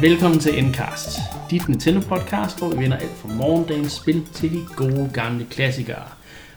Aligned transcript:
Velkommen 0.00 0.38
til 0.40 0.58
Endcast, 0.58 1.18
dit 1.50 1.68
Nintendo 1.68 2.00
podcast, 2.00 2.58
hvor 2.58 2.68
vi 2.68 2.82
vender 2.82 2.96
alt 2.96 3.16
fra 3.16 3.28
morgendagens 3.28 3.92
spil 3.92 4.26
til 4.26 4.52
de 4.52 4.66
gode 4.76 5.10
gamle 5.14 5.46
klassikere. 5.50 6.02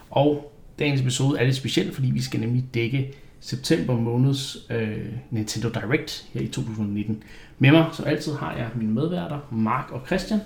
Og 0.09 0.53
dagens 0.79 1.01
episode 1.01 1.39
er 1.39 1.43
lidt 1.43 1.55
speciel, 1.55 1.93
fordi 1.93 2.11
vi 2.11 2.21
skal 2.21 2.39
nemlig 2.39 2.65
dække 2.73 3.13
september 3.39 3.95
måneds 3.95 4.57
øh, 4.69 5.05
Nintendo 5.31 5.69
Direct 5.69 6.25
her 6.33 6.41
i 6.41 6.47
2019. 6.47 7.23
Med 7.59 7.71
mig, 7.71 7.85
som 7.93 8.05
altid, 8.07 8.33
har 8.35 8.55
jeg 8.55 8.69
mine 8.75 8.91
medværter, 8.91 9.39
Mark 9.51 9.91
og 9.91 10.01
Christian. 10.05 10.39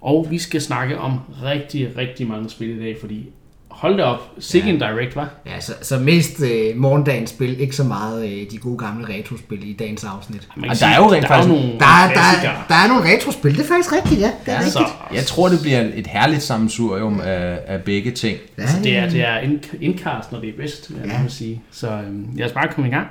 Og 0.00 0.26
vi 0.30 0.38
skal 0.38 0.60
snakke 0.60 0.98
om 0.98 1.18
rigtig, 1.42 1.96
rigtig 1.96 2.26
mange 2.26 2.50
spil 2.50 2.70
i 2.70 2.78
dag, 2.78 2.96
fordi 3.00 3.30
hold 3.78 3.96
da 3.96 4.02
op, 4.02 4.30
sikke 4.38 4.68
en 4.70 4.78
Direct, 4.78 5.16
var. 5.16 5.28
Ja, 5.46 5.60
så, 5.60 5.72
så 5.82 5.98
mest 5.98 6.40
øh, 6.42 6.76
morgendagens 6.76 7.30
spil, 7.30 7.60
ikke 7.60 7.76
så 7.76 7.84
meget 7.84 8.24
øh, 8.28 8.50
de 8.50 8.58
gode 8.58 8.78
gamle 8.78 9.06
retrospil 9.14 9.70
i 9.70 9.72
dagens 9.72 10.04
afsnit. 10.04 10.48
Kan 10.60 10.70
Og 10.70 10.76
sige, 10.76 10.88
der 10.88 10.94
er 10.94 10.98
jo 10.98 11.12
rent 11.12 11.22
der 11.22 11.28
faktisk- 11.28 11.50
er 11.52 11.56
nogle 11.56 11.78
Der 11.78 11.86
er, 11.86 12.12
der, 12.12 12.48
er, 12.48 12.64
der 12.68 12.74
er 12.74 12.88
nogle 12.88 13.14
retrospil, 13.14 13.52
det 13.56 13.64
er 13.64 13.68
faktisk 13.68 13.92
rigtigt, 13.92 14.20
ja. 14.20 14.30
Det 14.46 14.54
er 14.54 14.60
Så, 14.60 14.78
rigtigt. 14.78 14.98
Jeg 15.14 15.24
tror, 15.26 15.48
det 15.48 15.58
bliver 15.62 15.80
et 15.94 16.06
herligt 16.06 16.42
sammensurium 16.42 17.20
af, 17.20 17.58
af 17.66 17.82
begge 17.82 18.10
ting. 18.10 18.38
Ja, 18.58 18.62
altså, 18.62 18.76
det 18.82 18.96
er, 18.96 19.10
det 19.10 19.20
er 19.20 19.38
ind- 19.38 19.60
indcast, 19.82 20.32
når 20.32 20.40
det 20.40 20.48
er 20.48 20.56
bedst, 20.56 20.90
vil 20.90 20.98
jeg 21.04 21.10
Ja. 21.12 21.22
ja. 21.22 21.28
sige. 21.28 21.62
Så 21.70 21.88
øhm, 21.90 22.26
lad 22.36 22.46
os 22.46 22.52
bare 22.52 22.68
komme 22.74 22.88
i 22.88 22.92
gang. 22.92 23.06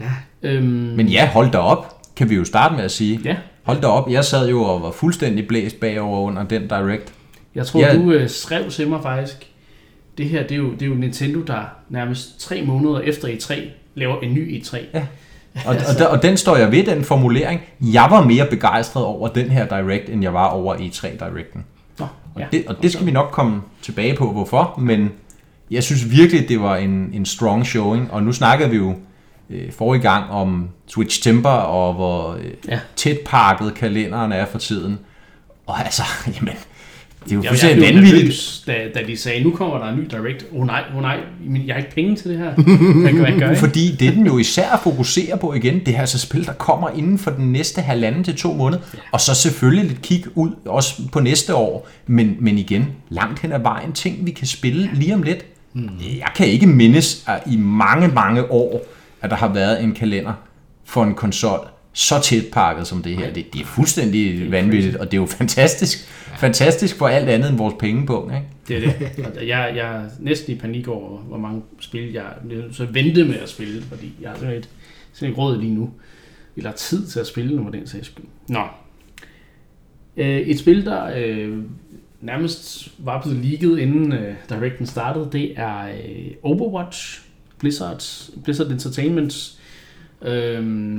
Ja. 0.00 0.06
Øhm, 0.42 0.64
Men 0.96 1.06
ja, 1.08 1.26
hold 1.28 1.50
da 1.50 1.58
op, 1.58 1.94
kan 2.16 2.30
vi 2.30 2.34
jo 2.34 2.44
starte 2.44 2.74
med 2.74 2.84
at 2.84 2.90
sige. 2.90 3.20
ja, 3.24 3.36
Hold 3.62 3.80
da 3.80 3.86
op, 3.86 4.10
jeg 4.10 4.24
sad 4.24 4.48
jo 4.48 4.62
og 4.62 4.82
var 4.82 4.90
fuldstændig 4.90 5.48
blæst 5.48 5.80
bagover 5.80 6.20
under 6.20 6.42
den 6.44 6.68
direct. 6.68 7.12
jeg 7.54 7.66
tror, 7.66 7.80
Ja. 7.80 7.94
du 7.96 8.12
øh, 8.12 8.28
skrev 8.28 8.70
til 8.70 8.88
mig 8.88 9.02
faktisk, 9.02 9.46
det 10.18 10.28
her, 10.28 10.42
det 10.42 10.52
er, 10.52 10.56
jo, 10.56 10.70
det 10.72 10.82
er 10.82 10.86
jo 10.86 10.94
Nintendo, 10.94 11.42
der 11.42 11.60
nærmest 11.88 12.40
tre 12.40 12.62
måneder 12.62 13.00
efter 13.00 13.28
E3 13.28 13.60
laver 13.94 14.20
en 14.20 14.34
ny 14.34 14.60
E3. 14.62 14.76
Ja. 14.94 15.06
Og, 15.66 15.76
og, 15.92 15.98
der, 15.98 16.06
og 16.06 16.22
den 16.22 16.36
står 16.36 16.56
jeg 16.56 16.72
ved, 16.72 16.84
den 16.84 17.04
formulering. 17.04 17.60
Jeg 17.80 18.06
var 18.10 18.24
mere 18.24 18.46
begejstret 18.50 19.04
over 19.04 19.28
den 19.28 19.50
her 19.50 19.66
direct, 19.68 20.08
end 20.08 20.22
jeg 20.22 20.34
var 20.34 20.46
over 20.46 20.74
E3 20.76 21.08
directen. 21.08 21.64
Nå, 21.98 22.06
Og, 22.34 22.40
ja. 22.40 22.46
det, 22.52 22.64
og 22.66 22.82
det 22.82 22.92
skal 22.92 23.06
vi 23.06 23.10
nok 23.10 23.30
komme 23.30 23.62
tilbage 23.82 24.16
på, 24.16 24.32
hvorfor. 24.32 24.74
Men 24.80 25.10
jeg 25.70 25.82
synes 25.84 26.10
virkelig, 26.10 26.48
det 26.48 26.60
var 26.60 26.76
en, 26.76 27.10
en 27.12 27.26
strong 27.26 27.66
showing. 27.66 28.12
Og 28.12 28.22
nu 28.22 28.32
snakkede 28.32 28.70
vi 28.70 28.76
jo 28.76 28.94
øh, 29.50 29.72
forrige 29.72 30.02
gang 30.02 30.30
om 30.30 30.68
Switch 30.86 31.22
Temper, 31.22 31.50
og 31.50 31.94
hvor 31.94 32.32
øh, 32.34 32.44
Ja. 32.68 32.80
tæt 32.96 33.18
pakket 33.26 33.74
kalenderen 33.74 34.32
er 34.32 34.46
for 34.46 34.58
tiden. 34.58 34.98
Og 35.66 35.84
altså, 35.84 36.02
jamen, 36.36 36.54
det 37.28 37.32
er 37.32 37.36
jo 37.36 37.42
fuldstændig 37.48 37.94
vanvittigt. 37.94 38.62
da, 38.66 38.72
da 38.94 39.06
de 39.06 39.16
sagde, 39.16 39.44
nu 39.44 39.50
kommer 39.50 39.78
der 39.78 39.92
en 39.92 39.96
ny 39.96 40.06
Direct. 40.10 40.46
Åh 40.52 40.60
oh, 40.60 40.66
nej, 40.66 40.84
åh 40.90 40.96
oh, 40.96 41.02
nej, 41.02 41.20
men 41.46 41.66
jeg 41.66 41.74
har 41.74 41.80
ikke 41.80 41.94
penge 41.94 42.16
til 42.16 42.30
det 42.30 42.38
her. 42.38 42.54
Hvad 43.00 43.12
kan 43.12 43.24
jeg 43.26 43.36
gøre? 43.38 43.56
Fordi 43.56 43.96
det, 44.00 44.14
den 44.14 44.26
jo 44.26 44.38
især 44.38 44.80
fokuserer 44.82 45.36
på 45.36 45.54
igen, 45.54 45.78
det 45.86 45.96
er 45.96 46.00
altså 46.00 46.18
spil, 46.18 46.46
der 46.46 46.52
kommer 46.52 46.90
inden 46.90 47.18
for 47.18 47.30
den 47.30 47.52
næste 47.52 47.80
halvanden 47.80 48.24
til 48.24 48.36
to 48.36 48.52
måneder. 48.52 48.82
Og 49.12 49.20
så 49.20 49.34
selvfølgelig 49.34 49.84
lidt 49.84 50.02
kig 50.02 50.24
ud, 50.34 50.50
også 50.66 51.02
på 51.12 51.20
næste 51.20 51.54
år. 51.54 51.88
Men, 52.06 52.36
men 52.40 52.58
igen, 52.58 52.86
langt 53.08 53.40
hen 53.40 53.52
ad 53.52 53.60
vejen, 53.60 53.92
ting 53.92 54.26
vi 54.26 54.30
kan 54.30 54.46
spille 54.46 54.90
lige 54.94 55.14
om 55.14 55.22
lidt. 55.22 55.44
Jeg 56.00 56.28
kan 56.36 56.46
ikke 56.46 56.66
mindes 56.66 57.24
at 57.26 57.42
i 57.46 57.56
mange, 57.56 58.08
mange 58.08 58.50
år, 58.50 58.82
at 59.22 59.30
der 59.30 59.36
har 59.36 59.48
været 59.48 59.82
en 59.82 59.92
kalender 59.92 60.32
for 60.84 61.04
en 61.04 61.14
konsol 61.14 61.68
så 61.98 62.20
tæt 62.22 62.44
pakket 62.52 62.86
som 62.86 63.02
det 63.02 63.16
her. 63.16 63.32
Det, 63.32 63.52
det 63.52 63.60
er 63.60 63.64
fuldstændig 63.64 64.50
vanvittigt, 64.50 64.96
og 64.96 65.06
det 65.06 65.16
er 65.16 65.20
jo 65.20 65.26
fantastisk. 65.26 66.08
Fantastisk 66.38 66.96
for 66.96 67.08
alt 67.08 67.28
andet 67.28 67.50
end 67.50 67.58
vores 67.58 67.74
pengepunkt. 67.78 68.34
Ikke? 68.34 68.46
Det 68.68 68.76
er 68.76 68.80
det. 68.98 69.48
Jeg, 69.48 69.72
jeg 69.76 69.96
er 69.96 70.04
næsten 70.20 70.52
i 70.52 70.58
panik 70.58 70.88
over, 70.88 71.18
hvor 71.18 71.38
mange 71.38 71.62
spil 71.80 72.12
jeg 72.12 72.24
bliver 72.46 72.62
nødt 72.62 72.76
til 72.76 72.82
at 72.82 72.94
vente 72.94 73.24
med 73.24 73.34
at 73.36 73.48
spille, 73.48 73.82
fordi 73.82 74.12
jeg 74.20 74.30
har 74.30 74.36
simpelthen 74.36 74.56
ikke, 74.56 74.68
simpelthen 75.12 75.28
ikke 75.28 75.40
råd 75.40 75.60
lige 75.60 75.74
nu. 75.74 75.90
Eller 76.56 76.72
tid 76.72 77.06
til 77.06 77.20
at 77.20 77.26
spille 77.26 77.56
nu, 77.56 77.62
for 77.64 77.70
den 77.70 77.86
sags 77.86 78.06
skyld. 78.06 78.24
Nå. 78.48 78.62
Øh, 80.16 80.38
et 80.40 80.58
spil, 80.58 80.84
der 80.84 81.10
øh, 81.16 81.58
nærmest 82.20 82.88
var 82.98 83.22
blevet 83.22 83.38
leaget, 83.44 83.78
inden 83.78 84.12
øh, 84.12 84.34
Directen 84.48 84.86
startede, 84.86 85.28
det 85.32 85.52
er 85.56 85.88
øh, 85.88 86.30
Overwatch. 86.42 87.22
Blizzards, 87.58 88.30
Blizzard 88.44 88.70
Entertainments 88.70 89.58
øh, 90.22 90.98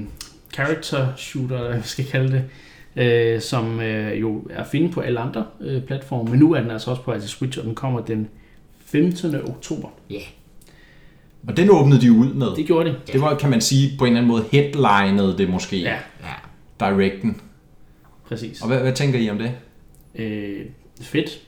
character 0.54 1.08
shooter, 1.18 1.56
eller 1.56 1.70
hvad 1.70 1.80
vi 1.80 1.88
skal 1.88 2.06
kalde 2.06 2.32
det 2.32 2.44
øh, 2.96 3.42
som 3.42 3.80
øh, 3.80 4.22
jo 4.22 4.44
er 4.50 4.62
at 4.62 4.68
finde 4.68 4.92
på 4.92 5.02
alle 5.02 5.20
andre 5.20 5.46
øh, 5.62 5.82
platforme, 5.82 6.32
men 6.32 6.40
nu 6.40 6.54
er 6.54 6.62
den 6.62 6.72
altså 6.72 6.92
også 6.92 7.04
på 7.04 7.12
altså 7.12 7.28
Switch, 7.28 7.60
og 7.60 7.66
den 7.66 7.76
kommer 7.76 8.02
den 8.02 8.28
15. 8.86 9.36
oktober. 9.36 9.90
Ja. 10.09 10.22
Og 11.48 11.58
den 11.58 11.70
åbnede 11.70 12.02
de 12.02 12.12
ud 12.12 12.34
med. 12.34 12.48
Det 12.56 12.66
gjorde 12.66 12.90
det. 12.90 13.14
Det 13.14 13.22
var, 13.22 13.36
kan 13.36 13.50
man 13.50 13.62
sige, 13.62 13.98
på 13.98 14.06
en 14.06 14.12
eller 14.12 14.22
anden 14.22 14.32
måde 14.32 14.46
headlinede 14.52 15.38
det 15.38 15.50
måske. 15.50 15.82
Ja, 15.82 15.98
ja. 16.80 16.90
Directen. 16.90 17.42
præcis. 18.28 18.62
Og 18.62 18.68
hvad, 18.68 18.80
hvad 18.80 18.94
tænker 18.94 19.20
I 19.20 19.30
om 19.30 19.38
det? 19.38 19.52
Øh, 20.16 20.66
fedt. 21.02 21.40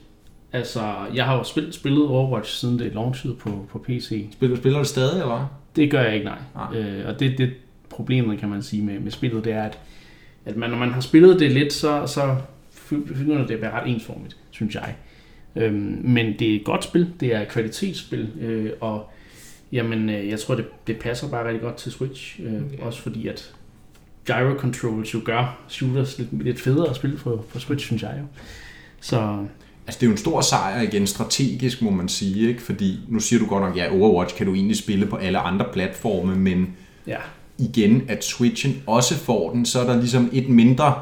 Altså, 0.52 0.94
jeg 1.14 1.24
har 1.24 1.36
jo 1.36 1.44
spillet, 1.44 1.74
spillet 1.74 2.06
Overwatch, 2.06 2.60
siden 2.60 2.78
det 2.78 2.94
launchede 2.94 3.34
på, 3.34 3.66
på 3.70 3.78
PC. 3.78 4.28
Spiller, 4.32 4.56
spiller 4.56 4.78
du 4.78 4.84
stadig, 4.84 5.20
eller 5.20 5.36
hvad? 5.36 5.46
Det 5.76 5.90
gør 5.90 6.02
jeg 6.02 6.14
ikke, 6.14 6.26
nej. 6.26 6.38
Nej. 6.54 6.80
Øh, 6.80 7.08
og 7.08 7.20
det, 7.20 7.38
det 7.38 7.50
problemet, 7.92 8.38
kan 8.38 8.48
man 8.48 8.62
sige, 8.62 8.82
med, 8.82 9.00
med 9.00 9.10
spillet, 9.10 9.44
det 9.44 9.52
er, 9.52 9.62
at, 9.62 9.78
at 10.44 10.56
man, 10.56 10.70
når 10.70 10.78
man 10.78 10.90
har 10.90 11.00
spillet 11.00 11.40
det 11.40 11.50
lidt, 11.50 11.72
så, 11.72 12.06
så 12.06 12.36
finder 13.14 13.46
det 13.46 13.54
at 13.54 13.60
være 13.62 13.80
ret 13.80 13.90
ensformigt, 13.90 14.36
synes 14.50 14.74
jeg. 14.74 14.94
Øhm, 15.56 16.00
men 16.04 16.38
det 16.38 16.52
er 16.52 16.56
et 16.56 16.64
godt 16.64 16.84
spil, 16.84 17.12
det 17.20 17.34
er 17.34 17.40
et 17.40 17.48
kvalitetsspil, 17.48 18.30
øh, 18.40 18.70
og 18.80 19.10
jamen, 19.72 20.10
øh, 20.10 20.28
jeg 20.28 20.40
tror, 20.40 20.54
det, 20.54 20.66
det 20.86 20.98
passer 20.98 21.30
bare 21.30 21.48
rigtig 21.48 21.62
godt 21.62 21.76
til 21.76 21.92
Switch. 21.92 22.40
Øh, 22.40 22.52
Okay. 22.54 22.78
Også 22.78 23.02
fordi, 23.02 23.28
at 23.28 23.54
gyro 24.24 24.58
controls 24.58 25.14
jo 25.14 25.20
gør 25.24 25.58
shooters 25.68 26.18
lidt, 26.18 26.44
lidt 26.44 26.60
federe 26.60 26.90
at 26.90 26.96
spille 26.96 27.16
på, 27.16 27.44
på 27.52 27.58
Switch, 27.58 27.86
synes 27.86 28.02
jeg 28.02 28.14
jo. 28.20 28.24
Så 29.00 29.46
Altså, 29.86 29.98
det 29.98 30.06
er 30.06 30.08
jo 30.08 30.12
en 30.12 30.18
stor 30.18 30.40
sejr 30.40 30.80
igen, 30.80 31.06
strategisk 31.06 31.82
må 31.82 31.90
man 31.90 32.08
sige, 32.08 32.48
ikke? 32.48 32.62
Fordi 32.62 33.00
nu 33.08 33.20
siger 33.20 33.40
du 33.40 33.46
godt 33.46 33.64
nok, 33.64 33.76
ja, 33.76 33.92
Overwatch 33.92 34.36
kan 34.36 34.46
du 34.46 34.54
egentlig 34.54 34.76
spille 34.76 35.06
på 35.06 35.16
alle 35.16 35.38
andre 35.38 35.66
platforme, 35.72 36.36
men 36.36 36.76
ja, 37.06 37.18
igen, 37.70 38.02
at 38.08 38.24
Switchen 38.24 38.82
også 38.86 39.14
får 39.18 39.52
den, 39.52 39.66
så 39.66 39.80
er 39.80 39.86
der 39.86 39.96
ligesom 39.96 40.30
et 40.32 40.48
mindre, 40.48 40.94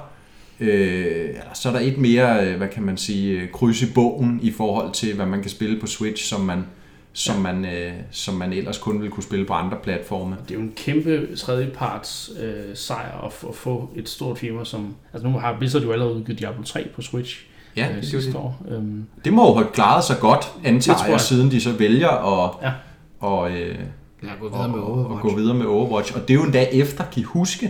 øh, 0.60 1.28
eller 1.28 1.54
så 1.54 1.68
er 1.68 1.72
der 1.72 1.80
et 1.80 1.98
mere, 1.98 2.46
øh, 2.46 2.56
hvad 2.56 2.68
kan 2.68 2.82
man 2.82 2.96
sige, 2.96 3.40
øh, 3.40 3.50
kryds 3.50 3.82
i 3.82 3.92
bogen 3.94 4.40
i 4.42 4.50
forhold 4.50 4.92
til, 4.92 5.14
hvad 5.14 5.26
man 5.26 5.40
kan 5.42 5.50
spille 5.50 5.80
på 5.80 5.86
Switch, 5.86 6.24
som 6.24 6.40
man, 6.40 6.64
som 7.12 7.36
man, 7.40 7.64
øh, 7.64 7.92
som 8.10 8.34
man 8.34 8.52
ellers 8.52 8.78
kun 8.78 8.98
ville 8.98 9.10
kunne 9.12 9.22
spille 9.22 9.44
på 9.46 9.52
andre 9.52 9.76
platforme. 9.82 10.36
det 10.48 10.50
er 10.50 10.54
jo 10.58 10.60
en 10.64 10.72
kæmpe 10.76 11.36
tredjeparts 11.36 12.30
øh, 12.42 12.76
sejr 12.76 13.24
at, 13.26 13.48
at 13.48 13.54
få 13.54 13.90
et 13.96 14.08
stort 14.08 14.38
firma 14.38 14.64
som... 14.64 14.94
Altså 15.12 15.28
nu 15.28 15.38
har 15.38 15.56
Blizzard 15.58 15.82
jo 15.82 15.92
allerede 15.92 16.14
udgivet 16.14 16.38
Diablo 16.38 16.62
3 16.62 16.88
på 16.94 17.02
Switch 17.02 17.40
Ja, 17.76 17.88
øh, 17.90 17.96
det, 17.96 18.06
sidste 18.08 18.30
det, 18.30 18.36
år. 18.36 18.62
Øhm, 18.70 19.04
det 19.24 19.32
må 19.32 19.46
jo 19.48 19.54
have 19.54 19.66
klaret 19.72 20.04
sig 20.04 20.16
godt, 20.20 20.44
antager 20.64 20.98
jeg, 21.04 21.10
jeg. 21.10 21.20
siden 21.20 21.50
de 21.50 21.60
så 21.60 21.72
vælger 21.72 22.08
at, 22.44 22.50
Ja. 22.62 22.72
og, 23.20 23.50
øh, 23.50 23.78
Går 24.20 24.46
og, 24.46 24.52
videre 24.52 24.68
med 24.68 24.78
og, 24.78 24.84
og 24.84 24.98
Overwatch. 24.98 25.22
gå 25.22 25.36
videre 25.36 25.54
med 25.54 25.66
Overwatch. 25.66 26.14
Og 26.14 26.20
det 26.28 26.30
er 26.30 26.34
jo 26.34 26.44
en 26.44 26.52
dag 26.52 26.68
efter, 26.72 27.04
kan 27.04 27.20
I 27.20 27.22
huske, 27.22 27.66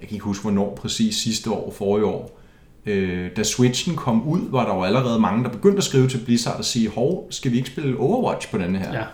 jeg 0.00 0.08
kan 0.08 0.14
ikke 0.14 0.24
huske, 0.24 0.42
hvornår 0.42 0.74
præcis 0.74 1.16
sidste 1.16 1.50
år, 1.50 1.74
forrige 1.78 2.04
år, 2.06 2.40
øh, 2.86 3.30
da 3.36 3.42
Switchen 3.42 3.96
kom 3.96 4.28
ud, 4.28 4.40
var 4.50 4.66
der 4.68 4.74
jo 4.74 4.82
allerede 4.82 5.20
mange, 5.20 5.44
der 5.44 5.50
begyndte 5.50 5.78
at 5.78 5.84
skrive 5.84 6.08
til 6.08 6.18
Blizzard 6.24 6.58
og 6.58 6.64
sige, 6.64 6.88
hov, 6.88 7.26
skal 7.30 7.52
vi 7.52 7.56
ikke 7.56 7.68
spille 7.68 7.98
Overwatch 7.98 8.50
på 8.50 8.58
denne 8.58 8.78
her? 8.78 8.92
ja, 8.92 9.04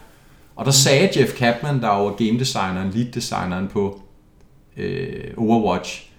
Og 0.56 0.64
der 0.64 0.70
sagde 0.70 1.20
Jeff 1.20 1.32
Kaplan, 1.36 1.80
der 1.80 1.88
er 1.88 2.02
jo 2.02 2.08
game 2.08 2.38
designeren, 2.38 2.90
lead 2.90 3.12
designeren 3.12 3.68
på 3.68 4.02
øh, 4.76 5.24
Overwatch, 5.36 6.10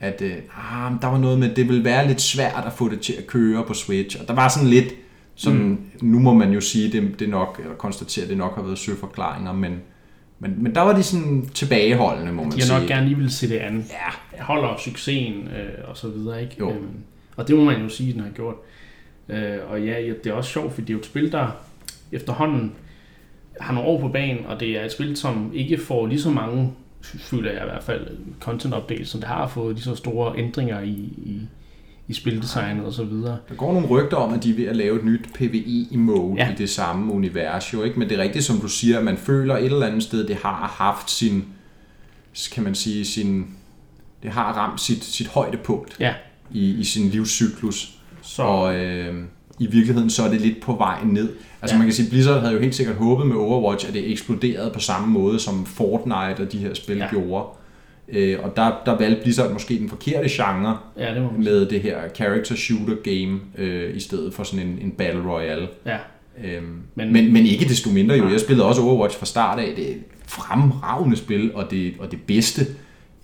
at 0.00 0.22
øh, 0.22 0.32
ah, 0.32 0.92
der 1.02 1.06
var 1.08 1.18
noget 1.18 1.38
med, 1.38 1.50
at 1.50 1.56
det 1.56 1.68
ville 1.68 1.84
være 1.84 2.08
lidt 2.08 2.20
svært 2.20 2.64
at 2.66 2.72
få 2.72 2.88
det 2.88 3.00
til 3.00 3.12
at 3.12 3.26
køre 3.26 3.64
på 3.64 3.74
Switch. 3.74 4.20
Og 4.20 4.28
der 4.28 4.34
var 4.34 4.48
sådan 4.48 4.68
lidt, 4.68 4.94
sådan, 5.34 5.60
mm. 5.60 5.78
nu 6.02 6.18
må 6.18 6.34
man 6.34 6.52
jo 6.52 6.60
sige, 6.60 6.92
det, 6.92 7.18
det 7.18 7.28
nok, 7.28 7.60
eller 7.62 7.74
konstatere, 7.74 8.22
at 8.22 8.28
det 8.28 8.38
nok 8.38 8.54
har 8.54 8.62
været 8.62 8.78
søforklaringer, 8.78 9.52
men, 9.52 9.80
men, 10.42 10.62
men 10.62 10.74
der 10.74 10.80
var 10.80 10.92
de 10.92 11.02
sådan 11.02 11.48
tilbageholdende, 11.54 12.32
må 12.32 12.42
man 12.42 12.52
de 12.52 12.56
har 12.56 12.66
sige. 12.66 12.78
nok 12.78 12.88
gerne 12.88 13.06
lige 13.06 13.16
vil 13.18 13.30
se 13.30 13.48
det 13.48 13.56
andet. 13.56 13.84
Ja, 13.90 14.42
Holder 14.42 14.76
succesen 14.84 15.48
øh, 15.48 15.88
og 15.88 15.96
så 15.96 16.08
videre, 16.08 16.42
ikke? 16.42 16.56
Jo. 16.58 16.70
Øhm, 16.70 16.96
og 17.36 17.48
det 17.48 17.56
må 17.56 17.64
man 17.64 17.82
jo 17.82 17.88
sige, 17.88 18.12
den 18.12 18.20
har 18.20 18.30
gjort. 18.30 18.54
Øh, 19.28 19.58
og 19.68 19.82
ja, 19.82 20.00
det 20.24 20.26
er 20.26 20.32
også 20.32 20.50
sjovt, 20.50 20.72
fordi 20.72 20.84
det 20.84 20.90
er 20.90 20.94
jo 20.94 20.98
et 21.00 21.06
spil, 21.06 21.32
der 21.32 21.56
efterhånden 22.12 22.72
har 23.60 23.74
nogle 23.74 23.88
år 23.88 24.00
på 24.00 24.08
banen, 24.08 24.46
og 24.46 24.60
det 24.60 24.68
er 24.80 24.84
et 24.84 24.92
spil, 24.92 25.16
som 25.16 25.50
ikke 25.54 25.78
får 25.78 26.06
lige 26.06 26.20
så 26.20 26.30
mange, 26.30 26.72
føler 27.02 27.52
jeg 27.52 27.62
i 27.62 27.64
hvert 27.64 27.82
fald, 27.82 28.06
content 28.40 28.74
updates, 28.74 29.08
som 29.08 29.20
det 29.20 29.28
har 29.28 29.46
fået 29.46 29.74
lige 29.74 29.84
så 29.84 29.94
store 29.94 30.38
ændringer 30.38 30.80
i, 30.80 30.88
i, 31.24 31.40
i 32.08 32.12
spildesignet 32.14 32.84
og 32.86 32.92
så 32.92 33.04
videre. 33.04 33.36
Der 33.48 33.54
går 33.54 33.72
nogle 33.72 33.88
rygter 33.88 34.16
om, 34.16 34.34
at 34.34 34.42
de 34.44 34.50
er 34.50 34.54
ved 34.54 34.64
at 34.64 34.76
lave 34.76 34.98
et 34.98 35.04
nyt 35.04 35.28
PvE-mode 35.34 36.34
Ja. 36.36 36.52
i 36.52 36.54
det 36.58 36.70
samme 36.70 37.12
univers, 37.12 37.72
jo 37.72 37.82
ikke? 37.82 37.98
Men 37.98 38.08
det 38.08 38.18
er 38.18 38.22
rigtigt, 38.22 38.44
som 38.44 38.56
du 38.60 38.68
siger, 38.68 38.98
at 38.98 39.04
man 39.04 39.16
føler 39.16 39.56
et 39.56 39.64
eller 39.64 39.86
andet 39.86 40.02
sted, 40.02 40.26
det 40.26 40.36
har 40.36 40.74
haft 40.78 41.10
sin, 41.10 41.44
kan 42.52 42.62
man 42.64 42.74
sige, 42.74 43.04
sin, 43.04 43.46
det 44.22 44.30
har 44.30 44.52
ramt 44.52 44.80
sit, 44.80 45.04
sit 45.04 45.26
højdepunkt 45.26 45.96
Ja, 46.00 46.14
i, 46.50 46.70
i 46.70 46.84
sin 46.84 47.08
livscyklus. 47.08 47.98
så 48.22 48.42
Og 48.42 48.74
øh, 48.76 49.14
i 49.58 49.66
virkeligheden 49.66 50.10
så 50.10 50.22
er 50.22 50.30
det 50.30 50.40
lidt 50.40 50.60
på 50.62 50.74
vej 50.76 51.04
ned. 51.04 51.28
Altså 51.62 51.74
Ja. 51.74 51.78
man 51.78 51.86
kan 51.86 51.94
sige, 51.94 52.10
Blizzard 52.10 52.40
havde 52.40 52.52
jo 52.54 52.60
helt 52.60 52.74
sikkert 52.74 52.96
håbet 52.96 53.26
med 53.26 53.36
Overwatch, 53.36 53.88
at 53.88 53.94
det 53.94 54.10
eksploderede 54.12 54.70
på 54.74 54.80
samme 54.80 55.08
måde, 55.08 55.38
som 55.38 55.66
Fortnite 55.66 56.42
og 56.46 56.52
de 56.52 56.58
her 56.58 56.74
spil 56.74 56.96
ja. 56.96 57.08
gjorde. 57.10 57.46
Øh, 58.08 58.38
og 58.42 58.56
der, 58.56 58.72
der 58.86 58.98
valgte 58.98 59.22
Blizzard 59.22 59.52
måske 59.52 59.78
den 59.78 59.88
forkerte 59.88 60.28
genre 60.30 60.78
Ja, 60.98 61.14
det 61.14 61.22
må 61.22 61.30
med 61.38 61.66
det 61.66 61.80
her 61.80 61.96
character 62.14 62.54
shooter 62.54 62.94
game, 63.04 63.40
øh, 63.58 63.96
i 63.96 64.00
stedet 64.00 64.34
for 64.34 64.42
sådan 64.44 64.66
en, 64.66 64.78
en 64.82 64.90
battle 64.90 65.22
royale. 65.32 65.68
Ja, 65.86 65.96
Øhm, 66.44 66.64
Men- 66.94 67.12
men, 67.12 67.32
men, 67.32 67.46
ikke 67.46 67.64
desto 67.64 67.90
mindre 67.90 68.14
jo. 68.14 68.28
Jeg 68.28 68.40
spillede 68.40 68.68
også 68.68 68.82
Overwatch 68.82 69.18
fra 69.18 69.26
start 69.26 69.58
af. 69.58 69.72
Det 69.76 69.84
er 69.90 69.94
et 69.94 70.02
fremragende 70.26 71.16
spil, 71.16 71.54
og 71.54 71.70
det, 71.70 71.94
og 71.98 72.10
det 72.10 72.18
bedste 72.26 72.66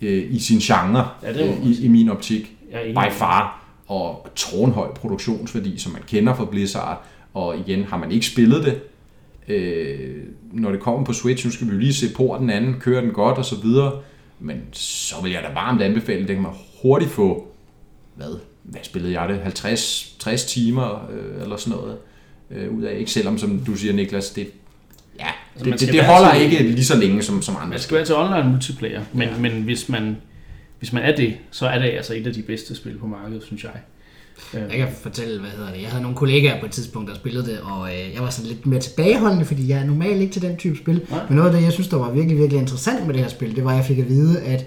øh, 0.03 0.25
i 0.35 0.39
sin 0.39 0.59
genre, 0.59 1.09
Ja, 1.23 1.33
det 1.33 1.41
øh, 1.61 1.67
i, 1.67 1.85
i 1.85 1.89
min 1.89 2.09
optik. 2.09 2.53
By 2.95 3.13
far. 3.13 3.65
Og 3.87 4.27
tårnhøj 4.37 4.89
produktionsværdi, 4.95 5.79
som 5.79 5.93
man 5.93 6.03
kender 6.09 6.35
fra 6.35 6.45
Blizzard. 6.45 7.05
Og 7.35 7.57
igen, 7.67 7.85
har 7.85 7.97
man 7.99 8.13
ikke 8.13 8.27
spillet 8.27 8.65
det, 8.65 8.81
øh, 9.55 10.17
når 10.53 10.71
det 10.71 10.81
kommer 10.81 11.05
på 11.05 11.13
Switch, 11.13 11.47
nu 11.47 11.53
skal 11.53 11.67
vi 11.67 11.73
jo 11.73 11.79
lige 11.79 11.95
se 11.95 12.07
på 12.17 12.37
den 12.41 12.51
anden, 12.51 12.75
kører 12.81 13.01
den 13.01 13.11
godt 13.11 13.39
og 13.39 13.45
så 13.45 13.57
videre. 13.63 13.93
Men 14.41 14.63
så 14.73 15.15
vil 15.23 15.33
jeg 15.33 15.43
da 15.43 15.49
varmt 15.55 15.83
anbefale, 15.83 16.21
det 16.21 16.35
kan 16.35 16.43
man 16.43 16.53
hurtigt 16.83 17.11
få, 17.11 17.49
hvad, 18.15 18.39
hvad 18.63 18.81
spillede 18.83 19.21
jeg 19.21 19.29
det, 19.29 19.65
50-60 19.65 20.49
timer 20.49 21.11
øh, 21.13 21.43
eller 21.43 21.57
sådan 21.57 21.79
noget 21.79 21.97
øh, 22.51 22.71
ud 22.79 22.83
af, 22.83 22.99
ikke 22.99 23.11
selvom 23.11 23.39
som 23.39 23.59
du 23.67 23.75
siger 23.75 23.93
Niklas, 23.93 24.31
det, 24.31 24.49
ja, 25.19 25.27
Altså, 25.55 25.71
det, 25.71 25.81
det, 25.81 25.93
det 25.93 26.05
holder 26.05 26.35
til- 26.35 26.43
ikke 26.43 26.63
lige 26.63 26.85
så 26.85 26.97
længe 26.97 27.23
som, 27.23 27.43
som 27.43 27.57
andre 27.57 27.69
Man 27.69 27.79
skal 27.79 27.97
være 27.97 28.05
til 28.07 28.15
online 28.15 28.51
multiplayer, 28.51 29.03
men, 29.13 29.29
ja. 29.29 29.39
men 29.39 29.63
hvis, 29.63 29.89
man, 29.89 30.17
hvis 30.79 30.93
man 30.93 31.03
er 31.03 31.17
det, 31.17 31.37
så 31.51 31.67
er 31.67 31.79
det 31.79 31.89
altså 31.91 32.15
et 32.15 32.27
af 32.27 32.33
de 32.35 32.43
bedste 32.43 32.75
spil 32.75 32.99
på 32.99 33.07
markedet, 33.07 33.43
synes 33.43 33.65
jeg. 33.65 33.73
Øh, 34.55 34.61
Jeg 34.61 34.79
kan 34.79 34.89
fortælle, 35.03 35.41
hvad 35.41 35.51
hedder 35.51 35.73
det. 35.73 35.83
Jeg 35.83 35.89
havde 35.91 36.03
nogle 36.03 36.17
kollegaer 36.17 36.61
på 36.61 36.67
et 36.67 36.73
tidspunkt, 36.73 37.09
der 37.11 37.15
spillede 37.17 37.47
det, 37.47 37.59
og 37.61 37.89
øh, 37.89 38.15
jeg 38.15 38.23
var 38.23 38.31
sådan 38.31 38.51
lidt 38.51 38.67
mere 38.67 38.81
tilbageholdende, 38.81 39.45
fordi 39.45 39.69
jeg 39.69 39.79
er 39.79 39.85
normalt 39.85 40.21
ikke 40.21 40.33
til 40.33 40.43
den 40.43 40.57
type 40.57 40.77
spil. 40.77 41.01
Nej. 41.11 41.21
Men 41.29 41.37
noget 41.37 41.51
af 41.51 41.57
det, 41.57 41.65
jeg 41.65 41.73
synes, 41.73 41.89
der 41.89 41.97
var 41.97 42.11
virkelig, 42.11 42.39
virkelig 42.39 42.61
interessant 42.61 43.07
med 43.07 43.15
det 43.15 43.23
her 43.23 43.29
spil, 43.29 43.57
det 43.57 43.65
var, 43.65 43.71
at 43.71 43.77
jeg 43.77 43.85
fik 43.85 43.99
at 43.99 44.09
vide, 44.09 44.41
at 44.41 44.67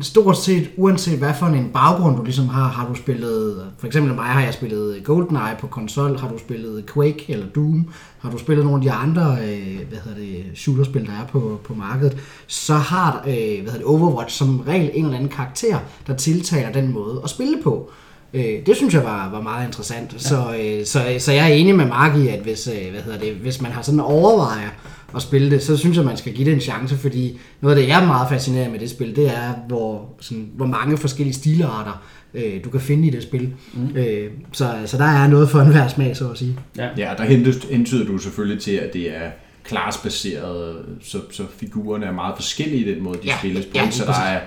stort 0.00 0.36
set, 0.38 0.70
uanset 0.76 1.18
hvad 1.18 1.34
for 1.38 1.46
en 1.46 1.70
baggrund 1.72 2.16
du 2.16 2.24
ligesom 2.24 2.48
har, 2.48 2.68
har 2.68 2.88
du 2.88 2.94
spillet, 2.94 3.66
for 3.78 3.86
eksempel 3.86 4.14
mig 4.14 4.24
har 4.24 4.42
jeg 4.42 4.54
spillet 4.54 5.04
GoldenEye 5.04 5.56
på 5.60 5.66
konsol, 5.66 6.18
har 6.18 6.28
du 6.28 6.38
spillet 6.38 6.84
Quake 6.94 7.24
eller 7.28 7.46
Doom, 7.46 7.88
har 8.18 8.30
du 8.30 8.38
spillet 8.38 8.64
nogle 8.64 8.78
af 8.78 8.82
de 8.82 8.92
andre, 8.92 9.22
øh, 9.32 9.88
hvad 9.88 9.98
hedder 10.04 10.18
det, 10.18 10.44
shooterspil, 10.54 11.06
der 11.06 11.12
er 11.12 11.26
på, 11.32 11.60
på 11.64 11.74
markedet, 11.74 12.16
så 12.46 12.74
har 12.74 13.24
øh, 13.26 13.32
hvad 13.34 13.72
hedder 13.72 13.72
det, 13.72 13.84
Overwatch 13.84 14.36
som 14.36 14.60
regel 14.60 14.90
en 14.94 15.04
eller 15.04 15.16
anden 15.16 15.30
karakter, 15.30 15.78
der 16.06 16.16
tiltaler 16.16 16.72
den 16.72 16.92
måde 16.92 17.20
at 17.24 17.30
spille 17.30 17.56
på. 17.62 17.90
Øh, 18.36 18.66
det 18.66 18.76
synes 18.76 18.94
jeg 18.94 19.04
var, 19.04 19.30
var 19.30 19.40
meget 19.40 19.66
interessant. 19.66 20.12
Ja. 20.12 20.18
Så, 20.18 20.36
øh, 20.60 20.86
så, 20.86 21.00
så 21.18 21.32
jeg 21.32 21.50
er 21.50 21.54
enig 21.54 21.74
med 21.74 21.86
Mark 21.86 22.16
i, 22.18 22.28
at 22.28 22.40
hvis, 22.40 22.68
øh, 22.68 22.90
hvad 22.92 23.00
hedder 23.02 23.18
det, 23.18 23.32
hvis 23.32 23.60
man 23.60 23.72
har 23.72 23.82
sådan 23.82 24.00
overvejer 24.00 24.68
at 25.16 25.22
spille 25.22 25.50
det, 25.50 25.62
så 25.62 25.76
synes 25.76 25.96
jeg, 25.96 26.04
man 26.04 26.16
skal 26.16 26.32
give 26.32 26.44
det 26.46 26.54
en 26.54 26.60
chance, 26.60 26.96
fordi 26.96 27.38
noget 27.60 27.76
af 27.76 27.82
det, 27.82 27.88
jeg 27.88 28.02
er 28.02 28.06
meget 28.06 28.28
fascineret 28.28 28.70
med 28.70 28.78
det 28.80 28.90
spil, 28.90 29.16
det 29.16 29.26
er, 29.28 29.52
hvor, 29.68 30.08
sådan, 30.20 30.48
hvor 30.56 30.66
mange 30.66 30.96
forskellige 30.96 31.34
stilarter 31.34 32.02
øh, 32.34 32.64
du 32.64 32.70
kan 32.70 32.80
finde 32.80 33.08
i 33.08 33.10
det 33.10 33.22
spil. 33.22 33.52
Mm. 33.74 33.96
Øh, 33.96 34.30
så, 34.52 34.74
så 34.86 34.98
der 34.98 35.04
er 35.04 35.28
noget 35.28 35.50
for 35.50 35.60
enhver 35.60 35.88
smag, 35.88 36.16
så 36.16 36.28
at 36.30 36.38
sige. 36.38 36.58
ja. 36.78 36.88
Ja, 36.96 37.10
der 37.18 37.24
hentyder 37.70 38.06
du 38.06 38.18
selvfølgelig 38.18 38.62
til, 38.62 38.72
at 38.72 38.92
det 38.92 39.16
er 39.16 39.30
classbaseret, 39.68 40.76
så, 41.02 41.18
så 41.30 41.42
figurerne 41.60 42.06
er 42.06 42.12
meget 42.12 42.34
forskellige 42.36 42.86
i 42.90 42.94
den 42.94 43.02
måde, 43.02 43.18
de 43.22 43.26
Ja, 43.26 43.36
spilles 43.38 43.64
på. 43.66 43.70
ja, 43.74 43.90
så 43.90 44.04
der 44.04 44.12
er, 44.12 44.40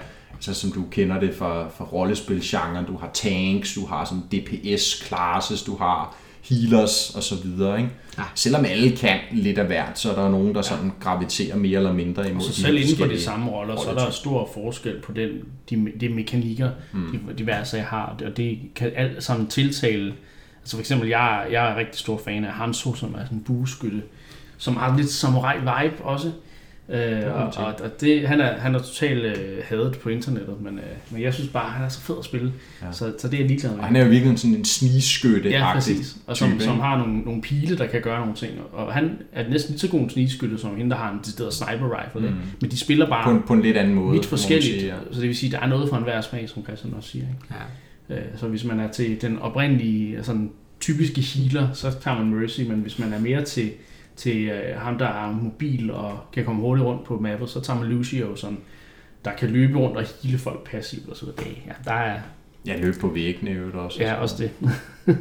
altså, 0.48 0.54
som 0.54 0.72
du 0.72 0.84
kender 0.92 1.20
det 1.20 1.36
fra, 1.36 1.68
fra 1.78 1.86
rollespilgenren, 1.86 2.86
du 2.86 2.98
har 2.98 3.10
tanks, 3.14 3.74
du 3.74 3.86
har 3.86 4.06
sådan 4.06 4.24
DPS 4.32 5.04
classes, 5.08 5.64
du 5.64 5.78
har 5.78 6.16
healers 6.50 7.16
og 7.16 7.24
så 7.24 7.36
videre. 7.44 7.78
Ikke? 7.78 7.90
Ja. 8.18 8.24
Selvom 8.36 8.66
alle 8.66 8.98
kan 8.98 9.20
lidt 9.32 9.58
af 9.58 9.66
hvert, 9.66 10.00
så 10.00 10.12
er 10.12 10.16
der 10.16 10.30
nogen, 10.30 10.56
der 10.56 10.62
sådan 10.62 10.92
graviterer 11.00 11.56
mere 11.58 11.78
eller 11.78 11.94
mindre 11.94 12.30
imod 12.30 12.42
Så 12.42 12.54
selv 12.54 12.78
inden 12.78 12.98
for 12.98 13.06
de 13.06 13.22
samme 13.22 13.52
roller, 13.52 13.76
så 13.76 13.90
er 13.90 13.94
der 13.94 14.12
stor 14.12 14.50
forskel 14.54 15.02
på 15.02 15.12
den, 15.14 15.30
de, 15.70 15.92
de 16.00 16.10
mekanikker, 16.10 16.70
mm. 16.94 17.12
de 17.28 17.34
diverse 17.38 17.80
har, 17.80 18.16
og 18.26 18.38
det 18.38 18.60
kan 18.76 18.92
alt 18.96 19.24
sammen 19.24 19.48
tiltale. 19.48 20.14
Altså 20.62 20.76
for 20.76 20.80
eksempel, 20.80 21.10
jeg, 21.10 21.42
er- 21.44 21.50
jeg 21.52 21.72
er 21.72 21.76
rigtig 21.76 22.00
stor 22.00 22.22
fan 22.26 22.46
af 22.46 22.52
Hanzo, 22.54 22.94
som 22.94 23.14
er 23.14 23.24
sådan 23.24 23.38
en 23.38 23.44
bueskytte, 23.44 24.02
som 24.58 24.76
har 24.78 24.98
lidt 24.98 25.08
samurai-vibe 25.10 26.04
også. 26.04 26.32
Øh, 26.92 27.36
og, 27.36 27.44
og, 27.66 27.66
og 27.84 28.02
det, 28.02 28.28
han, 28.28 28.42
er, 28.42 28.60
han 28.60 28.76
er 28.76 28.80
totalt 28.80 29.26
øh, 29.26 29.58
hadet 29.64 29.98
på 30.04 30.10
internettet, 30.10 30.62
men, 30.62 30.78
øh, 30.78 30.84
men 31.12 31.22
jeg 31.22 31.34
synes 31.34 31.50
bare, 31.50 31.72
han 31.72 31.86
er 31.86 31.90
så 31.90 32.00
fed 32.02 32.16
at 32.20 32.26
spille, 32.26 32.52
Ja. 32.82 32.92
så, 32.92 33.14
så 33.20 33.28
det 33.28 33.34
er 33.34 33.38
jeg 33.38 33.48
ligeglad 33.48 33.72
med. 33.72 33.80
Og 33.80 33.86
han 33.86 33.96
er 33.96 34.04
jo 34.04 34.10
virkelig 34.10 34.40
sådan 34.40 34.56
en 34.56 34.66
snigskytte 34.66 35.50
Ja, 35.50 35.74
præcis. 35.74 36.16
Og 36.28 36.38
som, 36.38 36.52
type, 36.52 36.64
som 36.64 36.80
har 36.80 36.98
nogle, 36.98 37.20
nogle 37.20 37.42
pile, 37.42 37.78
der 37.78 37.88
kan 37.88 38.02
gøre 38.02 38.20
nogle 38.20 38.36
ting. 38.36 38.54
Og 38.74 38.94
han 38.94 39.12
er 39.34 39.50
næsten 39.50 39.72
lige 39.72 39.80
så 39.80 39.88
god 39.88 40.00
en 40.00 40.10
snigskytte, 40.10 40.58
som 40.58 40.76
hende, 40.78 40.92
der 40.92 40.98
har 40.98 41.12
en 41.12 41.20
decideret 41.20 41.54
sniper 41.54 42.00
rifle. 42.04 42.30
Mm. 42.30 42.36
Men 42.62 42.72
de 42.72 42.78
spiller 42.80 43.10
bare 43.10 43.24
på, 43.24 43.32
en, 43.32 43.42
på 43.48 43.54
en 43.54 43.62
lidt 43.62 43.78
anden 43.78 43.96
måde. 43.96 44.12
vidt 44.12 44.24
man 44.24 44.30
forskelligt. 44.30 44.80
sige, 44.80 44.86
ja. 44.88 44.96
Så 45.12 45.20
det 45.22 45.28
vil 45.28 45.38
sige, 45.38 45.48
at 45.56 45.60
der 45.60 45.66
er 45.66 45.70
noget 45.70 45.90
for 45.90 45.98
enhver 45.98 46.22
smag, 46.22 46.50
som 46.50 46.64
Christian 46.64 46.94
også 46.98 47.10
siger. 47.10 47.24
Ikke? 47.26 47.56
Ja. 48.10 48.16
Øh, 48.16 48.22
Så 48.38 48.48
hvis 48.48 48.64
man 48.64 48.80
er 48.80 48.92
til 48.92 49.22
den 49.22 49.40
oprindelige, 49.40 50.24
sådan 50.24 50.52
typiske 50.80 51.22
healer, 51.22 51.68
så 51.74 51.92
tager 52.02 52.18
man 52.24 52.34
Mercy, 52.34 52.62
men 52.62 52.80
hvis 52.80 53.00
man 53.00 53.14
er 53.14 53.20
mere 53.20 53.44
til, 53.44 53.70
til 54.20 54.48
øh, 54.48 54.78
ham, 54.82 54.98
der 54.98 55.08
er 55.08 55.32
mobil 55.32 55.92
og 55.92 56.20
kan 56.34 56.46
komme 56.46 56.62
hurtigt 56.62 56.86
rundt 56.86 57.04
på 57.06 57.20
mappet, 57.20 57.50
så 57.50 57.62
tager 57.62 57.80
man 57.80 57.90
Lucio, 57.90 58.36
som 58.36 58.60
der 59.26 59.32
kan 59.34 59.50
løbe 59.50 59.80
rundt 59.80 59.98
og 59.98 60.04
heale 60.24 60.38
folk 60.38 60.70
passivt 60.72 61.10
og 61.10 61.18
så 61.18 61.26
videre. 61.26 61.56
Ja, 61.68 61.72
der 61.86 61.94
er 61.94 62.20
Ja, 62.66 62.78
løb 62.82 62.94
på 63.02 63.08
væggene 63.08 63.52
øvrigt 63.52 63.76
også. 63.76 64.02
ja, 64.04 64.14
også 64.14 64.36
det. 64.38 64.52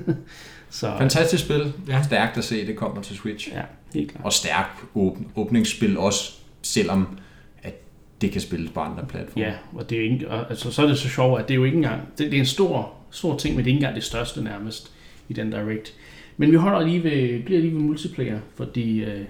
så 0.71 0.95
Fantastisk 0.99 1.45
spil. 1.45 1.73
Ja. 1.89 2.03
Stærkt 2.03 2.39
at 2.39 2.45
se, 2.45 2.67
det 2.67 2.77
kommer 2.77 3.03
til 3.03 3.17
Switch. 3.17 3.53
ja, 3.53 3.63
helt 3.95 4.11
klart. 4.11 4.25
Og 4.25 4.33
stærk 4.33 4.67
åbn, 4.95 5.27
åbningsspil 5.37 5.99
også, 5.99 6.33
selvom 6.63 7.19
at 7.63 7.75
det 8.21 8.33
kan 8.33 8.41
spilles 8.41 8.71
på 8.71 8.81
andre 8.81 9.07
platforme. 9.09 9.47
Ja, 9.47 9.53
og 9.75 9.91
det 9.91 9.99
er 9.99 10.03
ikke, 10.03 10.31
og, 10.31 10.51
altså, 10.51 10.71
så 10.71 10.83
er 10.83 10.87
det 10.87 10.99
så 10.99 11.09
sjovt, 11.09 11.41
at 11.41 11.49
det 11.49 11.55
er 11.55 11.59
jo 11.59 11.65
ikke 11.65 11.77
engang, 11.77 12.01
det, 12.19 12.31
det 12.31 12.37
er 12.37 12.41
en 12.41 12.47
stor, 12.47 12.93
stor 13.11 13.37
ting, 13.37 13.57
men 13.57 13.65
det 13.65 13.71
er 13.71 13.75
ikke 13.75 13.79
engang 13.85 13.95
det 13.95 14.05
største 14.05 14.45
nærmest 14.45 14.93
i 15.29 15.33
den 15.33 15.51
Direct. 15.51 15.95
Men 16.41 16.51
vi 16.51 16.57
holder 16.57 16.87
lige 16.87 17.05
ved, 17.05 17.43
bliver 17.43 17.61
lige 17.61 17.75
ved 17.75 17.81
multiplayer, 17.81 18.39
fordi 18.55 19.05
øh, 19.05 19.21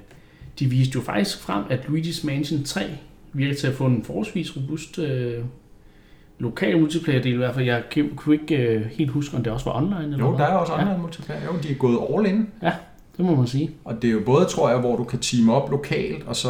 de 0.59 0.67
viste 0.67 0.95
jo 0.95 1.01
faktisk 1.01 1.41
frem, 1.41 1.63
at 1.71 1.81
Luigi's 1.81 2.27
Mansion 2.27 2.65
3 2.65 2.81
virker 3.33 3.55
til 3.55 3.67
at 3.67 3.75
få 3.75 3.87
en 3.87 4.05
forholdsvis 4.05 4.57
robust 4.57 4.99
øh, 4.99 5.35
lokal 6.39 6.79
multiplayer-del 6.81 7.33
i 7.33 7.37
hvert 7.37 7.55
fald. 7.55 7.67
Jeg 7.67 7.83
kunne 8.17 8.35
ikke 8.43 8.57
øh, 8.57 8.85
helt 8.87 9.11
huske, 9.11 9.37
om 9.37 9.43
det 9.43 9.53
også 9.53 9.65
var 9.65 9.77
online. 9.77 10.05
Eller 10.05 10.19
Jo, 10.19 10.33
der 10.33 10.45
er 10.45 10.55
også 10.55 10.73
ja, 10.73 10.81
online 10.83 10.99
multiplayer. 11.03 11.41
Jo, 11.45 11.53
de 11.63 11.71
er 11.71 11.75
gået 11.75 11.99
all 12.17 12.27
in. 12.27 12.49
det 13.17 13.25
må 13.25 13.35
man 13.37 13.47
sige. 13.47 13.71
Og 13.85 14.03
det 14.03 14.09
er 14.09 14.13
jo 14.13 14.21
både, 14.27 14.45
tror 14.45 14.71
jeg, 14.71 14.79
hvor 14.79 14.97
du 14.97 15.05
kan 15.05 15.19
teame 15.19 15.55
op 15.55 15.71
lokalt, 15.71 16.25
og 16.27 16.37
så 16.37 16.49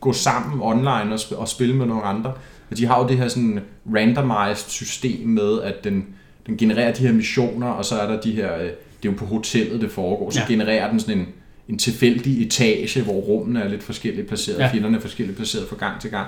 gå 0.00 0.12
sammen 0.12 0.60
online 0.62 1.12
og, 1.12 1.14
sp- 1.14 1.36
og 1.36 1.48
spille 1.48 1.76
med 1.76 1.86
nogle 1.86 2.02
andre. 2.02 2.32
Og 2.70 2.76
de 2.76 2.86
har 2.86 3.02
jo 3.02 3.08
det 3.08 3.16
her 3.16 3.28
sådan 3.28 3.60
randomized 3.94 4.68
system 4.70 5.28
med, 5.28 5.60
at 5.62 5.84
den, 5.84 6.06
den 6.46 6.56
genererer 6.56 6.92
de 6.94 7.06
her 7.06 7.12
missioner, 7.12 7.66
og 7.66 7.84
så 7.84 7.94
er 7.94 8.10
der 8.12 8.20
de 8.20 8.32
her, 8.32 8.58
øh, 8.62 8.70
det 9.02 9.08
er 9.08 9.12
jo 9.12 9.18
på 9.18 9.24
hotellet, 9.26 9.80
det 9.80 9.90
foregår, 9.90 10.30
så 10.30 10.40
Ja. 10.40 10.46
genererer 10.48 10.90
den 10.90 11.00
sådan 11.00 11.18
en, 11.18 11.26
en 11.68 11.78
tilfældig 11.78 12.46
etage, 12.46 13.02
hvor 13.02 13.12
rummene 13.12 13.60
er 13.62 13.68
lidt 13.68 13.82
forskelligt 13.82 14.26
placeret, 14.28 14.58
ja. 14.58 14.72
Fjenderne 14.72 14.96
er 14.96 15.00
forskelligt 15.00 15.36
placeret 15.36 15.68
fra 15.68 15.76
gang 15.76 16.00
til 16.00 16.10
gang. 16.10 16.26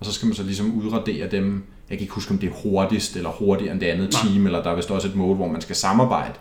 Og 0.00 0.06
så 0.06 0.12
skal 0.12 0.26
man 0.26 0.34
så 0.34 0.42
ligesom 0.42 0.72
udradere 0.74 1.28
dem. 1.30 1.62
Jeg 1.90 1.98
kan 1.98 2.04
ikke 2.04 2.14
huske, 2.14 2.30
om 2.32 2.38
det 2.38 2.46
er 2.48 2.52
hurtigst 2.62 3.16
eller 3.16 3.30
hurtigere 3.30 3.72
end 3.72 3.80
det 3.80 3.86
andet 3.86 4.12
Nej. 4.24 4.32
team, 4.32 4.46
eller 4.46 4.62
der 4.62 4.70
er 4.70 4.76
vist 4.76 4.90
også 4.90 5.08
et 5.08 5.16
mode, 5.16 5.34
hvor 5.36 5.48
man 5.48 5.60
skal 5.60 5.76
samarbejde 5.76 6.32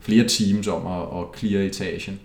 flere 0.00 0.28
teams 0.28 0.68
om 0.68 0.86
at, 0.86 1.20
at 1.20 1.38
clear 1.38 1.62
etagen. 1.62 2.20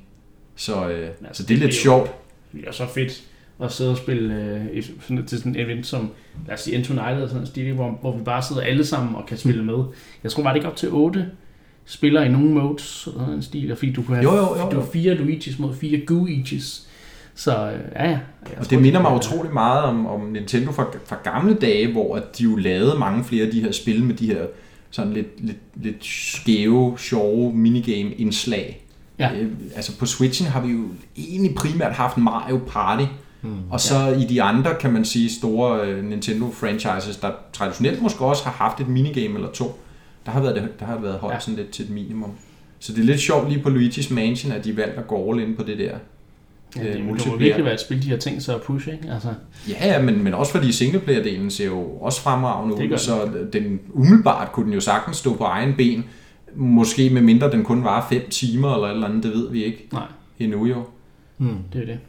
Så, 0.55 0.89
øh, 0.89 1.10
Altså, 1.27 1.43
så 1.43 1.48
det 1.48 1.53
er 1.55 1.60
lidt 1.60 1.72
jo- 1.72 1.75
sjovt. 1.81 2.12
Det 2.53 2.63
er 2.67 2.72
så 2.72 2.86
fedt 2.93 3.24
at 3.63 3.72
sidde 3.72 3.91
og 3.91 3.98
spille 3.98 4.36
øh, 4.74 4.84
sådan, 5.01 5.25
til 5.25 5.38
sådan 5.38 5.55
et 5.55 5.62
event 5.62 5.86
som, 5.88 6.10
lad 6.48 6.53
os 6.55 6.62
sige, 6.62 6.75
Into 6.77 6.93
United 6.93 7.12
eller 7.13 7.27
sådan 7.27 7.41
en 7.41 7.48
stil, 7.48 7.74
hvor, 7.74 7.98
hvor 8.01 8.17
vi 8.17 8.24
bare 8.24 8.43
sidder 8.43 8.62
alle 8.62 8.86
sammen 8.86 9.15
og 9.15 9.25
kan 9.25 9.38
spille 9.38 9.63
med. 9.65 9.84
Jeg 10.24 10.31
tror, 10.31 10.43
var 10.43 10.50
det 10.50 10.58
ikke 10.58 10.67
op 10.67 10.75
til 10.75 10.89
8 10.91 11.25
spillere 11.91 12.25
i 12.25 12.29
nogle 12.29 12.50
modes, 12.50 13.07
eller 13.07 13.19
sådan 13.19 13.33
en 13.33 13.41
stil, 13.41 13.75
fordi 13.75 13.91
du 13.91 14.01
kunne 14.01 14.17
have 14.17 14.31
Jo, 14.31 14.38
jo, 14.38 14.57
jo, 14.57 14.69
Du 14.69 14.75
jo. 14.75 14.81
har 14.81 14.88
fire 14.93 15.15
Luigi's 15.15 15.62
mod 15.62 15.75
fire 15.75 16.00
Gooichis. 16.05 16.88
Så 17.36 17.51
øh, 17.51 17.79
ja, 17.95 18.03
ja. 18.03 18.10
Jeg 18.10 18.19
Og 18.57 18.69
det 18.69 18.81
minder 18.81 19.01
mig 19.01 19.15
utrolig 19.15 19.53
meget 19.53 19.83
om, 19.83 20.07
om 20.07 20.21
Nintendo 20.21 20.71
fra, 20.71 20.86
fra 21.05 21.17
gamle 21.24 21.53
dage, 21.53 21.91
hvor 21.91 22.15
at 22.15 22.38
de 22.38 22.43
jo 22.43 22.55
lavede 22.55 23.00
mange 23.00 23.24
flere 23.24 23.45
af 23.45 23.51
de 23.51 23.62
her 23.62 23.71
spil 23.71 24.03
med 24.03 24.15
de 24.15 24.25
her 24.25 24.45
sådan 24.91 25.13
lidt, 25.13 25.45
lidt, 25.45 25.57
lidt 25.75 26.05
skæve, 26.05 26.98
sjove 26.98 27.53
minigame-indslag. 27.53 28.86
Ja. 29.19 29.31
Øh, 29.33 29.51
altså 29.75 29.98
på 29.98 30.05
Switchen 30.05 30.48
har 30.48 30.62
vi 30.62 30.71
jo 30.71 30.83
egentlig 31.17 31.55
primært 31.55 31.91
haft 31.91 32.17
Mario 32.17 32.60
Party, 32.67 33.05
mm, 33.41 33.57
og 33.69 33.79
så 33.79 34.00
ja. 34.00 34.17
i 34.17 34.25
de 34.25 34.41
andre, 34.41 34.75
kan 34.79 34.93
man 34.93 35.05
sige, 35.05 35.31
store 35.31 35.88
øh, 35.88 36.03
Nintendo-franchises, 36.05 37.21
der 37.21 37.31
traditionelt 37.53 38.01
måske 38.01 38.25
også 38.25 38.43
har 38.43 38.51
haft 38.51 38.79
et 38.79 38.88
minigame 38.88 39.36
eller 39.36 39.51
to, 39.51 39.79
der 40.25 40.32
har 40.32 40.42
været, 40.42 40.56
det, 40.56 40.80
der 40.80 40.86
har 40.86 41.00
været 41.00 41.20
holdt 41.20 41.34
ja. 41.34 41.40
Sådan 41.40 41.56
lidt 41.56 41.70
til 41.70 41.86
et 41.86 41.92
minimum. 41.92 42.32
Så 42.80 42.94
det 42.94 43.01
er 43.01 43.06
lidt 43.06 43.20
sjovt 43.20 43.50
lige 43.50 43.62
på 43.62 43.70
Luigi's 43.70 44.13
Mansion, 44.13 44.51
at 44.51 44.66
de 44.66 44.78
valgte 44.78 44.98
at 44.98 45.08
gå 45.08 45.32
all 45.32 45.42
in 45.42 45.56
på 45.56 45.63
det 45.63 45.78
der. 45.78 45.98
Ja, 46.75 46.82
øh, 46.82 46.86
det, 46.88 46.94
det 46.94 47.01
må 47.01 47.08
multiplayer. 47.08 47.40
virkelig 47.40 47.66
være 47.66 47.74
et 47.74 47.80
spil, 47.80 48.04
de 48.04 48.10
har 48.10 48.18
tænkt 48.18 48.44
sig 48.44 48.56
at 48.56 48.62
pushe, 48.62 48.92
ikke? 48.92 49.12
Altså, 49.13 49.34
Ja, 49.70 49.88
ja 49.88 50.01
men, 50.01 50.24
men 50.24 50.34
også 50.34 50.51
fordi 50.51 50.72
singleplayer-delen 50.72 51.50
ser 51.50 51.66
jo 51.66 51.82
også 51.82 52.22
fremragende 52.22 52.75
ud, 52.75 52.98
så 52.98 53.30
den, 53.54 53.80
umiddelbart 53.90 54.51
kunne 54.51 54.66
den 54.66 54.74
jo 54.74 54.80
sagtens 54.80 55.18
stå 55.18 55.36
på 55.36 55.44
egen 55.44 55.74
ben. 55.78 56.06
Måske 56.56 57.10
med 57.10 57.22
mindre 57.22 57.51
den 57.51 57.63
kun 57.63 57.84
var 57.84 58.08
5 58.10 58.30
timer 58.30 58.74
eller 58.74 58.88
et 58.88 58.94
eller 58.94 59.08
andet, 59.08 59.24
det 59.24 59.32
ved 59.32 59.51
vi 59.51 59.63
ikke 59.63 59.88
nej, 59.92 60.06
endnu 60.40 60.66
jo. 60.66 60.84
Hmm. 61.38 61.58
det 61.74 61.82
er 61.82 61.86
det. 61.86 62.00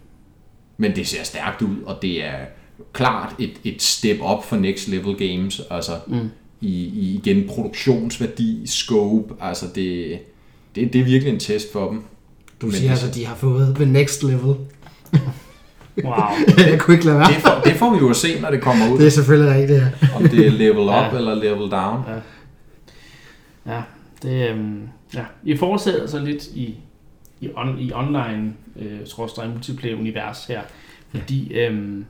Men 0.76 0.96
det 0.96 1.06
ser 1.06 1.24
stærkt 1.24 1.62
ud, 1.62 1.76
og 1.86 1.98
det 2.02 2.24
er 2.24 2.36
klart 2.92 3.34
et, 3.38 3.52
et 3.64 3.82
step 3.82 4.16
up 4.20 4.44
for 4.44 4.56
next 4.56 4.88
level 4.88 5.16
games, 5.16 5.62
altså 5.70 5.92
mm. 6.06 6.30
I, 6.62 6.68
i 6.84 7.14
igen 7.24 7.48
produktionsværdi, 7.48 8.62
scope, 8.66 9.34
altså 9.40 9.66
det, 9.74 10.18
det, 10.74 10.92
det 10.92 11.00
er 11.00 11.04
virkelig 11.04 11.32
en 11.34 11.40
test 11.40 11.72
for 11.72 11.88
dem. 11.90 12.02
Du 12.60 12.66
Men 12.66 12.74
siger 12.74 12.90
altså- 12.90 13.06
altså, 13.06 13.20
at 13.20 13.22
de 13.22 13.26
har 13.28 13.36
fået 13.36 13.74
the 13.76 13.84
next 13.84 14.22
level. 14.22 14.54
Wow. 16.04 16.14
jeg 16.70 16.80
kunne 16.80 16.94
ikke 16.94 17.06
lade 17.06 17.18
være. 17.18 17.28
Det 17.28 17.36
får, 17.36 17.60
det 17.64 17.72
får 17.76 17.90
vi 17.94 17.98
jo 17.98 18.10
at 18.10 18.16
se, 18.16 18.40
når 18.40 18.50
det 18.50 18.60
kommer 18.60 18.92
ud, 18.92 18.98
Det 18.98 19.06
er 19.06 19.10
selvfølgelig 19.10 19.54
rigtigt, 19.54 19.78
ja. 19.80 19.88
om 20.16 20.28
det 20.28 20.46
er 20.46 20.50
level 20.50 20.78
up 20.80 20.88
Ja. 20.88 21.16
eller 21.16 21.34
level 21.34 21.70
down. 21.70 22.02
Ja, 23.66 23.82
det, 24.22 24.48
øhm, 24.50 24.80
ja. 25.14 25.24
I 25.44 25.56
fortsætter 25.56 26.06
så 26.06 26.18
lidt 26.18 26.46
i, 26.46 26.74
i, 27.40 27.48
on, 27.56 27.78
i 27.78 27.92
online 27.92 28.52
øh, 28.78 28.98
skråstreg 29.04 29.50
multiplayer 29.50 29.96
univers 29.96 30.44
her, 30.44 30.60
fordi 31.14 31.52
øhm, 31.54 32.04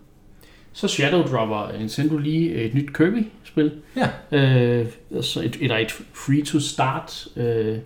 så 0.72 0.88
Shadow 0.88 1.22
Dropper 1.22 1.78
Nintendo 1.78 2.16
lige 2.18 2.54
et 2.54 2.74
nyt 2.74 2.92
Kirby-spil. 2.96 3.70
Ja. 3.96 4.38
Øh, 4.38 4.86
altså 5.14 5.40
et, 5.40 5.56
et, 5.60 5.72
et 5.80 5.92
free-to-start 6.14 7.26
øh, 7.36 7.76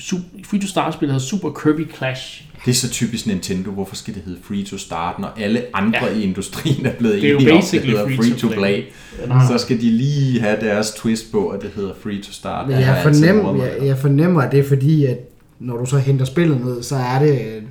su- 0.00 0.44
free-to-start-spil, 0.44 1.08
der 1.08 1.14
hedder 1.14 1.26
Super 1.26 1.50
Kirby 1.50 1.94
Clash. 1.96 2.44
Det 2.64 2.70
er 2.70 2.74
så 2.74 2.90
typisk 2.90 3.26
Nintendo. 3.26 3.70
Hvorfor 3.70 3.96
skal 3.96 4.14
det 4.14 4.22
hedde 4.26 4.38
free 4.42 4.64
to 4.64 4.78
start, 4.78 5.18
når 5.18 5.28
alle 5.36 5.62
andre 5.74 6.04
Ja. 6.06 6.12
i 6.14 6.22
industrien 6.22 6.86
er 6.86 6.92
blevet 6.92 7.14
er 7.14 7.18
enige 7.18 7.36
om, 7.36 7.42
det 7.44 7.52
basically 7.54 7.90
hedder 7.90 8.06
free 8.06 8.16
free 8.16 8.30
to 8.30 8.48
to 8.48 8.54
play. 8.54 8.82
Nej. 9.28 9.46
Så 9.46 9.58
skal 9.58 9.76
de 9.80 9.90
lige 9.90 10.40
have 10.40 10.56
deres 10.60 10.90
twist 10.90 11.32
på, 11.32 11.48
at 11.48 11.62
det 11.62 11.70
hedder 11.76 11.94
free 12.02 12.22
to 12.22 12.32
start. 12.32 12.68
Men 12.68 12.80
jeg, 12.80 12.98
altid 13.04 13.20
fornem, 13.20 13.42
moret 13.42 13.56
mig 13.56 13.72
jeg, 13.78 13.86
jeg 13.86 13.98
fornemmer, 13.98 14.42
at 14.42 14.52
det 14.52 14.60
er 14.60 14.64
fordi, 14.68 15.04
at 15.04 15.18
når 15.58 15.76
du 15.76 15.86
så 15.86 15.98
henter 15.98 16.24
spillet 16.24 16.60
ned, 16.64 16.82
så 16.82 16.96
er 16.96 17.18
det... 17.18 17.62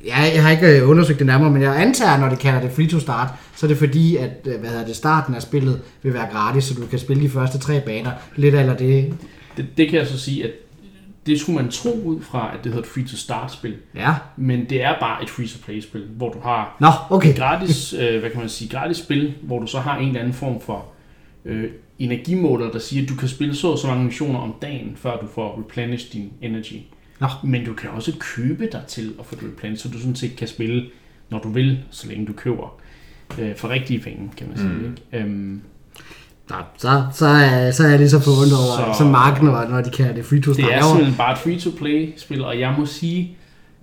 øh, 0.00 0.06
Jeg, 0.06 0.42
har 0.42 0.50
ikke 0.50 0.80
øh, 0.80 0.90
undersøgt 0.90 1.18
det 1.18 1.26
nærmere, 1.26 1.50
men 1.50 1.62
jeg 1.62 1.82
antager, 1.82 2.18
når 2.18 2.28
de 2.28 2.36
kalder 2.36 2.60
det 2.60 2.72
free 2.72 2.86
to 2.86 3.00
start, 3.00 3.28
så 3.56 3.66
er 3.66 3.68
det 3.68 3.78
fordi, 3.78 4.16
at 4.16 4.30
øh, 4.44 4.60
hvad 4.60 4.70
hedder 4.70 4.86
det, 4.86 4.96
starten 4.96 5.34
af 5.34 5.42
spillet 5.42 5.80
vil 6.02 6.14
være 6.14 6.28
gratis, 6.32 6.64
så 6.64 6.74
du 6.74 6.86
kan 6.86 6.98
spille 6.98 7.22
de 7.22 7.28
første 7.28 7.58
tre 7.58 7.80
baner. 7.80 8.10
Lidt 8.36 8.54
eller 8.54 8.76
det. 8.76 9.14
Det, 9.56 9.66
det 9.76 9.88
kan 9.88 9.98
jeg 9.98 10.06
så 10.06 10.18
sige, 10.18 10.44
at 10.44 10.50
det 11.26 11.40
skulle 11.40 11.62
man 11.62 11.70
tro 11.70 12.02
ud 12.04 12.20
fra, 12.20 12.50
at 12.54 12.64
det 12.64 12.72
hedder 12.72 12.86
et 12.86 12.86
free-to-start-spil. 12.86 13.74
Ja. 13.94 14.14
Men 14.36 14.64
det 14.70 14.82
er 14.82 14.94
bare 15.00 15.22
et 15.22 15.30
free-to-play-spil, 15.30 16.04
hvor 16.16 16.32
du 16.32 16.40
har 16.40 16.76
Nå, 16.80 17.16
okay. 17.16 17.36
gratis, 17.36 17.92
øh, 18.00 18.20
hvad 18.20 18.30
kan 18.30 18.40
man 18.40 18.48
sige, 18.48 18.70
gratis 18.70 18.96
spil, 18.96 19.34
hvor 19.42 19.58
du 19.58 19.66
så 19.66 19.78
har 19.78 19.98
en 19.98 20.08
eller 20.08 20.20
anden 20.20 20.34
form 20.34 20.60
for 20.60 20.86
øh, 21.44 21.70
energimåler, 21.98 22.70
der 22.70 22.78
siger, 22.78 23.02
at 23.02 23.08
du 23.08 23.14
kan 23.14 23.28
spille 23.28 23.54
så 23.54 23.68
og 23.68 23.78
så 23.78 23.86
mange 23.86 24.04
missioner 24.04 24.38
om 24.38 24.54
dagen, 24.62 24.92
før 24.96 25.16
du 25.16 25.26
får 25.34 25.58
replenished 25.58 26.10
din 26.12 26.32
energy. 26.42 26.76
Nå. 27.20 27.26
Men 27.44 27.64
du 27.64 27.72
kan 27.74 27.90
også 27.90 28.12
købe 28.20 28.68
dig 28.72 28.82
til 28.88 29.14
at 29.20 29.26
få 29.26 29.34
det 29.34 29.44
replenished, 29.44 29.78
så 29.78 29.88
du 29.96 29.98
sådan 30.00 30.16
set 30.16 30.36
kan 30.36 30.48
spille, 30.48 30.84
når 31.30 31.38
du 31.38 31.48
vil, 31.48 31.78
så 31.90 32.08
længe 32.08 32.26
du 32.26 32.32
køber 32.32 32.80
øh, 33.38 33.56
for 33.56 33.68
rigtige 33.68 34.00
penge, 34.00 34.30
kan 34.36 34.48
man 34.48 34.56
sige. 34.56 34.68
Mm. 34.68 34.84
Ikke? 35.12 35.24
Øhm, 35.24 35.60
Nå, 36.50 36.56
så, 36.78 37.06
så, 37.12 37.26
er, 37.26 37.70
så 37.70 37.84
er 37.84 37.88
jeg 37.88 37.98
lige 37.98 38.10
så 38.10 38.20
forundret 38.20 38.58
over, 38.82 38.92
Så- 38.94 38.98
så, 38.98 39.04
marken, 39.04 39.46
når, 39.46 39.68
når 39.68 39.80
de 39.80 39.90
kalder 39.90 40.12
det 40.14 40.24
free 40.24 40.40
to 40.40 40.50
Det 40.50 40.54
start. 40.56 40.70
er 40.70 40.74
Jeg 40.74 40.82
var- 40.82 40.88
simpelthen 40.90 41.16
bare 41.16 41.32
et 41.32 41.38
free-to-play-spil, 41.38 42.44
og 42.44 42.60
jeg 42.60 42.74
må 42.78 42.86
sige, 42.86 43.36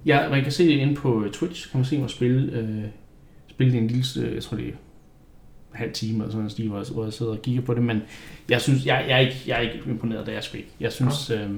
jeg, 0.06 0.28
man 0.32 0.44
kan 0.44 0.52
se 0.52 0.63
det 0.68 0.72
inde 0.78 0.96
på 0.96 1.25
Twitch, 1.34 1.72
kan 1.72 1.78
man 1.80 1.86
se 1.86 1.98
mig 1.98 2.10
spille, 2.10 2.58
øh, 2.60 2.84
spille 3.50 3.74
det 3.74 3.80
en 3.82 3.88
lille, 3.88 4.04
øh, 4.28 4.36
jeg 4.36 4.44
tror 4.44 4.58
det 4.58 4.68
er 4.68 4.72
halv 5.74 5.94
time 5.94 6.13
eller 6.18 6.25
sådan 6.28 6.38
noget, 6.38 6.52
stil, 6.52 6.68
hvor 6.70 6.78
jeg, 6.78 6.86
hvor 6.94 7.04
jeg 7.04 7.13
sidder 7.13 7.32
og 7.32 7.42
kigger 7.42 7.62
på 7.62 7.74
det, 7.74 7.84
men 7.84 8.02
jeg 8.50 8.62
synes, 8.62 8.86
jeg, 8.86 9.06
jeg, 9.08 9.16
er, 9.16 9.20
ikke, 9.20 9.44
jeg 9.48 9.56
er 9.58 9.60
ikke 9.62 9.80
imponeret, 9.88 10.25
det 10.25 10.36
er 10.36 10.42
sgu 10.42 10.58
ikke. 10.58 10.70
Jeg 10.80 10.92
synes, 10.94 11.30
øh, 11.30 11.50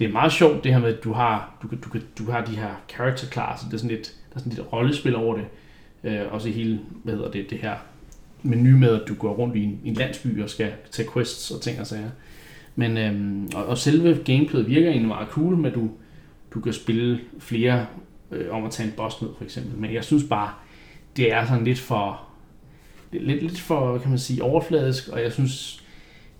det 0.00 0.08
er 0.08 0.12
meget 0.12 0.32
sjovt 0.32 0.64
det 0.64 0.72
her 0.72 0.80
med, 0.80 0.96
at 0.96 1.04
du 1.04 1.12
har, 1.12 1.54
du, 1.62 1.68
kan- 1.68 1.78
du, 1.80 1.88
kan- 1.90 2.02
du 2.18 2.30
har 2.30 2.44
de 2.44 2.56
her 2.56 2.70
character 2.88 3.26
classes, 3.26 3.66
det 3.66 3.74
er 3.74 3.78
sådan 3.78 3.96
lidt, 3.96 4.14
der 4.30 4.36
er 4.36 4.38
sådan 4.38 4.52
lidt 4.52 4.72
rollespil 4.72 5.16
over 5.16 5.36
det, 5.36 5.44
øh, 6.04 6.20
også 6.32 6.48
i 6.48 6.52
hele, 6.52 6.80
hvad 7.04 7.14
hedder 7.14 7.30
det, 7.30 7.50
det 7.50 7.58
her 7.58 7.74
menu 8.42 8.76
med, 8.78 9.00
at 9.02 9.08
du 9.08 9.14
går 9.14 9.32
rundt 9.34 9.56
i 9.56 9.64
en, 9.64 9.80
en 9.84 9.94
landsby 9.94 10.42
og 10.42 10.50
skal 10.50 10.72
tage 10.90 11.08
quests 11.14 11.50
og 11.50 11.60
ting 11.60 11.80
og 11.80 11.86
sager. 11.86 12.10
Men, 12.76 12.98
øhm, 12.98 13.48
og, 13.54 13.66
og 13.66 13.78
selve 13.78 14.18
gameplayet 14.24 14.68
virker 14.68 14.88
egentlig 14.88 15.08
meget 15.08 15.28
cool 15.28 15.56
med, 15.56 15.70
at 15.70 15.74
du, 15.76 15.90
du 16.54 16.60
kan 16.60 16.72
spille 16.72 17.20
flere 17.38 17.86
øh, 18.30 18.54
om 18.54 18.64
at 18.64 18.70
tage 18.70 18.86
en 18.88 18.94
boss 18.96 19.22
ned, 19.22 19.30
for 19.38 19.44
eksempel. 19.44 19.78
Men 19.80 19.94
jeg 19.94 20.04
synes 20.04 20.24
bare, 20.24 20.50
det 21.16 21.32
er 21.32 21.46
sådan 21.46 21.64
lidt 21.64 21.78
for, 21.78 22.20
lidt, 23.12 23.42
lidt 23.42 23.60
for, 23.60 23.90
hvad 23.90 24.00
kan 24.00 24.10
man 24.10 24.18
sige, 24.18 24.42
overfladisk, 24.42 25.08
og 25.08 25.22
jeg 25.22 25.32
synes, 25.32 25.84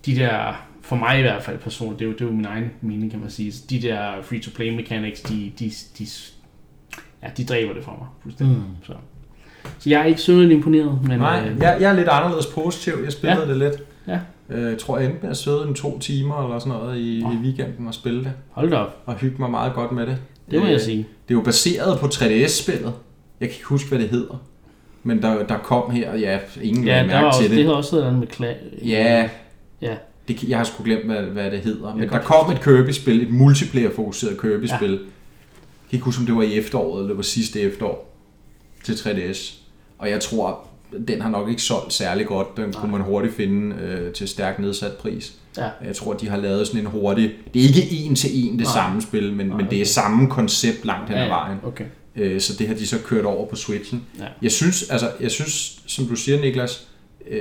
de 0.06 0.16
der, 0.16 0.66
for 0.90 0.96
mig 0.96 1.18
i 1.18 1.22
hvert 1.22 1.42
fald 1.42 1.58
personligt, 1.58 1.98
det 1.98 2.04
er 2.04 2.08
jo, 2.08 2.12
det 2.14 2.20
er 2.20 2.26
jo 2.26 2.32
min 2.32 2.44
egen 2.44 2.70
mening, 2.80 3.10
kan 3.10 3.20
man 3.20 3.30
sige, 3.30 3.52
de 3.70 3.82
der 3.82 4.12
free-to-play 4.22 4.76
mechanics, 4.76 5.20
de, 5.20 5.52
de, 5.58 5.70
de, 5.98 6.06
ja, 7.22 7.28
de 7.36 7.44
dræber 7.44 7.72
det 7.74 7.84
for 7.84 7.96
mig 7.98 8.06
fuldstændig. 8.22 8.56
Mm. 8.56 8.62
Så. 8.86 8.92
så 9.78 9.90
jeg 9.90 10.00
er 10.00 10.04
ikke 10.04 10.20
synderligt 10.20 10.52
imponeret, 10.52 10.98
men 11.08 11.18
Nej, 11.18 11.48
øh, 11.48 11.58
jeg, 11.60 11.76
jeg 11.80 11.90
er 11.90 11.94
lidt 11.96 12.08
anderledes 12.08 12.46
positiv. 12.46 12.92
Jeg 13.04 13.12
spillede 13.12 13.42
Ja. 13.42 13.48
det 13.48 13.56
lidt. 13.56 13.74
Ja. 14.06 14.18
Øh, 14.48 14.70
Jeg 14.70 14.78
tror, 14.78 14.98
jeg 14.98 15.06
endte 15.06 15.22
med 15.22 15.30
at 15.30 15.36
sidde 15.36 15.62
en 15.68 15.74
to 15.74 15.98
timer 15.98 16.44
eller 16.44 16.58
sådan 16.58 16.72
noget 16.72 16.98
i, 16.98 17.20
Nå. 17.22 17.30
i 17.32 17.34
weekenden 17.36 17.86
og 17.86 17.94
spille 17.94 18.24
det. 18.24 18.32
hold 18.50 18.70
da 18.70 18.76
op, 18.76 19.02
Og 19.06 19.14
hygge 19.14 19.36
mig 19.38 19.50
meget 19.50 19.74
godt 19.74 19.92
med 19.92 20.06
det. 20.06 20.18
det 20.50 20.58
må 20.60 20.64
Øh, 20.66 20.72
jeg 20.72 20.80
sige. 20.80 20.98
Det 20.98 21.34
er 21.34 21.38
jo 21.38 21.44
baseret 21.44 21.98
på 22.00 22.06
3DS-spillet. 22.06 22.92
Jeg 23.40 23.48
kan 23.48 23.54
ikke 23.56 23.64
huske, 23.66 23.88
hvad 23.88 23.98
det 23.98 24.08
hedder. 24.08 24.42
Men 25.02 25.22
der, 25.22 25.46
der 25.46 25.58
kom 25.58 25.90
her, 25.90 26.16
ja, 26.16 26.38
ingen 26.62 26.84
Ja, 26.86 26.96
ja, 27.00 27.06
mærke 27.06 27.26
også, 27.26 27.40
til 27.40 27.50
det 27.50 27.56
det. 27.56 27.64
hedder 27.64 27.76
også 27.76 27.96
noget 27.96 28.18
med 28.18 28.26
kla- 28.28 28.86
Ja, 28.88 29.28
Ja. 29.82 29.94
Det, 30.32 30.48
jeg 30.48 30.58
har 30.58 30.64
sgu 30.64 30.84
glemt, 30.84 31.04
hvad, 31.04 31.22
hvad 31.22 31.50
det 31.50 31.60
hedder. 31.60 31.94
Men 31.94 32.08
der 32.08 32.18
kom 32.18 32.52
et 32.52 32.62
Kirby-spil, 32.62 33.22
et 33.22 33.30
multiplayer-fokuseret 33.30 34.40
Kirby-spil. 34.40 34.90
Jeg 34.90 34.98
kan 35.90 35.96
ikke 35.96 36.04
huske, 36.04 36.20
om 36.20 36.26
det 36.26 36.34
var 36.36 36.42
i 36.42 36.54
efteråret, 36.58 36.98
eller 36.98 37.08
det 37.08 37.16
var 37.16 37.22
sidste 37.22 37.60
efterår 37.60 38.16
til 38.84 38.92
3DS. 38.92 39.52
Og 39.98 40.10
jeg 40.10 40.20
tror, 40.20 40.66
den 41.08 41.20
har 41.20 41.30
nok 41.30 41.48
ikke 41.48 41.62
solgt 41.62 41.92
særlig 41.92 42.26
godt. 42.26 42.56
Den 42.56 42.72
kunne 42.72 42.92
man 42.92 43.00
hurtigt 43.00 43.34
finde 43.34 43.76
øh, 43.76 44.12
til 44.12 44.28
stærkt 44.28 44.58
nedsat 44.58 44.92
pris. 44.92 45.32
Ja. 45.56 45.68
Jeg 45.84 45.96
tror, 45.96 46.12
de 46.12 46.28
har 46.28 46.36
lavet 46.36 46.66
sådan 46.66 46.80
en 46.80 46.86
hurtig... 46.86 47.30
Det 47.54 47.64
er 47.64 47.66
ikke 47.68 47.90
en 47.90 48.14
til 48.14 48.30
en 48.44 48.52
det 48.58 48.66
Nej. 48.66 48.72
samme 48.72 49.02
spil, 49.02 49.32
men, 49.32 49.46
Nej, 49.46 49.56
men 49.56 49.66
det 49.66 49.72
er 49.72 49.80
okay. 49.80 49.84
samme 49.84 50.30
koncept 50.30 50.84
langt 50.84 51.08
hen 51.08 51.18
ad 51.18 51.28
vejen. 51.28 51.58
okay. 51.64 51.84
Øh, 52.16 52.40
så 52.40 52.56
det 52.58 52.68
har 52.68 52.74
de 52.74 52.86
så 52.86 52.98
kørt 53.04 53.24
over 53.24 53.46
på 53.46 53.56
Switchen. 53.56 54.06
Ja. 54.18 54.24
Jeg 54.42 54.52
synes, 54.52 54.90
altså, 54.90 55.10
jeg 55.20 55.30
synes, 55.30 55.82
som 55.86 56.06
du 56.06 56.16
siger, 56.16 56.40
Niklas, 56.40 56.86
øh, 57.30 57.40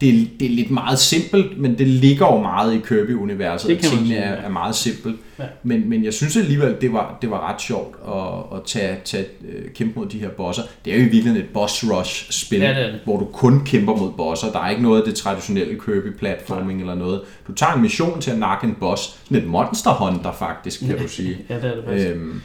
det, 0.00 0.08
er- 0.08 0.26
det 0.40 0.46
er 0.46 0.50
lidt 0.50 0.70
meget 0.70 0.98
simpelt, 0.98 1.58
men 1.60 1.78
det 1.78 1.86
ligger 1.88 2.26
jo 2.26 2.38
meget 2.42 2.74
i 2.74 2.78
Kirby-universet, 2.78 3.68
Det 3.68 3.76
at 3.76 3.82
tingene 3.82 4.06
sige, 4.08 4.18
er, 4.18 4.30
ja. 4.34 4.36
er 4.42 4.48
meget 4.48 4.74
simpelt. 4.74 5.16
Ja. 5.38 5.44
Men, 5.62 5.88
men 5.88 6.04
jeg 6.04 6.14
synes 6.14 6.36
alligevel, 6.36 6.76
det 6.80 6.92
var, 6.92 7.18
det 7.22 7.30
var 7.30 7.52
ret 7.52 7.60
sjovt 7.62 7.96
at, 8.08 8.56
at 8.58 8.64
tage, 8.66 8.96
tage, 9.04 9.24
øh, 9.48 9.70
kæmpe 9.74 9.98
mod 9.98 10.06
de 10.06 10.18
her 10.18 10.28
bosser. 10.28 10.62
Det 10.84 10.92
er 10.92 10.96
jo 10.96 11.00
i 11.02 11.04
virkeligheden 11.04 11.42
et 11.42 11.48
boss 11.54 11.84
rush-spil, 11.84 12.60
Ja, 12.60 12.68
det 12.68 12.92
det. 12.92 13.00
hvor 13.04 13.18
du 13.18 13.24
kun 13.24 13.64
kæmper 13.64 13.96
mod 13.96 14.10
bosser. 14.16 14.52
Der 14.52 14.60
er 14.60 14.70
ikke 14.70 14.82
noget 14.82 14.98
af 15.00 15.04
det 15.06 15.14
traditionelle 15.14 15.74
Kirby-platforming 15.74 16.80
eller 16.80 16.94
noget. 16.94 17.20
Du 17.48 17.52
tager 17.52 17.72
en 17.72 17.82
mission 17.82 18.20
til 18.20 18.30
at 18.30 18.38
nakke 18.38 18.66
en 18.66 18.76
boss. 18.80 19.02
Sådan 19.24 19.42
et 19.42 19.48
monster 19.48 19.90
hunter 19.90 20.32
faktisk, 20.32 20.80
kan 20.86 20.98
du 20.98 21.08
sige. 21.18 21.36
Ja, 21.48 21.54
det 21.56 21.64
er 21.64 21.74
det 21.74 21.84
faktisk. 21.84 22.08
Øhm, 22.10 22.40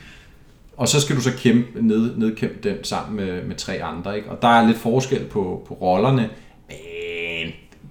og 0.78 0.88
så 0.88 1.02
skal 1.02 1.16
du 1.16 1.22
så 1.22 1.32
kæmpe, 1.38 1.88
ned, 1.88 2.16
nedkæmpe 2.18 2.70
den 2.70 2.84
sammen 2.84 3.16
med, 3.26 3.44
med 3.44 3.56
tre 3.56 3.84
andre. 3.84 4.16
Ikke? 4.18 4.30
Og 4.30 4.42
der 4.42 4.48
er 4.48 4.68
lidt 4.68 4.78
forskel 4.78 5.20
på, 5.26 5.66
på 5.68 5.74
rollerne, 5.74 6.30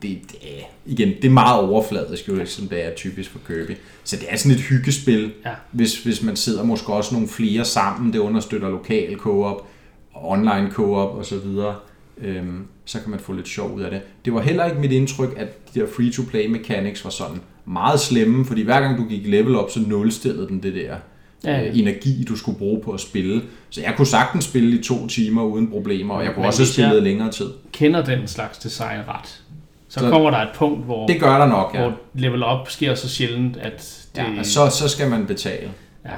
det, 0.03 0.19
det 0.31 0.39
er, 0.43 0.63
igen, 0.87 1.09
det 1.09 1.25
er 1.25 1.31
meget 1.31 1.61
overfladisk, 1.61 2.29
jo, 2.29 2.47
som 2.47 2.69
det 2.69 2.87
er 2.87 2.91
typisk 2.95 3.31
for 3.31 3.39
Kirby. 3.47 3.77
Så 4.05 4.17
det 4.17 4.25
er 4.29 4.37
sådan 4.37 4.57
et 4.59 4.63
hyggespil, 4.63 5.33
Ja. 5.45 5.51
hvis, 5.73 6.03
hvis 6.05 6.23
man 6.23 6.37
sidder 6.37 6.63
måske 6.65 6.93
også 6.93 7.15
nogle 7.15 7.29
flere 7.29 7.65
sammen. 7.65 8.13
Det 8.13 8.19
understøtter 8.19 8.69
lokal 8.69 9.17
co-op, 9.17 9.67
online 10.15 10.71
co-op 10.73 11.17
og 11.19 11.25
så 11.25 11.39
videre. 11.39 11.75
Øhm, 12.23 12.65
så 12.85 13.01
kan 13.01 13.11
man 13.11 13.21
få 13.21 13.33
lidt 13.33 13.49
sjov 13.49 13.75
ud 13.75 13.81
af 13.83 13.91
det. 13.91 14.01
Det 14.25 14.33
var 14.35 14.41
heller 14.41 14.65
ikke 14.65 14.81
mit 14.81 14.93
indtryk, 14.93 15.35
at 15.37 15.75
de 15.75 15.81
der 15.81 15.87
free-to-play 15.97 16.47
mechanics 16.47 17.05
var 17.05 17.11
sådan 17.11 17.41
meget 17.67 18.01
slemme, 18.01 18.45
fordi 18.45 18.63
hver 18.63 18.81
gang 18.81 18.99
du 18.99 19.05
gik 19.05 19.27
level 19.27 19.55
op, 19.55 19.71
så 19.71 19.81
nulstillede 19.81 20.49
den 20.49 20.63
det 20.63 20.75
der 20.75 20.97
Ja, 21.45 21.51
ja. 21.61 21.69
øh, 21.69 21.79
energi, 21.79 22.25
du 22.29 22.37
skulle 22.37 22.59
bruge 22.59 22.81
på 22.83 22.91
at 22.93 23.01
spille. 23.01 23.43
Så 23.71 23.81
jeg 23.81 23.95
kunne 23.97 24.07
sagtens 24.07 24.45
spille 24.45 24.79
i 24.79 24.83
to 24.83 25.07
timer 25.07 25.43
uden 25.43 25.71
problemer, 25.71 26.15
og 26.15 26.25
jeg 26.25 26.33
kunne 26.35 26.41
Men 26.43 26.47
også 26.47 26.63
have 26.63 26.73
spillet 26.73 27.03
længere 27.03 27.31
tid. 27.31 27.51
Kender 27.73 28.05
den 28.05 28.29
slags 28.29 28.59
design 28.59 28.99
ret, 29.09 29.43
så, 29.89 30.01
Så- 30.01 30.11
kommer 30.11 30.31
der 30.31 30.39
et 30.39 30.49
punkt, 30.55 30.85
hvor, 30.85 31.07
Det 31.07 31.21
gør 31.21 31.39
der 31.39 31.47
nok, 31.47 31.71
ja. 31.75 31.81
hvor 31.81 31.93
level 32.15 32.43
up 32.45 32.69
sker 32.69 32.95
så 32.95 33.09
sjældent, 33.09 33.57
at 33.57 34.07
det... 34.17 34.23
ja 34.37 34.43
så, 34.43 34.69
så 34.71 34.89
skal 34.89 35.11
man 35.11 35.27
betale. 35.27 35.71
ja. 36.07 36.17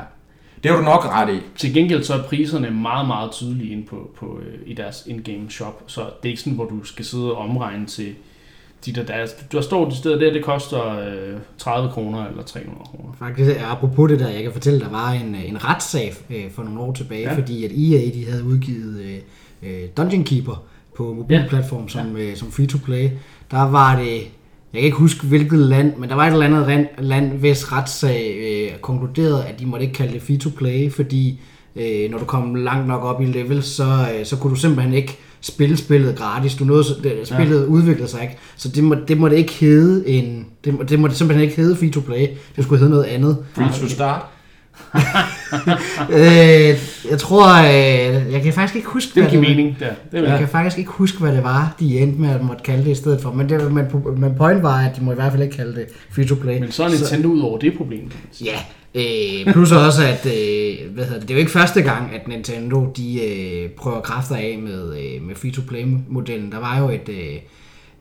Det 0.62 0.70
har 0.70 0.78
du 0.78 0.84
nok 0.84 1.06
ret 1.06 1.34
i. 1.34 1.38
Til 1.56 1.74
gengæld 1.74 2.02
så 2.04 2.14
er 2.14 2.22
priserne 2.22 2.70
meget, 2.70 3.06
meget 3.06 3.30
tydelige 3.32 3.72
inde 3.72 3.86
på, 3.86 4.10
på, 4.18 4.38
øh, 4.46 4.58
i 4.66 4.74
deres 4.74 5.04
in-game 5.06 5.50
shop, 5.50 5.82
så 5.86 6.00
det 6.00 6.28
er 6.28 6.30
ikke 6.30 6.40
sådan, 6.40 6.52
hvor 6.52 6.64
du 6.64 6.84
skal 6.84 7.04
sidde 7.04 7.32
og 7.32 7.36
omregne 7.36 7.86
til 7.86 8.14
de 8.86 8.92
der, 8.92 9.02
der, 9.04 9.26
der 9.52 9.60
står 9.60 9.88
de 9.88 9.96
steder 9.96 10.18
der, 10.18 10.32
det 10.32 10.44
koster 10.44 10.98
øh, 10.98 11.38
30 11.58 11.90
kroner 11.90 12.26
eller 12.26 12.42
300 12.42 12.84
kroner. 12.84 13.12
Faktisk, 13.18 13.50
apropos 13.70 14.10
det 14.10 14.20
der, 14.20 14.28
jeg 14.28 14.42
kan 14.42 14.52
fortælle, 14.52 14.80
der 14.80 14.88
var 14.90 15.10
en, 15.10 15.34
en 15.34 15.64
retssag 15.64 16.12
øh, 16.30 16.50
for 16.50 16.62
nogle 16.62 16.80
år 16.80 16.92
tilbage, 16.92 17.22
Ja. 17.22 17.30
ja. 17.30 17.36
fordi 17.38 17.64
at 17.64 17.70
EA 17.70 18.10
de 18.14 18.26
havde 18.30 18.44
udgivet 18.44 19.00
øh, 19.00 19.16
øh, 19.62 19.88
Dungeon 19.96 20.24
Keeper 20.24 20.62
på 20.96 21.14
mobilplatform 21.14 21.88
som, 21.88 22.16
øh, 22.16 22.36
som 22.36 22.50
free-to-play. 22.52 23.08
Der 23.50 23.62
var 23.62 23.96
det, 23.96 24.12
jeg 24.72 24.80
kan 24.80 24.82
ikke 24.82 24.96
huske 24.96 25.26
hvilket 25.26 25.58
land, 25.58 25.96
men 25.96 26.08
der 26.08 26.14
var 26.14 26.26
et 26.26 26.32
eller 26.32 26.46
andet 26.46 26.66
land, 26.66 26.86
land 26.98 27.32
hvis 27.38 27.72
retssag 27.72 28.34
øh, 28.40 28.78
konkluderede, 28.78 29.44
at 29.44 29.60
de 29.60 29.66
måtte 29.66 29.84
ikke 29.86 29.94
kalde 29.96 30.12
det 30.12 30.22
free-to-play, 30.22 30.92
fordi 30.92 31.40
øh, 31.76 32.10
når 32.10 32.18
du 32.18 32.24
kom 32.24 32.54
langt 32.54 32.88
nok 32.88 33.04
op 33.04 33.22
i 33.22 33.24
level, 33.24 33.62
så, 33.62 33.84
øh, 34.18 34.26
så 34.26 34.36
kunne 34.36 34.50
du 34.50 34.60
simpelthen 34.60 34.94
ikke 34.94 35.18
spille 35.40 35.76
spillet 35.76 36.16
gratis. 36.16 36.54
Du 36.54 36.64
nåede, 36.64 36.84
så- 36.84 36.94
det, 37.02 37.12
spillet 37.24 37.60
ja. 37.60 37.66
udviklede 37.66 38.08
sig 38.08 38.22
ikke. 38.22 38.36
Så 38.56 38.68
det 38.68 38.84
må, 38.84 38.96
det 39.08 39.18
må 39.18 39.28
det 39.28 39.36
ikke 39.36 39.52
hedde 39.52 40.08
en... 40.08 40.46
Det 40.64 40.74
må, 40.74 40.82
det 40.82 40.98
må 40.98 41.08
det 41.08 41.16
simpelthen 41.16 41.44
ikke 41.44 41.56
hedde 41.62 41.76
free 41.76 41.90
to 41.90 42.00
play. 42.00 42.26
Det 42.56 42.64
skulle 42.64 42.78
hedde 42.78 42.90
noget 42.90 43.04
andet. 43.04 43.36
Free 43.54 43.68
to 43.80 43.88
start. 43.88 44.22
øh, 46.18 46.78
jeg 47.10 47.18
tror... 47.18 47.58
Øh, 47.58 48.32
jeg 48.32 48.42
kan 48.42 48.52
faktisk 48.52 48.76
ikke 48.76 48.88
huske, 48.88 49.10
Det 49.14 49.22
hvad 49.22 49.32
det 49.32 49.40
mening 49.40 49.76
der. 49.80 49.90
Det 50.12 50.28
Jeg 50.28 50.38
kan 50.38 50.48
faktisk 50.48 50.78
ikke 50.78 50.90
huske, 50.90 51.18
hvad 51.18 51.32
det 51.32 51.44
var, 51.44 51.74
de 51.80 51.98
endte 51.98 52.20
med 52.20 52.30
at 52.30 52.42
måtte 52.42 52.62
kalde 52.62 52.84
det 52.84 52.90
i 52.90 52.94
stedet 52.94 53.22
for. 53.22 53.32
Men, 53.32 53.48
det, 53.48 53.72
men, 53.72 53.86
men 54.16 54.34
point 54.34 54.62
var, 54.62 54.78
at 54.78 54.96
de 54.96 55.04
må 55.04 55.12
i 55.12 55.14
hvert 55.14 55.32
fald 55.32 55.42
ikke 55.42 55.56
kalde 55.56 55.74
det 55.74 55.86
free 56.10 56.26
to 56.26 56.34
play. 56.34 56.58
Men 56.60 56.72
så 56.72 56.84
er 56.84 56.88
Nintendo 56.88 57.28
ud 57.28 57.40
over 57.40 57.58
det 57.58 57.76
problem. 57.76 58.10
Ja, 58.44 58.58
øh, 58.94 59.52
plus 59.52 59.72
også, 59.72 60.02
at 60.02 60.26
øh, 60.26 60.94
hvad 60.94 61.04
hedder 61.04 61.20
det, 61.20 61.28
det 61.28 61.30
er 61.30 61.34
jo 61.34 61.40
ikke 61.40 61.52
første 61.52 61.82
gang, 61.82 62.14
at 62.14 62.28
Nintendo 62.28 62.92
de 62.96 63.24
øh, 63.24 63.70
prøver 63.70 64.00
kræfter 64.00 64.36
af 64.36 64.58
med, 64.62 64.98
øh, 64.98 65.22
med 65.22 65.34
free-to-play-modellen. 65.34 66.52
Der 66.52 66.58
var 66.58 66.78
jo 66.78 66.88
et, 66.88 67.08
øh, 67.08 67.36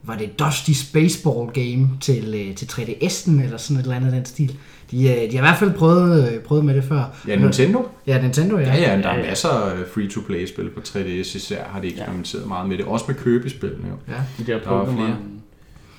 var 0.03 0.17
det 0.17 0.39
Dusty 0.39 0.71
Spaceball 0.71 1.49
game 1.53 1.89
til, 2.01 2.35
øh, 2.35 2.55
til 2.55 2.65
3DS'en, 2.65 3.43
eller 3.43 3.57
sådan 3.57 3.77
et 3.77 3.83
eller 3.83 3.95
andet 3.95 4.13
den 4.13 4.25
stil. 4.25 4.57
De, 4.91 4.97
øh, 4.97 5.31
de 5.31 5.37
har 5.37 5.43
i 5.43 5.47
hvert 5.47 5.57
fald 5.59 5.73
prøvet, 5.73 6.33
øh, 6.33 6.39
prøvet 6.39 6.65
med 6.65 6.75
det 6.75 6.83
før. 6.83 7.15
Ja, 7.27 7.35
Nintendo. 7.35 7.87
Ja, 8.07 8.21
Nintendo, 8.21 8.57
ja. 8.57 8.65
Ja, 8.65 8.75
ja, 8.75 9.01
der 9.01 9.09
Ja, 9.09 9.15
er 9.15 9.19
ja. 9.19 9.25
masser 9.29 9.49
af 9.49 9.87
free-to-play-spil 9.93 10.69
på 10.69 10.79
3DS 10.79 11.35
især, 11.35 11.63
har 11.63 11.81
de 11.81 11.87
eksperimenteret 11.87 12.47
meget 12.47 12.69
med 12.69 12.77
det. 12.77 12.85
Også 12.85 13.05
med 13.07 13.15
Kirby-spillene 13.15 13.87
jo. 13.87 14.13
ja. 14.13 14.21
De 14.37 14.51
der 14.51 14.59
Der 14.59 14.71
er 14.81 14.85
Pokémon. 14.85 14.95
flere. 14.95 15.15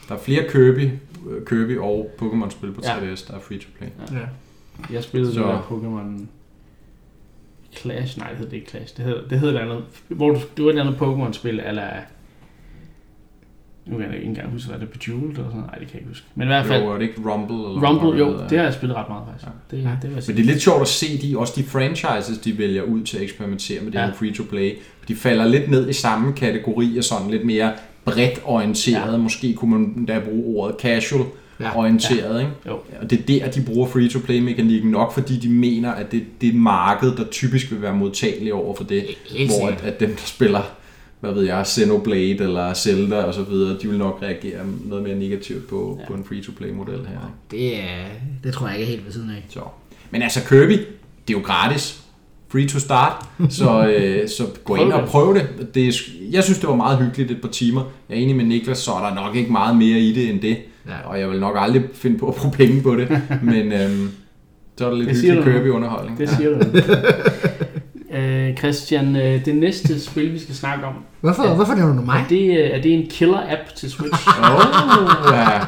Der 0.09 0.15
er 0.15 0.19
flere 0.19 0.43
Kirby, 0.53 0.91
øh, 1.31 1.47
Kirby 1.47 1.79
og 1.79 2.11
Pokémon-spil 2.23 2.73
på 2.73 2.81
Ja. 2.85 2.89
3DS, 3.15 3.27
der 3.29 3.35
er 3.35 3.41
free-to-play. 3.41 3.89
ja. 4.13 4.25
Jeg 4.95 5.03
spillede 5.03 5.33
Så- 5.35 5.41
det 5.41 5.49
der 5.49 5.61
Pokémon 5.61 6.27
Clash. 7.77 8.19
Nej, 8.19 8.29
det 8.29 8.37
hedder 8.39 8.51
det 8.51 8.57
ikke 8.57 8.71
Clash. 8.71 8.97
Det 8.97 9.05
hedder, 9.05 9.29
det 9.31 9.41
hedder 9.41 9.55
et 9.61 9.63
andet. 9.63 9.85
Hvor 10.09 10.29
du, 10.31 10.39
det 10.57 10.65
var 10.65 10.71
et 10.71 10.79
andet 10.79 10.95
Pokémon-spil, 10.95 11.61
eller... 11.67 11.87
Nu 13.91 13.97
kan 13.97 14.07
jeg 14.07 14.15
ikke 14.17 14.27
engang 14.29 14.51
huske, 14.53 14.69
hvad 14.69 14.79
det 14.79 14.89
er. 14.89 14.99
Bejeweled 14.99 15.29
eller 15.31 15.45
sådan 15.45 15.51
noget. 15.51 15.67
Nej, 15.71 15.79
det 15.79 15.87
kan 15.87 15.95
jeg 15.95 16.01
ikke 16.01 16.09
huske. 16.09 16.27
Men 16.35 16.45
i 16.45 16.47
hvert 16.47 16.67
fald... 16.67 16.83
Jo, 16.83 16.89
er 16.91 16.95
det 16.99 17.03
ikke 17.03 17.21
Rumble? 17.31 17.57
Eller 17.57 17.89
Rumble, 17.89 18.11
hvad 18.11 18.19
jo, 18.19 18.49
det 18.51 18.59
har 18.59 18.65
jeg 18.65 18.75
spillet 18.75 18.97
ret 18.97 19.09
meget 19.09 19.23
faktisk. 19.29 19.47
Det, 19.71 19.71
det, 19.71 19.81
vil 19.83 19.85
jeg 20.03 20.15
Men 20.15 20.23
sige. 20.23 20.37
det 20.37 20.43
er 20.43 20.47
lidt 20.47 20.63
sjovt 20.63 20.81
at 20.83 20.89
se 20.89 21.19
de, 21.23 21.39
også 21.39 21.53
de 21.57 21.63
franchises, 21.65 22.39
de 22.39 22.59
vælger 22.59 22.83
ud 22.83 23.03
til 23.03 23.17
at 23.17 23.23
eksperimentere 23.23 23.83
med 23.83 23.93
det 23.93 23.99
Ja. 23.99 24.07
her 24.07 24.15
free-to-play. 24.15 24.77
De 25.09 25.15
falder 25.15 25.47
lidt 25.49 25.71
ned 25.71 25.89
i 25.89 25.93
samme 25.93 26.33
kategori 26.33 26.99
og 26.99 27.05
sådan 27.05 27.31
lidt 27.31 27.45
mere 27.45 27.73
bredt 28.05 28.41
orienteret. 28.45 29.13
Ja. 29.13 29.17
Måske 29.19 29.55
kunne 29.55 29.71
man 29.79 30.05
da 30.07 30.19
bruge 30.19 30.57
ordet 30.61 30.77
casual 30.81 31.25
Ja. 31.61 31.79
orienteret. 31.79 32.41
Ikke? 32.41 32.53
Jo. 32.67 32.79
Og 33.03 33.11
det 33.11 33.19
er 33.19 33.23
der, 33.23 33.51
de 33.51 33.63
bruger 33.63 33.89
free-to-play-mekanikken 33.89 34.91
nok, 34.91 35.13
fordi 35.15 35.37
de 35.37 35.49
mener, 35.49 35.91
at 35.93 36.13
det, 36.13 36.23
det 36.41 36.49
er 36.49 36.53
marked, 36.59 37.17
der 37.17 37.25
typisk 37.25 37.71
vil 37.71 37.83
være 37.83 37.95
modtagelig 37.97 38.55
over 38.55 38.75
for 38.77 38.85
det. 38.85 39.05
Helt 39.37 39.51
hvor 39.51 39.69
at, 39.69 39.83
at 39.85 40.01
dem, 40.01 40.09
der 40.09 40.23
spiller 40.25 40.61
hvad 41.21 41.33
ved 41.33 41.43
jeg, 41.43 41.67
Xenoblade 41.67 42.31
eller 42.45 42.75
Zelda 42.75 43.17
og 43.23 43.35
så 43.35 43.43
videre, 43.43 43.77
de 43.83 43.89
vil 43.89 43.99
nok 43.99 44.19
reagere 44.23 44.61
noget 44.85 45.05
mere 45.05 45.15
negativt 45.19 45.69
på, 45.69 45.95
ja. 45.99 46.03
Ja. 46.03 46.09
på 46.09 46.15
en 46.15 46.25
free-to-play-model 46.25 46.99
her. 47.07 47.35
Det, 47.51 47.77
er, 47.77 48.05
det 48.45 48.53
tror 48.55 48.69
jeg 48.69 48.77
ikke 48.79 48.87
er 48.87 48.91
helt 48.95 49.05
ved 49.07 49.13
siden 49.13 49.31
af. 49.31 49.45
Så. 49.49 49.61
Men 50.11 50.23
altså 50.23 50.41
Kirby, 50.49 50.73
det 51.29 51.35
er 51.35 51.39
jo 51.39 51.45
gratis. 51.45 52.01
Free 52.49 52.69
to 52.69 52.79
start. 52.79 53.25
Så, 53.49 53.87
øh, 53.97 54.29
så 54.29 54.45
gå 54.65 54.75
ind 54.77 54.93
og 54.93 55.03
det. 55.03 55.09
prøv 55.11 55.35
det. 55.35 55.75
det 55.75 55.89
er, 55.89 55.93
jeg 56.31 56.45
synes, 56.45 56.59
det 56.59 56.69
var 56.69 56.75
meget 56.77 56.99
hyggeligt 56.99 57.31
et 57.31 57.41
par 57.41 57.49
timer. 57.49 57.83
Jeg 58.09 58.17
er 58.19 58.21
enig 58.23 58.37
med 58.37 58.45
Niklas, 58.45 58.79
så 58.79 58.93
er 58.93 59.09
der 59.09 59.15
nok 59.15 59.37
ikke 59.37 59.53
meget 59.53 59.77
mere 59.77 59.99
i 59.99 60.13
det 60.13 60.31
end 60.31 60.41
det. 60.41 60.57
Ja. 60.89 61.09
Og 61.09 61.21
jeg 61.21 61.31
vil 61.31 61.41
nok 61.41 61.57
aldrig 61.59 61.83
finde 61.95 62.19
på 62.19 62.29
at 62.29 62.35
bruge 62.35 62.53
penge 62.55 62.83
på 62.83 62.97
det. 62.97 63.09
Men 63.43 63.73
øhm, 63.73 64.11
så 64.79 64.87
er 64.87 64.91
der 64.91 64.97
lidt 64.97 65.09
Det 65.09 65.17
hyggelig. 65.21 65.45
Kirby-underholdning. 65.45 66.19
Det 66.19 66.29
siger 66.31 66.51
du. 66.51 66.65
øh, 68.51 68.57
Christian, 68.57 69.17
øh, 69.17 69.45
det 69.45 69.55
næste 69.57 70.01
spil, 70.11 70.33
vi 70.33 70.39
skal 70.41 70.55
snakke 70.55 70.85
om, 70.87 70.93
Hvorfor, 71.21 71.45
Ja. 71.49 71.55
hvorfor 71.55 71.75
nævner 71.75 71.97
du 71.97 72.03
mig? 72.03 72.21
er 72.25 72.29
det, 72.29 72.59
øh, 72.59 72.71
er 72.79 72.83
det 72.83 72.93
en 72.95 73.07
killer-app 73.11 73.75
til 73.77 73.91
Switch? 73.91 74.29
Åh, 74.29 75.35
ja. 75.35 75.59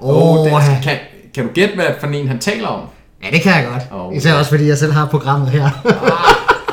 Åh, 0.00 0.40
Oh, 0.40 0.46
ja. 0.46 0.80
kan, 0.82 0.96
kan 1.34 1.44
du 1.46 1.50
gætte, 1.54 1.74
hvad 1.74 1.84
for 2.00 2.06
en 2.06 2.28
han 2.28 2.38
taler 2.38 2.68
om? 2.68 2.80
Ja, 3.24 3.30
det 3.30 3.42
kan 3.42 3.52
jeg 3.52 3.66
godt. 3.72 4.00
Åh. 4.00 4.16
Især 4.16 4.34
også 4.34 4.50
fordi 4.50 4.66
jeg 4.68 4.78
selv 4.78 4.92
har 4.92 5.06
programmet 5.06 5.48
her. 5.50 5.68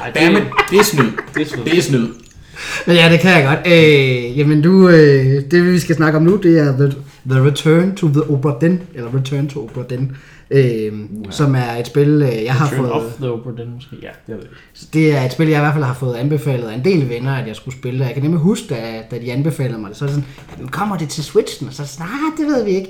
Ej, 0.02 0.12
Dammit, 0.16 0.44
det 0.72 0.80
er 0.80 0.84
snyd. 0.84 1.04
det 1.36 1.42
er 1.42 1.46
sådan 1.50 1.66
Det 1.66 1.78
er 1.78 1.82
snyd. 1.82 2.08
Men 2.88 2.96
ja, 2.96 3.10
det 3.12 3.20
kan 3.20 3.32
jeg 3.32 3.44
godt. 3.46 3.74
Øh, 3.74 4.38
jamen 4.38 4.62
du, 4.62 4.90
øh, 4.90 5.42
det 5.52 5.66
vi 5.74 5.80
skal 5.80 5.96
snakke 5.96 6.18
om 6.18 6.24
nu, 6.24 6.36
det 6.36 6.60
er 6.60 6.72
The, 6.78 6.92
the 7.30 7.46
Return 7.46 7.96
to 7.96 8.08
the 8.08 8.22
Obra 8.30 8.58
Dinn, 8.62 8.82
eller 8.96 9.10
Return 9.16 9.48
to 9.48 9.60
Obra 9.64 9.84
Dinn, 9.90 10.12
øh, 10.52 10.92
som 11.30 11.56
er 11.56 11.76
et 11.80 11.88
spil, 11.88 12.08
øh, 12.34 12.44
jeg 12.44 12.54
har 12.54 12.68
Turn 12.70 12.78
fået... 12.78 12.92
off 12.92 13.06
the 13.22 13.30
Open, 13.32 13.58
den 13.58 13.74
måske. 13.76 13.96
Ja, 14.02 14.08
det 14.28 14.34
er 14.36 14.40
det. 14.40 14.48
Det 14.94 15.18
er 15.18 15.22
et 15.26 15.32
spil, 15.32 15.48
jeg 15.48 15.58
i 15.58 15.60
hvert 15.62 15.74
fald 15.74 15.84
har 15.84 15.94
fået 15.94 16.16
anbefalet 16.16 16.68
af 16.68 16.76
en 16.76 16.84
del 16.86 17.10
venner, 17.10 17.34
at 17.36 17.48
jeg 17.48 17.56
skulle 17.56 17.78
spille. 17.78 18.06
Jeg 18.06 18.14
kan 18.14 18.24
nemlig 18.24 18.40
huske, 18.42 18.66
da, 18.70 18.76
da 19.12 19.20
de 19.26 19.32
anbefalede 19.32 19.80
mig 19.80 19.90
det, 19.90 19.98
så 19.98 20.06
er 20.06 20.10
det 20.10 20.16
sådan, 20.16 20.30
"Men 20.60 20.68
kommer 20.68 20.98
det 20.98 21.10
til 21.10 21.24
Switchen? 21.24 21.68
Og 21.68 21.74
så 21.74 21.82
er 21.82 21.86
det 21.86 21.94
sådan, 21.94 22.08
nej, 22.08 22.32
det 22.38 22.48
ved 22.56 22.64
vi 22.66 22.72
ikke. 22.72 22.90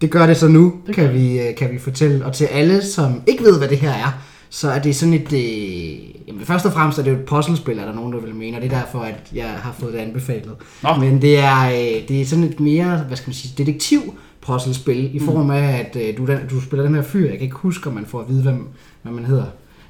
Det 0.00 0.10
gør 0.10 0.26
det 0.26 0.36
så 0.36 0.48
nu, 0.48 0.74
Det 0.86 0.94
kan 0.94 1.14
vi, 1.14 1.38
øh, 1.40 1.54
kan 1.56 1.68
vi 1.72 1.78
fortælle. 1.78 2.24
Og 2.24 2.32
til 2.32 2.44
alle, 2.44 2.82
som 2.82 3.22
ikke 3.26 3.44
ved, 3.44 3.58
hvad 3.58 3.68
det 3.68 3.78
her 3.78 3.90
er, 3.90 4.22
så 4.50 4.70
er 4.70 4.78
det 4.78 4.96
sådan 4.96 5.14
et... 5.14 5.32
Øh, 5.32 6.28
jamen, 6.28 6.44
først 6.44 6.66
og 6.66 6.72
fremmest 6.72 6.98
er 6.98 7.02
det 7.02 7.10
jo 7.10 7.16
et 7.16 7.24
puzzlespil, 7.24 7.78
er 7.78 7.84
der 7.84 7.94
nogen, 7.94 8.12
der 8.12 8.20
vil 8.20 8.34
mene, 8.34 8.56
og 8.56 8.62
det 8.62 8.72
er 8.72 8.80
derfor, 8.80 9.00
at 9.00 9.20
jeg 9.34 9.48
har 9.48 9.72
fået 9.78 9.92
det 9.92 9.98
anbefalet. 9.98 10.54
Nå. 10.82 10.94
Men 11.00 11.22
det 11.22 11.38
er, 11.38 11.66
øh, 11.66 12.08
det 12.08 12.20
er 12.20 12.24
sådan 12.24 12.44
et 12.44 12.60
mere, 12.60 12.98
hvad 12.98 13.16
skal 13.16 13.28
man 13.28 13.34
sige, 13.34 13.54
detektiv 13.64 14.00
puzzlespil 14.40 15.16
i 15.16 15.18
form 15.18 15.50
af, 15.50 15.78
at 15.78 15.96
øh, 15.96 16.16
du, 16.18 16.28
du 16.50 16.60
spiller 16.60 16.84
den 16.86 16.94
her 16.94 17.02
fyr. 17.02 17.28
Jeg 17.28 17.38
kan 17.38 17.44
ikke 17.44 17.56
huske, 17.56 17.88
om 17.88 17.94
man 17.94 18.06
får 18.06 18.20
at 18.20 18.28
vide, 18.28 18.42
hvem, 18.42 18.68
hvad 19.02 19.12
man 19.12 19.24
hedder. 19.24 19.46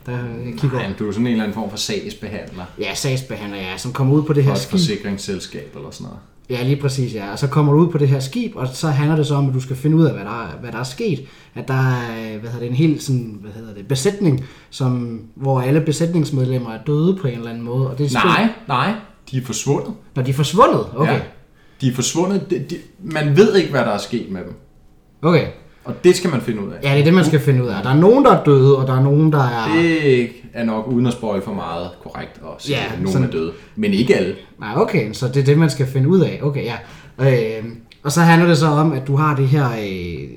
Der, 0.06 0.12
jeg 0.44 0.54
kigger 0.56 0.80
Ja, 0.80 0.92
du 0.98 1.08
er 1.08 1.12
sådan 1.12 1.26
en 1.26 1.32
eller 1.32 1.44
anden 1.44 1.54
form 1.54 1.70
for 1.70 1.76
sagsbehandler. 1.76 2.64
Ja, 2.80 2.94
sagsbehandler, 2.94 3.58
ja, 3.58 3.76
som 3.76 3.92
kommer 3.92 4.14
ud 4.14 4.22
på 4.22 4.32
det 4.32 4.44
her 4.44 4.54
skib. 4.54 4.70
forsikringsselskab 4.70 5.72
eller 5.76 5.90
sådan 5.90 6.04
noget. 6.04 6.18
Ja, 6.50 6.62
lige 6.62 6.76
præcis, 6.76 7.14
ja. 7.14 7.32
Og 7.32 7.38
så 7.38 7.46
kommer 7.46 7.72
du 7.72 7.78
ud 7.78 7.88
på 7.88 7.98
det 7.98 8.08
her 8.08 8.20
skib, 8.20 8.56
og 8.56 8.68
så 8.68 8.88
handler 8.88 9.16
det 9.16 9.26
så 9.26 9.34
om, 9.34 9.48
at 9.48 9.54
du 9.54 9.60
skal 9.60 9.76
finde 9.76 9.96
ud 9.96 10.04
af, 10.04 10.12
hvad 10.14 10.24
der 10.24 10.42
er, 10.42 10.56
hvad 10.60 10.72
der 10.72 10.78
er 10.78 10.82
sket. 10.84 11.20
At 11.54 11.68
der 11.68 11.74
er, 11.74 12.38
hvad 12.38 12.50
hedder 12.50 12.58
det, 12.58 12.68
en 12.68 12.74
hel 12.74 13.00
sådan, 13.00 13.38
hvad 13.40 13.52
hedder 13.52 13.74
det, 13.74 13.88
besætning, 13.88 14.44
som, 14.70 15.20
hvor 15.34 15.60
alle 15.60 15.80
besætningsmedlemmer 15.80 16.70
er 16.70 16.78
døde 16.86 17.16
på 17.20 17.26
en 17.28 17.34
eller 17.34 17.50
anden 17.50 17.64
måde. 17.64 17.90
Og 17.90 17.98
det 17.98 18.14
er 18.14 18.24
Nej, 18.24 18.48
nej. 18.68 18.92
De 19.30 19.36
er 19.38 19.44
forsvundet. 19.44 19.92
når 20.16 20.22
de 20.22 20.30
er 20.30 20.34
forsvundet? 20.34 20.86
Okay. 20.96 21.12
Ja. 21.12 21.20
De 21.80 21.88
er 21.88 21.94
forsvundet. 21.94 22.50
De, 22.50 22.58
de, 22.58 22.76
man 23.02 23.36
ved 23.36 23.54
ikke, 23.56 23.70
hvad 23.70 23.80
der 23.80 23.90
er 23.90 23.98
sket 23.98 24.30
med 24.30 24.40
dem. 24.40 24.54
Okay. 25.22 25.46
Og 25.88 25.94
det 26.04 26.16
skal 26.16 26.30
man 26.30 26.40
finde 26.40 26.62
ud 26.66 26.72
af. 26.72 26.76
Ja, 26.84 26.92
det 26.92 27.00
er 27.00 27.04
det, 27.04 27.14
man 27.14 27.24
skal 27.24 27.40
finde 27.40 27.62
ud 27.64 27.68
af. 27.68 27.82
Der 27.82 27.90
er 27.90 27.94
nogen, 27.96 28.24
der 28.24 28.30
er 28.30 28.44
døde, 28.44 28.76
og 28.78 28.86
der 28.86 28.94
er 28.98 29.02
nogen, 29.02 29.32
der 29.32 29.38
er... 29.42 29.82
Det 29.82 30.28
er 30.54 30.64
nok 30.64 30.86
uden 30.88 31.06
at 31.06 31.12
spoil 31.12 31.42
for 31.42 31.52
meget 31.54 31.90
korrekt 32.02 32.30
at 32.36 32.48
sige, 32.58 32.76
Ja, 32.76 32.84
at 32.84 32.92
nogen 32.92 33.12
sådan- 33.12 33.28
er 33.28 33.32
døde. 33.32 33.52
Men 33.76 33.92
ikke 33.92 34.16
alle. 34.16 34.34
Nej, 34.60 34.72
okay, 34.76 35.12
så 35.12 35.28
det 35.28 35.36
er 35.36 35.44
det, 35.44 35.58
man 35.58 35.70
skal 35.70 35.86
finde 35.86 36.08
ud 36.08 36.20
af. 36.20 36.40
Okay, 36.42 36.64
ja. 36.64 36.74
Øh, 37.58 37.64
og 38.02 38.12
så 38.12 38.20
handler 38.20 38.48
det 38.48 38.58
så 38.58 38.66
om, 38.66 38.92
at 38.92 39.06
du 39.06 39.16
har 39.16 39.36
det 39.36 39.48
her... 39.48 39.68
Øh, 39.70 40.28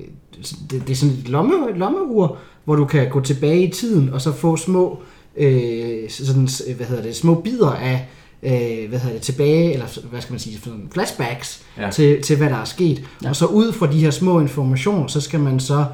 det, 0.70 0.82
det 0.86 0.90
er 0.90 0.94
sådan 0.94 1.14
et 1.14 1.28
lomme, 1.28 1.54
et 1.70 1.76
lommeur, 1.76 2.36
hvor 2.64 2.76
du 2.76 2.84
kan 2.84 3.08
gå 3.10 3.20
tilbage 3.20 3.62
i 3.62 3.70
tiden, 3.70 4.10
og 4.12 4.20
så 4.20 4.32
få 4.32 4.56
små, 4.56 4.98
øh, 5.36 6.08
sådan, 6.08 6.48
hvad 6.76 6.86
hedder 6.86 7.02
det, 7.02 7.16
små 7.16 7.34
bidder 7.34 7.70
af, 7.72 8.08
øh, 8.42 8.88
hvad 8.88 8.98
hedder 8.98 9.12
det, 9.14 9.22
tilbage, 9.22 9.72
eller 9.72 9.86
hvad 10.10 10.20
skal 10.20 10.32
man 10.32 10.40
sige, 10.40 10.58
sådan 10.64 10.88
flashbacks 10.92 11.62
Ja. 11.78 11.90
til, 11.90 12.22
til, 12.22 12.36
hvad 12.36 12.50
der 12.50 12.56
er 12.56 12.64
sket. 12.64 13.02
Ja. 13.22 13.28
Og 13.28 13.36
så 13.36 13.46
ud 13.46 13.72
fra 13.72 13.86
de 13.92 13.98
her 14.00 14.10
små 14.10 14.40
informationer, 14.40 15.06
så 15.06 15.20
skal 15.20 15.40
man 15.40 15.60
så 15.60 15.84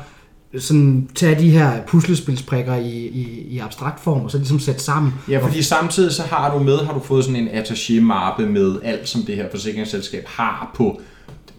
sådan 0.59 1.09
tage 1.15 1.41
de 1.41 1.51
her 1.51 1.83
puslespilsprikker 1.87 2.75
i, 2.75 2.91
i, 3.07 3.47
i 3.51 3.59
abstrakt 3.59 4.01
form, 4.01 4.21
og 4.21 4.31
så 4.31 4.39
ligesom 4.39 4.61
sætte 4.61 4.81
sammen. 4.81 5.13
Ja, 5.29 5.39
fordi 5.39 5.63
samtidig 5.63 6.13
så 6.13 6.23
har 6.23 6.59
du 6.59 6.65
med, 6.65 6.79
har 6.79 6.95
du 6.95 7.01
fået 7.01 7.25
sådan 7.25 7.37
en 7.41 7.49
attaché-mappe 7.49 8.43
med 8.47 8.77
alt, 8.85 9.09
som 9.09 9.23
det 9.23 9.37
her 9.37 9.51
forsikringsselskab 9.51 10.25
har 10.27 10.71
på, 10.75 11.01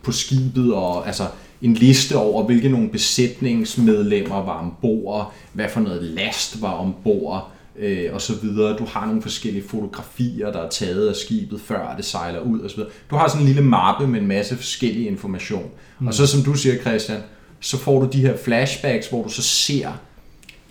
på 0.04 0.12
skibet, 0.12 0.74
og 0.74 1.08
altså 1.08 1.24
en 1.62 1.74
liste 1.74 2.16
over, 2.18 2.44
hvilke 2.46 2.70
nogle 2.70 2.90
besætningsmedlemmer 2.90 4.36
var 4.46 4.60
ombord, 4.60 5.34
hvad 5.54 5.66
for 5.70 5.80
noget 5.80 6.04
last 6.04 6.62
var 6.62 6.72
ombord, 6.72 7.52
øh, 7.80 8.14
og 8.14 8.22
så 8.22 8.34
videre. 8.42 8.78
Du 8.78 8.86
har 8.86 9.06
nogle 9.06 9.22
forskellige 9.22 9.64
fotografier, 9.68 10.52
der 10.52 10.60
er 10.60 10.70
taget 10.70 11.08
af 11.08 11.16
skibet, 11.16 11.62
før 11.62 11.96
det 11.96 12.06
sejler 12.06 12.40
ud, 12.40 12.60
og 12.60 12.70
så 12.70 12.76
videre. 12.76 12.92
Du 13.10 13.16
har 13.16 13.28
sådan 13.28 13.42
en 13.42 13.48
lille 13.48 13.62
mappe 13.62 14.08
med 14.08 14.22
en 14.22 14.28
masse 14.28 14.56
forskellig 14.56 15.08
information. 15.08 15.70
Mm. 16.00 16.08
Og 16.08 16.14
så 16.14 16.28
som 16.28 16.42
du 16.42 16.54
siger, 16.54 16.82
Christian, 16.82 17.20
så 17.60 17.78
får 17.78 18.00
du 18.00 18.10
de 18.12 18.22
her 18.22 18.38
flashbacks, 18.38 19.08
hvor 19.08 19.24
du 19.24 19.30
så 19.30 19.42
ser 19.42 19.90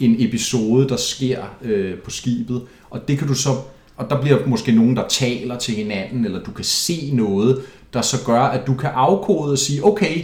en 0.01 0.17
episode, 0.19 0.89
der 0.89 0.97
sker 0.97 1.43
øh, 1.63 1.99
på 1.99 2.11
skibet, 2.11 2.63
og 2.91 3.09
det 3.09 3.19
kan 3.19 3.29
du 3.29 3.35
så, 3.35 3.51
og 3.97 4.11
der 4.11 4.21
bliver 4.21 4.47
måske 4.47 4.73
nogen, 4.73 4.97
der 4.97 5.09
taler 5.09 5.59
til 5.59 5.75
hinanden, 5.75 6.25
eller 6.25 6.43
du 6.43 6.51
kan 6.51 6.65
se 6.65 7.11
noget, 7.13 7.63
der 7.93 8.01
så 8.01 8.17
gør, 8.27 8.41
at 8.43 8.67
du 8.67 8.75
kan 8.75 8.91
afkode 8.95 9.53
og 9.53 9.59
sige, 9.59 9.85
okay, 9.85 10.23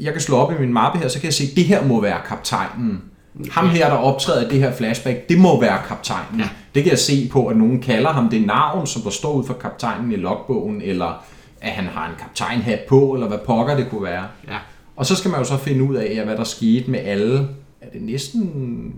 jeg 0.00 0.12
kan 0.12 0.22
slå 0.22 0.36
op 0.36 0.52
i 0.52 0.60
min 0.60 0.72
mappe 0.72 0.98
her, 0.98 1.08
så 1.08 1.18
kan 1.18 1.24
jeg 1.24 1.34
se, 1.34 1.54
det 1.56 1.64
her 1.64 1.86
må 1.86 2.00
være 2.00 2.20
kaptajnen. 2.28 3.02
Ham 3.50 3.68
her, 3.68 3.88
der 3.88 3.96
optræder 3.96 4.46
i 4.46 4.50
det 4.50 4.58
her 4.60 4.72
flashback, 4.72 5.28
det 5.28 5.38
må 5.38 5.60
være 5.60 5.78
kaptajnen. 5.88 6.40
Ja. 6.40 6.48
Det 6.74 6.82
kan 6.82 6.90
jeg 6.90 6.98
se 6.98 7.28
på, 7.32 7.46
at 7.46 7.56
nogen 7.56 7.80
kalder 7.80 8.10
ham 8.10 8.28
det 8.28 8.46
navn, 8.46 8.86
som 8.86 9.02
der 9.02 9.10
står 9.10 9.32
ud 9.32 9.44
for 9.44 9.54
kaptajnen 9.54 10.12
i 10.12 10.16
logbogen, 10.16 10.82
eller 10.82 11.24
at 11.60 11.70
han 11.70 11.84
har 11.84 12.08
en 12.08 12.14
kaptajnhat 12.18 12.80
på, 12.88 13.14
eller 13.14 13.28
hvad 13.28 13.38
pokker 13.46 13.76
det 13.76 13.90
kunne 13.90 14.02
være. 14.02 14.24
Ja. 14.48 14.56
Og 14.96 15.06
så 15.06 15.16
skal 15.16 15.30
man 15.30 15.40
jo 15.40 15.44
så 15.44 15.56
finde 15.56 15.84
ud 15.84 15.94
af, 15.94 16.12
ja, 16.14 16.24
hvad 16.24 16.36
der 16.36 16.44
skete 16.44 16.90
med 16.90 16.98
alle, 16.98 17.48
er 17.80 17.90
det 17.92 18.02
næsten 18.02 18.94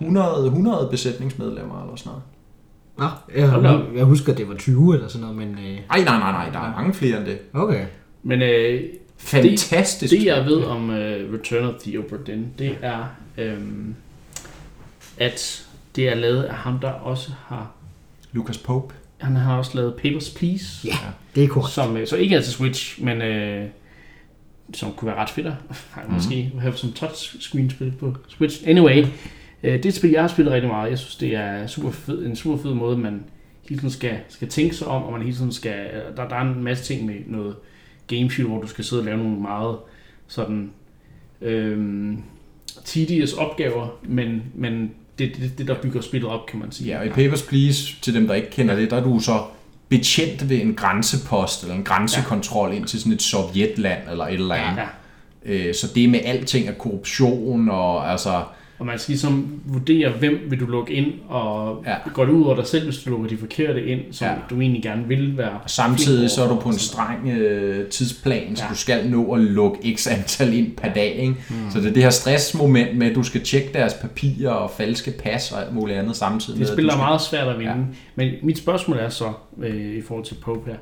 100, 0.00 0.44
100 0.46 0.88
besætningsmedlemmer 0.90 1.82
eller 1.82 1.96
sådan 1.96 2.10
noget. 2.10 2.22
Nå, 2.98 3.68
jeg, 3.68 3.80
jeg 3.96 4.04
husker, 4.04 4.34
det 4.34 4.48
var 4.48 4.54
20 4.54 4.94
eller 4.94 5.08
sådan 5.08 5.20
noget, 5.20 5.36
men... 5.36 5.48
Øh, 5.48 5.78
Ej, 5.90 6.04
nej, 6.04 6.18
nej, 6.18 6.32
nej, 6.32 6.48
der 6.52 6.58
er 6.58 6.72
mange 6.76 6.94
flere 6.94 7.16
end 7.18 7.26
det. 7.26 7.38
okay. 7.54 7.84
Men 8.22 8.42
øh, 8.42 8.80
Fantastisk. 9.18 10.12
det 10.12 10.24
jeg 10.24 10.44
ved 10.44 10.62
om 10.62 10.90
uh, 10.90 10.96
Return 10.96 11.64
of 11.64 11.74
the 11.82 11.98
Obra 11.98 12.16
Dinn, 12.26 12.48
det 12.58 12.78
er, 12.82 13.04
øhm, 13.38 13.94
at 15.18 15.66
det 15.96 16.08
er 16.08 16.14
lavet 16.14 16.42
af 16.42 16.54
ham, 16.54 16.78
der 16.78 16.90
også 16.90 17.30
har... 17.46 17.72
Lucas 18.32 18.58
Pope. 18.58 18.94
Han 19.18 19.36
har 19.36 19.58
også 19.58 19.70
lavet 19.74 19.94
Papers, 19.94 20.30
Please. 20.30 20.88
Ja, 20.88 20.96
det 21.34 21.44
er 21.44 21.48
korrekt. 21.48 21.74
Som, 21.74 21.96
øh, 21.96 22.06
så 22.06 22.16
ikke 22.16 22.36
er 22.36 22.40
til 22.40 22.52
Switch, 22.52 23.04
men 23.04 23.22
øh, 23.22 23.66
som 24.74 24.92
kunne 24.92 25.06
være 25.06 25.16
ret 25.16 25.30
fedt 25.30 25.46
at 25.46 25.54
mm. 26.08 26.14
måske 26.14 26.52
have 26.60 26.76
som 26.76 26.92
touchscreen-spil 26.92 27.92
på 28.00 28.16
Switch. 28.28 28.62
Anyway, 28.66 29.06
øh, 29.62 29.72
det 29.72 29.84
er 29.84 29.88
et 29.88 29.94
spil, 29.94 30.10
jeg 30.10 30.20
har 30.20 30.28
spillet 30.28 30.54
rigtig 30.54 30.70
meget. 30.70 30.90
Jeg 30.90 30.98
synes, 30.98 31.16
det 31.16 31.34
er 31.34 31.66
super 31.66 31.90
fed, 31.90 32.26
en 32.26 32.36
super 32.36 32.62
fed 32.62 32.74
måde, 32.74 32.98
man 32.98 33.24
hele 33.68 33.80
tiden 33.80 33.90
skal, 33.90 34.18
skal 34.28 34.48
tænke 34.48 34.76
sig 34.76 34.86
om, 34.86 35.02
og 35.02 35.12
man 35.12 35.22
hele 35.22 35.36
tiden 35.36 35.52
skal... 35.52 35.86
Der, 36.16 36.28
der 36.28 36.36
er 36.36 36.40
en 36.40 36.62
masse 36.62 36.84
ting 36.84 37.06
med 37.06 37.14
noget 37.26 37.56
gameshoot, 38.08 38.48
hvor 38.48 38.60
du 38.60 38.66
skal 38.66 38.84
sidde 38.84 39.00
og 39.00 39.06
lave 39.06 39.18
nogle 39.18 39.40
meget 39.40 39.76
sådan 40.28 40.70
øhm, 41.42 42.22
tedious 42.84 43.32
opgaver, 43.32 43.98
men, 44.02 44.42
men 44.54 44.90
det 45.18 45.26
er 45.26 45.30
det, 45.40 45.58
det, 45.58 45.68
der 45.68 45.74
bygger 45.82 46.00
spillet 46.00 46.30
op, 46.30 46.46
kan 46.46 46.58
man 46.58 46.72
sige. 46.72 46.90
Ja, 46.90 46.98
og 46.98 47.06
i 47.06 47.08
Papers, 47.08 47.42
Please, 47.42 47.94
til 48.02 48.14
dem, 48.14 48.26
der 48.26 48.34
ikke 48.34 48.50
kender 48.50 48.76
det, 48.76 48.90
der 48.90 48.96
er 48.96 49.04
du 49.04 49.20
så 49.20 49.42
betjent 49.88 50.48
ved 50.48 50.60
en 50.60 50.74
grænsepost 50.74 51.62
eller 51.62 51.74
en 51.74 51.84
grænsekontrol 51.84 52.72
ind 52.74 52.84
til 52.84 53.00
sådan 53.00 53.12
et 53.12 53.22
sovjetland 53.22 54.08
eller 54.10 54.24
et 54.24 54.34
eller 54.34 54.54
andet. 54.54 54.82
Ja. 55.46 55.68
Øh, 55.68 55.74
Så 55.74 55.86
det 55.94 56.10
med 56.10 56.20
alting 56.24 56.68
af 56.68 56.78
korruption 56.78 57.68
og 57.68 58.10
altså... 58.12 58.44
Og 58.78 58.86
man 58.86 58.98
skal 58.98 59.12
ligesom 59.12 59.60
vurdere, 59.64 60.10
hvem 60.10 60.46
vil 60.50 60.60
du 60.60 60.66
lukke 60.66 60.92
ind, 60.94 61.12
og 61.28 61.82
Ja. 61.86 61.94
går 62.14 62.24
det 62.24 62.32
ud 62.32 62.44
over 62.44 62.56
dig 62.56 62.66
selv, 62.66 62.84
hvis 62.84 62.98
du 62.98 63.10
lukker 63.10 63.28
de 63.28 63.36
forkerte 63.36 63.86
ind, 63.86 64.00
som 64.12 64.28
Ja. 64.28 64.34
du 64.50 64.60
egentlig 64.60 64.82
gerne 64.82 65.08
vil 65.08 65.36
være. 65.36 65.50
Og 65.64 65.70
samtidig 65.70 66.30
så 66.30 66.44
er 66.44 66.48
du 66.48 66.54
på 66.60 66.68
en 66.68 66.78
streng 66.78 67.28
øh, 67.28 67.88
tidsplan, 67.88 68.56
så 68.56 68.64
Ja. 68.64 68.70
du 68.70 68.76
skal 68.76 69.10
nå 69.10 69.32
at 69.34 69.40
lukke 69.40 69.94
x 69.96 70.06
antal 70.06 70.54
ind 70.54 70.76
per 70.76 70.92
dag. 70.92 71.12
Ikke? 71.14 71.34
Mm. 71.50 71.54
Så 71.70 71.80
det 71.80 71.86
er 71.88 71.92
det 71.92 72.02
her 72.02 72.10
stressmoment 72.10 72.96
med, 72.98 73.06
at 73.10 73.14
du 73.14 73.22
skal 73.22 73.40
tjekke 73.44 73.68
deres 73.74 73.94
papirer 73.94 74.50
og 74.50 74.70
falske 74.70 75.10
pas 75.10 75.52
og 75.52 75.62
alt 75.64 75.74
muligt 75.74 75.98
andet 75.98 76.16
samtidig. 76.16 76.60
Det 76.60 76.76
med, 76.76 76.84
at 76.84 76.92
skal... 76.92 76.98
meget 76.98 77.20
svært 77.20 77.48
at 77.48 77.58
vinde. 77.58 77.72
Ja. 77.72 77.76
Men 78.16 78.32
mit 78.42 78.58
spørgsmål 78.58 78.96
er 78.98 79.08
så, 79.08 79.32
øh, 79.62 79.76
i 79.96 80.02
forhold 80.02 80.24
til 80.24 80.34
Pope 80.34 80.70
her, 80.70 80.76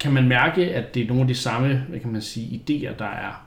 kan 0.00 0.12
man 0.12 0.28
mærke, 0.28 0.62
at 0.64 0.94
det 0.94 1.02
er 1.02 1.06
nogle 1.06 1.20
af 1.20 1.28
de 1.28 1.34
samme, 1.34 1.82
hvad 1.88 2.00
kan 2.00 2.12
man 2.12 2.22
sige, 2.22 2.46
idéer, 2.70 2.98
der 2.98 3.04
er 3.04 3.46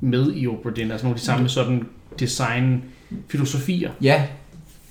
med 0.00 0.32
i 0.36 0.46
Opera 0.46 0.70
Dinn, 0.76 0.90
altså 0.90 1.06
nogle 1.06 1.14
af 1.14 1.18
de 1.18 1.24
samme 1.26 1.48
sådan 1.48 1.86
design 2.20 2.82
filosofier. 3.28 3.90
Ja, 4.02 4.22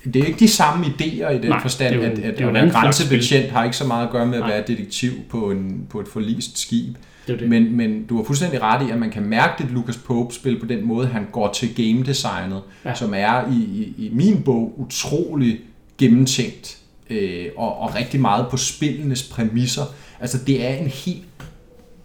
det 0.05 0.15
er 0.15 0.25
ikke 0.25 0.39
de 0.39 0.47
samme 0.47 0.85
idéer 0.85 1.29
i 1.29 1.37
den 1.37 1.49
Nej, 1.49 1.61
forstand, 1.61 1.95
det 1.95 2.01
jo 2.01 2.05
at, 2.05 2.19
at, 2.19 2.37
det 2.37 2.45
er 2.45 2.63
en 2.63 2.69
grænsebetjent 2.69 3.51
har 3.51 3.63
ikke 3.63 3.77
så 3.77 3.87
meget 3.87 4.05
at 4.05 4.11
gøre 4.11 4.25
med 4.25 4.35
at 4.35 4.39
Nej. 4.39 4.49
være 4.49 4.63
detektiv 4.67 5.11
på, 5.29 5.51
en, 5.51 5.87
på 5.89 5.99
et 5.99 6.07
forlist 6.07 6.59
skib. 6.59 6.95
Det 7.27 7.33
er 7.33 7.37
det. 7.37 7.49
Men, 7.49 7.77
men 7.77 8.05
du 8.05 8.17
har 8.17 8.23
fuldstændig 8.23 8.61
ret 8.61 8.87
i, 8.87 8.91
at 8.91 8.99
man 8.99 9.09
kan 9.09 9.23
mærke 9.23 9.63
det 9.63 9.71
Lucas 9.71 9.97
Pope-spil 9.97 10.59
på 10.59 10.65
den 10.65 10.87
måde, 10.87 11.07
han 11.07 11.27
går 11.31 11.53
til 11.53 11.75
game 11.75 12.05
designet, 12.05 12.61
ja. 12.85 12.89
Ja. 12.89 12.95
som 12.95 13.13
er 13.13 13.51
i, 13.51 13.55
i, 13.55 13.93
i 14.05 14.09
min 14.13 14.43
bog 14.43 14.73
utrolig 14.77 15.59
gennemtænkt 15.97 16.77
øh, 17.09 17.45
og, 17.57 17.79
og 17.79 17.95
rigtig 17.95 18.19
meget 18.19 18.47
på 18.51 18.57
spillenes 18.57 19.23
præmisser. 19.23 19.83
Altså 20.19 20.37
det 20.47 20.65
er 20.65 20.73
en 20.75 20.87
helt... 20.87 21.23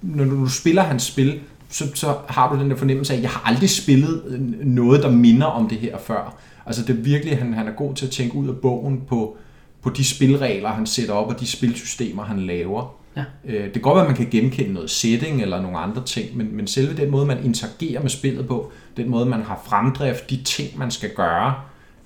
Når 0.03 0.24
du 0.24 0.48
spiller 0.48 0.83
hans 0.83 1.03
spil, 1.03 1.40
så, 1.74 1.84
så 1.94 2.14
har 2.28 2.54
du 2.54 2.60
den 2.60 2.70
der 2.70 2.76
fornemmelse 2.76 3.12
af, 3.12 3.16
at 3.16 3.22
jeg 3.22 3.30
har 3.30 3.48
aldrig 3.50 3.70
spillet 3.70 4.22
noget, 4.64 5.02
der 5.02 5.10
minder 5.10 5.46
om 5.46 5.68
det 5.68 5.78
her 5.78 5.98
før. 5.98 6.37
Altså 6.66 6.82
det 6.82 6.90
er 6.90 7.02
virkelig, 7.02 7.38
han, 7.38 7.54
han 7.54 7.68
er 7.68 7.72
god 7.72 7.94
til 7.94 8.06
at 8.06 8.12
tænke 8.12 8.34
ud 8.34 8.48
af 8.48 8.56
bogen 8.56 9.02
på, 9.08 9.37
på 9.82 9.90
de 9.90 10.04
spilregler, 10.04 10.68
han 10.68 10.87
sætter 10.87 11.14
op, 11.14 11.28
og 11.28 11.40
de 11.40 11.46
spilsystemer, 11.46 12.24
han 12.24 12.40
laver. 12.40 12.96
Ja. 13.16 13.24
Øh, 13.44 13.64
Det 13.64 13.72
kan 13.72 13.82
godt 13.82 13.94
være, 13.94 14.04
at 14.04 14.10
man 14.10 14.16
kan 14.16 14.28
genkende 14.30 14.72
noget 14.72 14.90
setting 14.90 15.42
eller 15.42 15.62
nogle 15.62 15.78
andre 15.78 16.04
ting, 16.04 16.37
men, 16.37 16.56
men 16.56 16.66
selve 16.66 16.96
den 16.96 17.10
måde, 17.10 17.26
man 17.26 17.44
interagerer 17.44 18.02
med 18.02 18.10
spillet 18.10 18.46
på, 18.46 18.72
den 18.96 19.10
måde, 19.10 19.26
man 19.26 19.42
har 19.42 19.62
fremdrift, 19.66 20.30
de 20.30 20.42
ting, 20.42 20.78
man 20.78 20.90
skal 20.90 21.10
gøre, 21.16 21.54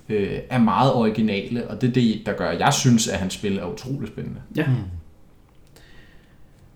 øh, 0.09 0.39
er 0.51 0.59
meget 0.59 0.93
originale, 0.93 1.71
og 1.71 1.81
det 1.81 1.89
er 1.89 1.93
det, 1.93 2.23
der 2.27 2.33
gør, 2.33 2.49
at 2.51 2.61
jeg 2.61 2.73
synes, 2.73 3.09
at 3.09 3.19
hans 3.19 3.35
spil 3.35 3.59
er 3.59 3.73
utrolig 3.73 4.09
spændende. 4.09 4.41
Ja. 4.57 4.67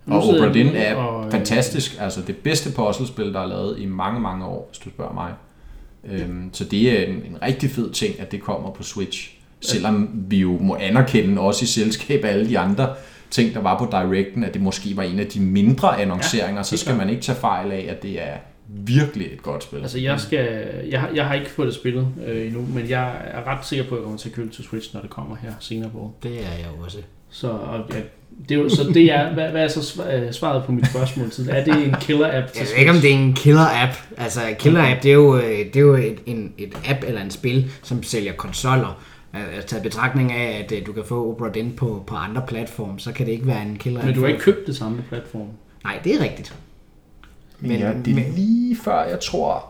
Og 0.07 0.23
Obra 0.29 0.45
jeg 0.45 0.53
Dinn 0.53 0.75
er 0.75 0.95
og, 0.95 1.25
øh, 1.25 1.31
fantastisk, 1.31 1.97
altså 1.99 2.21
det 2.27 2.37
bedste 2.37 2.71
puzzlespil, 2.75 3.33
der 3.33 3.39
er 3.39 3.47
lavet 3.47 3.79
i 3.79 3.85
mange, 3.85 4.19
mange 4.19 4.45
år, 4.45 4.67
hvis 4.71 4.77
du 4.79 4.89
spørger 4.89 5.13
mig. 5.13 5.31
Øhm, 6.11 6.49
så 6.53 6.63
det 6.63 6.99
er 6.99 7.05
en, 7.05 7.13
en 7.15 7.37
rigtig 7.41 7.69
fed 7.71 7.91
ting, 7.91 8.19
at 8.19 8.31
det 8.31 8.41
kommer 8.41 8.71
på 8.71 8.83
Switch. 8.83 9.33
Selvom 9.61 10.09
vi 10.13 10.37
jo 10.37 10.57
må 10.61 10.75
anerkende, 10.79 11.41
også 11.41 11.63
i 11.63 11.67
selskab 11.67 12.23
af 12.25 12.29
alle 12.29 12.49
de 12.49 12.59
andre 12.59 12.89
ting, 13.31 13.53
der 13.53 13.59
var 13.61 13.77
på 13.77 13.85
Directen, 13.91 14.43
at 14.43 14.53
det 14.53 14.61
måske 14.61 14.97
var 14.97 15.03
en 15.03 15.19
af 15.19 15.27
de 15.27 15.39
mindre 15.41 16.01
annonceringer, 16.01 16.59
Ja, 16.59 16.63
så 16.63 16.77
skal 16.77 16.95
man 16.95 17.09
ikke 17.09 17.21
tage 17.21 17.35
fejl 17.37 17.71
af, 17.71 17.85
at 17.89 18.03
det 18.03 18.21
er 18.21 18.33
virkelig 18.67 19.27
et 19.33 19.43
godt 19.43 19.63
spil. 19.63 19.79
Altså 19.79 19.99
jeg 19.99 20.19
skal, 20.19 20.67
jeg, 20.91 20.99
har- 21.01 21.09
jeg 21.15 21.25
har 21.27 21.33
ikke 21.35 21.49
fået 21.49 21.65
det 21.65 21.75
spillet 21.75 22.07
øh, 22.27 22.45
endnu, 22.47 22.65
men 22.73 22.89
jeg 22.89 23.15
er 23.33 23.47
ret 23.47 23.65
sikker 23.65 23.85
på, 23.85 23.95
at 23.95 23.99
jeg 23.99 24.03
kommer 24.03 24.17
til 24.17 24.29
at 24.29 24.35
købe 24.35 24.47
det 24.47 24.55
til 24.55 24.63
Switch, 24.63 24.93
når 24.93 25.01
det 25.01 25.09
kommer 25.09 25.35
her 25.35 25.51
senere 25.59 25.89
på. 25.89 25.97
året. 25.99 26.11
Det 26.23 26.31
er 26.31 26.57
jeg 26.57 26.67
også. 26.85 26.97
Så, 27.29 27.49
og, 27.49 27.79
ja, 27.93 27.95
det 28.49 28.57
er 28.57 28.61
jo, 28.61 28.69
så 28.69 28.83
det 28.93 29.11
er, 29.11 29.33
hvad, 29.33 29.49
hvad 29.49 29.63
er 29.63 29.67
så 29.67 30.03
øh, 30.13 30.33
svaret 30.33 30.63
på 30.63 30.71
mit 30.71 30.87
spørgsmål 30.89 31.31
til? 31.31 31.49
Er 31.51 31.63
det 31.63 31.85
en 31.87 31.95
killer-app 32.01 32.51
til 32.51 32.59
Jeg 32.59 32.67
ved 32.71 32.79
ikke, 32.79 32.91
om 32.91 32.97
det 32.97 33.09
er 33.09 33.15
en 33.15 33.33
killer-app. 33.33 33.91
Altså, 34.17 34.39
killer-app, 34.59 35.03
det 35.03 35.09
er 35.09 35.13
jo, 35.15 35.35
øh, 35.37 35.43
det 35.43 35.75
er 35.75 35.79
jo 35.79 35.93
et, 35.93 36.17
en, 36.25 36.53
et 36.57 36.73
app 36.87 37.03
eller 37.07 37.21
en 37.21 37.31
spil, 37.31 37.71
som 37.83 38.03
sælger 38.03 38.33
konsoller. 38.33 39.03
Altså, 39.33 39.67
taget 39.67 39.81
i 39.81 39.83
betragtning 39.83 40.31
af, 40.31 40.63
at 40.65 40.71
øh, 40.71 40.85
du 40.85 40.91
kan 40.93 41.03
få 41.05 41.31
Opera 41.31 41.49
Dinn 41.49 41.71
på, 41.75 42.03
på 42.07 42.15
andre 42.15 42.41
platforme, 42.47 42.99
så 42.99 43.11
kan 43.11 43.25
det 43.25 43.31
ikke 43.31 43.47
være 43.47 43.61
en 43.61 43.75
killer-app. 43.77 44.05
Men 44.05 44.15
du 44.15 44.21
har 44.21 44.27
ikke 44.27 44.39
købt 44.41 44.67
det 44.67 44.75
samme 44.75 45.03
platform. 45.09 45.47
Nej, 45.83 45.99
det 46.03 46.15
er 46.15 46.23
rigtigt. 46.23 46.53
men, 47.59 47.71
men- 47.71 47.79
ja, 47.79 47.87
det 48.05 48.11
er 48.11 48.15
men- 48.15 48.33
lige 48.35 48.77
før, 48.83 49.03
jeg 49.03 49.19
tror, 49.19 49.65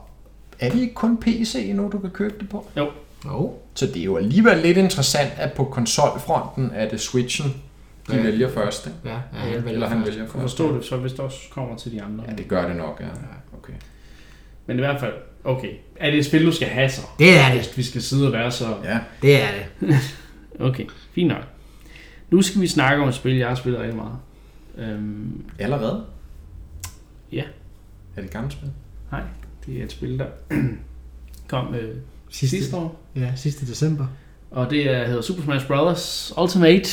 er 0.60 0.70
det 0.70 0.82
ikke 0.82 0.94
kun 0.94 1.18
PC 1.18 1.72
nu, 1.76 1.90
du 1.92 2.00
kan 2.00 2.10
købe 2.10 2.34
det 2.40 2.50
på? 2.50 2.68
Jo, 2.78 2.88
Jo. 3.26 3.54
Så 3.76 3.86
det 3.86 3.98
er 3.98 4.04
jo 4.04 4.18
alligevel 4.18 4.58
lidt 4.58 4.78
interessant, 4.78 5.30
at 5.38 5.54
på 5.54 5.64
konsolfronten 5.64 6.72
er 6.76 6.90
det 6.90 7.00
Switchen, 7.02 7.54
de 8.10 8.16
Ja. 8.16 8.22
vælger 8.24 8.50
først. 8.50 8.86
Ikke? 8.88 8.98
Ja, 9.06 9.10
ja 9.10 9.18
han 9.40 9.52
vælger 9.54 9.70
Eller 9.70 9.88
han 9.88 9.98
først. 9.98 10.12
vælger 10.12 10.26
først. 10.26 10.42
forstå 10.42 10.76
det, 10.78 10.86
så 10.86 10.98
hvis 10.98 11.12
det 11.12 11.20
også 11.20 11.38
kommer 11.52 11.76
til 11.78 11.92
de 11.92 12.02
andre. 12.02 12.24
Ja, 12.28 12.36
det 12.36 12.48
gør 12.48 12.68
det 12.68 12.76
nok, 12.76 13.02
ja. 13.02 13.08
Okay. 13.58 13.74
Men 14.66 14.78
i 14.78 14.80
hvert 14.80 15.00
fald, 15.00 15.14
okay. 15.44 15.72
Er 15.96 16.10
det 16.10 16.20
et 16.20 16.26
spil, 16.26 16.46
du 16.46 16.52
skal 16.52 16.68
have 16.68 16.90
så? 16.90 17.02
Det 17.20 17.38
er 17.38 17.48
det. 17.54 17.56
Hvis 17.62 17.78
vi 17.78 17.84
skal 17.84 18.02
sidde 18.02 18.28
og 18.28 18.34
være 18.34 18.52
så... 18.52 18.66
Ja. 18.84 19.00
Det 19.22 19.42
er 19.42 19.48
det. 19.80 19.96
Okay, 20.60 20.86
fint 21.12 21.28
nok. 21.28 21.44
Nu 22.30 22.42
skal 22.42 22.62
vi 22.62 22.68
snakke 22.68 23.04
om 23.04 23.10
et 23.10 23.16
spil, 23.16 23.36
jeg 23.38 23.48
har 23.48 23.56
spillet 23.56 23.82
rigtig 23.82 23.98
meget. 23.98 24.16
Øhm, 24.78 25.46
Allerede? 25.60 26.06
Ja. 27.32 27.42
Er 28.16 28.22
det 28.22 28.24
et 28.26 28.32
gammelt 28.32 28.54
spil? 28.54 28.70
nej, 29.12 29.22
det 29.66 29.80
er 29.80 29.84
et 29.84 29.92
spil, 29.92 30.20
der 30.20 30.26
kom 31.48 31.76
øh, 31.76 31.96
Sidste, 32.30 32.58
sidste 32.58 32.76
år. 32.78 33.02
Ja, 33.16 33.32
sidste 33.36 33.66
december. 33.66 34.06
Og 34.52 34.70
det 34.70 34.90
er, 34.92 35.06
hedder 35.08 35.22
Super 35.22 35.44
Smash 35.44 35.68
Bros. 35.68 36.34
Ultimate. 36.42 36.90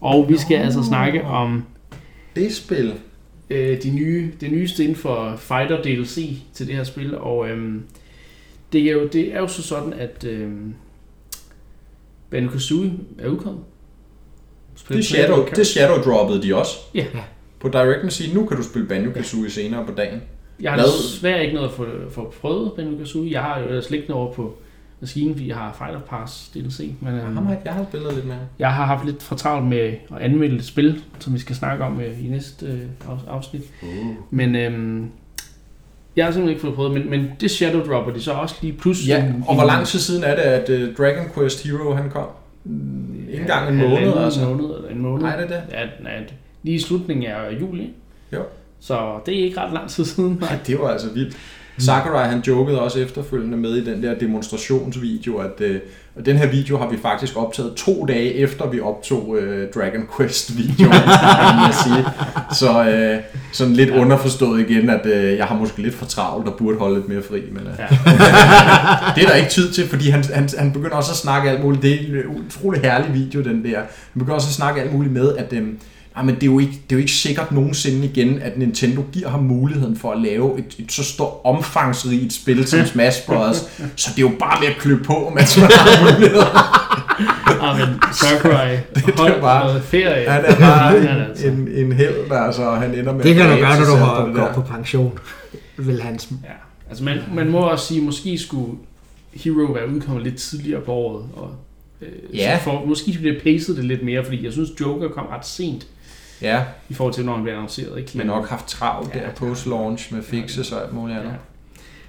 Og 0.00 0.28
vi 0.28 0.36
skal 0.38 0.56
altså 0.56 0.82
snakke 0.82 1.24
om 1.24 1.64
Det 2.36 2.54
spil. 2.54 2.94
øh, 3.50 3.82
de 3.82 3.90
nye, 3.90 4.32
det 4.40 4.50
nyeste 4.52 4.82
inden 4.82 4.96
for 4.96 5.36
Fighter 5.36 5.82
DLC 5.82 6.38
til 6.54 6.66
det 6.66 6.74
her 6.74 6.84
spil. 6.84 7.18
Og 7.18 7.48
øhm, 7.48 7.82
det, 8.72 8.82
er 8.82 8.92
jo, 8.92 9.06
det 9.06 9.34
er 9.34 9.38
jo 9.38 9.46
så 9.48 9.62
sådan, 9.62 9.92
at 9.92 10.24
øhm, 10.24 10.74
Banjo-Kazooie 12.34 12.90
er 13.18 13.28
udkommet. 13.28 13.62
Det, 14.88 15.04
shadow, 15.04 15.46
det 15.56 15.66
shadow 15.66 16.02
droppede 16.02 16.42
de 16.42 16.54
også. 16.56 16.76
Ja. 16.94 17.06
Ja. 17.14 17.20
På 17.60 17.68
Directen 17.68 18.10
sige, 18.10 18.34
nu 18.34 18.46
kan 18.46 18.56
du 18.56 18.62
spille 18.62 18.88
Banjo-Kazooie 18.88 19.50
senere 19.50 19.86
på 19.86 19.92
dagen. 19.92 20.22
Jeg 20.60 20.70
har 20.72 20.78
Hvad? 20.78 20.86
desværre 21.02 21.42
ikke 21.42 21.54
noget 21.54 21.70
for, 21.70 21.86
for 22.10 22.34
prøvet 22.40 22.70
Banjo-Kazooie. 22.78 23.30
Jeg 23.32 23.42
har 23.42 23.58
jo 23.60 23.66
ellers 23.68 23.90
liggende 23.90 24.14
over 24.14 24.32
på 24.32 24.56
maskinen, 25.00 25.34
fordi 25.34 25.48
jeg 25.48 25.56
har 25.56 25.72
Fighter 25.78 26.00
Pass 26.00 26.48
DLC. 26.48 26.90
Men, 27.00 27.14
Ja, 27.14 27.20
øhm, 27.24 27.34
ham 27.34 27.46
har, 27.46 27.56
jeg 27.64 27.72
har 27.72 27.84
spillet 27.88 28.14
lidt 28.14 28.26
med. 28.26 28.36
Jeg 28.58 28.72
har 28.74 28.84
haft 28.86 29.04
lidt 29.06 29.22
for 29.22 29.36
travlt 29.36 29.66
med 29.66 29.78
at 29.78 30.18
anmelde 30.20 30.56
et 30.56 30.64
spil, 30.64 31.02
som 31.18 31.34
vi 31.34 31.38
skal 31.38 31.56
snakke 31.56 31.84
om 31.84 32.00
øh, 32.00 32.24
i 32.26 32.28
næste 32.28 32.66
øh, 32.66 32.80
afs- 33.08 33.30
afsnit. 33.30 33.62
Uh. 33.82 33.88
Men 34.30 34.56
øhm, 34.56 35.10
jeg 36.16 36.24
har 36.24 36.32
simpelthen 36.32 36.48
ikke 36.48 36.60
fået 36.60 36.74
prøvet, 36.74 36.92
men, 36.92 37.10
men 37.10 37.30
det 37.40 37.50
Shadow 37.50 37.80
Dropper 37.86 38.12
de 38.12 38.22
så 38.22 38.32
også 38.32 38.54
lige 38.62 38.72
plus. 38.72 39.08
Ja, 39.08 39.24
en- 39.24 39.44
og 39.46 39.54
hvor 39.54 39.62
en- 39.62 39.66
lang 39.68 39.86
tid 39.86 39.98
siden 39.98 40.24
er 40.24 40.34
det, 40.34 40.42
at 40.42 40.88
uh, 40.88 40.94
Dragon 40.94 41.24
Quest 41.34 41.64
Hero 41.66 41.94
han 41.94 42.10
kom? 42.10 42.26
Mm, 42.64 43.26
Ikke 43.28 43.40
engang 43.40 43.68
en 43.68 43.76
måned, 43.90 44.16
altså. 44.24 44.44
måned 44.48 44.64
eller 44.76 44.88
en 44.90 44.98
måned. 44.98 45.22
Nej, 45.24 45.36
det 45.36 45.44
er 45.44 45.48
det. 45.60 45.62
Ja, 45.72 45.84
nej, 46.02 46.24
lige 46.62 46.74
i 46.74 46.78
slutningen 46.78 47.26
af 47.26 47.60
juli. 47.60 47.90
Jo. 48.32 48.42
Så 48.80 49.20
det 49.26 49.40
er 49.40 49.44
ikke 49.44 49.60
ret 49.60 49.72
lang 49.72 49.88
tid 49.88 50.04
siden. 50.04 50.38
Nej, 50.40 50.58
det 50.66 50.78
var 50.78 50.88
altså 50.88 51.12
vildt. 51.14 51.36
Sakurai 51.78 52.28
han 52.28 52.40
jokede 52.40 52.80
også 52.80 52.98
efterfølgende 52.98 53.56
med 53.56 53.74
i 53.74 53.84
den 53.84 54.02
der 54.02 54.14
demonstrationsvideo, 54.14 55.36
at 55.36 55.60
øh, 55.60 55.80
og 56.16 56.26
den 56.26 56.36
her 56.36 56.46
video 56.46 56.78
har 56.78 56.88
vi 56.88 56.96
faktisk 57.02 57.36
optaget 57.36 57.74
to 57.74 58.04
dage 58.08 58.34
efter 58.34 58.70
vi 58.70 58.80
optog 58.80 59.36
øh, 59.38 59.68
Dragon 59.74 60.08
Quest 60.16 60.56
videoen, 60.56 60.92
jeg 60.92 61.74
sige. 61.84 62.04
Så, 62.52 62.84
øh, 62.90 63.18
sådan 63.52 63.72
lidt 63.72 63.90
underforstået 63.90 64.70
igen, 64.70 64.90
at 64.90 65.06
øh, 65.06 65.36
jeg 65.36 65.46
har 65.46 65.54
måske 65.54 65.82
lidt 65.82 65.94
for 65.94 66.06
travlt 66.06 66.48
og 66.48 66.54
burde 66.58 66.78
holde 66.78 66.94
lidt 66.94 67.08
mere 67.08 67.22
fri. 67.22 67.42
Men, 67.52 67.62
øh, 67.66 67.72
Ja. 67.78 67.86
det 69.14 69.24
er 69.24 69.28
der 69.28 69.34
ikke 69.34 69.50
tid 69.50 69.72
til, 69.72 69.88
fordi 69.88 70.10
han, 70.10 70.24
han, 70.34 70.48
han 70.58 70.72
begynder 70.72 70.96
også 70.96 71.10
at 71.12 71.16
snakke 71.16 71.50
alt 71.50 71.64
muligt. 71.64 71.82
Det 71.82 71.92
er 71.92 71.98
en 71.98 72.44
utrolig 72.46 72.80
herlig 72.80 73.14
video, 73.14 73.42
den 73.42 73.64
der. 73.64 73.76
Han 73.78 74.18
begynder 74.18 74.34
også 74.34 74.48
at 74.48 74.54
snakke 74.54 74.80
alt 74.80 74.92
muligt 74.92 75.14
med, 75.14 75.36
at 75.36 75.52
øh, 75.52 75.68
men 76.24 76.34
det, 76.34 76.42
er 76.42 76.46
jo 76.46 76.58
ikke, 76.58 76.72
det 76.72 76.92
er 76.92 76.96
jo 76.96 76.98
ikke 76.98 77.12
sikkert 77.12 77.52
nogensinde 77.52 78.06
igen, 78.06 78.38
at 78.42 78.58
Nintendo 78.58 79.02
giver 79.12 79.28
ham 79.28 79.40
muligheden 79.42 79.96
for 79.96 80.12
at 80.12 80.20
lave 80.22 80.58
et, 80.58 80.74
et 80.78 80.92
så 80.92 81.04
stort 81.04 81.32
omfangsrigt 81.44 82.32
spil 82.32 82.66
som 82.66 82.86
Smash 82.92 83.26
Bros. 83.26 83.56
så 83.96 84.10
det 84.16 84.18
er 84.18 84.30
jo 84.30 84.32
bare 84.38 84.60
med 84.60 84.68
at 84.68 84.76
klø 84.76 84.96
på, 85.04 85.32
mens 85.34 85.56
man 85.60 85.70
har 85.72 86.12
muligheder. 86.14 86.46
Ah, 87.60 87.78
men 87.78 87.88
Sakurai, 88.12 88.76
hold 89.18 89.32
er 89.32 89.40
bare- 89.40 89.66
noget 89.66 89.82
ferie. 89.82 90.30
Han 90.30 90.44
er 90.44 90.58
bare 90.58 90.94
Det 90.96 91.04
er 91.04 91.08
han 91.12 91.30
altså. 91.30 91.46
en, 91.46 91.68
en 91.68 91.92
held, 91.92 92.28
der, 92.28 92.50
så 92.50 92.70
han 92.70 92.94
ender 92.94 93.12
med 93.12 93.24
Det 93.24 93.34
kan 93.34 93.46
at 93.46 93.56
du 93.56 93.62
gøre, 93.62 93.78
når 93.78 93.86
du 93.86 93.94
har, 93.96 94.32
går 94.34 94.52
på 94.54 94.60
pension. 94.60 95.18
Vil 95.78 96.02
hans 96.02 96.28
Ja. 96.44 96.48
Altså 96.88 97.04
man, 97.04 97.18
man 97.34 97.50
må 97.50 97.58
også 97.58 97.86
sige, 97.86 98.00
måske 98.00 98.38
skulle 98.38 98.72
Hero 99.34 99.72
være 99.72 99.88
udkommet 99.94 100.24
lidt 100.24 100.36
tidligere 100.36 100.80
på 100.80 100.92
året. 100.92 101.24
Og, 101.36 101.50
øh, 102.02 102.08
Ja. 102.34 102.58
så 102.58 102.64
for, 102.64 102.84
måske 102.86 103.12
skulle 103.14 103.34
det 103.34 103.42
pacet 103.42 103.76
det 103.76 103.84
lidt 103.84 104.02
mere, 104.04 104.24
fordi 104.24 104.44
jeg 104.44 104.52
synes, 104.52 104.70
Joker 104.80 105.08
kom 105.08 105.26
ret 105.26 105.46
sent 105.46 105.86
Ja, 106.42 106.64
i 106.88 106.94
forhold 106.94 107.14
til, 107.14 107.24
når 107.24 107.34
han 107.34 107.42
blev 107.42 107.54
annonceret. 107.54 107.98
Ikke? 107.98 108.18
men 108.18 108.26
nok 108.26 108.48
haft 108.48 108.66
travlt 108.68 109.14
Ja, 109.14 109.20
der 109.20 109.30
post-launch 109.30 110.14
med 110.14 110.22
fixes 110.22 110.72
og 110.72 110.82
alt 110.84 110.92
muligt 110.92 111.18
andet. 111.18 111.30
Ja. 111.32 111.36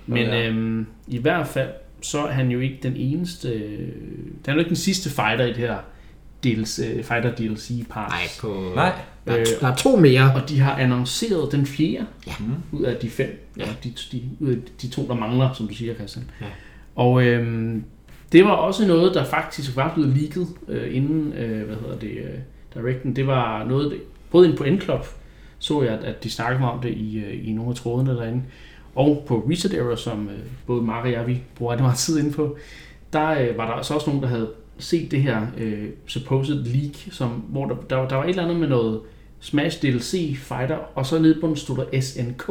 Men 0.08 0.18
Ja. 0.28 0.48
øhm, 0.50 0.86
i 1.08 1.18
hvert 1.18 1.48
fald, 1.48 1.70
så 2.02 2.20
er 2.26 2.32
han 2.32 2.50
jo 2.52 2.60
ikke 2.60 2.80
den 2.84 2.94
eneste... 2.96 3.50
Øh, 3.50 3.88
han 4.46 4.52
er 4.52 4.54
jo 4.54 4.60
ikke 4.60 4.70
den 4.70 4.76
sidste 4.76 5.10
fighter 5.10 5.46
i 5.46 5.50
det 5.50 5.58
her 5.58 5.78
DLC, 6.44 6.80
øh, 6.80 7.04
Fighter 7.04 7.36
DLC 7.36 7.88
pass. 7.90 7.90
Nej, 7.90 8.28
på... 8.42 8.72
Nej, 8.76 8.92
Der, 9.28 9.34
er, 9.34 9.40
Øh, 9.40 9.46
der 9.62 9.68
er 9.68 9.76
to 9.76 9.96
mere. 9.96 10.34
Og 10.36 10.50
de 10.50 10.60
har 10.60 10.76
annonceret 10.76 11.52
den 11.52 11.66
fjerde 11.66 12.06
Ja. 12.28 12.32
ud 12.72 12.84
af 12.84 12.96
de 12.96 13.10
fem. 13.10 13.50
Ja, 13.58 13.66
de, 13.84 13.94
de, 14.12 14.22
ud 14.40 14.50
af 14.52 14.58
de 14.82 14.88
to, 14.88 15.08
der 15.08 15.14
mangler, 15.14 15.54
som 15.54 15.68
du 15.68 15.74
siger, 15.76 15.96
Christian. 15.96 16.30
Ja. 16.42 16.46
Og 16.96 17.24
øhm, 17.24 17.84
det 18.32 18.44
var 18.46 18.52
også 18.52 18.88
noget, 18.88 19.14
der 19.14 19.24
faktisk 19.26 19.76
var 19.76 19.94
blevet 19.94 20.10
leaget 20.18 20.48
øh, 20.68 20.96
inden, 20.96 21.34
øh, 21.34 21.66
hvad 21.68 21.76
hedder 21.76 21.98
det, 22.00 22.12
øh, 22.12 22.40
Directen. 22.74 23.16
Det 23.16 23.28
var 23.28 23.64
noget, 23.66 23.92
det, 23.92 24.00
både 24.32 24.46
inde 24.46 24.58
på 24.58 24.64
Endclub, 24.64 25.06
så 25.60 25.82
jeg, 25.84 25.94
at, 25.94 26.24
de 26.24 26.30
snakkede 26.32 26.64
om 26.70 26.82
det 26.82 26.90
i, 26.90 27.18
øh, 27.20 27.48
i 27.50 27.52
nogle 27.54 27.70
af 27.70 27.76
trådene 27.76 28.12
derinde. 28.12 28.44
Og 28.96 29.24
på 29.28 29.48
Reset 29.52 29.74
Error, 29.74 29.96
som 29.96 30.30
øh, 30.30 30.40
både 30.68 30.82
Marie 30.82 31.02
og 31.16 31.20
jeg, 31.20 31.28
vi 31.28 31.42
bruger 31.56 31.72
rigtig 31.72 31.84
meget 31.84 31.98
tid 31.98 32.20
inde 32.20 32.32
på, 32.32 32.58
der 33.14 33.30
øh, 33.30 33.58
var 33.58 33.76
der 33.76 33.84
så 33.84 33.94
også 33.94 34.08
nogen, 34.10 34.22
der 34.24 34.30
havde 34.30 34.50
set 34.80 35.12
det 35.12 35.22
her 35.22 35.42
øh, 35.58 35.86
supposed 36.08 36.56
leak, 36.56 36.94
som, 37.12 37.30
hvor 37.30 37.66
der, 37.66 37.76
der, 37.90 37.96
var- 37.96 38.08
der 38.08 38.16
var 38.16 38.24
et 38.24 38.30
eller 38.30 38.44
andet 38.44 38.60
med 38.60 38.68
noget 38.68 39.00
Smash 39.40 39.82
DLC 39.82 40.38
Fighter, 40.38 40.78
og 40.96 41.06
så 41.06 41.20
nede 41.20 41.42
på 41.42 41.48
den 41.48 41.56
stod 41.56 41.78
der 41.78 42.02
SNK. 42.02 42.50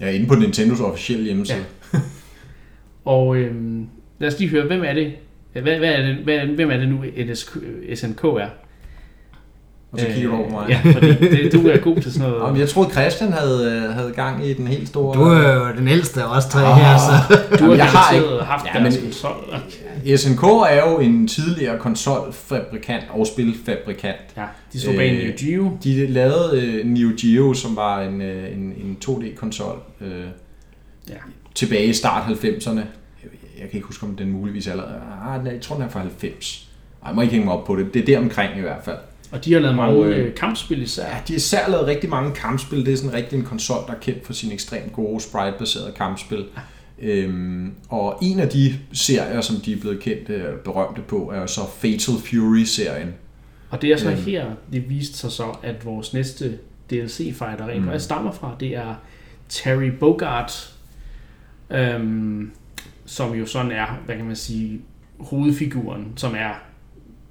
ja, 0.00 0.10
inde 0.10 0.26
på 0.26 0.34
Nintendos 0.34 0.80
officielle 0.80 1.24
hjemmeside. 1.24 1.64
Ja. 1.94 1.98
Og 3.04 3.36
øhm, 3.36 3.86
lad 4.18 4.28
os 4.32 4.38
lige 4.38 4.48
høre, 4.50 4.66
hvem 4.66 4.82
er 4.84 4.92
det? 4.92 5.12
Hvad, 5.52 5.62
hvad 5.62 5.92
er 5.92 6.02
det 6.06 6.16
hvad, 6.16 6.38
hvem 6.38 6.70
er 6.70 6.76
det 6.76 6.88
nu, 6.88 7.04
NSK, 7.26 7.56
SNK 7.94 8.24
er? 8.24 8.48
Og 9.92 10.00
så 10.00 10.06
kigger 10.14 10.30
du 10.30 10.36
over 10.36 10.50
mig. 10.50 10.66
Ja, 10.68 10.80
fordi 10.92 11.42
det, 11.42 11.52
du 11.52 11.68
er 11.68 11.76
god 11.78 11.96
til 11.96 12.12
sådan 12.12 12.30
noget. 12.30 12.52
men 12.52 12.60
jeg 12.60 12.68
troede, 12.68 12.90
Christian 12.90 13.32
havde, 13.32 13.82
øh, 13.86 13.94
havde 13.94 14.12
gang 14.16 14.46
i 14.46 14.52
den 14.52 14.66
helt 14.66 14.88
store... 14.88 15.14
Du 15.18 15.22
er 15.24 15.54
jo 15.68 15.76
den 15.76 15.88
ældste 15.88 16.22
af 16.22 16.36
os 16.36 16.44
tre 16.46 16.60
Ah. 16.66 16.76
her, 16.78 16.98
så... 16.98 17.36
Du 17.58 17.64
har 17.64 17.74
jeg 17.74 17.84
har 17.86 18.14
ikke- 18.14 18.28
haft 18.44 18.66
Ja, 18.74 18.78
deres 18.80 18.94
men- 18.94 19.04
konsol. 19.04 19.32
SNK 20.16 20.42
er 20.68 20.90
jo 20.90 20.98
en 20.98 21.28
tidligere 21.28 21.78
konsolfabrikant 21.78 23.04
og 23.10 23.26
spilfabrikant. 23.26 24.16
Ja, 24.36 24.44
de 24.72 24.80
stod 24.80 24.94
bag 24.96 25.12
Øh, 25.12 25.18
Neo 25.24 25.32
Geo. 25.38 25.70
De 25.84 26.06
lavede 26.06 26.60
øh, 26.62 26.86
Neo 26.86 27.10
Geo, 27.20 27.54
som 27.54 27.76
var 27.76 28.00
en, 28.02 28.20
øh, 28.20 28.52
en, 28.52 28.58
en 28.60 28.96
2D-konsol 29.04 29.78
øh, 30.00 30.10
Ja. 31.08 31.14
tilbage 31.54 31.84
i 31.86 31.92
start 31.92 32.22
90'erne. 32.30 32.80
Jeg 33.60 33.68
kan 33.70 33.74
ikke 33.74 33.86
huske, 33.86 34.06
om 34.06 34.16
den 34.16 34.30
muligvis 34.32 34.66
allerede... 34.68 34.94
Ah, 35.28 35.46
jeg 35.46 35.60
tror, 35.60 35.74
den 35.76 35.84
er 35.84 35.88
fra 35.88 36.00
90. 36.00 36.68
Ej, 37.02 37.08
jeg 37.08 37.14
må 37.14 37.20
ikke 37.22 37.32
hænge 37.32 37.44
mig 37.44 37.54
op 37.54 37.64
på 37.64 37.76
det. 37.76 37.94
Det 37.94 38.02
er 38.02 38.06
der 38.06 38.18
omkring 38.18 38.58
i 38.58 38.60
hvert 38.60 38.84
fald. 38.84 38.96
Og 39.32 39.44
de 39.44 39.52
har 39.52 39.60
lavet 39.60 39.76
mange 39.76 39.98
Og, 39.98 40.06
øh, 40.10 40.26
øh, 40.26 40.34
kampspil 40.34 40.82
især. 40.82 41.02
Ja, 41.06 41.16
de 41.28 41.32
har 41.32 41.36
især 41.36 41.68
lavet 41.68 41.86
rigtig 41.86 42.10
mange 42.10 42.32
kampspil. 42.34 42.86
Det 42.86 42.92
er 42.92 42.96
sådan 42.96 43.12
rigtig 43.12 43.38
en 43.38 43.44
konsol, 43.44 43.86
der 43.86 43.92
er 43.94 43.98
kendt 43.98 44.26
for 44.26 44.32
sine 44.32 44.52
ekstremt 44.54 44.92
gode 44.92 45.20
sprite-baserede 45.20 45.92
kampspil. 45.96 46.44
Øhm, 47.02 47.72
og 47.88 48.18
en 48.22 48.38
af 48.40 48.48
de 48.48 48.74
serier, 48.92 49.40
som 49.40 49.56
de 49.56 49.72
er 49.72 49.80
blevet 49.80 50.00
kendt 50.00 50.28
øh, 50.30 50.54
berømte 50.64 51.00
på, 51.00 51.30
er 51.34 51.46
så 51.46 51.60
Fatal 51.78 52.14
Fury-serien. 52.14 53.14
Og 53.70 53.82
det 53.82 53.92
er 53.92 53.96
så 53.96 54.10
Øhm. 54.10 54.20
her, 54.22 54.46
det 54.72 54.90
viste 54.90 55.18
sig 55.18 55.30
så, 55.30 55.44
at 55.62 55.84
vores 55.84 56.12
næste 56.14 56.58
DLC-fighter 56.90 57.68
rent 57.68 57.86
Mm. 57.86 57.98
stammer 57.98 58.32
fra, 58.32 58.56
det 58.60 58.76
er 58.76 58.94
Terry 59.48 59.90
Bogart, 60.00 60.74
øhm, 61.70 62.50
som 63.06 63.34
jo 63.34 63.46
sådan 63.46 63.72
er, 63.72 63.86
hvad 64.06 64.16
kan 64.16 64.24
man 64.24 64.36
sige, 64.36 64.80
hovedfiguren, 65.18 66.12
som 66.16 66.34
er 66.34 66.62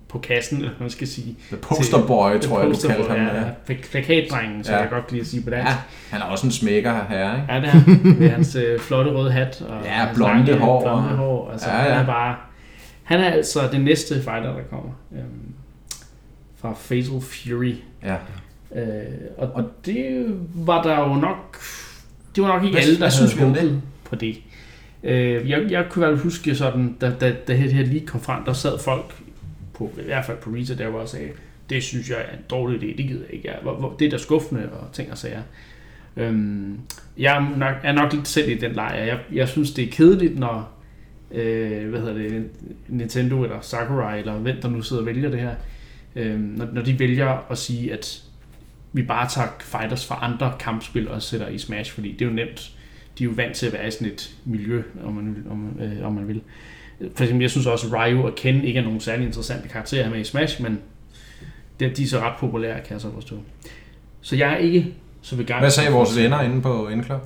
på 0.09 0.19
kassen, 0.19 0.57
eller 0.57 0.71
man 0.79 0.89
skal 0.89 1.07
sige. 1.07 1.35
The 1.47 1.57
Poster 1.57 2.07
Boy, 2.07 2.29
The 2.31 2.39
tror 2.39 2.59
jeg, 2.61 2.69
du 2.69 2.87
kaldte 2.87 3.09
ham. 3.09 3.17
Ja, 3.17 3.35
Ja. 3.37 3.43
pla- 3.69 3.89
plakatdrengen, 3.91 4.63
så 4.63 4.71
Ja. 4.73 4.79
jeg 4.79 4.89
godt 4.89 5.07
kan 5.07 5.13
lide 5.15 5.21
at 5.21 5.27
sige 5.27 5.43
på 5.43 5.49
dansk. 5.49 5.69
ja, 5.71 5.75
han 6.09 6.21
er 6.21 6.25
også 6.25 6.47
en 6.47 6.51
smækker 6.51 6.93
her, 7.09 7.35
ikke? 7.35 7.53
Ja, 7.53 7.59
det 7.59 7.65
er 7.65 7.69
han. 7.69 8.15
Med 8.19 8.29
hans 8.29 8.55
øh, 8.55 8.79
flotte 8.79 9.11
røde 9.11 9.31
hat. 9.31 9.61
Og 9.69 9.85
Ja, 9.85 9.89
hans 9.91 10.15
blonde 10.17 10.45
lange, 10.45 10.53
hår. 10.61 10.81
Blonde 10.81 11.09
hår. 11.17 11.51
Altså, 11.51 11.69
Ja, 11.69 11.75
ja. 11.83 11.91
Han 11.93 12.01
er 12.01 12.05
bare... 12.05 12.35
Han 13.03 13.19
er 13.19 13.29
altså 13.29 13.59
den 13.71 13.81
næste 13.81 14.13
fighter, 14.15 14.53
der 14.53 14.63
kommer. 14.69 14.91
Øhm, 15.11 15.53
fra 16.61 16.73
Fatal 16.79 17.21
Fury. 17.21 17.73
Ja. 18.03 18.15
Øh, 18.75 19.03
og, 19.37 19.49
og 19.53 19.63
det 19.85 20.25
var 20.55 20.83
der 20.83 20.99
jo 20.99 21.15
nok... 21.15 21.57
Det 22.35 22.43
var 22.43 22.47
nok 22.53 22.63
ikke 22.63 22.73
Hvad- 22.75 22.81
alle, 22.81 22.93
der 22.93 22.99
hvad 22.99 23.07
havde 23.11 23.27
synes 23.29 23.33
håbet 23.41 23.81
på 24.03 24.15
det. 24.15 24.37
Øh, 25.03 25.49
jeg, 25.49 25.61
jeg 25.69 25.85
kunne 25.89 26.07
vel 26.07 26.17
huske 26.17 26.55
sådan, 26.55 26.95
da, 27.01 27.09
da, 27.21 27.29
da 27.47 27.53
det 27.53 27.73
her 27.73 27.85
lige 27.85 28.05
kom 28.07 28.21
frem, 28.21 28.43
der 28.43 28.53
sad 28.53 28.79
folk, 28.79 29.15
på, 29.79 29.91
i 30.01 30.03
hvert 30.03 30.25
fald 30.25 30.37
på 30.37 30.49
Rita, 30.49 30.73
der 30.73 30.87
var 30.87 30.99
og 30.99 31.09
sagde, 31.09 31.29
det 31.69 31.83
synes 31.83 32.09
jeg 32.09 32.17
er 32.17 32.37
en 32.37 32.43
dårlig 32.49 32.79
idé, 32.79 32.97
det 32.97 33.07
gider 33.07 33.25
jeg 33.25 33.33
ikke. 33.33 33.47
Jeg, 33.47 33.59
hvor, 33.61 33.75
hvor, 33.75 33.95
det 33.99 34.05
er 34.05 34.09
da 34.09 34.17
skuffende 34.17 34.69
og 34.71 34.93
ting 34.93 35.11
og 35.11 35.17
sager. 35.17 35.41
Øhm, 36.17 36.79
jeg 37.17 37.35
er 37.35 37.57
nok, 37.57 37.75
er 37.83 37.91
nok 37.91 38.13
lidt 38.13 38.27
selv 38.27 38.49
i 38.49 38.57
den 38.57 38.71
lejr. 38.71 39.03
Jeg, 39.03 39.19
jeg 39.33 39.47
synes, 39.49 39.71
det 39.71 39.83
er 39.83 39.91
kedeligt, 39.91 40.39
når 40.39 40.79
øh, 41.31 41.89
hvad 41.89 41.99
hedder 41.99 42.13
det, 42.13 42.49
Nintendo 42.87 43.43
eller 43.43 43.61
Sakurai, 43.61 44.19
eller 44.19 44.33
hvem 44.33 44.61
der 44.61 44.69
nu 44.69 44.81
sidder 44.81 45.01
og 45.01 45.05
vælger 45.05 45.29
det 45.29 45.39
her, 45.39 45.55
øh, 46.15 46.39
når, 46.39 46.67
når 46.73 46.81
de 46.81 46.99
vælger 46.99 47.51
at 47.51 47.57
sige, 47.57 47.93
at 47.93 48.23
vi 48.93 49.03
bare 49.03 49.29
tager 49.29 49.47
fighters 49.59 50.05
fra 50.05 50.19
andre 50.21 50.53
kampspil 50.59 51.09
og 51.09 51.21
sætter 51.21 51.47
i 51.47 51.57
Smash, 51.57 51.93
fordi 51.93 52.11
det 52.11 52.21
er 52.21 52.25
jo 52.25 52.35
nemt. 52.35 52.71
De 53.17 53.23
er 53.23 53.25
jo 53.25 53.33
vant 53.35 53.55
til 53.55 53.67
at 53.67 53.73
være 53.73 53.87
i 53.87 53.91
sådan 53.91 54.07
et 54.07 54.35
miljø, 54.45 54.83
om 55.03 55.13
man, 55.13 55.45
om, 55.49 55.79
øh, 55.81 56.07
om 56.07 56.13
man 56.13 56.27
vil. 56.27 56.41
For 57.15 57.23
eksempel, 57.23 57.43
jeg 57.43 57.51
synes 57.51 57.67
også, 57.67 57.87
at 57.87 57.93
Ryu 57.93 58.23
og 58.23 58.35
Ken 58.35 58.63
ikke 58.63 58.79
er 58.79 58.83
nogen 58.83 58.99
særlig 58.99 59.25
interessante 59.25 59.69
karakterer 59.69 60.09
med 60.09 60.19
i 60.19 60.23
Smash, 60.23 60.61
men 60.61 60.79
det, 61.79 61.97
de 61.97 62.03
er 62.03 62.07
så 62.07 62.19
ret 62.19 62.33
populære, 62.39 62.73
kan 62.73 62.93
jeg 62.93 63.01
så 63.01 63.07
forstå. 63.13 63.35
Så 64.21 64.35
jeg 64.35 64.53
er 64.53 64.57
ikke 64.57 64.87
så 65.21 65.35
begejstret. 65.35 65.61
Hvad 65.61 65.71
sagde 65.71 65.91
vores 65.91 66.17
venner 66.17 66.41
inde 66.41 66.61
på 66.61 66.87
Indklub? 66.87 67.21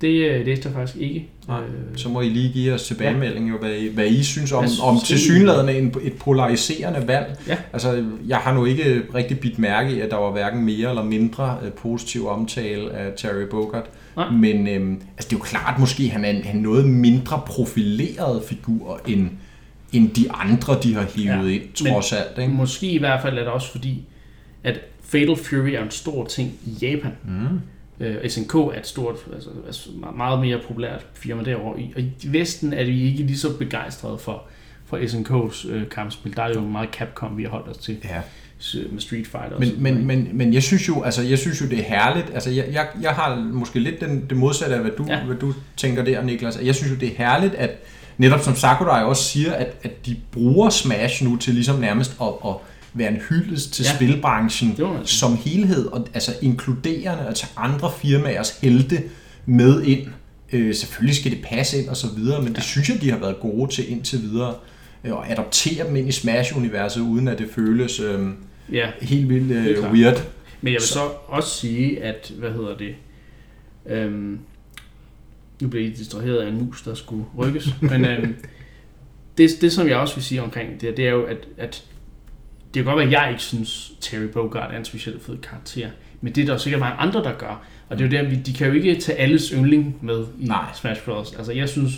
Det 0.00 0.08
øh, 0.30 0.46
læste 0.46 0.68
jeg 0.68 0.74
faktisk 0.74 0.98
ikke. 0.98 1.28
Nej, 1.48 1.60
Øh, 1.60 1.96
Så 1.96 2.08
må 2.08 2.20
I 2.20 2.28
lige 2.28 2.52
give 2.52 2.74
os 2.74 2.82
tilbagemelding, 2.82 3.50
jo, 3.50 3.58
hvad, 3.58 3.74
I, 3.74 3.94
hvad 3.94 4.06
I 4.06 4.24
synes 4.24 4.52
om, 4.52 4.66
synes, 4.66 4.80
om 4.82 4.98
tilsyneladende 5.04 5.78
en, 5.78 5.94
et 6.02 6.12
polariserende 6.12 7.08
valg. 7.08 7.36
Ja. 7.48 7.56
Altså, 7.72 8.04
jeg 8.26 8.36
har 8.38 8.54
nu 8.54 8.64
ikke 8.64 9.02
rigtig 9.14 9.40
bidt 9.40 9.58
mærke 9.58 9.90
i, 9.96 10.00
at 10.00 10.10
der 10.10 10.16
var 10.16 10.30
hverken 10.30 10.64
mere 10.64 10.88
eller 10.88 11.04
mindre 11.04 11.58
øh, 11.64 11.72
positiv 11.72 12.26
omtale 12.28 12.92
af 12.92 13.12
Terry 13.16 13.42
Bogard. 13.50 13.86
Nej. 14.16 14.30
Men 14.30 14.68
øhm, 14.68 14.92
altså, 15.16 15.28
det 15.28 15.32
er 15.32 15.38
jo 15.38 15.44
klart, 15.44 15.78
måske 15.78 16.08
han 16.10 16.24
er 16.24 16.30
en, 16.30 16.44
han 16.44 16.56
er 16.56 16.62
noget 16.62 16.88
mindre 16.88 17.42
profileret 17.46 18.42
figur, 18.48 19.00
end, 19.06 19.30
end 19.92 20.10
de 20.10 20.32
andre, 20.32 20.78
de 20.82 20.94
har 20.94 21.06
hivet 21.16 21.50
Ja, 21.54 21.60
ind, 21.60 21.72
trods 21.92 22.12
alt. 22.12 22.38
Ikke? 22.38 22.52
Måske 22.52 22.90
i 22.90 22.98
hvert 22.98 23.22
fald 23.22 23.34
er 23.38 23.42
det 23.42 23.48
også 23.52 23.70
fordi, 23.70 24.02
at 24.64 24.80
Fatal 25.02 25.36
Fury 25.36 25.68
er 25.70 25.82
en 25.82 25.90
stor 25.90 26.26
ting 26.26 26.52
i 26.66 26.70
Japan. 26.86 27.12
Mm. 27.24 27.60
Øh, 28.00 28.28
SNK 28.30 28.54
er 28.54 28.78
et 28.78 28.86
stort, 28.86 29.16
altså, 29.34 29.50
altså 29.66 29.88
meget 30.16 30.40
mere 30.40 30.60
populært 30.66 31.06
firma 31.14 31.42
derovre. 31.44 31.80
I- 31.80 31.92
Og 31.96 32.00
i 32.02 32.12
Vesten 32.26 32.72
er 32.72 32.84
vi 32.84 33.02
ikke 33.02 33.22
lige 33.22 33.38
så 33.38 33.56
begejstrede 33.58 34.18
for, 34.18 34.42
for 34.86 34.96
SNK's 34.98 35.70
øh, 35.72 35.88
kampspil. 35.88 36.36
Der 36.36 36.42
er 36.42 36.52
jo 36.54 36.60
meget 36.60 36.88
Capcom, 36.92 37.36
vi 37.38 37.42
har 37.42 37.50
holdt 37.50 37.68
os 37.68 37.76
til 37.76 37.96
Ja. 38.04 38.20
Med 38.92 39.00
Street 39.00 39.26
Fighter. 39.26 39.58
Men, 39.58 39.72
men, 39.78 40.06
men, 40.06 40.28
men 40.32 40.54
jeg 40.54 40.62
synes 40.62 40.88
jo, 40.88 41.02
altså 41.02 41.22
jeg 41.22 41.38
synes 41.38 41.60
jo 41.60 41.66
det 41.66 41.78
er 41.78 41.82
herligt. 41.82 42.26
Altså 42.34 42.50
jeg, 42.50 42.64
jeg, 42.72 42.86
jeg 43.02 43.10
har 43.10 43.36
måske 43.52 43.78
lidt 43.80 44.00
den, 44.00 44.24
det 44.28 44.36
modsatte 44.36 44.74
af 44.74 44.80
hvad 44.80 44.90
du, 44.98 45.04
Ja. 45.08 45.16
ja. 45.18 45.24
hvad 45.24 45.36
du 45.36 45.54
tænker 45.76 46.04
der, 46.04 46.22
Niklas. 46.22 46.58
Jeg 46.62 46.74
synes 46.74 46.92
jo 46.92 46.96
det 46.96 47.08
er 47.08 47.12
herligt 47.18 47.54
at 47.54 47.70
netop 48.18 48.40
som 48.40 48.56
Sakurai 48.56 49.04
også 49.04 49.24
siger, 49.24 49.52
at, 49.52 49.74
at 49.82 50.06
de 50.06 50.16
bruger 50.32 50.70
Smash 50.70 51.24
nu 51.24 51.36
til 51.36 51.54
ligesom 51.54 51.80
nærmest 51.80 52.16
at, 52.22 52.28
at 52.46 52.54
være 52.94 53.10
en 53.10 53.20
hyldest 53.28 53.72
til 53.72 53.82
Ja. 53.84 53.90
ja. 53.90 53.96
spilbranchen 53.96 54.78
som 55.04 55.36
helhed 55.44 55.86
og 55.86 56.08
altså 56.14 56.32
inkluderende 56.42 57.24
at 57.28 57.34
tage 57.34 57.50
andre 57.56 57.90
firmaers 58.02 58.58
helte 58.62 59.02
med 59.46 59.82
ind. 59.82 60.06
Øh, 60.52 60.74
selvfølgelig 60.74 61.16
skal 61.16 61.30
det 61.30 61.40
passe 61.44 61.78
ind 61.78 61.88
og 61.88 61.96
så 61.96 62.06
videre, 62.16 62.42
men 62.42 62.54
det 62.54 62.62
synes 62.62 62.88
jeg 62.88 63.00
de 63.00 63.10
har 63.10 63.18
været 63.18 63.40
gode 63.40 63.72
til 63.72 63.90
indtil 63.90 64.22
videre 64.22 64.54
øh, 65.04 65.12
og 65.12 65.30
adoptere 65.30 65.86
dem 65.86 65.96
ind 65.96 66.08
i 66.08 66.12
Smash-universet 66.12 67.00
uden 67.00 67.28
at 67.28 67.38
det 67.38 67.48
føles 67.54 68.00
øh, 68.00 68.28
Ja, 68.72 68.90
helt 69.00 69.28
vildt 69.28 69.50
øh, 69.70 69.78
klart. 69.78 69.92
weird. 69.92 70.16
Men 70.60 70.72
jeg 70.72 70.80
vil 70.80 70.86
så, 70.88 71.00
også 71.26 71.48
sige, 71.58 72.02
at, 72.02 72.32
hvad 72.38 72.50
hedder 72.52 72.76
det, 72.76 72.94
øhm, 73.86 74.38
nu 75.62 75.68
bliver 75.68 75.86
I 75.86 75.90
distraheret 75.90 76.36
af 76.38 76.48
en 76.48 76.58
mus, 76.58 76.82
der 76.82 76.94
skulle 76.94 77.24
rykkes, 77.38 77.68
men 77.90 78.04
øhm, 78.04 78.34
det, 79.38 79.50
det, 79.60 79.72
som 79.72 79.88
jeg 79.88 79.96
også 79.96 80.14
vil 80.14 80.24
sige 80.24 80.42
omkring 80.42 80.80
det, 80.80 80.96
det 80.96 81.06
er 81.06 81.10
jo, 81.10 81.22
at, 81.24 81.36
at 81.58 81.84
det 82.74 82.84
kan 82.84 82.84
godt 82.84 82.96
være, 82.96 83.06
at 83.06 83.12
jeg 83.12 83.28
ikke 83.30 83.42
synes, 83.42 83.92
Terry 84.00 84.22
Bogard 84.32 84.72
er 84.72 84.78
en 84.78 84.84
specielt 84.84 85.22
fed 85.22 85.38
karakter, 85.38 85.88
men 86.20 86.32
det 86.32 86.42
er 86.42 86.46
der 86.46 86.56
sikkert 86.58 86.80
mange 86.80 86.96
andre, 86.96 87.24
der 87.24 87.32
gør. 87.38 87.64
Og 87.88 87.98
det 87.98 88.04
er 88.14 88.18
jo 88.18 88.24
der, 88.24 88.30
vi- 88.30 88.42
de 88.42 88.52
kan 88.52 88.66
jo 88.66 88.72
ikke 88.72 89.00
tage 89.00 89.18
alles 89.18 89.48
yndling 89.48 89.98
med 90.02 90.26
i 90.40 90.44
Nej. 90.46 90.64
Smash 90.74 91.04
Bros. 91.04 91.34
Altså 91.34 91.52
jeg 91.52 91.68
synes, 91.68 91.92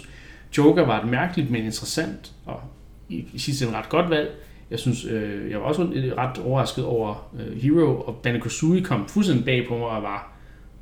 Joker 0.58 0.86
var 0.86 1.02
et 1.02 1.08
mærkeligt, 1.10 1.50
men 1.50 1.64
interessant, 1.64 2.32
og 2.46 2.60
i, 3.08 3.24
i 3.34 3.38
sidste 3.38 3.64
ende 3.66 3.78
ret 3.78 3.88
godt 3.88 4.10
valg. 4.10 4.30
Jeg 4.70 4.78
synes, 4.78 5.04
øh, 5.04 5.50
jeg 5.50 5.60
var 5.60 5.64
også 5.64 5.82
ret 6.18 6.38
overrasket 6.38 6.84
over 6.84 7.30
øh, 7.38 7.56
Hero, 7.62 8.00
og 8.00 8.20
Banjo-Kazooie 8.26 8.82
kom 8.82 9.08
fuldstændig 9.08 9.44
bag 9.44 9.66
på 9.68 9.78
mig 9.78 9.88
og 9.88 10.02
var 10.02 10.32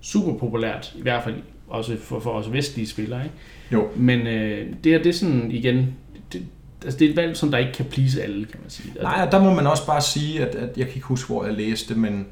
super 0.01 0.39
populært, 0.39 0.95
i 0.97 1.03
hvert 1.03 1.25
fald 1.25 1.35
også 1.69 1.97
for, 1.97 2.21
for 2.21 2.31
os 2.31 2.53
vestlige 2.53 2.89
spillere. 2.89 3.25
Ikke? 3.25 3.37
Jo. 3.73 3.89
Men 3.97 4.27
øh, 4.27 4.67
det 4.85 4.93
her, 4.93 4.99
det 4.99 5.07
er 5.07 5.13
sådan 5.13 5.51
igen, 5.51 5.95
det, 6.33 6.43
altså 6.85 6.99
det 6.99 7.07
er 7.07 7.11
et 7.11 7.17
valg, 7.17 7.37
som 7.37 7.51
der 7.51 7.59
ikke 7.59 7.73
kan 7.73 7.85
please 7.85 8.23
alle, 8.23 8.45
kan 8.45 8.61
man 8.63 8.71
sige. 8.71 8.93
Nej, 9.03 9.23
og 9.27 9.33
der 9.33 9.43
må 9.43 9.55
man 9.55 9.67
også 9.67 9.87
bare 9.87 10.01
sige, 10.01 10.47
at, 10.47 10.55
at 10.55 10.79
jeg 10.79 10.87
kan 10.87 10.95
ikke 10.95 11.07
huske, 11.07 11.33
hvor 11.33 11.45
jeg 11.45 11.55
læste, 11.55 11.95
men, 11.95 12.27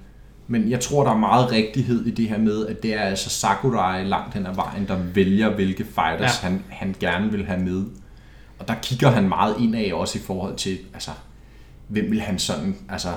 men 0.46 0.70
jeg 0.70 0.80
tror, 0.80 1.04
der 1.04 1.10
er 1.10 1.18
meget 1.18 1.52
rigtighed 1.52 2.06
i 2.06 2.10
det 2.10 2.28
her 2.28 2.38
med, 2.38 2.66
at 2.66 2.82
det 2.82 2.94
er 2.94 3.00
altså 3.00 3.30
Sakurai 3.30 4.04
langt 4.04 4.34
hen 4.34 4.46
ad 4.46 4.54
vejen, 4.54 4.86
der 4.88 4.96
vælger, 5.14 5.54
hvilke 5.54 5.84
fighters 5.84 6.42
ja. 6.42 6.48
han, 6.48 6.64
han 6.68 6.94
gerne 7.00 7.30
vil 7.30 7.46
have 7.46 7.60
med. 7.60 7.84
Og 8.58 8.68
der 8.68 8.74
kigger 8.82 9.10
han 9.10 9.28
meget 9.28 9.54
indad 9.60 9.92
også 9.92 10.18
i 10.18 10.22
forhold 10.22 10.56
til, 10.56 10.78
altså, 10.94 11.10
hvem 11.92 12.10
vil 12.10 12.20
han 12.20 12.38
sådan, 12.38 12.76
altså, 12.88 13.08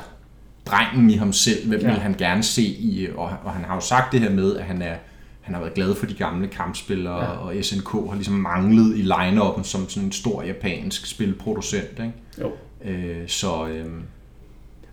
drengen 0.65 1.09
i 1.09 1.13
ham 1.15 1.33
selv, 1.33 1.67
hvem 1.67 1.79
Ja. 1.81 1.87
vil 1.91 1.99
han 1.99 2.13
gerne 2.17 2.43
se 2.43 2.61
i, 2.61 3.07
og, 3.15 3.29
og 3.43 3.51
han 3.51 3.65
har 3.65 3.75
jo 3.75 3.81
sagt 3.81 4.11
det 4.11 4.19
her 4.19 4.29
med, 4.31 4.55
at 4.57 4.63
han 4.65 4.81
er 4.81 4.95
han 5.41 5.53
har 5.55 5.61
været 5.61 5.73
glad 5.73 5.95
for 5.95 6.05
de 6.05 6.13
gamle 6.13 6.47
kampspillere, 6.47 7.23
Ja. 7.23 7.29
og 7.29 7.53
SNK 7.61 7.89
har 7.91 8.13
ligesom 8.15 8.33
manglet 8.33 8.97
i 8.97 9.01
line-up'en 9.01 9.63
som 9.63 9.89
sådan 9.89 10.05
en 10.05 10.11
stor 10.11 10.43
japansk 10.43 11.05
spilproducent. 11.05 11.89
Ikke? 11.91 12.11
Jo. 12.41 12.51
Øh, 12.85 13.27
så, 13.27 13.67
øh, 13.67 13.85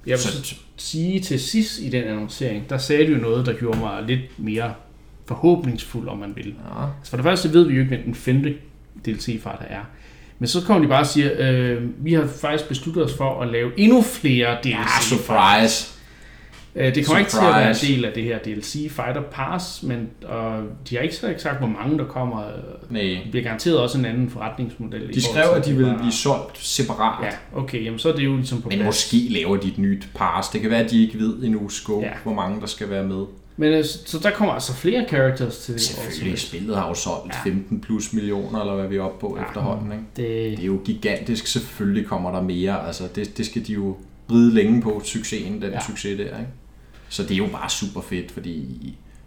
Jeg 0.07 0.13
vil 0.13 0.19
Så- 0.19 0.55
sige 0.77 1.21
til 1.21 1.41
sidst 1.41 1.81
i 1.81 1.89
den 1.91 2.05
annoncering, 2.05 2.71
der 2.71 2.79
sagde 2.79 3.07
du 3.07 3.13
jo 3.13 3.19
noget, 3.19 3.47
der 3.47 3.53
gjorde 3.59 3.79
mig 3.79 4.03
lidt 4.03 4.21
mere 4.39 4.75
forhåbningsfuld, 5.27 6.09
om 6.09 6.19
man 6.19 6.33
vil. 6.37 6.47
ja. 6.79 6.85
Altså 6.99 7.11
for 7.11 7.17
det 7.17 7.25
første 7.25 7.53
ved 7.53 7.67
vi 7.67 7.75
jo 7.75 7.81
ikke, 7.81 7.95
hvem 7.97 8.05
den 8.05 8.15
femte 8.15 8.55
DLC-fighter 9.07 9.65
er. 9.69 9.81
Men 10.43 10.47
så 10.49 10.61
kommer 10.67 10.83
de 10.83 10.89
bare 10.89 11.01
og 11.01 11.07
siger, 11.07 11.31
øh, 11.39 11.83
vi 12.05 12.13
har 12.13 12.27
faktisk 12.41 12.69
besluttet 12.69 13.05
os 13.05 13.15
for 13.15 13.41
at 13.43 13.49
lave 13.49 13.71
endnu 13.77 14.03
flere 14.03 14.57
DLC. 14.65 14.71
ja, 14.71 14.85
surprise. 15.01 15.89
Øh, 16.77 16.95
det 16.95 17.07
kommer 17.07 17.19
ikke 17.19 17.31
til 17.31 17.39
at 17.39 17.45
være 17.45 17.69
en 17.69 17.75
Surprise. 17.75 17.95
del 17.95 18.05
af 18.05 18.13
det 18.13 18.23
her 18.25 18.39
DLC 18.39 18.73
Fighter 18.73 19.23
Pass, 19.33 19.83
men 19.83 20.09
og 20.25 20.63
de 20.91 20.97
har 20.97 21.03
ikke 21.03 21.15
så 21.15 21.35
sagt, 21.39 21.59
hvor 21.59 21.67
mange 21.69 21.99
der 21.99 22.05
kommer. 22.05 22.43
Nej. 22.91 23.03
Det 23.03 23.21
bliver 23.31 23.45
garanteret 23.45 23.79
også 23.79 23.99
en 23.99 24.05
anden 24.05 24.31
forretningsmodel. 24.31 25.15
De 25.15 25.23
skrev, 25.23 25.45
at 25.57 25.67
de 25.67 25.75
ville 25.77 25.95
blive 25.99 26.13
solgt 26.13 26.59
separat. 26.59 27.25
Ja, 27.25 27.61
okay, 27.61 27.85
jamen 27.85 27.99
så 27.99 28.13
er 28.13 28.17
det 28.17 28.25
jo 28.25 28.37
ligesom 28.37 28.63
på 28.63 28.69
Men 28.69 28.79
plads. 28.79 28.87
måske 28.87 29.17
laver 29.31 29.57
de 29.57 29.69
et 29.69 29.79
nyt 29.79 30.09
pass. 30.15 30.49
Det 30.49 30.61
kan 30.61 30.71
være, 30.71 30.85
at 30.85 30.91
de 30.91 31.03
ikke 31.03 31.19
ved 31.19 31.35
endnu 31.43 31.71
Ja. 31.89 31.95
ja. 32.07 32.13
hvor 32.23 32.35
mange 32.35 32.61
der 32.61 32.67
skal 32.67 32.91
være 32.91 33.05
med. 33.05 33.25
Men 33.57 33.73
øh, 33.73 33.85
så 33.85 34.19
der 34.23 34.31
kommer 34.31 34.55
altså 34.55 34.73
flere 34.75 35.09
characters 35.09 35.59
til 35.59 35.75
det. 35.75 35.83
Selvfølgelig, 35.83 36.39
spillet 36.39 36.77
har 36.77 36.89
jo 36.89 36.95
solgt 36.95 37.35
Ja. 37.45 37.51
15 37.51 37.81
plus 37.81 38.13
millioner, 38.13 38.61
eller 38.61 38.75
hvad 38.75 38.89
vi 38.89 38.97
er 38.97 39.03
oppe 39.03 39.21
på 39.21 39.37
Ja. 39.41 39.45
efterhånden. 39.49 39.93
Ikke? 39.93 40.05
Det, 40.17 40.57
Det 40.59 40.63
er 40.63 40.67
jo 40.67 40.81
gigantisk. 40.85 41.47
Selvfølgelig 41.47 42.07
kommer 42.07 42.31
der 42.31 42.43
mere. 42.43 42.87
Altså, 42.87 43.05
det, 43.15 43.39
det 43.39 43.47
skal 43.47 43.67
de 43.67 43.73
jo 43.73 43.97
ride 44.33 44.55
længe 44.55 44.83
på, 44.83 45.03
succesen, 45.05 45.63
den 45.63 45.71
Ja. 45.71 45.81
succes 45.87 46.17
der. 46.19 46.25
Ikke? 46.25 46.51
Så 47.09 47.23
det 47.23 47.31
er 47.31 47.37
jo 47.37 47.47
bare 47.53 47.71
super 47.71 48.01
fedt, 48.01 48.31
fordi... 48.31 48.67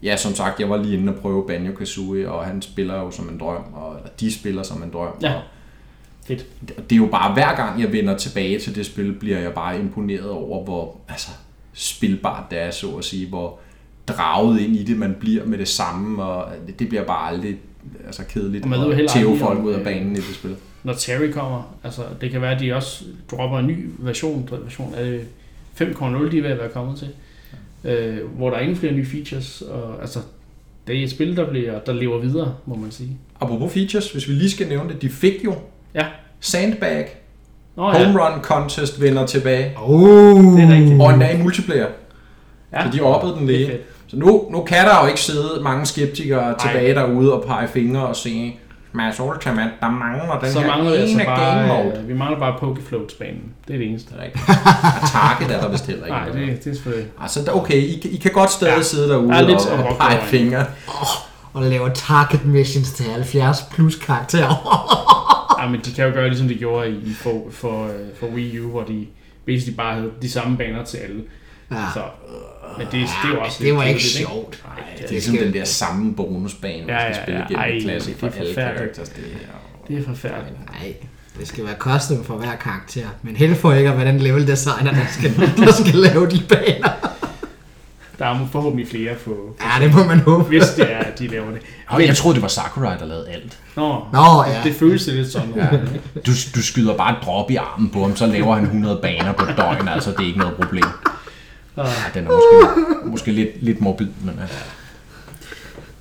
Ja, 0.04 0.18
som 0.18 0.36
sagt, 0.36 0.60
jeg 0.60 0.70
var 0.70 0.78
lige 0.78 0.98
inde 0.98 1.14
og 1.14 1.20
prøve 1.20 1.46
Banjo-Kazooie, 1.50 2.28
og 2.30 2.46
han 2.46 2.62
spiller 2.62 2.96
jo 2.96 3.12
som 3.12 3.30
en 3.30 3.40
drøm, 3.40 3.74
og 3.74 3.96
eller 3.96 4.10
de 4.20 4.34
spiller 4.34 4.64
som 4.64 4.84
en 4.84 4.90
drøm. 4.94 5.14
Ja. 5.22 5.34
Og 5.34 5.42
Fedt. 6.28 6.46
Det 6.90 6.92
er 6.92 6.96
jo 6.96 7.06
bare, 7.06 7.34
hver 7.34 7.56
gang 7.56 7.82
jeg 7.82 7.92
vender 7.94 8.18
tilbage 8.18 8.60
til 8.60 8.76
det 8.76 8.86
spil, 8.86 9.14
bliver 9.14 9.40
jeg 9.40 9.54
bare 9.54 9.80
imponeret 9.80 10.30
over, 10.30 10.64
hvor 10.64 10.98
altså, 11.10 11.28
spilbart 11.74 12.44
det 12.52 12.60
er, 12.62 12.72
så 12.72 12.88
at 12.92 13.06
sige, 13.06 13.28
hvor 13.30 13.60
draget 14.08 14.60
ind 14.60 14.76
i 14.76 14.84
det 14.84 14.98
man 14.98 15.16
bliver 15.20 15.46
med 15.46 15.58
det 15.58 15.68
samme, 15.68 16.24
og 16.24 16.52
det, 16.80 16.90
bliver 16.90 17.04
bare 17.04 17.32
aldrig 17.34 17.56
altså, 18.06 18.24
kedeligt 18.30 18.64
Og 18.64 18.70
man 18.70 18.80
ved 18.80 19.04
at 19.04 19.10
tæve 19.10 19.38
folk 19.40 19.60
ud 19.60 19.74
af 19.74 19.78
øh, 19.80 19.84
banen 19.84 20.12
i 20.12 20.16
det 20.16 20.36
spil. 20.36 20.56
Når 20.84 20.94
Terry 20.94 21.32
kommer, 21.32 21.76
altså 21.84 22.02
det 22.22 22.32
kan 22.32 22.42
være, 22.42 22.52
at 22.56 22.60
de 22.60 22.74
også 22.74 23.04
dropper 23.32 23.60
en 23.60 23.68
ny 23.68 23.90
version, 24.00 24.50
version 24.64 24.94
af 24.98 25.06
det 25.06 25.22
5.0, 25.82 26.32
de 26.32 26.38
er 26.38 26.42
ved 26.42 26.50
at 26.52 26.58
være 26.60 26.70
kommet 26.70 26.98
til. 26.98 27.08
Øh, 27.84 28.18
hvor 28.38 28.50
der 28.50 28.58
er 28.58 28.62
endnu 28.62 28.76
flere 28.76 28.94
nye 28.94 29.06
features, 29.06 29.62
og 29.62 30.02
altså 30.02 30.20
det 30.88 31.00
er 31.00 31.04
et 31.04 31.12
spil, 31.12 31.38
der, 31.38 31.50
bliver, 31.50 31.80
der 31.80 31.94
lever 31.94 32.20
videre, 32.20 32.54
må 32.66 32.76
man 32.76 32.92
sige. 32.92 33.18
Apropos 33.42 33.74
features, 33.74 34.12
hvis 34.12 34.28
vi 34.28 34.34
lige 34.34 34.50
skal 34.52 34.68
nævne 34.68 34.90
det, 34.94 35.02
de 35.02 35.10
fik 35.10 35.34
jo 35.46 35.56
Ja. 35.96 36.06
Sandbag, 36.40 37.08
Nå 37.76 37.92
ja, 37.92 38.06
Home 38.06 38.20
Run 38.24 38.42
Contest 38.44 39.02
vender 39.02 39.26
tilbage, 39.26 39.72
Oh. 39.82 40.40
det 40.58 40.64
er 40.64 40.74
rigtigt. 40.74 41.02
og 41.02 41.14
endda 41.14 41.38
i 41.38 41.42
multiplayer, 41.42 41.88
Ja, 42.74 42.86
så 42.92 42.98
de 42.98 43.02
oppede 43.02 43.34
den 43.40 43.48
lige. 43.48 43.78
Så 44.16 44.20
nu, 44.20 44.48
nu 44.52 44.62
kan 44.64 44.78
der 44.86 45.02
jo 45.02 45.08
ikke 45.08 45.22
sidde 45.22 45.60
mange 45.64 45.86
skeptikere 45.86 46.42
Ej. 46.52 46.58
tilbage 46.60 46.96
derude 46.96 47.34
og 47.34 47.44
pege 47.48 47.68
fingre 47.68 48.08
og 48.08 48.16
sige, 48.16 48.60
Smash 48.92 49.22
Ultimate, 49.22 49.70
der 49.82 49.90
mangler 49.90 50.40
den 50.40 50.52
Så 50.52 50.60
her 50.60 50.68
mangler 50.68 50.92
vi 50.92 50.98
altså 50.98 51.16
ene 51.16 51.24
game 51.26 51.68
mode. 51.68 51.92
bare, 51.92 52.02
øh, 52.02 52.08
vi 52.08 52.14
mangler 52.14 52.40
bare 52.40 52.56
Pokefloats-banen. 52.60 53.44
Det 53.68 53.74
er 53.74 53.78
det 53.78 53.88
eneste. 53.88 54.14
Er 54.20 54.24
rigtigt. 54.24 54.44
Og 55.04 55.10
Target 55.12 55.56
er 55.56 55.62
der 55.62 55.70
vist 55.72 55.88
heller 55.88 56.06
ikke. 56.06 56.18
Nej, 56.18 56.30
det, 56.30 56.64
det 56.64 56.70
er 56.72 56.74
selvfølgelig... 56.76 57.08
Altså, 57.22 57.52
okay, 57.54 57.76
I, 57.76 58.00
kan- 58.02 58.12
I 58.12 58.16
kan 58.18 58.32
godt 58.32 58.52
stadig 58.52 58.78
Ja. 58.78 58.82
sidde 58.82 59.10
derude 59.10 59.28
Der 59.30 59.36
er 59.36 59.42
lidt 59.42 59.66
og, 59.68 59.84
og 59.84 59.98
pege 59.98 60.22
fingre. 60.22 60.66
Og 61.54 61.64
laver 61.64 61.90
target 61.94 62.46
missions 62.46 62.92
til 62.92 63.06
70 63.06 63.66
plus 63.72 63.96
karakterer. 63.96 64.56
Ja, 65.64 65.70
men 65.70 65.82
de 65.86 65.92
kan 65.94 66.06
jo 66.08 66.14
gøre 66.14 66.28
ligesom 66.28 66.48
de 66.48 66.54
gjorde 66.56 66.90
i, 66.90 67.14
for, 67.14 67.42
for, 67.52 67.84
øh, 67.84 67.90
for 68.20 68.28
Wii 68.28 68.60
U, 68.60 68.70
hvor 68.70 68.82
de 68.84 69.06
basically 69.46 69.76
bare 69.78 69.94
havde 69.96 70.10
de 70.22 70.30
samme 70.32 70.58
baner 70.58 70.84
til 70.84 70.98
alle. 70.98 71.22
Ja. 71.72 71.78
Så, 71.94 72.02
men 72.78 72.86
det, 72.88 72.92
det 72.94 73.02
er 73.02 73.30
jo 73.34 73.40
også 73.42 73.64
det 73.64 73.76
var 73.76 73.84
ikke 73.84 74.00
kedeligt, 74.00 74.18
sjovt. 74.30 74.64
Nej, 74.66 74.84
Det 74.86 74.98
er 74.98 75.02
det, 75.02 75.12
ligesom 75.12 75.36
skal- 75.36 75.46
den 75.46 75.54
der 75.54 75.66
samme 75.66 76.16
bonusbane, 76.16 76.86
man 76.86 76.90
Ja, 76.96 77.14
skal 77.14 77.16
ja, 77.18 77.24
spille 77.24 77.40
ja. 77.40 77.66
igennem 77.66 77.90
Ej, 77.90 77.96
Classic 77.96 78.14
det 78.14 78.20
for 78.20 78.28
er 78.28 78.32
alle 78.32 78.54
forfærdeligt. 78.54 78.96
characters. 78.96 79.10
Det 79.10 79.24
er, 79.34 79.48
det 79.88 80.00
er 80.00 80.04
forfærdeligt. 80.08 80.56
Nej, 80.82 80.94
det 81.40 81.48
skal 81.48 81.66
være 81.66 81.76
custom 81.78 82.24
for 82.24 82.34
hver 82.34 82.56
karakter. 82.56 83.06
Men 83.24 83.36
held 83.36 83.56
for 83.56 83.74
ikke 83.74 83.90
den 83.90 84.20
level 84.20 84.48
designer, 84.48 84.92
der 84.92 85.06
skal, 85.12 85.36
der 85.66 85.72
skal 85.72 85.96
lave 85.96 86.30
de 86.30 86.42
baner. 86.50 86.90
Der 88.20 88.26
er 88.26 88.48
forhåbentlig 88.52 88.88
flere 88.90 89.16
på, 89.16 89.56
Ja, 89.62 89.86
det 89.86 89.94
må 89.96 90.04
man 90.04 90.20
håbe. 90.20 90.44
hvis 90.44 90.64
det 90.78 90.94
er, 90.94 90.98
at 90.98 91.20
de 91.20 91.28
laver 91.28 91.52
det. 91.52 91.62
Men 91.98 92.08
jeg 92.08 92.18
troede, 92.18 92.36
det 92.36 92.42
var 92.42 92.48
Sakurai, 92.48 92.98
der 93.00 93.06
lavede 93.06 93.30
alt. 93.30 93.58
Nå, 93.76 94.04
Nå, 94.14 94.44
ja. 94.48 94.62
det 94.64 94.76
føles 94.76 95.08
lidt 95.08 95.32
sådan. 95.32 95.54
Ja. 95.56 95.68
Du, 96.26 96.32
du 96.56 96.62
skyder 96.64 96.98
bare 96.98 97.12
et 97.12 97.18
drop 97.26 97.52
i 97.52 97.56
armen 97.56 97.90
på 97.90 98.02
ham, 98.02 98.16
så 98.16 98.26
laver 98.26 98.56
han 98.56 98.64
100 98.64 99.00
baner 99.02 99.32
på 99.34 99.46
døgn, 99.58 99.88
altså 99.88 100.12
det 100.12 100.20
er 100.20 100.26
ikke 100.28 100.40
noget 100.40 100.56
problem. 100.56 100.84
Ja, 101.78 101.84
den 102.14 102.28
er 102.28 102.32
måske, 102.32 103.10
måske 103.10 103.32
lidt, 103.32 103.64
lidt 103.64 103.82
morbid, 103.82 104.08
men 104.24 104.40
ja. 104.40 104.48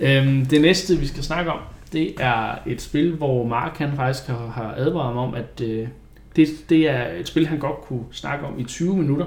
Øhm, 0.01 0.47
det 0.47 0.61
næste, 0.61 0.97
vi 0.97 1.07
skal 1.07 1.23
snakke 1.23 1.53
om, 1.53 1.61
det 1.93 2.15
er 2.21 2.59
et 2.67 2.83
spil, 2.83 3.15
hvor 3.15 3.47
Mark 3.47 3.79
han 3.79 3.97
faktisk 3.97 4.27
har, 4.27 4.47
har 4.47 4.75
advaret 4.77 5.15
mig 5.15 5.23
om, 5.23 5.35
at 5.35 5.61
øh, 5.61 5.89
det, 6.37 6.49
det 6.69 6.89
er 6.89 7.07
et 7.09 7.29
spil, 7.29 7.47
han 7.47 7.59
godt 7.59 7.81
kunne 7.81 8.05
snakke 8.13 8.47
om 8.47 8.59
i 8.59 8.65
20 8.65 8.97
minutter. 8.97 9.27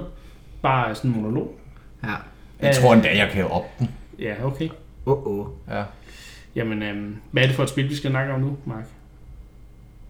Bare 0.62 0.94
sådan 0.94 1.10
en 1.10 1.16
monolog. 1.16 1.58
Ja. 2.04 2.14
Jeg 2.60 2.74
tror 2.74 2.94
endda, 2.94 3.16
jeg 3.16 3.30
kan 3.32 3.44
op 3.44 3.78
den. 3.78 3.90
Ja, 4.18 4.34
okay. 4.44 4.68
Oh, 5.06 5.26
oh. 5.26 5.46
Ja. 5.70 5.84
Jamen, 6.54 6.82
øhm, 6.82 7.16
hvad 7.30 7.42
er 7.42 7.46
det 7.46 7.56
for 7.56 7.62
et 7.62 7.68
spil, 7.68 7.90
vi 7.90 7.94
skal 7.94 8.10
snakke 8.10 8.32
om 8.32 8.40
nu, 8.40 8.56
Mark? 8.64 8.84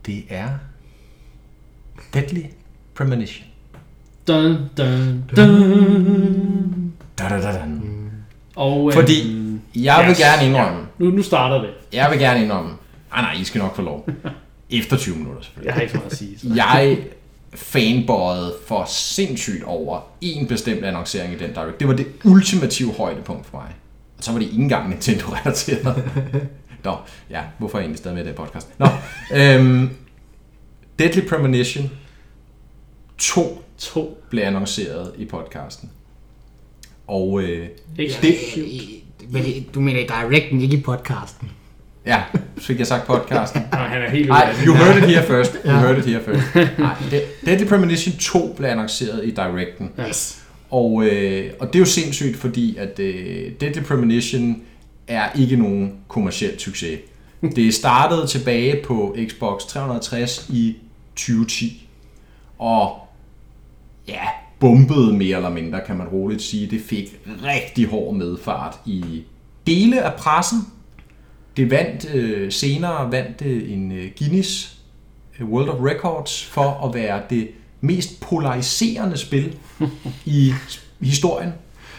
Det 0.06 0.24
er 0.28 0.48
Deadly 2.14 2.42
Premonition. 2.94 3.47
Dun, 4.28 4.70
dun, 4.78 5.24
dun. 5.36 6.92
Da, 7.18 7.28
da, 7.28 7.36
da, 7.42 7.52
da. 7.52 7.62
Og, 8.56 8.88
øhm, 8.90 8.92
Fordi 9.00 9.34
Jeg 9.74 9.98
vil 10.04 10.10
Yes. 10.10 10.18
gerne 10.18 10.46
indrømme, 10.46 10.78
Nu, 10.98 11.10
nu 11.10 11.22
starter 11.22 11.60
det. 11.60 11.70
jeg 11.92 12.10
vil 12.10 12.18
gerne 12.18 12.42
indrømme, 12.44 12.70
ah 13.12 13.22
nej, 13.22 13.32
I 13.40 13.44
skal 13.44 13.58
nok 13.58 13.76
få 13.76 13.82
lov. 13.82 14.08
Efter 14.70 14.96
20 14.96 15.16
minutter 15.16 15.42
selvfølgelig. 15.42 15.66
Jeg 15.66 15.74
har 15.74 15.80
ikke 15.80 15.92
så 15.92 15.98
meget 15.98 16.10
at 16.10 16.16
sige. 16.18 16.38
Så. 16.38 16.46
Jeg 16.56 16.98
fanboyede 17.54 18.54
for 18.66 18.84
sindssygt 18.88 19.64
over 19.64 20.00
en 20.20 20.46
bestemt 20.46 20.84
annoncering 20.84 21.32
i 21.34 21.38
den 21.38 21.52
Direct. 21.52 21.80
Det 21.80 21.88
var 21.88 21.94
det 21.94 22.06
ultimative 22.24 22.92
højdepunkt 22.92 23.46
for 23.46 23.56
mig. 23.56 23.66
Og 24.18 24.24
så 24.24 24.32
var 24.32 24.38
det 24.38 24.46
ikke 24.46 24.58
engang 24.62 24.88
Nintendo-relateret. 24.88 26.04
Nå, 26.84 26.96
ja, 27.30 27.40
hvorfor 27.58 27.78
er 27.78 27.80
jeg 27.80 27.84
egentlig 27.84 27.98
stadig 27.98 28.16
med 28.16 28.24
i 28.24 28.28
den 28.28 28.34
podcast? 28.36 28.68
Nå, 28.78 28.86
øhm, 29.36 29.90
Deadly 30.98 31.20
Premonition 31.28 31.90
2 33.18 33.62
To. 33.78 34.18
blev 34.30 34.42
annonceret 34.42 35.12
i 35.18 35.24
podcasten. 35.24 35.90
Og 37.06 37.42
øh. 37.42 37.66
Men 39.30 39.42
det- 39.42 39.74
du 39.74 39.80
mener 39.80 40.00
i 40.00 40.06
directen, 40.06 40.60
ikke 40.60 40.76
i 40.76 40.80
podcasten. 40.80 41.50
ja, 42.06 42.22
så 42.58 42.64
fik 42.66 42.78
jeg 42.78 42.86
sagt 42.86 43.06
podcasten. 43.06 43.62
Nå, 43.72 43.78
han 43.78 44.02
er 44.02 44.10
helt 44.10 44.28
Nej, 44.28 44.54
you 44.66 44.74
heard 44.74 44.96
it 44.96 45.04
here 45.04 45.26
first. 45.26 45.52
You 45.64 45.70
Ja. 45.72 45.78
heard 45.78 45.98
it 45.98 46.04
here 46.04 46.22
first. 46.24 46.54
Nej, 46.78 46.94
De- 47.10 47.46
Deadly 47.46 47.66
Premonition 47.68 48.14
2 48.16 48.54
blev 48.56 48.68
annonceret 48.68 49.24
i 49.24 49.30
Directen. 49.30 49.90
Yes. 50.08 50.42
Og, 50.70 51.04
øh, 51.04 51.52
og 51.60 51.66
det 51.66 51.74
er 51.74 51.78
jo 51.78 51.84
sindssygt, 51.86 52.36
fordi 52.36 52.76
at 52.76 52.98
øh, 52.98 53.52
Deadly 53.60 53.82
Premonition 53.82 54.62
er 55.08 55.28
ikke 55.38 55.56
nogen 55.56 55.94
kommersiel 56.08 56.60
succes. 56.60 56.98
Det 57.56 57.74
startede 57.74 58.26
tilbage 58.26 58.82
på 58.84 59.16
Xbox 59.28 59.62
360 59.64 60.46
i 60.52 60.76
2010. 61.16 61.88
Og 62.58 63.07
ja, 64.08 64.20
bumpede 64.60 65.12
mere 65.12 65.36
eller 65.36 65.50
mindre, 65.50 65.80
kan 65.86 65.96
man 65.96 66.08
roligt 66.08 66.42
sige. 66.42 66.66
Det 66.66 66.80
fik 66.80 67.20
rigtig 67.44 67.86
hård 67.86 68.14
medfart 68.14 68.78
i 68.86 69.22
dele 69.66 70.02
af 70.02 70.14
pressen. 70.14 70.58
Det 71.56 71.70
vandt 71.70 72.14
øh, 72.14 72.52
senere 72.52 73.12
vandt 73.12 73.40
det 73.40 73.72
en 73.72 73.92
øh, 73.92 74.10
Guinness 74.18 74.78
øh, 75.40 75.48
World 75.48 75.68
of 75.68 75.80
Records 75.80 76.44
for 76.44 76.88
at 76.88 76.94
være 76.94 77.22
det 77.30 77.48
mest 77.80 78.20
polariserende 78.20 79.16
spil 79.16 79.56
i 80.24 80.52
historien. 81.00 81.52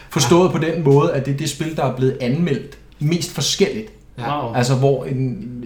Forstået 0.09 0.51
på 0.51 0.57
den 0.57 0.83
måde, 0.83 1.13
at 1.13 1.25
det 1.25 1.33
er 1.33 1.37
det 1.37 1.49
spil, 1.49 1.75
der 1.75 1.83
er 1.85 1.95
blevet 1.95 2.17
anmeldt 2.21 2.77
mest 2.99 3.31
forskelligt. 3.31 3.91
Wow. 4.17 4.53
Altså 4.53 4.75
hvor 4.75 5.05
en, 5.05 5.63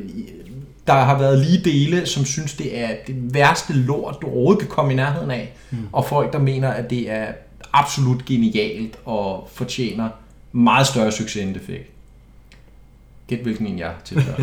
der 0.88 0.94
har 0.94 1.18
været 1.18 1.40
lige 1.40 1.64
dele, 1.64 2.06
som 2.06 2.26
synes, 2.26 2.54
det 2.54 2.80
er 2.80 2.90
det 3.08 3.34
værste 3.34 3.74
lort, 3.74 4.18
du 4.22 4.28
overhovedet 4.28 4.60
kan 4.60 4.70
komme 4.70 4.94
i 4.94 4.96
nærheden 4.96 5.32
af. 5.32 5.54
Mm. 5.72 5.78
Og 5.92 6.06
folk, 6.06 6.34
der 6.34 6.40
mener, 6.40 6.70
at 6.70 6.90
det 6.90 7.12
er 7.12 7.28
absolut 7.74 8.26
genialt 8.26 9.00
og 9.06 9.50
fortjener 9.54 10.10
meget 10.52 10.88
større 10.88 11.12
succes, 11.12 11.44
end 11.44 11.54
det 11.54 11.62
fik. 11.62 11.93
Gæt 13.36 13.44
hvilken 13.44 13.68
en 13.68 13.80
jeg 13.80 13.92
tilhører. 14.06 14.38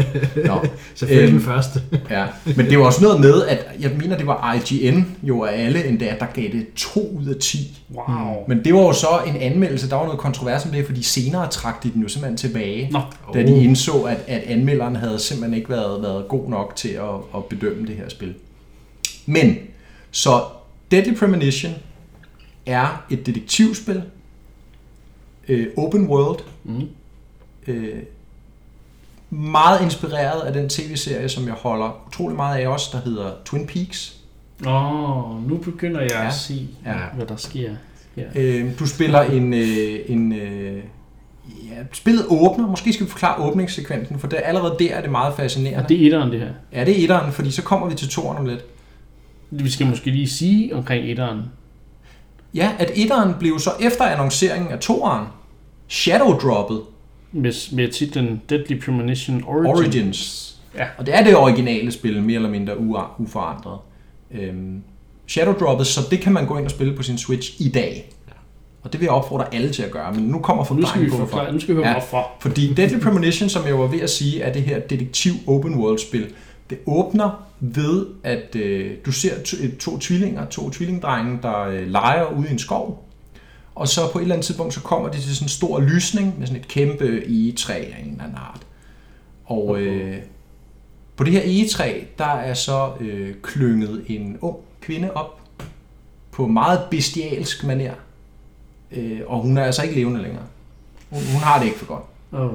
Nå. 0.47 0.65
Selvfølgelig 0.95 1.29
Øhm, 1.29 1.39
den 1.39 1.41
første. 1.47 1.83
Ja, 2.11 2.27
men 2.57 2.67
det 2.67 2.79
var 2.79 2.85
også 2.85 3.03
noget 3.03 3.21
med, 3.21 3.43
at 3.47 3.67
jeg 3.81 3.91
mener, 3.99 4.17
det 4.17 4.27
var 4.27 4.55
IGN 4.71 5.05
jo 5.23 5.43
af 5.45 5.65
alle 5.65 5.85
endda, 5.87 6.15
der 6.21 6.27
gav 6.35 6.45
det 6.53 6.67
2 6.77 7.01
ud 7.21 7.27
af 7.27 7.37
10. 7.41 7.79
Wow. 7.95 8.45
Men 8.49 8.65
det 8.65 8.75
var 8.75 8.81
jo 8.81 8.93
så 8.93 9.07
en 9.27 9.37
anmeldelse, 9.37 9.91
der 9.91 9.97
var 9.97 10.05
noget 10.05 10.19
kontrovers 10.21 10.65
om 10.65 10.71
det, 10.71 10.87
fordi 10.87 11.03
senere 11.03 11.49
trak 11.51 11.83
de 11.83 11.91
den 11.93 12.03
jo 12.03 12.09
simpelthen 12.09 12.37
tilbage, 12.37 12.89
Nå. 12.93 13.01
da 13.35 13.43
de 13.43 13.65
indså, 13.65 13.93
at, 14.03 14.19
at 14.27 14.43
anmelderen 14.47 14.97
havde 14.97 15.19
simpelthen 15.19 15.59
ikke 15.59 15.71
været, 15.71 16.03
været 16.03 16.29
god 16.29 16.49
nok 16.49 16.77
til 16.77 16.89
at, 16.89 17.15
at 17.37 17.45
bedømme 17.45 17.87
det 17.87 17.97
her 17.97 18.09
spil. 18.09 18.35
Men, 19.27 19.57
så 20.11 20.41
Deadly 20.91 21.15
Premonition 21.15 21.73
er 22.67 23.05
et 23.11 23.27
detektivspil, 23.27 24.03
øh, 25.49 25.67
open 25.77 26.07
world, 26.09 26.39
Mm. 26.65 26.83
øh, 27.67 27.95
meget 29.31 29.81
inspireret 29.83 30.41
af 30.41 30.53
den 30.53 30.69
tv-serie, 30.69 31.29
som 31.29 31.47
jeg 31.47 31.55
holder 31.55 32.05
utrolig 32.07 32.37
meget 32.37 32.59
af 32.59 32.69
også, 32.69 32.89
der 32.93 33.01
hedder 33.11 33.31
Twin 33.45 33.67
Peaks. 33.67 34.17
Åh, 34.67 35.31
oh, 35.33 35.49
nu 35.51 35.57
begynder 35.57 36.01
jeg 36.01 36.11
Ja. 36.11 36.27
at 36.27 36.35
se, 36.35 36.69
Ja. 36.87 36.95
hvad 37.17 37.27
der 37.27 37.37
sker 37.37 37.71
her. 38.17 38.27
Øh, 38.35 38.79
du 38.79 38.87
spiller 38.87 39.21
en... 39.23 39.55
Øh, 39.55 39.99
en 40.09 40.33
øh, 40.33 40.83
ja, 41.47 41.75
spillet 41.93 42.25
åbner. 42.29 42.67
Måske 42.67 42.93
skal 42.93 43.07
vi 43.07 43.11
forklare 43.11 43.43
åbningssekvensen, 43.43 44.19
for 44.19 44.27
det, 44.27 44.41
allerede 44.45 44.77
der 44.79 44.95
er 44.95 45.01
det 45.01 45.11
meget 45.11 45.35
fascinerende. 45.35 45.83
Og 45.83 45.89
det 45.89 46.03
er 46.03 46.07
etteren, 46.07 46.33
det 46.33 46.41
her. 46.41 46.51
Ja, 46.73 46.85
det 46.85 46.99
er 47.01 47.03
etteren, 47.05 47.33
fordi 47.33 47.51
så 47.51 47.63
kommer 47.63 47.89
vi 47.89 47.95
til 47.95 48.09
toeren 48.09 48.39
om 48.39 48.47
lidt. 48.47 48.65
Vi 49.51 49.71
skal 49.71 49.87
måske 49.87 50.11
lige 50.11 50.29
sige 50.29 50.77
omkring 50.77 51.05
etteren. 51.11 51.43
Ja, 52.55 52.71
at 52.79 52.91
etteren 52.95 53.35
blev 53.39 53.59
så 53.59 53.71
efter 53.81 54.05
annonceringen 54.05 54.71
af 54.73 54.79
toeren 54.79 55.27
shadow-droppet 55.89 56.81
Med, 57.33 57.75
med 57.77 57.89
titlen 57.93 58.43
Deadly 58.51 58.81
Premonition 58.81 59.45
Origins. 59.47 59.79
Origins. 59.79 60.57
Ja. 60.79 60.87
Og 60.99 61.07
det 61.07 61.15
er 61.19 61.25
det 61.25 61.37
originale 61.37 61.93
spil, 61.93 62.23
mere 62.23 62.37
eller 62.37 62.51
mindre 62.51 62.73
u- 62.75 63.23
uforandret. 63.23 63.79
Øhm, 64.31 64.83
shadow-droppet, 65.29 65.87
så 65.87 66.01
det 66.11 66.21
kan 66.21 66.33
man 66.33 66.47
gå 66.47 66.57
ind 66.59 66.65
og 66.65 66.71
spille 66.71 66.97
på 66.97 67.03
sin 67.03 67.19
Switch 67.19 67.61
i 67.61 67.69
dag. 67.69 68.11
Og 68.83 68.93
det 68.93 69.01
vil 69.01 69.05
jeg 69.05 69.13
opfordre 69.15 69.55
alle 69.55 69.71
til 69.73 69.83
at 69.83 69.91
gøre, 69.91 70.15
men 70.15 70.25
nu 70.25 70.39
kommer 70.39 70.65
forklaringen 70.65 71.11
på, 71.11 71.17
hvorfor. 71.17 71.49
nu 71.53 71.61
skal 71.61 71.75
vi 71.75 71.81
høre 71.81 71.89
Ja. 71.89 71.95
hvorfor. 71.95 72.31
Fordi 72.41 72.75
Deadly 72.75 72.99
Premonition, 73.01 73.49
som 73.49 73.67
jeg 73.67 73.79
var 73.79 73.87
ved 73.87 74.01
at 74.01 74.11
sige, 74.11 74.41
er 74.43 74.53
det 74.53 74.63
her 74.63 74.79
detektiv 74.81 75.33
open 75.47 75.75
world 75.75 75.99
spil. 75.99 76.27
Det 76.71 76.79
åbner 76.87 77.47
ved, 77.61 78.07
at 78.25 78.57
øh, 78.57 78.91
du 79.07 79.13
ser 79.13 79.43
to, 79.43 79.57
to 79.81 79.99
tvillinger, 79.99 80.47
to 80.47 80.71
tvillingdrenge, 80.71 81.39
der 81.43 81.61
øh, 81.61 81.87
leger 81.91 82.25
ude 82.39 82.49
i 82.49 82.53
en 82.53 82.59
skov. 82.59 83.07
Og 83.81 83.89
så 83.89 84.13
på 84.13 84.19
et 84.19 84.23
eller 84.23 84.35
andet 84.35 84.47
tidspunkt, 84.47 84.75
så 84.75 84.81
kommer 84.81 85.09
de 85.09 85.21
til 85.21 85.37
sådan 85.37 85.45
en 85.45 85.49
stor 85.49 85.81
lysning 85.81 86.39
med 86.39 86.47
sådan 86.47 86.61
et 86.61 86.69
kæmpe 86.69 87.23
egetræ 87.29 87.75
af 87.75 88.01
en 88.01 88.11
eller 88.11 88.25
anden 88.25 88.39
art. 88.39 88.67
Og 89.45 89.81
øh, 89.81 90.17
på 91.17 91.25
det 91.25 91.33
her 91.33 91.43
egetræ, 91.45 92.01
der 92.19 92.25
er 92.25 92.55
så 92.55 92.91
øh, 93.01 93.35
klynget 93.43 94.05
en 94.07 94.39
ung 94.41 94.57
kvinde 94.81 95.13
op 95.13 95.41
på 96.31 96.47
meget 96.47 96.81
bestialsk 96.91 97.65
maner. 97.65 97.95
Øh, 98.93 99.21
og 99.27 99.41
hun 99.41 99.59
er 99.59 99.65
altså 99.65 99.83
ikke 99.83 99.95
levende 99.95 100.23
længere. 100.23 100.45
Hun, 101.11 101.21
hun 101.33 101.41
har 101.41 101.59
det 101.59 101.67
ikke 101.67 101.79
for 101.79 101.87
godt. 101.87 102.05
Oh. 102.33 102.53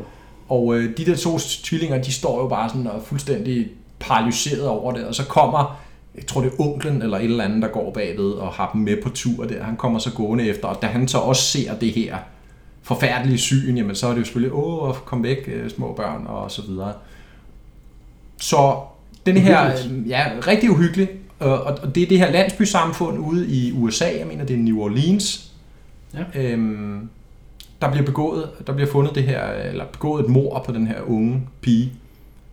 Og 0.47 0.75
øh, 0.75 0.97
de 0.97 1.05
der 1.05 1.15
to 1.15 1.39
tvillinger, 1.39 2.01
de 2.01 2.13
står 2.13 2.41
jo 2.41 2.47
bare 2.47 2.69
sådan 2.69 2.87
og 2.87 2.97
er 2.97 3.03
fuldstændig 3.03 3.67
paralyseret 3.99 4.67
over 4.67 4.93
det, 4.93 5.05
og 5.05 5.15
så 5.15 5.25
kommer, 5.25 5.79
jeg 6.17 6.25
tror 6.27 6.41
det 6.41 6.51
er 6.51 6.61
onklen 6.61 7.01
eller 7.01 7.17
et 7.17 7.23
eller 7.23 7.43
andet, 7.43 7.61
der 7.61 7.67
går 7.67 7.91
bagved 7.91 8.31
og 8.31 8.47
har 8.47 8.69
dem 8.73 8.81
med 8.81 8.97
på 9.03 9.09
tur 9.09 9.45
der. 9.45 9.63
Han 9.63 9.75
kommer 9.75 9.99
så 9.99 10.11
gående 10.13 10.47
efter, 10.47 10.67
og 10.67 10.81
da 10.81 10.87
han 10.87 11.07
så 11.07 11.17
også 11.17 11.41
ser 11.41 11.75
det 11.75 11.91
her 11.91 12.17
forfærdelige 12.81 13.37
syn, 13.37 13.77
jamen 13.77 13.95
så 13.95 14.07
er 14.07 14.11
det 14.11 14.19
jo 14.19 14.23
selvfølgelig, 14.25 14.53
åh, 14.53 14.95
kom 15.05 15.23
væk, 15.23 15.37
øh, 15.47 15.69
små 15.69 15.93
børn 15.93 16.25
og 16.27 16.51
så 16.51 16.61
videre. 16.61 16.93
Så 18.37 18.75
den 19.25 19.37
her, 19.37 19.65
øh, 19.67 20.09
ja, 20.09 20.25
rigtig 20.47 20.71
uhyggelig, 20.71 21.09
og, 21.39 21.63
og 21.63 21.95
det 21.95 22.03
er 22.03 22.07
det 22.07 22.19
her 22.19 22.31
landsbysamfund 22.31 23.19
ude 23.19 23.47
i 23.47 23.71
USA, 23.71 24.05
jeg 24.19 24.27
mener 24.27 24.45
det 24.45 24.53
er 24.53 24.57
New 24.59 24.79
Orleans, 24.79 25.51
Ja. 26.13 26.41
øhm, 26.41 27.09
der 27.81 27.91
bliver 27.91 28.05
begået, 28.05 28.49
der 28.67 28.73
bliver 28.73 28.91
fundet 28.91 29.15
det 29.15 29.23
her, 29.23 29.45
eller 29.47 29.85
begået 29.85 30.23
et 30.23 30.29
mord 30.29 30.65
på 30.65 30.71
den 30.71 30.87
her 30.87 31.01
unge 31.07 31.41
pige, 31.61 31.93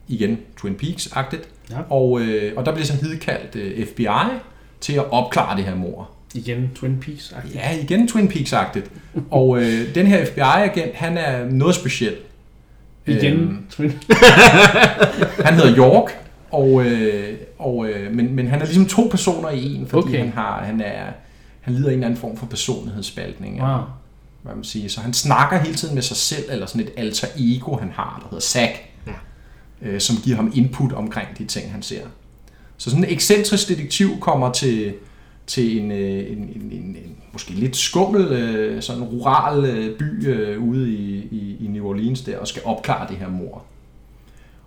igen 0.09 0.39
Twin 0.57 0.75
Peaks-agtigt, 0.83 1.49
Ja. 1.73 1.77
og, 1.91 2.21
øh, 2.21 2.53
og 2.57 2.67
der 2.67 2.73
bliver 2.73 2.87
så 2.87 2.97
hidkaldt 3.03 3.57
øh, 3.57 3.87
FBI 3.87 4.07
til 4.81 4.93
at 4.93 5.11
opklare 5.13 5.57
det 5.57 5.65
her 5.65 5.75
mord. 5.75 6.11
Igen 6.35 6.71
Twin 6.75 6.99
Peaks. 7.01 7.33
-agtigt. 7.37 7.55
Ja, 7.55 7.79
igen 7.83 8.09
Twin 8.09 8.29
Peaks-agtigt. 8.29 8.89
Og 9.31 9.59
øh, 9.63 9.95
den 9.95 10.07
her 10.07 10.25
FBI-agent, 10.25 10.95
han 10.95 11.19
er 11.19 11.45
noget 11.51 11.75
speciel. 11.75 12.15
Igen 13.07 13.33
Øhm, 13.35 13.67
Twin 13.71 13.91
han 15.47 15.55
hedder 15.55 15.77
York, 15.77 16.19
og, 16.51 16.85
øh, 16.87 17.35
og, 17.59 17.87
øh, 17.89 18.15
men, 18.15 18.35
men 18.35 18.47
han 18.49 18.61
er 18.61 18.65
ligesom 18.65 18.87
to 18.87 19.09
personer 19.11 19.51
i 19.51 19.75
en, 19.75 19.87
fordi 19.87 20.09
Okay. 20.09 20.19
han, 20.19 20.33
har, 20.35 20.65
han, 20.65 20.81
er, 20.81 21.05
han 21.61 21.75
lider 21.75 21.89
af 21.89 21.93
en 21.93 21.99
eller 21.99 22.07
anden 22.07 22.21
form 22.21 22.37
for 22.37 22.47
personlighedsspaltning. 22.47 23.55
eller 23.55 23.69
Wow. 23.77 23.83
hvad 24.43 24.55
man 24.55 24.65
siger. 24.65 24.89
Så 24.89 25.01
han 25.01 25.13
snakker 25.13 25.59
hele 25.59 25.75
tiden 25.75 25.95
med 25.95 26.03
sig 26.03 26.17
selv, 26.17 26.45
eller 26.51 26.67
sådan 26.67 26.81
et 26.83 26.91
alter 26.97 27.27
ego, 27.39 27.77
han 27.77 27.91
har, 27.95 28.19
der 28.23 28.29
hedder 28.31 28.41
Zack 28.43 28.73
øh, 29.83 30.01
som 30.01 30.17
giver 30.25 30.37
ham 30.37 30.53
input 30.55 30.93
omkring 30.93 31.29
de 31.39 31.45
ting, 31.45 31.73
han 31.73 31.83
ser. 31.83 32.03
Så 32.77 32.91
sådan 32.91 33.05
en 33.05 33.11
ekscentrisk 33.11 33.69
detektiv 33.69 34.21
kommer 34.21 34.53
til, 34.53 34.95
til 35.47 35.81
en, 35.81 35.93
øh, 35.93 36.33
en, 36.33 36.39
en, 36.39 36.71
en, 36.73 36.97
en 36.97 37.17
måske 37.33 37.51
lidt 37.51 37.77
skummel, 37.77 38.33
øh, 38.33 38.83
sådan 38.83 39.03
rural 39.03 39.65
øh, 39.65 39.99
by 39.99 40.29
øh, 40.29 40.63
ude 40.63 40.91
i, 40.91 41.29
i, 41.31 41.57
i 41.65 41.67
New 41.67 41.87
Orleans 41.87 42.21
der, 42.21 42.39
og 42.39 42.49
skal 42.49 42.63
opklare 42.65 43.09
det 43.09 43.17
her 43.17 43.29
mord. 43.29 43.67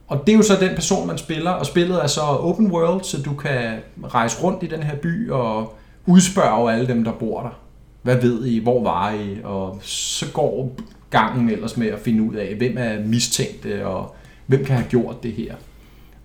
Og 0.07 0.23
det 0.27 0.33
er 0.33 0.37
jo 0.37 0.43
så 0.43 0.57
den 0.59 0.75
person, 0.75 1.07
man 1.07 1.17
spiller, 1.17 1.51
og 1.51 1.65
spillet 1.65 2.03
er 2.03 2.07
så 2.07 2.21
open 2.21 2.71
world, 2.71 3.03
så 3.03 3.21
du 3.21 3.33
kan 3.33 3.79
rejse 4.03 4.43
rundt 4.43 4.63
i 4.63 4.67
den 4.67 4.83
her 4.83 4.95
by 4.95 5.29
og 5.29 5.75
udspørge 6.05 6.73
alle 6.73 6.87
dem, 6.87 7.03
der 7.03 7.11
bor 7.11 7.41
der. 7.41 7.59
Hvad 8.01 8.21
ved 8.21 8.45
I? 8.45 8.59
Hvor 8.59 8.83
var 8.83 9.11
I? 9.13 9.37
Og 9.43 9.79
så 9.81 10.25
går 10.33 10.75
gangen 11.09 11.49
ellers 11.49 11.77
med 11.77 11.87
at 11.87 11.99
finde 11.99 12.23
ud 12.23 12.35
af, 12.35 12.55
hvem 12.55 12.75
er 12.77 12.99
mistænkt, 13.05 13.65
og 13.65 14.15
hvem 14.45 14.65
kan 14.65 14.75
have 14.75 14.87
gjort 14.89 15.23
det 15.23 15.31
her. 15.31 15.55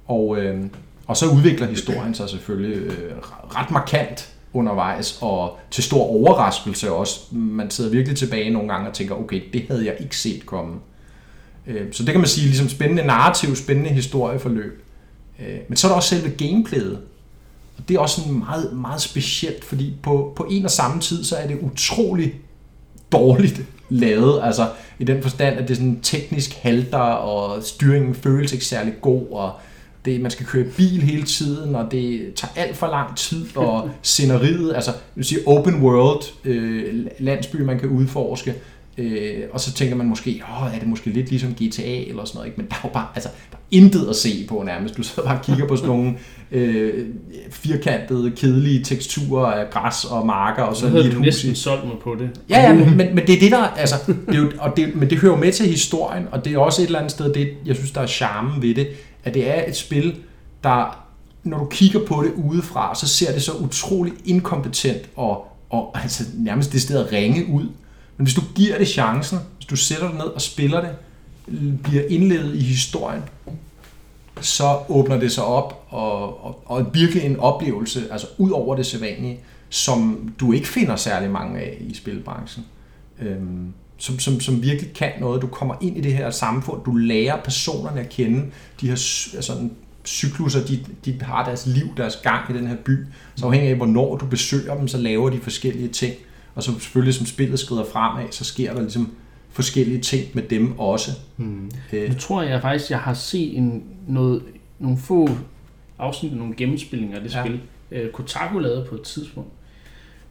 Og, 0.07 0.37
øh, 0.39 0.65
og 1.07 1.17
så 1.17 1.27
udvikler 1.27 1.67
historien 1.67 2.15
sig 2.15 2.29
selvfølgelig 2.29 2.77
øh, 2.77 3.13
ret 3.57 3.71
markant 3.71 4.33
undervejs, 4.53 5.19
og 5.21 5.59
til 5.71 5.85
stor 5.85 6.03
overraskelse 6.03 6.93
også. 6.93 7.21
Man 7.35 7.71
sidder 7.71 7.91
virkelig 7.91 8.17
tilbage 8.19 8.51
nogle 8.51 8.69
gange 8.73 8.89
og 8.89 8.95
tænker, 8.95 9.15
okay, 9.15 9.43
det 9.53 9.65
havde 9.69 9.87
jeg 9.87 9.97
ikke 10.01 10.17
set 10.17 10.47
komme. 10.47 10.75
Øh, 11.67 11.93
Så 11.93 12.03
det 12.03 12.13
kan 12.13 12.21
man 12.21 12.29
sige, 12.29 12.47
ligesom 12.47 12.69
spændende 12.69 13.03
narrativ, 13.07 13.57
spændende 13.57 13.91
historieforløb. 13.91 14.85
Øh, 15.41 15.59
Men 15.69 15.77
så 15.77 15.87
er 15.87 15.89
der 15.91 15.97
også 15.97 16.09
selve 16.09 16.31
gameplayet. 16.31 16.99
Og 17.79 17.89
det 17.89 17.95
er 17.95 17.99
også 18.01 18.21
sådan 18.21 18.39
meget, 18.39 18.77
meget 18.77 19.01
specielt, 19.01 19.65
fordi 19.65 19.97
på, 20.03 20.33
på 20.37 20.47
en 20.51 20.65
og 20.65 20.71
samme 20.71 21.01
tid, 21.01 21.25
så 21.25 21.37
er 21.37 21.47
det 21.47 21.59
utrolig 21.61 22.35
dårligt 23.13 23.63
lavet. 23.91 24.41
Altså 24.43 24.69
i 24.99 25.05
den 25.05 25.23
forstand, 25.23 25.59
at 25.59 25.63
det 25.63 25.71
er 25.71 25.75
sådan 25.75 26.01
teknisk 26.03 26.55
halter, 26.55 26.99
og 26.99 27.63
styringen 27.63 28.15
føles 28.15 28.53
ikke 28.53 28.65
særlig 28.65 28.95
god, 29.01 29.27
og 29.31 29.53
det, 30.05 30.21
man 30.21 30.31
skal 30.31 30.47
køre 30.47 30.65
bil 30.65 31.03
hele 31.03 31.23
tiden, 31.23 31.75
og 31.75 31.93
det 31.93 32.35
tager 32.35 32.53
alt 32.57 32.77
for 32.77 32.87
lang 32.87 33.17
tid, 33.17 33.57
og 33.57 33.91
sceneriet, 34.03 34.75
altså 34.75 34.91
vil 35.15 35.25
sige 35.25 35.41
open 35.47 35.83
world, 35.83 36.23
øh, 36.45 37.07
landsby, 37.19 37.57
man 37.57 37.79
kan 37.79 37.89
udforske, 37.89 38.55
øh, 38.99 39.43
og 39.53 39.61
så 39.61 39.73
tænker 39.73 39.97
man 39.97 40.07
måske, 40.07 40.43
åh, 40.51 40.75
er 40.75 40.79
det 40.79 40.89
måske 40.89 41.11
lidt 41.11 41.31
ligesom 41.31 41.55
GTA 41.55 41.83
eller 41.83 42.25
sådan 42.25 42.39
noget, 42.39 42.47
ikke? 42.47 42.61
men 42.61 42.67
der 42.69 42.75
er 42.75 42.81
jo 42.85 42.91
bare, 42.93 43.07
altså, 43.15 43.29
der 43.51 43.57
er 43.57 43.60
intet 43.71 44.09
at 44.09 44.17
se 44.17 44.47
på 44.49 44.63
nærmest. 44.67 44.97
Du 44.97 45.03
sidder 45.03 45.29
bare 45.29 45.39
og 45.39 45.45
kigger 45.45 45.67
på 45.67 45.77
sådan 45.77 45.89
nogle 45.89 46.15
øh, 46.53 47.07
firkantede, 47.51 48.31
kedelige 48.31 48.85
teksturer 48.85 49.47
af 49.47 49.71
græs 49.71 50.05
og 50.05 50.27
marker, 50.27 50.63
og 50.63 50.77
så 50.77 50.81
Så 50.81 50.89
lige 50.89 51.07
et 51.07 51.15
hus 51.15 51.25
næsten 51.25 51.55
solgt 51.55 51.85
mig 51.85 51.97
på 52.03 52.17
det. 52.19 52.31
Ja, 52.49 52.61
ja, 52.61 52.75
men, 52.75 52.97
men, 52.97 53.15
men 53.15 53.27
det 53.27 53.35
er 53.35 53.41
det, 53.41 53.51
der, 53.51 53.63
altså, 53.63 53.97
det 54.07 54.35
er 54.35 54.39
jo, 54.39 54.51
og 54.59 54.77
det, 54.77 54.97
men 54.97 55.11
det 55.11 55.19
hører 55.19 55.33
jo 55.33 55.41
med 55.41 55.53
til 55.53 55.67
historien, 55.67 56.27
og 56.33 56.45
det 56.45 56.55
er 56.55 56.59
også 56.59 56.83
et 56.83 56.87
eller 56.87 56.99
andet 56.99 57.13
sted, 57.13 57.35
det, 57.35 57.49
jeg 57.67 57.77
synes, 57.77 57.91
der 57.91 58.01
er 58.01 58.07
charmen 58.07 58.63
ved 58.63 58.75
det, 58.75 58.89
at 59.25 59.35
det 59.35 59.51
er 59.51 59.69
et 59.69 59.77
spil, 59.77 60.15
der, 60.65 61.07
når 61.45 61.59
du 61.59 61.67
kigger 61.67 62.01
på 62.07 62.23
det 62.23 62.33
udefra, 62.45 62.95
så 62.95 63.09
ser 63.09 63.33
det 63.33 63.43
så 63.43 63.53
utroligt 63.53 64.17
inkompetent 64.25 65.03
og, 65.17 65.47
og 65.71 66.03
altså, 66.03 66.25
nærmest 66.35 66.73
det 66.73 66.83
sted 66.83 67.07
at 67.07 67.13
ringe 67.13 67.47
ud. 67.53 67.65
Men 68.17 68.25
hvis 68.25 68.35
du 68.35 68.43
giver 68.55 68.79
det 68.79 68.89
chancen, 68.89 69.39
hvis 69.57 69.67
du 69.67 69.77
sætter 69.77 70.09
dig 70.09 70.17
ned 70.17 70.25
og 70.25 70.41
spiller 70.41 70.81
det, 70.81 70.91
bliver 71.83 72.03
indledet 72.09 72.57
i 72.57 72.61
historien, 72.61 73.23
så 74.41 74.79
åbner 74.89 75.21
det 75.21 75.33
sig 75.33 75.45
op 75.45 75.87
og, 75.89 76.45
og, 76.45 76.63
og 76.65 76.95
virkelig 76.95 77.25
en 77.25 77.41
oplevelse, 77.41 78.03
altså 78.11 78.27
ud 78.39 78.51
over 78.51 78.77
det 78.77 78.87
sædvanlige, 78.87 79.41
som 79.69 80.29
du 80.41 80.53
ikke 80.53 80.69
finder 80.69 80.97
særlig 80.97 81.31
mange 81.31 81.61
af 81.61 81.77
i 81.81 81.95
spilbranchen. 81.95 82.65
Øhm, 83.21 83.73
som, 84.01 84.19
som, 84.19 84.41
som 84.41 84.63
virkelig 84.63 84.93
kan 84.93 85.13
noget. 85.21 85.43
Du 85.43 85.47
kommer 85.47 85.75
ind 85.81 85.97
i 85.97 86.01
det 86.01 86.15
her 86.15 86.31
samfund, 86.31 86.81
du 86.85 86.95
lærer 86.95 87.43
personerne 87.45 88.01
at 88.01 88.09
kende, 88.09 88.47
de 88.81 88.87
her 88.87 88.93
altså, 89.37 89.69
cykluser, 90.05 90.67
de, 90.67 90.85
de 91.05 91.23
har 91.23 91.45
deres 91.45 91.67
liv, 91.67 91.87
deres 91.97 92.17
gang 92.17 92.51
i 92.51 92.59
den 92.59 92.67
her 92.67 92.77
by. 92.85 93.07
Så 93.35 93.47
afhængig 93.47 93.71
af, 93.71 93.77
hvornår 93.77 94.17
du 94.17 94.27
besøger 94.27 94.75
dem, 94.75 94.89
så 94.89 94.99
laver 94.99 95.31
de 95.31 95.41
forskellige 95.41 95.89
ting. 95.89 96.15
Og 96.55 96.63
så 96.63 96.73
selvfølgelig, 96.73 97.15
som 97.15 97.27
spillet 97.27 97.59
skrider 97.59 97.85
fremad, 97.93 98.25
så 98.31 98.45
sker 98.45 98.75
der 98.75 98.81
ligesom 98.81 99.13
forskellige 99.51 100.01
ting 100.01 100.29
med 100.35 100.43
dem 100.43 100.79
også. 100.79 101.11
Hmm. 101.37 101.71
Øh, 101.93 102.09
Nu 102.09 102.15
tror 102.15 102.43
jeg 102.43 102.63
faktisk, 102.63 102.91
jeg 102.91 102.99
har 102.99 103.15
set 103.15 103.57
en, 103.59 103.85
noget, 104.09 104.43
nogle 104.79 104.99
få 104.99 105.29
afsnit 105.99 106.33
af 106.33 106.39
nogle 106.39 106.55
gennemspillinger 106.57 107.17
af 107.17 107.23
det 107.23 107.35
Ja. 107.35 107.45
spil. 107.45 107.61
Øh, 107.93 108.11
Kotaku 108.11 108.59
lavede 108.59 108.87
på 108.89 108.95
et 108.95 109.03
tidspunkt. 109.03 109.51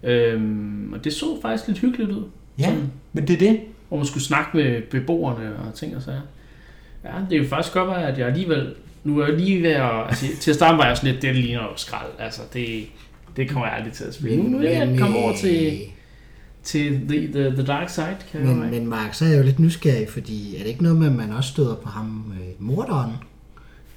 Øhm, 0.04 0.94
og 0.94 1.04
det 1.04 1.14
så 1.14 1.42
faktisk 1.42 1.68
lidt 1.68 1.80
hyggeligt 1.80 2.12
ud. 2.12 2.24
ja, 2.60 2.64
Sådan, 2.64 2.92
men 3.14 3.28
det 3.28 3.34
er 3.34 3.38
det. 3.38 3.60
hvor 3.88 3.98
man 3.98 4.06
skulle 4.06 4.24
snakke 4.24 4.58
med 4.58 4.82
beboerne 4.82 5.56
og 5.56 5.74
ting 5.74 5.96
og 5.96 6.02
sager. 6.02 6.22
Ja, 7.04 7.10
det 7.30 7.38
er 7.38 7.44
jo 7.44 7.48
faktisk 7.50 7.74
godt 7.74 7.90
være, 7.90 8.08
at 8.08 8.18
jeg 8.20 8.28
alligevel... 8.28 8.74
Nu 9.04 9.20
er 9.20 9.28
jeg 9.28 9.36
lige 9.40 9.64
ved 9.64 9.70
at... 9.72 9.92
Altså, 10.08 10.26
til 10.40 10.52
at 10.52 10.56
starte 10.56 10.78
var 10.78 10.88
jeg 10.88 10.98
sådan 10.98 11.12
lidt, 11.12 11.22
det 11.22 11.36
ligner 11.36 11.62
jo 11.64 11.70
skrald. 11.76 12.12
Altså, 12.20 12.42
det, 12.54 12.84
det 13.36 13.50
kommer 13.50 13.68
jeg 13.68 13.76
aldrig 13.76 13.94
til 13.94 14.04
at 14.04 14.14
spille. 14.14 14.44
Nu 14.44 14.58
er 14.60 14.70
jeg 14.70 15.00
kommet 15.00 15.24
over 15.24 15.36
til, 15.36 15.78
til 16.70 17.02
the, 17.08 17.28
the, 17.32 17.50
the 17.50 17.66
dark 17.66 17.90
side, 17.90 18.18
kan 18.32 18.46
Men, 18.46 18.72
men 18.72 18.88
Mark, 18.88 19.14
så 19.14 19.26
er 19.26 19.30
jeg 19.30 19.38
jo 19.38 19.44
lidt 19.44 19.60
nysgerrig, 19.60 20.10
fordi 20.10 20.56
er 20.56 20.60
det 20.60 20.68
ikke 20.68 20.84
noget 20.84 20.98
med, 20.98 21.08
at 21.08 21.16
man 21.16 21.32
også 21.32 21.50
støder 21.50 21.76
på 21.76 21.90
ham, 21.90 22.34
øh, 22.34 22.48
morderen, 22.60 23.12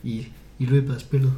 i, 0.03 0.27
i 0.59 0.65
løbet 0.65 0.95
af 0.95 1.01
spillet? 1.01 1.33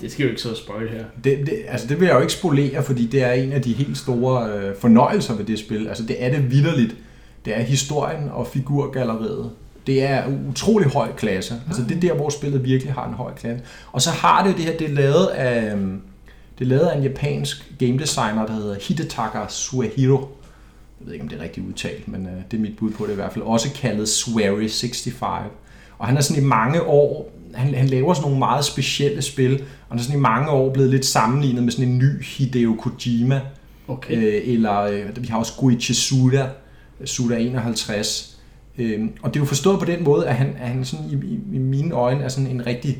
Det 0.00 0.12
skal 0.12 0.22
jo 0.22 0.30
ikke 0.30 0.42
så 0.42 0.54
spoil 0.54 0.88
her. 0.88 1.04
Det, 1.24 1.38
det, 1.46 1.52
altså 1.68 1.86
det 1.86 2.00
vil 2.00 2.06
jeg 2.06 2.14
jo 2.14 2.20
ikke 2.20 2.32
spolere, 2.32 2.82
fordi 2.82 3.06
det 3.06 3.22
er 3.22 3.32
en 3.32 3.52
af 3.52 3.62
de 3.62 3.72
helt 3.72 3.98
store 3.98 4.52
øh, 4.52 4.76
fornøjelser 4.76 5.34
ved 5.34 5.44
det 5.44 5.58
spil. 5.58 5.88
Altså 5.88 6.02
det 6.02 6.24
er 6.24 6.30
det 6.30 6.50
vidderligt. 6.50 6.96
Det 7.44 7.56
er 7.56 7.62
historien 7.62 8.28
og 8.28 8.46
figurgalleriet. 8.46 9.50
Det 9.86 10.02
er 10.02 10.22
utrolig 10.48 10.88
høj 10.88 11.12
klasse. 11.16 11.54
Altså 11.66 11.82
det 11.88 11.96
er 11.96 12.00
der, 12.00 12.14
hvor 12.14 12.28
spillet 12.28 12.64
virkelig 12.64 12.92
har 12.92 13.08
en 13.08 13.14
høj 13.14 13.34
klasse. 13.34 13.64
Og 13.92 14.02
så 14.02 14.10
har 14.10 14.42
det 14.42 14.52
jo 14.52 14.56
det 14.56 14.64
her, 14.64 14.76
det 14.78 14.90
er 14.90 14.94
lavet 14.94 15.26
af, 15.26 15.72
øhm, 15.72 16.00
det 16.58 16.64
er 16.64 16.68
lavet 16.68 16.86
af 16.86 16.96
en 16.96 17.02
japansk 17.02 17.72
game 17.78 17.98
designer, 17.98 18.46
der 18.46 18.52
hedder 18.52 18.76
Hidetaka 18.80 19.38
Suehiro. 19.48 20.36
Jeg 21.00 21.06
ved 21.06 21.12
ikke, 21.12 21.22
om 21.22 21.28
det 21.28 21.38
er 21.38 21.42
rigtigt 21.42 21.66
udtalt, 21.66 22.08
men 22.08 22.26
øh, 22.26 22.32
det 22.50 22.56
er 22.56 22.60
mit 22.60 22.76
bud 22.76 22.90
på 22.90 23.06
det 23.06 23.12
i 23.12 23.14
hvert 23.14 23.32
fald. 23.32 23.44
Også 23.44 23.72
kaldet 23.72 24.08
Swery 24.08 24.68
65. 24.68 25.52
Og 25.98 26.06
han 26.06 26.16
er 26.16 26.20
sådan 26.20 26.42
i 26.42 26.46
mange 26.46 26.82
år, 26.82 27.32
han, 27.54 27.74
han 27.74 27.86
laver 27.86 28.14
sådan 28.14 28.22
nogle 28.22 28.38
meget 28.38 28.64
specielle 28.64 29.22
spil, 29.22 29.54
og 29.54 29.88
han 29.88 29.98
er 29.98 30.02
sådan 30.02 30.18
i 30.18 30.22
mange 30.22 30.50
år 30.50 30.72
blevet 30.72 30.90
lidt 30.90 31.04
sammenlignet 31.04 31.62
med 31.62 31.72
sådan 31.72 31.88
en 31.88 31.98
ny 31.98 32.24
Hideo 32.24 32.74
Kojima. 32.74 33.40
Okay. 33.88 34.16
Øh, 34.16 34.42
eller 34.44 34.80
øh, 34.80 35.22
vi 35.22 35.26
har 35.26 35.38
også 35.38 35.52
Guichi 35.58 35.94
Suda, 35.94 36.48
Suda 37.04 37.36
51. 37.36 38.38
Øh, 38.78 39.08
og 39.22 39.34
det 39.34 39.40
er 39.40 39.42
jo 39.42 39.46
forstået 39.46 39.78
på 39.78 39.84
den 39.84 40.04
måde, 40.04 40.28
at 40.28 40.34
han, 40.34 40.56
at 40.60 40.68
han 40.68 40.84
sådan 40.84 41.06
i, 41.06 41.26
i, 41.26 41.38
i 41.52 41.58
mine 41.58 41.94
øjne 41.94 42.24
er 42.24 42.28
sådan 42.28 42.50
en 42.50 42.66
rigtig, 42.66 42.98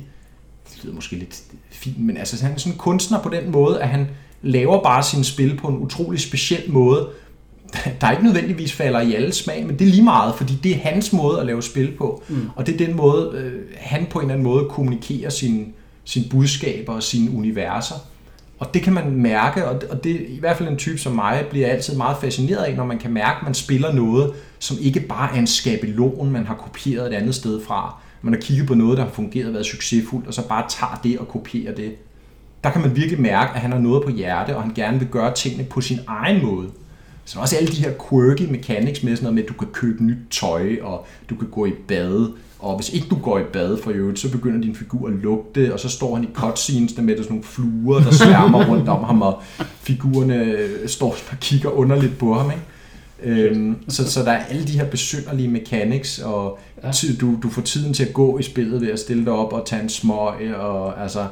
det 0.73 0.83
lyder 0.83 0.95
måske 0.95 1.15
lidt 1.15 1.43
fint, 1.69 1.99
men 1.99 2.17
altså 2.17 2.45
han 2.45 2.55
er 2.55 2.59
sådan 2.59 2.73
en 2.73 2.77
kunstner 2.77 3.21
på 3.21 3.29
den 3.29 3.51
måde, 3.51 3.81
at 3.81 3.89
han 3.89 4.07
laver 4.41 4.83
bare 4.83 5.03
sine 5.03 5.23
spil 5.23 5.57
på 5.57 5.67
en 5.67 5.77
utrolig 5.77 6.19
speciel 6.19 6.71
måde, 6.71 7.09
der 8.01 8.11
ikke 8.11 8.23
nødvendigvis 8.23 8.73
falder 8.73 9.01
i 9.01 9.13
alle 9.13 9.33
smag, 9.33 9.65
men 9.65 9.79
det 9.79 9.87
er 9.87 9.91
lige 9.91 10.03
meget, 10.03 10.35
fordi 10.35 10.53
det 10.63 10.71
er 10.71 10.79
hans 10.79 11.13
måde 11.13 11.39
at 11.39 11.45
lave 11.45 11.63
spil 11.63 11.91
på. 11.97 12.23
Mm. 12.27 12.49
Og 12.55 12.67
det 12.67 12.81
er 12.81 12.85
den 12.85 12.95
måde, 12.95 13.31
øh, 13.33 13.61
han 13.77 14.07
på 14.09 14.19
en 14.19 14.25
eller 14.25 14.33
anden 14.33 14.47
måde 14.47 14.65
kommunikerer 14.69 15.29
sine, 15.29 15.65
sine 16.03 16.25
budskaber 16.29 16.93
og 16.93 17.03
sine 17.03 17.31
universer. 17.31 17.95
Og 18.59 18.73
det 18.73 18.81
kan 18.81 18.93
man 18.93 19.11
mærke, 19.11 19.67
og 19.67 19.81
det, 19.81 19.89
og 19.89 20.03
det 20.03 20.11
er 20.11 20.25
i 20.29 20.39
hvert 20.39 20.57
fald 20.57 20.69
en 20.69 20.77
type 20.77 20.97
som 20.97 21.13
mig, 21.13 21.45
bliver 21.49 21.67
altid 21.67 21.97
meget 21.97 22.17
fascineret 22.21 22.63
af, 22.63 22.75
når 22.75 22.85
man 22.85 22.97
kan 22.97 23.11
mærke, 23.11 23.37
at 23.37 23.43
man 23.43 23.53
spiller 23.53 23.93
noget, 23.93 24.33
som 24.59 24.77
ikke 24.81 24.99
bare 24.99 25.35
er 25.35 25.39
en 25.39 25.47
skabelon, 25.47 26.31
man 26.31 26.45
har 26.45 26.55
kopieret 26.55 27.07
et 27.07 27.13
andet 27.13 27.35
sted 27.35 27.61
fra. 27.63 27.95
Man 28.21 28.33
har 28.33 28.41
kigget 28.41 28.67
på 28.67 28.73
noget, 28.73 28.97
der 28.97 29.03
har 29.03 29.11
fungeret 29.11 29.47
og 29.47 29.53
været 29.53 29.65
succesfuldt, 29.65 30.27
og 30.27 30.33
så 30.33 30.47
bare 30.47 30.65
tager 30.69 30.99
det 31.03 31.19
og 31.19 31.27
kopierer 31.27 31.75
det. 31.75 31.95
Der 32.63 32.69
kan 32.69 32.81
man 32.81 32.95
virkelig 32.95 33.21
mærke, 33.21 33.53
at 33.53 33.61
han 33.61 33.71
har 33.71 33.79
noget 33.79 34.03
på 34.03 34.09
hjerte, 34.09 34.55
og 34.55 34.63
han 34.63 34.73
gerne 34.73 34.99
vil 34.99 35.07
gøre 35.07 35.33
tingene 35.33 35.63
på 35.63 35.81
sin 35.81 35.99
egen 36.07 36.45
måde. 36.45 36.67
Så 37.27 37.33
er 37.33 37.39
der 37.39 37.41
også 37.41 37.55
alle 37.55 37.71
de 37.71 37.75
her 37.75 37.91
quirky 38.09 38.51
mechanics 38.51 39.03
med 39.03 39.15
sådan 39.15 39.23
noget 39.23 39.35
med, 39.35 39.43
at 39.43 39.49
du 39.49 39.53
kan 39.53 39.67
købe 39.73 40.03
nyt 40.03 40.17
tøj, 40.31 40.77
og 40.81 41.05
du 41.29 41.35
kan 41.35 41.47
gå 41.47 41.65
i 41.65 41.71
bad, 41.87 42.27
og 42.59 42.75
hvis 42.75 42.89
ikke 42.89 43.07
du 43.09 43.15
går 43.15 43.39
i 43.39 43.43
bad 43.53 43.77
for 43.83 43.91
øvrigt, 43.91 44.19
så 44.19 44.31
begynder 44.31 44.61
din 44.61 44.75
figur 44.75 45.07
at 45.07 45.13
lugte, 45.13 45.73
og 45.73 45.79
så 45.79 45.89
står 45.89 46.15
han 46.15 46.23
i 46.23 46.27
cutscenes 46.33 46.93
der 46.93 47.01
med 47.01 47.13
der 47.13 47.19
er 47.19 47.23
sådan 47.23 47.33
nogle 47.33 47.43
fluer, 47.43 47.99
der 47.99 48.11
sværmer 48.11 48.65
rundt 48.69 48.89
om 48.89 49.03
ham, 49.03 49.21
og 49.21 49.41
figurerne 49.81 50.57
står 50.85 51.15
og 51.31 51.37
kigger 51.41 51.69
underligt 51.69 52.17
på 52.17 52.33
ham. 52.33 52.51
Ikke? 52.51 52.63
Øhm, 53.23 53.75
så, 53.87 54.11
så 54.11 54.23
der 54.23 54.31
er 54.31 54.45
alle 54.45 54.67
de 54.67 54.71
her 54.71 54.85
besynderlige 54.85 55.49
mechanics, 55.49 56.19
og 56.19 56.59
Ja. 56.83 56.91
du, 57.21 57.37
du 57.43 57.49
får 57.49 57.61
tiden 57.61 57.93
til 57.93 58.03
at 58.03 58.13
gå 58.13 58.37
i 58.37 58.43
spillet 58.43 58.81
ved 58.81 58.91
at 58.91 58.99
stille 58.99 59.25
dig 59.25 59.33
op 59.33 59.53
og 59.53 59.65
tage 59.65 59.83
en 59.83 59.89
smøg, 59.89 60.55
og 60.55 61.03
altså 61.03 61.27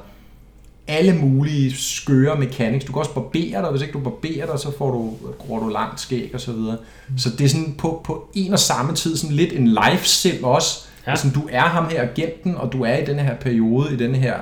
alle 0.87 1.15
mulige 1.15 1.75
skøre 1.75 2.39
mechanics. 2.39 2.85
Du 2.85 2.91
kan 2.91 2.99
også 2.99 3.13
barbere 3.13 3.61
dig, 3.61 3.69
hvis 3.71 3.81
ikke 3.81 3.93
du 3.93 3.99
barberer 3.99 4.45
dig, 4.51 4.59
så 4.59 4.77
får 4.77 4.91
du, 4.91 5.13
gror 5.39 5.59
du 5.59 5.69
langt 5.69 5.99
skæg 6.01 6.31
og 6.33 6.41
så 6.41 6.51
videre. 6.51 6.77
Så 7.17 7.29
det 7.29 7.45
er 7.45 7.49
sådan 7.49 7.75
på, 7.77 8.01
på 8.03 8.29
en 8.33 8.53
og 8.53 8.59
samme 8.59 8.95
tid 8.95 9.17
sådan 9.17 9.35
lidt 9.35 9.53
en 9.53 9.67
life-sim 9.67 10.43
også. 10.43 10.87
Ja. 11.05 11.11
Altså, 11.11 11.27
du 11.35 11.47
er 11.51 11.61
ham 11.61 11.89
her 11.89 12.01
agenten, 12.01 12.55
og 12.55 12.73
du 12.73 12.83
er 12.83 12.97
i 12.97 13.05
denne 13.05 13.21
her 13.21 13.35
periode, 13.35 13.93
i 13.93 13.97
denne 13.97 14.17
her 14.17 14.35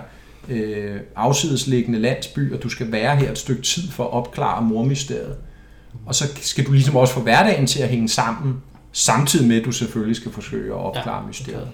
øh, 0.49 0.99
afsidesliggende 1.15 1.99
landsby, 1.99 2.53
og 2.53 2.63
du 2.63 2.69
skal 2.69 2.91
være 2.91 3.15
her 3.15 3.31
et 3.31 3.37
stykke 3.37 3.61
tid 3.61 3.91
for 3.91 4.03
at 4.03 4.13
opklare 4.13 4.61
mormysteriet. 4.61 5.35
Og 6.05 6.15
så 6.15 6.25
skal 6.41 6.65
du 6.65 6.71
ligesom 6.71 6.95
også 6.95 7.13
få 7.13 7.19
hverdagen 7.19 7.67
til 7.67 7.81
at 7.81 7.89
hænge 7.89 8.09
sammen, 8.09 8.55
samtidig 8.91 9.47
med, 9.47 9.59
at 9.59 9.65
du 9.65 9.71
selvfølgelig 9.71 10.15
skal 10.15 10.31
forsøge 10.31 10.73
at 10.73 10.79
opklare 10.79 11.21
ja. 11.21 11.27
mysteriet. 11.27 11.67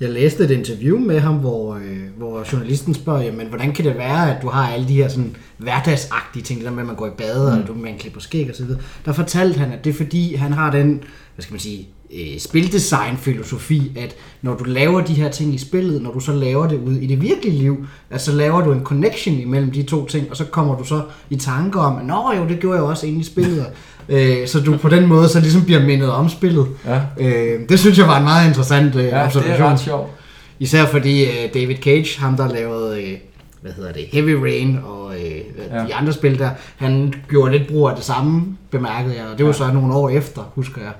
Jeg 0.00 0.10
læste 0.10 0.44
et 0.44 0.50
interview 0.50 0.98
med 0.98 1.20
ham, 1.20 1.34
hvor, 1.34 1.74
øh, 1.74 2.00
hvor 2.16 2.44
journalisten 2.52 2.94
spørger, 2.94 3.22
jamen, 3.22 3.46
hvordan 3.46 3.72
kan 3.72 3.84
det 3.84 3.96
være, 3.96 4.36
at 4.36 4.42
du 4.42 4.48
har 4.48 4.68
alle 4.68 4.88
de 4.88 4.94
her 4.94 5.08
sådan, 5.08 5.36
hverdagsagtige 5.56 6.42
ting, 6.42 6.58
det 6.58 6.66
der 6.66 6.72
med, 6.72 6.80
at 6.80 6.86
man 6.86 6.96
går 6.96 7.06
i 7.06 7.10
bad, 7.18 7.52
mm. 7.52 7.62
og 7.62 7.68
du 7.68 7.74
man 7.74 7.98
klipper 7.98 8.20
skæg 8.20 8.50
osv. 8.50 8.66
Der 9.04 9.12
fortalte 9.12 9.58
han, 9.58 9.72
at 9.72 9.84
det 9.84 9.90
er 9.90 9.94
fordi, 9.94 10.34
han 10.34 10.52
har 10.52 10.70
den, 10.70 11.04
hvad 11.34 11.42
skal 11.42 11.52
man 11.52 11.60
sige, 11.60 11.88
øh, 12.14 12.38
spildesign-filosofi, 12.38 13.92
at 13.96 14.14
når 14.42 14.54
du 14.56 14.64
laver 14.64 15.00
de 15.00 15.14
her 15.14 15.30
ting 15.30 15.54
i 15.54 15.58
spillet, 15.58 16.02
når 16.02 16.12
du 16.12 16.20
så 16.20 16.32
laver 16.32 16.68
det 16.68 16.78
ud 16.78 16.96
i 16.96 17.06
det 17.06 17.22
virkelige 17.22 17.58
liv, 17.58 17.86
at 18.10 18.20
så 18.20 18.32
laver 18.32 18.60
du 18.64 18.72
en 18.72 18.84
connection 18.84 19.34
imellem 19.34 19.70
de 19.70 19.82
to 19.82 20.06
ting, 20.06 20.30
og 20.30 20.36
så 20.36 20.44
kommer 20.44 20.76
du 20.76 20.84
så 20.84 21.02
i 21.30 21.36
tanke 21.36 21.78
om, 21.78 21.98
at 21.98 22.06
nå 22.06 22.32
jo, 22.32 22.48
det 22.48 22.60
gjorde 22.60 22.78
jeg 22.78 22.84
også 22.84 23.06
inde 23.06 23.20
i 23.20 23.24
spillet. 23.24 23.66
øh, 24.08 24.46
så 24.46 24.60
du 24.60 24.76
på 24.76 24.88
den 24.88 25.06
måde 25.06 25.28
så 25.28 25.40
ligesom 25.40 25.64
bliver 25.64 25.82
mindet 25.82 26.10
om 26.10 26.28
spillet. 26.28 26.66
Ja, 26.86 27.00
Øh, 27.20 27.60
det 27.68 27.78
synes 27.78 27.98
jeg 27.98 28.06
var 28.08 28.16
en 28.18 28.24
meget 28.24 28.48
interessant 28.48 28.94
øh, 28.96 29.02
ja 29.04 29.06
det 29.08 29.12
er 29.14 29.24
observation. 29.26 29.66
ret 29.72 29.80
sjovt. 29.80 30.10
Især 30.58 30.84
fordi 30.86 31.24
øh, 31.24 31.30
David 31.54 31.76
Cage, 31.76 32.20
ham 32.20 32.36
der 32.36 32.48
lavede, 32.52 33.02
øh, 33.02 33.18
hvad 33.62 33.72
hedder 33.72 33.92
det, 33.92 34.04
Heavy 34.12 34.30
Rain 34.30 34.78
og 34.86 35.14
øh, 35.14 35.30
ja. 35.72 35.84
de 35.88 35.94
andre 35.94 36.12
spil 36.12 36.38
der, 36.38 36.50
han 36.76 37.14
gjorde 37.28 37.58
lidt 37.58 37.68
brug 37.68 37.88
af 37.88 37.96
det 37.96 38.04
samme, 38.04 38.44
bemærkede 38.70 39.14
jeg, 39.16 39.24
og 39.32 39.38
det 39.38 39.46
var 39.46 39.52
Ja. 39.52 39.58
så 39.58 39.72
nogle 39.72 39.94
år 39.94 40.08
efter, 40.08 40.42
husker 40.54 40.80
jeg. 40.82 40.92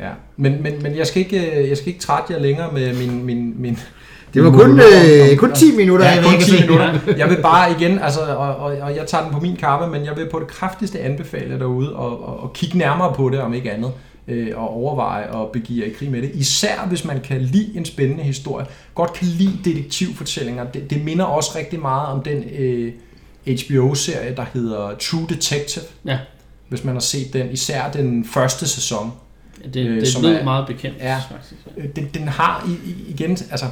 Ja, 0.00 0.10
men, 0.36 0.62
men, 0.62 0.82
men 0.82 0.96
jeg, 0.96 1.06
skal 1.06 1.22
ikke, 1.22 1.60
øh, 1.60 1.68
jeg 1.68 1.76
skal 1.76 1.88
ikke 1.88 2.00
trætte 2.00 2.32
jer 2.32 2.38
længere 2.40 2.72
med 2.72 2.94
min... 2.94 3.24
min, 3.24 3.54
min 3.56 3.78
Det 4.34 4.44
var 4.44 4.50
kun, 4.50 4.80
øh, 4.80 5.36
kun 5.36 5.52
10 5.54 5.76
minutter, 5.76 6.06
Ja, 6.06 6.12
jeg 6.12 6.24
kun 6.24 6.32
ikke 6.32 6.44
10 6.44 6.50
se. 6.50 6.60
minutter. 6.60 6.98
Jeg 7.16 7.30
vil 7.30 7.38
bare 7.42 7.72
igen, 7.72 7.98
altså, 7.98 8.20
og, 8.20 8.56
og, 8.56 8.76
og 8.82 8.96
jeg 8.96 9.06
tager 9.06 9.24
den 9.24 9.32
på 9.32 9.40
min 9.40 9.56
kappe, 9.56 9.86
men 9.86 10.04
jeg 10.04 10.16
vil 10.16 10.28
på 10.30 10.38
det 10.38 10.48
kraftigste 10.48 11.00
anbefale 11.00 11.58
derude 11.58 11.96
og, 11.96 12.28
og, 12.28 12.42
og 12.42 12.52
kigge 12.52 12.78
nærmere 12.78 13.14
på 13.14 13.28
det, 13.28 13.40
om 13.40 13.54
ikke 13.54 13.72
andet, 13.72 13.92
øh, 14.28 14.48
og 14.54 14.68
overveje 14.70 15.30
og 15.30 15.50
begive 15.52 15.80
jer 15.84 15.90
i 15.90 15.94
krig 15.98 16.10
med 16.10 16.22
det. 16.22 16.30
Især 16.34 16.86
hvis 16.88 17.04
man 17.04 17.20
kan 17.20 17.40
lide 17.40 17.76
en 17.76 17.84
spændende 17.84 18.22
historie, 18.22 18.66
godt 18.94 19.12
kan 19.12 19.26
lide 19.26 19.58
detektivfortællinger. 19.64 20.64
Det, 20.64 20.90
det 20.90 21.04
minder 21.04 21.24
også 21.24 21.50
rigtig 21.58 21.80
meget 21.80 22.08
om 22.08 22.22
den 22.22 22.44
øh, 22.58 22.92
HBO-serie, 23.66 24.34
der 24.36 24.44
hedder 24.54 24.90
True 25.00 25.26
Detective, 25.28 25.84
Ja, 26.04 26.18
hvis 26.68 26.84
man 26.84 26.94
har 26.94 27.00
set 27.00 27.32
den, 27.32 27.50
især 27.50 27.90
den 27.90 28.24
første 28.24 28.68
sæson. 28.68 29.12
Det, 29.74 29.86
Øh, 29.86 30.00
det 30.00 30.08
som 30.08 30.22
lød 30.22 30.32
er- 30.32 30.44
meget 30.44 30.66
bekendt, 30.66 30.96
Ja. 31.00 31.18
faktisk. 31.30 31.54
Øh, 31.76 31.84
Den, 31.96 32.08
den 32.14 32.28
har 32.28 32.68
i, 32.68 32.90
i, 32.90 33.10
igen, 33.10 33.30
altså, 33.30 33.66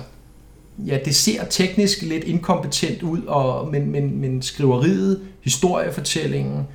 ja, 0.86 0.98
det 1.04 1.14
ser 1.14 1.44
teknisk 1.44 2.02
lidt 2.02 2.24
inkompetent 2.24 3.02
ud, 3.02 3.22
og, 3.22 3.70
men, 3.70 3.90
men, 3.90 4.20
men 4.20 4.42
skriveriet, 4.42 5.20
historiefortællingen, 5.40 6.66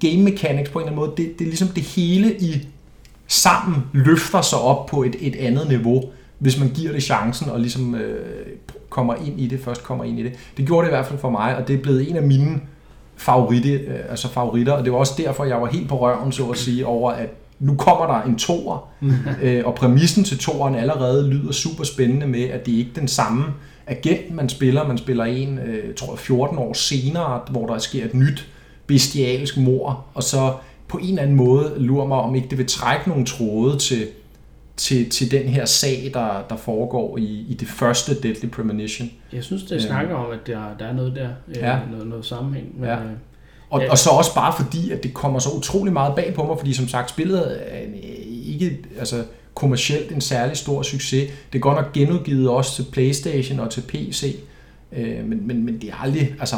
game 0.00 0.22
mechanics 0.22 0.70
på 0.70 0.78
en 0.78 0.82
eller 0.88 0.92
anden 0.92 0.96
måde, 0.96 1.10
det, 1.16 1.38
det 1.38 1.44
er 1.44 1.48
ligesom 1.48 1.68
det 1.68 1.82
hele 1.82 2.36
i 2.40 2.68
sammen 3.28 3.82
løfter 3.92 4.40
sig 4.40 4.58
op 4.58 4.86
på 4.86 5.02
et, 5.02 5.16
et 5.20 5.36
andet 5.36 5.68
niveau, 5.68 6.04
hvis 6.38 6.58
man 6.60 6.68
giver 6.68 6.92
det 6.92 7.02
chancen 7.02 7.48
og 7.50 7.60
ligesom 7.60 7.94
øh, 7.94 8.46
kommer 8.90 9.14
ind 9.14 9.40
i 9.40 9.46
det, 9.46 9.60
først 9.60 9.82
kommer 9.82 10.04
ind 10.04 10.18
i 10.18 10.22
det. 10.22 10.32
Det 10.56 10.66
gjorde 10.66 10.84
det 10.86 10.92
i 10.92 10.94
hvert 10.96 11.06
fald 11.06 11.18
for 11.18 11.30
mig, 11.30 11.56
og 11.56 11.68
det 11.68 11.76
er 11.76 11.82
blevet 11.82 12.10
en 12.10 12.16
af 12.16 12.22
mine 12.22 12.60
favoritter, 13.16 13.74
øh, 13.86 14.10
altså 14.10 14.28
favoritter, 14.28 14.72
og 14.72 14.84
det 14.84 14.92
var 14.92 14.98
også 14.98 15.14
derfor, 15.18 15.44
jeg 15.44 15.60
var 15.62 15.66
helt 15.66 15.88
på 15.88 16.00
røven, 16.00 16.32
så 16.32 16.46
at 16.46 16.58
sige, 16.58 16.86
over 16.86 17.10
at 17.10 17.28
nu 17.58 17.74
kommer 17.76 18.06
der 18.06 18.22
en 18.22 18.38
toer, 18.38 18.88
øh, 19.42 19.62
og 19.66 19.74
præmissen 19.74 20.24
til 20.24 20.38
toeren 20.38 20.74
allerede 20.74 21.28
lyder 21.30 21.52
super 21.52 21.84
spændende 21.84 22.26
med, 22.26 22.42
at 22.42 22.66
det 22.66 22.72
ikke 22.72 22.90
er 22.94 22.98
den 23.00 23.08
samme 23.08 23.44
agent, 23.86 24.34
man 24.34 24.48
spiller. 24.48 24.88
Man 24.88 24.98
spiller 24.98 25.24
en, 25.24 25.58
øh, 25.58 25.94
tror 25.94 26.12
jeg, 26.12 26.18
14 26.18 26.58
år 26.58 26.72
senere, 26.72 27.40
hvor 27.50 27.66
der 27.66 27.78
sker 27.78 28.04
et 28.04 28.14
nyt 28.14 28.48
bestialsk 28.86 29.56
mor, 29.56 30.04
og 30.14 30.22
så 30.22 30.52
på 30.88 30.98
en 30.98 31.08
eller 31.08 31.22
anden 31.22 31.36
måde 31.36 31.74
lurer 31.76 32.06
mig, 32.06 32.18
om 32.18 32.34
ikke 32.34 32.48
det 32.48 32.58
vil 32.58 32.66
trække 32.66 33.08
nogle 33.08 33.24
tråde 33.24 33.78
til, 33.78 34.06
til, 34.76 35.10
til 35.10 35.30
den 35.30 35.42
her 35.48 35.64
sag, 35.64 36.10
der, 36.14 36.28
der 36.50 36.56
foregår 36.56 37.18
i, 37.18 37.44
i 37.48 37.54
det 37.60 37.68
første 37.68 38.20
Deadly 38.22 38.48
Premonition. 38.48 39.10
Jeg 39.32 39.44
synes, 39.44 39.62
det 39.62 39.82
snakker 39.82 40.14
om, 40.14 40.30
at 40.30 40.46
der, 40.46 40.60
der 40.78 40.84
er 40.84 40.92
noget 40.92 41.14
der, 41.16 41.28
øh, 41.48 41.56
Ja. 41.56 41.78
noget, 41.92 42.06
noget 42.06 42.24
sammenhæng. 42.26 42.66
Men, 42.80 42.88
Ja. 42.88 42.96
Øh, 43.66 43.72
Og, 43.74 43.80
Ja. 43.80 43.90
og 43.90 43.98
så 43.98 44.10
også 44.10 44.34
bare 44.34 44.54
fordi, 44.62 44.90
at 44.90 45.02
det 45.02 45.14
kommer 45.14 45.38
så 45.38 45.50
utrolig 45.50 45.92
meget 45.92 46.14
bag 46.14 46.34
på 46.34 46.46
mig, 46.46 46.58
fordi 46.58 46.74
som 46.74 46.88
sagt, 46.88 47.10
spillet 47.10 47.58
er 47.66 47.78
en- 47.78 47.94
ikke 48.46 48.78
altså, 48.98 49.24
kommercielt 49.54 50.12
en 50.12 50.20
særlig 50.20 50.56
stor 50.56 50.82
succes. 50.82 51.30
Det 51.52 51.58
er 51.58 51.62
godt 51.62 51.76
nok 51.76 51.92
genudgivet 51.92 52.48
også 52.48 52.74
til 52.76 52.86
Playstation 52.92 53.60
og 53.60 53.70
til 53.70 53.80
PC, 53.80 54.36
øh, 54.92 55.24
men, 55.24 55.46
men, 55.46 55.64
men 55.64 55.78
det 55.80 55.90
er 55.90 56.02
aldrig, 56.02 56.34
altså, 56.40 56.56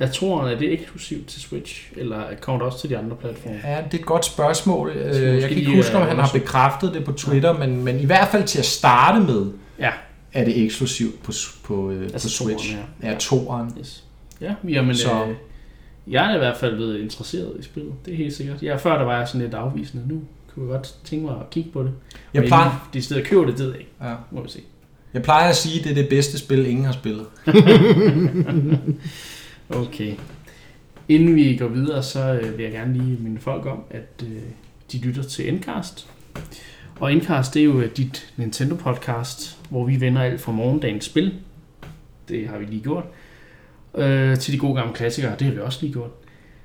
jeg 0.00 0.12
tror, 0.12 0.40
at 0.42 0.58
det 0.58 0.68
er 0.68 0.72
eksklusivt 0.72 1.26
til 1.26 1.40
Switch, 1.40 1.92
eller 1.96 2.22
kommer 2.40 2.58
det 2.62 2.66
også 2.72 2.80
til 2.80 2.90
de 2.90 2.98
andre 2.98 3.16
platforme? 3.16 3.60
ja, 3.64 3.76
det 3.90 3.94
er 3.94 3.98
et 3.98 4.06
godt 4.06 4.24
spørgsmål. 4.24 4.90
Øh, 4.90 5.40
Jeg 5.40 5.48
kan 5.48 5.58
ikke 5.58 5.74
huske, 5.76 5.96
om 5.96 6.02
øh, 6.02 6.08
han 6.08 6.16
har 6.18 6.30
bekræftet 6.32 6.94
det 6.94 7.04
på 7.04 7.12
Twitter, 7.12 7.52
men, 7.52 7.84
men 7.84 8.00
i 8.00 8.04
hvert 8.04 8.28
fald 8.28 8.44
til 8.44 8.58
at 8.58 8.64
starte 8.64 9.20
med, 9.20 9.46
Ja, 9.80 9.90
er 10.32 10.44
det 10.44 10.64
eksklusivt 10.64 11.22
på, 11.22 11.32
på, 11.64 11.90
øh, 11.90 12.02
Altså 12.02 12.28
på 12.28 12.44
Switch. 12.44 12.70
toeren, 12.72 12.86
ja. 13.02 13.10
Ja, 13.10 13.16
toeren. 13.18 13.72
yes. 13.80 14.04
Ja, 14.40 14.54
jamen, 14.68 14.94
så... 14.96 15.10
øh, 15.12 15.34
jeg 16.08 16.30
er 16.30 16.34
i 16.34 16.38
hvert 16.38 16.56
fald 16.56 16.74
blevet 16.76 17.00
interesseret 17.00 17.56
i 17.58 17.62
spillet. 17.62 17.92
Det 18.04 18.12
er 18.12 18.16
helt 18.16 18.32
sikkert. 18.34 18.62
Ja, 18.62 18.76
før 18.76 18.98
der 18.98 19.04
var 19.04 19.18
jeg 19.18 19.28
sådan 19.28 19.40
lidt 19.40 19.54
afvisende. 19.54 20.04
Nu 20.08 20.20
kunne 20.54 20.66
jeg 20.66 20.76
godt 20.76 20.94
tænke 21.04 21.26
mig 21.26 21.34
at 21.40 21.50
kigge 21.50 21.70
på 21.70 21.82
det. 21.82 21.90
Jeg 22.34 22.40
Men 22.40 22.48
plejer, 22.48 22.88
De 22.92 23.02
steder 23.02 23.24
køber 23.24 23.44
det, 23.44 23.52
det 23.58 23.64
ved 23.64 23.70
jeg 23.70 23.80
ikke. 23.80 23.92
ja. 24.02 24.14
Må 24.30 24.42
vi 24.42 24.48
se. 24.48 24.60
jeg 25.14 25.22
plejer 25.22 25.48
at 25.48 25.56
sige, 25.56 25.78
at 25.78 25.84
det 25.84 25.90
er 25.90 25.94
det 25.94 26.08
bedste 26.08 26.38
spil, 26.38 26.66
ingen 26.66 26.84
har 26.84 26.92
spillet. 26.92 27.26
Okay. 29.68 30.12
Inden 31.08 31.34
vi 31.36 31.56
går 31.56 31.68
videre, 31.68 32.02
så 32.02 32.32
øh, 32.42 32.56
vil 32.58 32.62
jeg 32.62 32.72
gerne 32.72 32.92
lige 32.92 33.16
minde 33.20 33.40
folk 33.40 33.66
om, 33.66 33.80
at 33.90 34.22
øh, 34.22 34.42
de 34.92 34.98
lytter 34.98 35.22
til 35.22 35.48
Endcast. 35.48 36.08
Og 37.00 37.12
Endcast, 37.12 37.54
det 37.54 37.60
er 37.60 37.64
jo 37.64 37.80
øh, 37.80 37.90
dit 37.96 38.32
Nintendo-podcast, 38.36 39.56
hvor 39.70 39.84
vi 39.86 40.00
vender 40.00 40.22
alt 40.22 40.40
fra 40.40 40.52
morgendagens 40.52 41.04
spil. 41.04 41.34
Det 42.28 42.48
har 42.48 42.58
vi 42.58 42.64
lige 42.64 42.82
gjort. 42.82 43.04
Øh, 43.96 44.38
til 44.38 44.52
de 44.52 44.58
gode 44.58 44.74
gamle 44.74 44.94
klassikere, 44.94 45.32
det 45.38 45.46
har 45.46 45.54
vi 45.54 45.60
også 45.60 45.78
lige 45.82 45.92
gjort. 45.92 46.10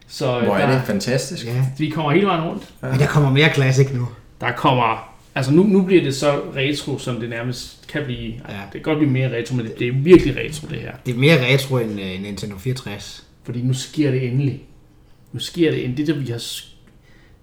Så 0.08 0.40
øh, 0.40 0.46
Hvor 0.46 0.56
er 0.56 0.68
der, 0.68 0.78
det 0.78 0.88
fantastisk. 0.88 1.46
Ja, 1.46 1.66
vi 1.78 1.90
kommer 1.90 2.12
hele 2.12 2.26
vejen 2.26 2.44
rundt. 2.50 2.74
men 2.82 3.00
der 3.00 3.08
kommer 3.08 3.30
mere 3.32 3.54
classic 3.54 3.88
nu. 3.94 4.08
Der 4.42 4.52
kommer... 4.52 5.08
Altså 5.36 5.52
nu, 5.52 5.64
nu 5.64 5.82
bliver 5.82 6.04
det 6.04 6.16
så 6.16 6.42
retro, 6.56 6.98
som 6.98 7.20
det 7.20 7.30
nærmest 7.30 7.88
kan 7.88 8.04
blive. 8.06 8.34
Ja. 8.50 8.54
Ja. 8.54 8.62
Det 8.62 8.72
kan 8.72 8.82
godt 8.82 8.98
blive 8.98 9.12
mere 9.12 9.38
retro, 9.38 9.56
men 9.56 9.66
det, 9.66 9.80
det 9.80 9.88
er 9.88 9.92
virkelig 9.92 10.38
retro, 10.38 10.68
det 10.68 10.78
her. 10.78 10.92
Det 11.06 11.16
er 11.16 11.20
mere 11.20 11.54
retro 11.54 11.78
end 11.78 11.92
uh, 11.92 12.22
Nintendo 12.22 12.58
64. 12.58 13.28
Fordi 13.44 13.62
nu 13.62 13.74
sker 13.74 14.12
det 14.12 14.28
endelig. 14.28 14.64
Nu 15.32 15.40
sker 15.40 15.72
det 15.72 15.86
endelig. 15.86 16.08
Det, 16.08 16.16
der 16.16 16.22
vi 16.22 16.28
har, 16.32 16.42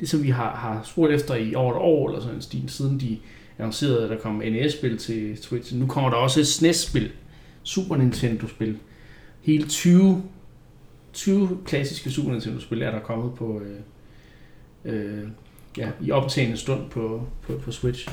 det 0.00 0.08
som 0.08 0.22
vi 0.22 0.30
har, 0.30 0.50
har 0.56 0.82
spurgt 0.84 1.12
efter 1.12 1.34
i 1.34 1.54
over 1.54 1.72
et 1.72 1.78
år, 1.78 2.08
eller 2.08 2.20
sådan 2.20 2.36
en 2.36 2.42
stil, 2.42 2.64
siden 2.66 3.00
de 3.00 3.18
annoncerede, 3.58 4.04
at 4.04 4.10
der 4.10 4.16
kom 4.16 4.42
NES-spil 4.44 4.98
til 4.98 5.38
Switch. 5.42 5.74
Nu 5.74 5.86
kommer 5.86 6.10
der 6.10 6.16
også 6.16 6.40
et 6.40 6.46
SNES-spil. 6.46 7.10
Super 7.62 7.96
Nintendo-spil. 7.96 8.76
Hele 9.48 9.68
20, 9.68 10.22
20 11.12 11.58
klassiske 11.64 12.10
Super 12.10 12.30
Nintendo-spil 12.32 12.82
er 12.82 12.90
der 12.90 13.00
kommet 13.00 13.34
på... 13.34 13.60
Øh, 13.60 13.80
øh, 14.94 15.28
ja, 15.78 15.88
i 16.00 16.10
optagende 16.10 16.56
stund 16.56 16.90
på, 16.90 17.22
på, 17.42 17.52
på 17.64 17.72
Switch. 17.72 18.08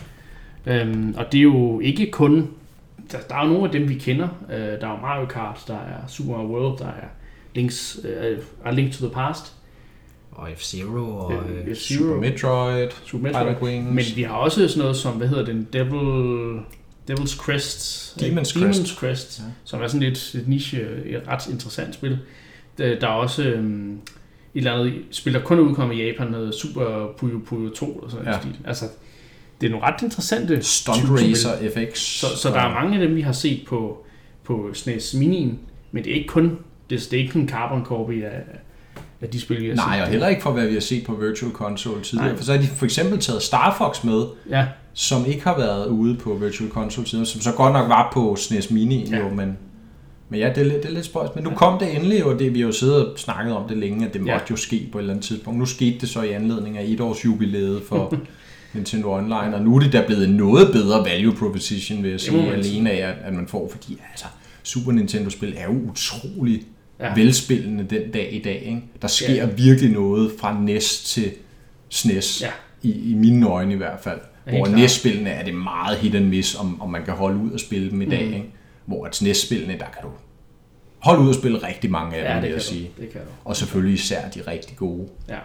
Øhm, 0.65 1.15
og 1.17 1.25
det 1.31 1.37
er 1.37 1.41
jo 1.41 1.79
ikke 1.79 2.11
kun... 2.11 2.49
Der, 3.11 3.17
der 3.29 3.35
er 3.35 3.45
jo 3.45 3.53
nogle 3.53 3.65
af 3.65 3.71
dem, 3.71 3.89
vi 3.89 3.93
kender. 3.93 4.27
Øh, 4.51 4.57
der 4.57 4.87
er 4.87 5.01
Mario 5.01 5.25
Kart, 5.25 5.63
der 5.67 5.77
er 5.77 6.07
Super 6.07 6.31
Mario 6.31 6.47
World, 6.47 6.79
der 6.79 6.87
er 6.87 7.07
Links, 7.55 7.99
øh, 8.03 8.37
A 8.65 8.71
Link 8.71 8.93
to 8.93 9.05
the 9.05 9.13
Past, 9.13 9.55
Og 10.31 10.49
F-Zero 10.49 11.17
og... 11.17 11.33
øh, 11.33 11.67
Øh, 11.67 11.75
F-Zero, 11.75 11.97
Super 11.97 12.19
Metroid, 12.19 12.89
Super 13.05 13.23
Metroid. 13.23 13.45
Pilot 13.45 13.61
Wings. 13.61 13.95
Men 13.95 14.05
vi 14.15 14.23
har 14.23 14.35
også 14.35 14.67
sådan 14.67 14.81
noget 14.81 14.95
som, 14.95 15.13
hvad 15.13 15.27
hedder 15.27 15.45
den, 15.45 15.67
Devil, 15.73 16.59
Devil's 17.11 17.37
Crest. 17.37 18.15
Demon's 18.21 18.53
Crest. 18.59 18.81
Demon's 18.81 18.99
Crest, 18.99 19.39
Ja. 19.39 19.43
som 19.63 19.81
er 19.81 19.87
sådan 19.87 19.99
lidt 20.01 20.35
et 20.35 20.47
niche, 20.47 20.81
et 21.05 21.21
ret 21.27 21.47
interessant 21.51 21.93
spil. 21.93 22.19
Der, 22.77 22.97
er 23.01 23.07
også 23.07 23.43
øhm, 23.43 23.93
et 23.93 23.99
eller 24.53 24.73
andet 24.73 24.93
spil, 25.11 25.33
der 25.33 25.41
kun 25.41 25.57
er 25.57 25.61
udkommet 25.61 25.95
i 25.95 26.05
Japan, 26.05 26.27
noget 26.27 26.55
Super 26.55 27.07
Puyo 27.17 27.39
Puyo 27.45 27.69
2 27.69 27.85
eller 27.97 28.09
sådan 28.09 28.25
ja. 28.25 28.39
stil. 28.39 28.55
Altså, 28.65 28.85
det 29.61 29.67
er 29.67 29.71
nogle 29.71 29.85
ret 29.85 30.01
interessante 30.01 30.63
Stunt. 30.63 30.97
Racer 31.09 31.69
FX. 31.69 31.99
Så, 31.99 32.27
så 32.37 32.49
der 32.49 32.59
er 32.59 32.73
mange 32.73 32.99
af 33.01 33.07
dem, 33.07 33.15
vi 33.15 33.21
har 33.21 33.31
set 33.31 33.63
på, 33.67 34.05
på 34.43 34.69
SNES 34.73 35.13
Mini'en, 35.13 35.53
men 35.91 36.03
det 36.03 36.07
er 36.11 36.15
ikke 36.15 36.27
kun, 36.27 36.57
det, 36.89 37.07
det 37.11 37.13
er 37.13 37.17
ikke 37.21 37.31
kun 37.33 37.41
en 37.41 37.49
carbon 37.49 37.85
copy 37.85 38.23
af, 38.23 38.41
af 39.21 39.29
de 39.29 39.41
spil, 39.41 39.61
vi 39.61 39.67
har 39.67 39.75
Nej, 39.75 39.95
set. 39.97 40.03
og 40.03 40.09
heller 40.09 40.27
ikke 40.27 40.41
for, 40.41 40.51
hvad 40.51 40.67
vi 40.67 40.73
har 40.73 40.81
set 40.81 41.05
på 41.05 41.15
Virtual 41.15 41.51
Console 41.51 42.03
tidligere. 42.03 42.27
Nej. 42.29 42.37
For 42.37 42.43
så 42.43 42.51
har 42.53 42.61
de 42.61 42.67
for 42.67 42.85
eksempel 42.85 43.19
taget 43.19 43.41
Star 43.43 43.75
Fox 43.77 44.03
med, 44.03 44.23
Ja, 44.49 44.67
som 44.97 45.25
ikke 45.25 45.43
har 45.43 45.57
været 45.57 45.87
ude 45.87 46.15
på 46.15 46.33
Virtual 46.33 46.69
Console 46.69 47.07
tidligere, 47.07 47.25
som 47.25 47.41
så 47.41 47.51
godt 47.51 47.73
nok 47.73 47.89
var 47.89 48.11
på 48.13 48.35
SNES 48.35 48.71
Mini, 48.71 49.09
Ja. 49.11 49.17
jo, 49.17 49.29
men, 49.29 49.57
men 50.29 50.39
ja, 50.39 50.49
det 50.49 50.57
er, 50.57 50.63
lidt- 50.63 50.83
det 50.83 50.85
er 50.85 50.93
lidt 50.93 51.05
spøjs. 51.05 51.29
Men 51.35 51.43
nu 51.43 51.49
kom 51.49 51.79
det 51.79 51.95
endelig, 51.95 52.25
og 52.25 52.39
det, 52.39 52.53
vi 52.53 52.59
har 52.59 52.67
jo 52.67 52.73
siddet 52.73 53.05
og 53.05 53.19
snakket 53.19 53.55
om 53.55 53.67
det 53.69 53.77
længe, 53.77 54.05
at 54.07 54.13
det 54.13 54.25
Ja. 54.25 54.33
måtte 54.33 54.45
jo 54.51 54.55
ske 54.55 54.89
på 54.91 54.97
et 54.97 55.01
eller 55.01 55.13
andet 55.13 55.25
tidspunkt. 55.25 55.59
Nu 55.59 55.65
skete 55.65 55.97
det 55.99 56.09
så 56.09 56.21
i 56.21 56.31
anledning 56.31 56.77
af 56.77 56.83
et 56.87 57.01
års 57.01 57.25
jubilæet 57.25 57.81
for 57.87 58.15
Nintendo 58.73 59.11
Online, 59.13 59.55
og 59.55 59.61
nu 59.61 59.75
er 59.75 59.79
det 59.79 59.93
da 59.93 60.03
blevet 60.07 60.29
noget 60.29 60.71
bedre 60.71 61.05
value 61.05 61.33
proposition, 61.35 62.03
vil 62.03 62.11
jeg 62.11 62.19
sige, 62.19 62.31
sige. 62.41 62.53
alene 62.53 62.91
af, 62.91 63.09
at, 63.09 63.15
at 63.23 63.33
man 63.33 63.47
får, 63.47 63.69
fordi 63.71 63.97
altså, 64.11 64.25
Super 64.63 64.91
Nintendo-spil 64.91 65.53
er 65.57 65.65
jo 65.73 65.79
utrolig 65.91 66.61
ja. 66.99 67.07
ja. 67.07 67.13
velspillende 67.15 67.83
den 67.83 68.11
dag 68.11 68.29
i 68.33 68.41
dag. 68.41 68.63
Ikke? 68.65 68.81
Der 69.01 69.07
sker 69.07 69.33
Ja. 69.33 69.45
virkelig 69.45 69.91
noget 69.91 70.31
fra 70.39 70.59
NES 70.61 71.03
til 71.03 71.31
SNES, 71.89 72.41
Ja. 72.41 72.49
i, 72.89 73.11
i 73.11 73.13
mine 73.13 73.47
øjne 73.47 73.73
i 73.73 73.77
hvert 73.77 73.99
fald. 74.03 74.19
Hvor 74.45 74.65
klart. 74.65 74.79
NES-spillene 74.79 75.29
er 75.29 75.43
det 75.43 75.53
meget 75.53 75.97
hit 75.97 76.15
and 76.15 76.25
miss, 76.25 76.55
om, 76.55 76.81
om 76.81 76.89
man 76.89 77.05
kan 77.05 77.13
holde 77.13 77.37
ud 77.37 77.51
og 77.51 77.59
spille 77.59 77.91
dem 77.91 78.01
i 78.01 78.05
dag. 78.05 78.27
Mm. 78.27 78.33
Ikke? 78.33 78.45
Hvor 78.85 79.05
at 79.05 79.15
SNES-spillene, 79.15 79.73
der 79.73 79.85
kan 79.85 80.01
du 80.03 80.09
holde 80.99 81.21
ud 81.21 81.29
og 81.29 81.35
spille 81.35 81.67
rigtig 81.67 81.91
mange 81.91 82.15
af 82.15 82.29
ja, 82.29 82.33
dem, 82.33 82.41
det 82.41 82.47
vil 82.47 82.53
jeg 82.53 82.61
sige. 82.61 82.91
Det 82.99 83.09
kan 83.09 83.21
du. 83.21 83.27
Og 83.45 83.55
selvfølgelig 83.55 83.93
især 83.93 84.29
de 84.29 84.41
rigtig 84.41 84.77
gode. 84.77 85.07
Ja. 85.29 85.37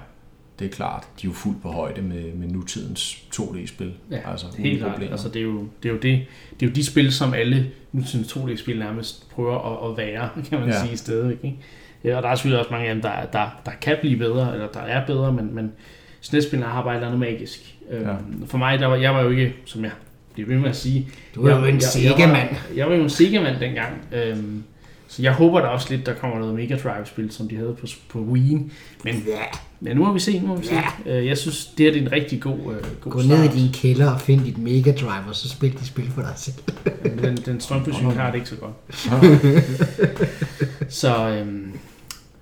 Det 0.58 0.66
er 0.66 0.70
klart, 0.70 1.08
de 1.22 1.26
er 1.26 1.30
jo 1.30 1.34
fuldt 1.34 1.62
på 1.62 1.68
højde 1.68 2.02
med, 2.02 2.32
med 2.34 2.48
nutidens 2.48 3.24
2D-spil. 3.34 3.92
Ja, 4.10 4.30
altså, 4.30 4.46
Helt 4.58 4.78
klart. 4.78 5.02
Altså, 5.02 5.28
det, 5.28 5.36
er 5.36 5.42
jo, 5.42 5.68
det, 5.82 5.88
er 5.88 5.92
jo 5.92 5.98
det, 5.98 6.26
det 6.60 6.66
er 6.66 6.70
jo 6.70 6.74
de 6.74 6.84
spil, 6.84 7.12
som 7.12 7.34
alle 7.34 7.70
nutidens 7.92 8.32
2D-spil 8.32 8.78
nærmest 8.78 9.30
prøver 9.30 9.86
at, 9.86 9.90
at 9.90 9.96
være, 9.96 10.28
kan 10.50 10.60
man 10.60 10.68
ja. 10.68 10.86
sige 10.86 10.96
stadigvæk. 10.96 11.38
Ikke? 11.44 11.56
Ja, 12.04 12.16
og 12.16 12.22
der 12.22 12.28
er 12.28 12.34
selvfølgelig 12.34 12.58
også 12.58 12.70
mange 12.70 12.88
af 12.88 12.94
dem, 12.94 13.02
der, 13.02 13.10
der, 13.32 13.60
der 13.66 13.72
kan 13.80 13.96
blive 14.00 14.16
bedre, 14.16 14.52
eller 14.52 14.68
der 14.68 14.80
er 14.80 15.06
bedre, 15.06 15.32
men, 15.32 15.54
men 15.54 15.72
SNES-spillene 16.20 16.70
har 16.70 16.82
bare 16.82 16.92
et 16.92 16.96
eller 16.96 17.06
andet 17.06 17.20
magisk. 17.20 17.74
Øhm, 17.90 18.04
Ja. 18.06 18.14
For 18.46 18.58
mig, 18.58 18.78
der 18.78 18.86
var, 18.86 18.96
jeg 18.96 19.14
var 19.14 19.22
jo 19.22 19.30
ikke, 19.30 19.54
som 19.64 19.84
jeg 19.84 19.90
bliver 20.34 20.48
ved 20.48 20.56
med 20.58 20.68
at 20.70 20.76
sige, 20.76 21.08
Du 21.34 21.46
er 21.46 21.58
jo 21.58 21.64
en 21.64 21.80
Sega-mand. 21.80 22.36
Jeg, 22.48 22.48
var- 22.50 22.76
jeg 22.76 22.88
var 22.88 22.94
jo 22.94 23.02
en 23.02 23.10
Sega-mand 23.10 23.60
dengang. 23.60 23.92
Øhm, 24.12 24.62
så 25.08 25.22
jeg 25.22 25.32
håber 25.32 25.60
da 25.60 25.66
også 25.66 25.86
lidt, 25.90 26.06
der 26.06 26.14
kommer 26.14 26.38
noget 26.38 26.54
Mega 26.54 26.76
Drive-spil, 26.76 27.30
som 27.32 27.48
de 27.48 27.56
havde 27.56 27.76
på, 27.80 27.86
på 28.08 28.18
Wii. 28.18 28.52
Men, 29.04 29.14
Ja, 29.26 29.42
men 29.80 29.96
nu 29.96 30.04
må 30.04 30.12
vi 30.12 30.20
se, 30.20 30.38
nu 30.40 30.46
må 30.46 30.56
vi 30.56 30.66
se. 30.66 30.74
Øh, 31.06 31.26
Jeg 31.26 31.38
synes, 31.38 31.66
det 31.78 31.86
her 31.86 31.92
det 31.92 32.02
er 32.02 32.06
en 32.06 32.12
rigtig 32.12 32.40
god, 32.40 32.58
øh, 32.58 33.00
god 33.00 33.12
gå 33.12 33.22
start. 33.22 33.38
ned 33.38 33.44
i 33.54 33.58
din 33.62 33.72
kælder 33.72 34.10
og 34.10 34.20
find 34.20 34.44
dit 34.44 34.58
Mega 34.58 34.92
Drive, 34.92 35.24
og 35.28 35.34
så 35.34 35.48
spil 35.48 35.72
de 35.80 35.86
spil 35.86 36.10
for 36.14 36.22
dig 36.22 36.32
selv. 36.36 36.54
Den, 37.22 37.36
den 37.36 37.60
strømforsyning 37.60 38.12
har 38.14 38.30
det 38.30 38.38
ikke 38.38 38.48
så 38.48 38.56
godt. 38.56 38.72
så, 40.88 41.28
øhm, 41.28 41.72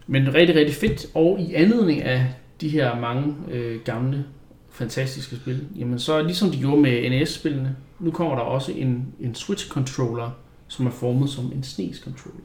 men 0.06 0.34
rigtig, 0.34 0.56
rigtig 0.56 0.74
fedt. 0.76 1.06
Og 1.14 1.40
i 1.40 1.54
anledning 1.54 2.02
af 2.02 2.26
de 2.60 2.68
her 2.68 3.00
mange 3.00 3.34
øh, 3.50 3.80
gamle, 3.84 4.24
fantastiske 4.70 5.36
spil, 5.36 5.68
jamen 5.76 5.98
så 5.98 6.22
ligesom 6.22 6.50
de 6.50 6.58
gjorde 6.58 6.80
med 6.82 7.10
NES-spillene, 7.10 7.76
nu 7.98 8.10
kommer 8.10 8.34
der 8.34 8.42
også 8.42 8.72
en, 8.72 9.14
en 9.20 9.34
Switch-controller, 9.34 10.30
som 10.68 10.86
er 10.86 10.90
formet 10.90 11.30
som 11.30 11.44
en 11.44 11.62
SNES-controller. 11.62 12.40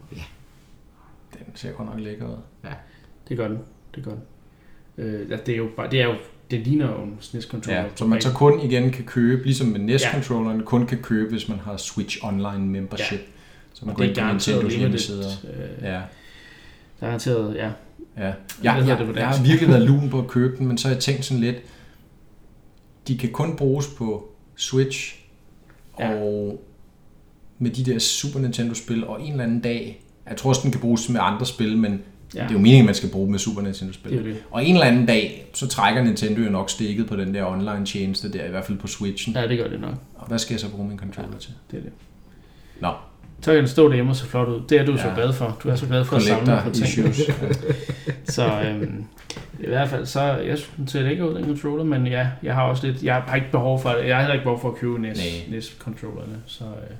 Den 1.33 1.55
ser 1.55 1.71
godt 1.71 1.89
nok 1.89 1.99
lækker 1.99 2.27
ud. 2.27 2.37
Det 3.29 3.37
gør 3.37 3.47
den. 3.47 3.59
Det 3.95 4.03
gør 4.03 4.11
den. 4.11 4.21
Øh, 4.97 5.29
ja, 5.31 5.37
det 5.45 5.53
er 5.53 5.57
jo 5.57 5.69
bare, 5.77 5.91
det 5.91 6.01
er 6.01 6.05
jo, 6.05 6.13
det 6.51 6.59
ligner 6.59 6.91
jo 6.91 7.03
en 7.03 7.17
SNES-controller. 7.19 7.81
Ja, 7.81 7.85
som 7.95 8.09
man 8.09 8.21
så 8.21 8.33
kun 8.33 8.59
igen 8.59 8.91
kan 8.91 9.05
købe, 9.05 9.43
ligesom 9.43 9.67
med 9.67 9.79
NES-controlleren, 9.79 10.63
kun 10.63 10.85
kan 10.85 10.97
købe, 10.97 11.29
hvis 11.31 11.49
man 11.49 11.59
har 11.59 11.77
Switch 11.77 12.17
Online 12.23 12.65
membership. 12.65 13.19
Så 13.73 13.85
man 13.85 13.91
Og 13.91 13.97
går 13.97 14.03
det 14.03 14.17
er 14.17 14.21
garanteret 14.21 14.71
limited. 14.73 15.23
Øh, 15.43 15.83
Ja, 15.83 16.01
Garanteret, 16.99 17.55
ja. 17.55 17.71
ja. 18.17 18.33
Jeg, 18.63 18.73
hedder 18.75 18.87
jeg, 18.87 18.97
det 18.99 19.07
på 19.07 19.19
jeg 19.19 19.27
har 19.27 19.43
virkelig 19.43 19.69
været 19.69 19.81
lun 19.89 20.09
på 20.09 20.19
at 20.19 20.27
købe 20.27 20.57
den, 20.57 20.67
men 20.67 20.77
så 20.77 20.87
har 20.87 20.95
jeg 20.95 21.03
tænkt 21.03 21.25
sådan 21.25 21.41
lidt, 21.41 21.55
de 23.07 23.17
kan 23.17 23.29
kun 23.31 23.55
bruges 23.55 23.87
på 23.97 24.29
Switch, 24.55 25.19
Ja. 25.99 26.15
og 26.15 26.61
med 27.59 27.71
de 27.71 27.91
der 27.91 27.99
Super 27.99 28.39
Nintendo-spil, 28.39 29.07
og 29.07 29.21
en 29.21 29.31
eller 29.31 29.43
anden 29.43 29.59
dag, 29.59 30.03
jeg 30.29 30.37
tror 30.37 30.49
også, 30.49 30.61
den 30.63 30.71
kan 30.71 30.81
bruges 30.81 31.09
med 31.09 31.19
andre 31.23 31.45
spil, 31.45 31.77
men 31.77 31.91
ja. 31.91 31.97
Ja. 32.39 32.43
det 32.43 32.49
er 32.49 32.53
jo 32.53 32.59
meningen, 32.59 32.85
man 32.85 32.95
skal 32.95 33.09
bruge 33.09 33.31
med 33.31 33.39
Super 33.39 33.61
Nintendo-spil. 33.61 34.11
Det 34.11 34.19
er 34.19 34.23
det. 34.23 34.43
Og 34.51 34.65
en 34.65 34.73
eller 34.75 34.87
anden 34.87 35.05
dag, 35.05 35.49
så 35.53 35.67
trækker 35.67 36.03
Nintendo 36.03 36.41
jo 36.41 36.49
nok 36.49 36.69
stikket 36.69 37.07
på 37.07 37.15
den 37.15 37.33
der 37.33 37.45
online-tjeneste 37.45 38.33
der, 38.33 38.45
i 38.45 38.49
hvert 38.49 38.65
fald 38.65 38.77
på 38.77 38.87
Switchen. 38.87 39.35
Ja, 39.35 39.47
det 39.47 39.57
gør 39.57 39.67
det 39.69 39.81
nok. 39.81 39.93
Og 40.15 40.27
hvad 40.27 40.39
skal 40.39 40.53
jeg 40.53 40.59
så 40.59 40.69
bruge 40.69 40.87
min 40.87 40.99
controller 40.99 41.37
til? 41.37 41.51
Det 41.71 41.77
er 41.77 41.81
det. 41.81 41.91
Nå, 42.81 42.91
Så 43.43 43.51
kan 43.51 43.59
den 43.59 43.67
stå 43.67 43.87
derhjemme 43.87 44.11
og 44.11 44.15
se 44.15 44.25
flot 44.25 44.47
ud. 44.47 44.61
Det 44.69 44.79
er 44.81 44.85
du 44.85 44.91
ja. 44.91 44.97
så 44.97 45.11
glad 45.15 45.33
for. 45.33 45.57
Du 45.63 45.69
er 45.69 45.75
så 45.75 45.85
glad 45.87 46.05
for 46.05 46.15
at 46.15 46.21
samle 46.21 46.45
collector 46.45 46.69
på 46.69 46.75
ting. 46.75 46.87
issues. 46.87 47.21
Så 48.35 48.61
øhm, 48.61 49.05
i 49.59 49.67
hvert 49.67 49.89
fald, 49.89 50.05
så 50.05 50.21
jeg 50.21 50.57
synes, 50.57 50.71
den 50.77 50.87
ser 50.87 51.01
lækker 51.01 51.25
ud, 51.25 51.35
den 51.35 51.45
controller, 51.45 51.83
men 51.83 52.07
ja, 52.07 52.27
jeg 52.43 52.55
har 52.55 52.63
også 52.63 52.87
lidt, 52.87 53.03
jeg 53.03 53.15
har 53.15 53.35
ikke 53.35 53.51
behov 53.51 53.81
for 53.81 53.89
det. 53.89 54.07
Jeg 54.07 54.15
har 54.15 54.21
heller 54.21 54.33
ikke 54.33 54.43
behov 54.43 54.61
for 54.61 54.69
at 54.69 54.75
købe 54.75 54.99
NES. 55.01 55.45
NES 55.49 55.75
controllerne, 55.79 56.35
så, 56.45 56.63
øh, 56.63 56.97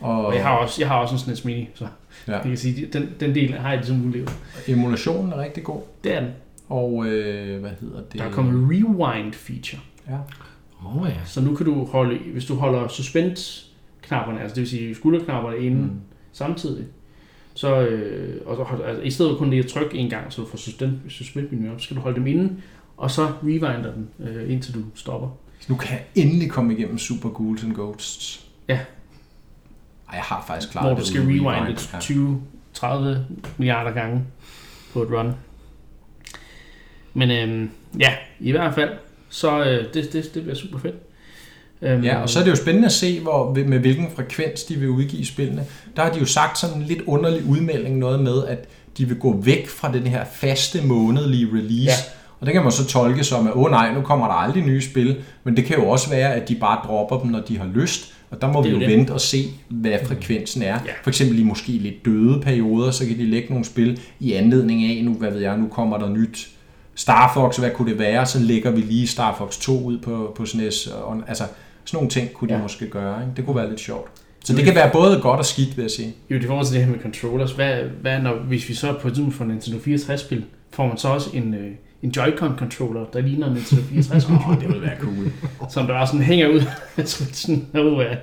Og, 0.00 0.26
og 0.26 0.34
jeg 0.34 0.42
har 0.42 0.50
også, 0.56 0.76
jeg 0.82 0.88
har 0.88 0.96
også 0.96 1.14
en 1.14 1.18
SNES 1.18 1.44
Mini, 1.44 1.68
så 1.74 1.86
ja, 2.28 2.32
jeg 2.32 2.42
kan 2.42 2.56
sige, 2.56 2.86
den, 2.92 3.10
den 3.20 3.34
del 3.34 3.52
har 3.52 3.68
jeg 3.68 3.78
ligesom 3.78 4.06
udlevet. 4.06 4.32
emulationen 4.68 5.32
er 5.32 5.38
rigtig 5.38 5.64
god. 5.64 5.80
Det 6.04 6.14
er 6.14 6.20
den. 6.20 6.30
Og 6.68 7.06
øh, 7.06 7.60
hvad 7.60 7.70
hedder 7.80 8.00
det? 8.12 8.18
Der 8.20 8.24
er 8.24 8.30
kommet 8.30 8.70
rewind 8.70 9.32
feature, 9.32 9.80
Ja. 10.08 10.16
Oh, 10.84 11.08
ja. 11.08 11.14
så 11.24 11.40
nu 11.40 11.54
kan 11.54 11.66
du 11.66 11.84
holde, 11.84 12.18
hvis 12.32 12.44
du 12.44 12.54
holder 12.54 12.88
suspend-knapperne, 14.06 14.40
altså 14.40 14.54
det 14.54 14.60
vil 14.60 14.68
sige 14.68 14.94
skulderknapperne 14.94 15.58
inde 15.58 15.82
mm. 15.82 16.00
samtidig, 16.32 16.86
så, 17.54 17.80
øh, 17.80 18.46
og 18.46 18.56
så, 18.56 18.82
altså, 18.82 19.02
i 19.02 19.10
stedet 19.10 19.30
for 19.30 19.38
kun 19.38 19.50
lige 19.50 19.62
at 19.62 19.70
trykke 19.70 19.98
en 19.98 20.10
gang, 20.10 20.32
så 20.32 20.42
du 20.42 20.48
får 20.48 20.58
suspend, 20.58 20.92
suspend 21.08 21.70
op, 21.72 21.80
så 21.80 21.84
skal 21.84 21.96
du 21.96 22.00
holde 22.00 22.16
dem 22.16 22.26
inde, 22.26 22.56
og 22.96 23.10
så 23.10 23.26
rewinder 23.42 23.92
den, 23.92 24.08
øh, 24.20 24.52
indtil 24.52 24.74
du 24.74 24.80
stopper. 24.94 25.28
Så 25.60 25.66
nu 25.72 25.76
kan 25.76 25.90
jeg 25.90 26.04
endelig 26.14 26.50
komme 26.50 26.74
igennem 26.74 26.98
Super 26.98 27.28
Ghouls 27.28 27.64
and 27.64 27.74
Ghosts. 27.74 28.46
Ja. 28.68 28.78
Ej, 30.08 30.14
jeg 30.14 30.22
har 30.22 30.44
faktisk 30.46 30.72
klaret 30.72 30.88
hvor 30.88 30.98
du 31.00 31.06
skal 31.06 31.20
rewinde 31.20 31.50
rewind. 31.50 31.76
det 31.76 32.40
20-30 32.74 33.54
milliarder 33.58 33.90
gange 33.90 34.24
på 34.92 35.02
et 35.02 35.10
run. 35.10 35.32
Men 37.14 37.30
øhm, 37.30 37.70
ja, 37.98 38.14
i 38.40 38.50
hvert 38.50 38.74
fald, 38.74 38.90
så 39.28 39.64
øh, 39.64 39.94
det, 39.94 40.12
det, 40.12 40.30
det 40.34 40.42
bliver 40.42 40.54
super 40.54 40.78
fedt. 40.78 40.94
Øhm, 41.82 42.04
Ja, 42.04 42.22
og 42.22 42.28
så 42.28 42.38
er 42.38 42.44
det 42.44 42.50
jo 42.50 42.56
spændende 42.56 42.86
at 42.86 42.92
se, 42.92 43.20
hvor, 43.20 43.54
med 43.54 43.78
hvilken 43.78 44.08
frekvens 44.16 44.64
de 44.64 44.74
vil 44.74 44.88
udgive 44.88 45.26
spillene. 45.26 45.64
Der 45.96 46.02
har 46.02 46.10
de 46.10 46.18
jo 46.18 46.24
sagt 46.24 46.58
sådan 46.58 46.76
en 46.76 46.82
lidt 46.82 47.02
underlig 47.06 47.44
udmelding, 47.44 47.98
noget 47.98 48.20
med, 48.20 48.44
at 48.44 48.68
de 48.98 49.04
vil 49.04 49.18
gå 49.18 49.36
væk 49.36 49.68
fra 49.68 49.92
den 49.92 50.06
her 50.06 50.24
faste 50.32 50.82
månedlige 50.82 51.46
release. 51.46 51.84
Ja. 51.84 52.12
Og 52.40 52.46
det 52.46 52.54
kan 52.54 52.62
man 52.62 52.72
så 52.72 52.86
tolke 52.86 53.24
som, 53.24 53.46
at 53.46 53.52
åh 53.54 53.70
nej, 53.70 53.94
nu 53.94 54.00
kommer 54.00 54.26
der 54.26 54.34
aldrig 54.34 54.64
nye 54.64 54.82
spil. 54.82 55.16
Men 55.44 55.56
det 55.56 55.64
kan 55.64 55.76
jo 55.76 55.88
også 55.88 56.10
være, 56.10 56.34
at 56.34 56.48
de 56.48 56.54
bare 56.54 56.80
dropper 56.86 57.18
dem, 57.18 57.30
når 57.30 57.40
de 57.40 57.58
har 57.58 57.66
lyst. 57.74 58.12
Og 58.30 58.40
der 58.40 58.52
må 58.52 58.62
vi 58.62 58.68
jo 58.68 58.74
jo 58.74 58.80
det. 58.80 58.88
vente 58.88 59.12
og 59.12 59.20
se, 59.20 59.44
hvad 59.68 59.98
frekvensen 60.04 60.62
er. 60.62 60.66
Ja. 60.86 60.92
For 61.02 61.10
eksempel 61.10 61.38
i 61.38 61.42
måske 61.42 61.72
lidt 61.72 62.04
døde 62.04 62.40
perioder, 62.40 62.90
så 62.90 63.06
kan 63.06 63.18
de 63.18 63.24
lægge 63.24 63.48
nogle 63.48 63.64
spil 63.64 64.00
i 64.20 64.32
anledning 64.32 64.84
af, 64.84 65.04
nu, 65.04 65.14
hvad 65.14 65.30
ved 65.30 65.40
jeg, 65.40 65.58
nu 65.58 65.68
kommer 65.68 65.98
der 65.98 66.08
nyt 66.08 66.48
Star 66.94 67.32
Fox, 67.34 67.56
hvad 67.56 67.70
kunne 67.70 67.90
det 67.90 67.98
være? 67.98 68.26
Så 68.26 68.38
lægger 68.38 68.70
vi 68.70 68.80
lige 68.80 69.06
Star 69.06 69.34
Fox 69.38 69.58
2 69.58 69.84
ud 69.84 69.98
på, 69.98 70.32
på 70.36 70.46
SNES. 70.46 70.86
Og, 70.86 71.22
altså, 71.28 71.44
sådan 71.86 71.96
nogle 71.96 72.10
ting 72.10 72.32
kunne 72.32 72.48
de 72.48 72.54
Ja. 72.54 72.62
måske 72.62 72.86
gøre. 72.86 73.20
Ikke? 73.22 73.32
Det 73.36 73.44
kunne 73.44 73.56
være 73.56 73.68
lidt 73.68 73.80
sjovt. 73.80 74.10
Så 74.44 74.52
det 74.56 74.64
kan 74.64 74.74
være 74.74 74.90
både 74.92 75.20
godt 75.20 75.38
og 75.38 75.44
skidt, 75.46 75.76
vil 75.76 75.82
jeg 75.82 75.90
sige. 75.90 76.14
Jo, 76.30 76.36
i 76.36 76.42
forhold 76.42 76.66
til 76.66 76.74
det 76.76 76.84
her 76.84 76.92
med 76.92 77.00
controllers, 77.00 77.52
hvad, 77.52 77.82
hvad 78.00 78.18
når, 78.22 78.34
hvis 78.34 78.68
vi 78.68 78.74
så 78.74 78.92
på 79.00 79.08
et 79.08 79.28
for 79.32 79.44
Nintendo 79.44 79.78
64-spil, 79.78 80.44
får 80.70 80.86
man 80.86 80.96
så 80.96 81.08
også 81.08 81.30
en, 81.34 81.54
øh, 81.54 81.70
en 82.02 82.12
Joy-Con 82.16 82.58
controller, 82.58 83.04
der 83.04 83.20
ligner 83.20 83.46
en 83.46 83.52
Nintendo 83.52 83.82
64 83.82 84.24
controller, 84.24 84.58
det 84.60 84.68
ville 84.68 84.82
være 84.82 84.96
cool. 85.00 85.32
som 85.70 85.86
der 85.86 85.92
bare 85.94 86.06
sådan 86.06 86.22
hænger 86.22 86.48
ud. 86.48 86.60
Uh, 87.74 88.04
ja. 88.04 88.16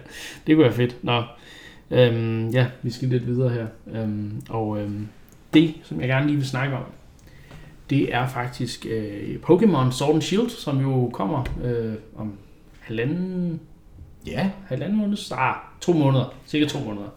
Det 0.48 0.56
kunne 0.56 0.64
være 0.64 0.74
fedt. 0.74 1.04
Nå. 1.04 1.24
Øhm, 1.92 2.50
ja, 2.50 2.66
vi 2.82 2.92
skal 2.92 3.08
lidt 3.08 3.28
videre 3.28 3.50
her. 3.50 3.66
Øhm, 3.94 4.42
og 4.50 4.80
øhm, 4.80 5.08
det, 5.54 5.74
som 5.84 6.00
jeg 6.00 6.08
gerne 6.08 6.28
lige 6.28 6.38
vil 6.38 6.48
snakke 6.48 6.76
om, 6.76 6.84
det 7.90 8.14
er 8.16 8.28
faktisk 8.28 8.86
øh, 8.90 9.36
Pokémon 9.50 9.92
Sword 9.92 10.14
and 10.14 10.22
Shield, 10.22 10.50
som 10.50 10.82
jo 10.82 11.10
kommer 11.14 11.44
øh, 11.64 11.94
om 12.18 12.34
halvanden, 12.84 13.60
Ja, 14.26 14.50
halvanden 14.68 14.98
måned, 14.98 15.18
ah, 15.32 15.56
to 15.82 15.94
måneder, 15.94 16.34
cirka 16.48 16.66
to 16.66 16.80
måneder. 16.80 17.10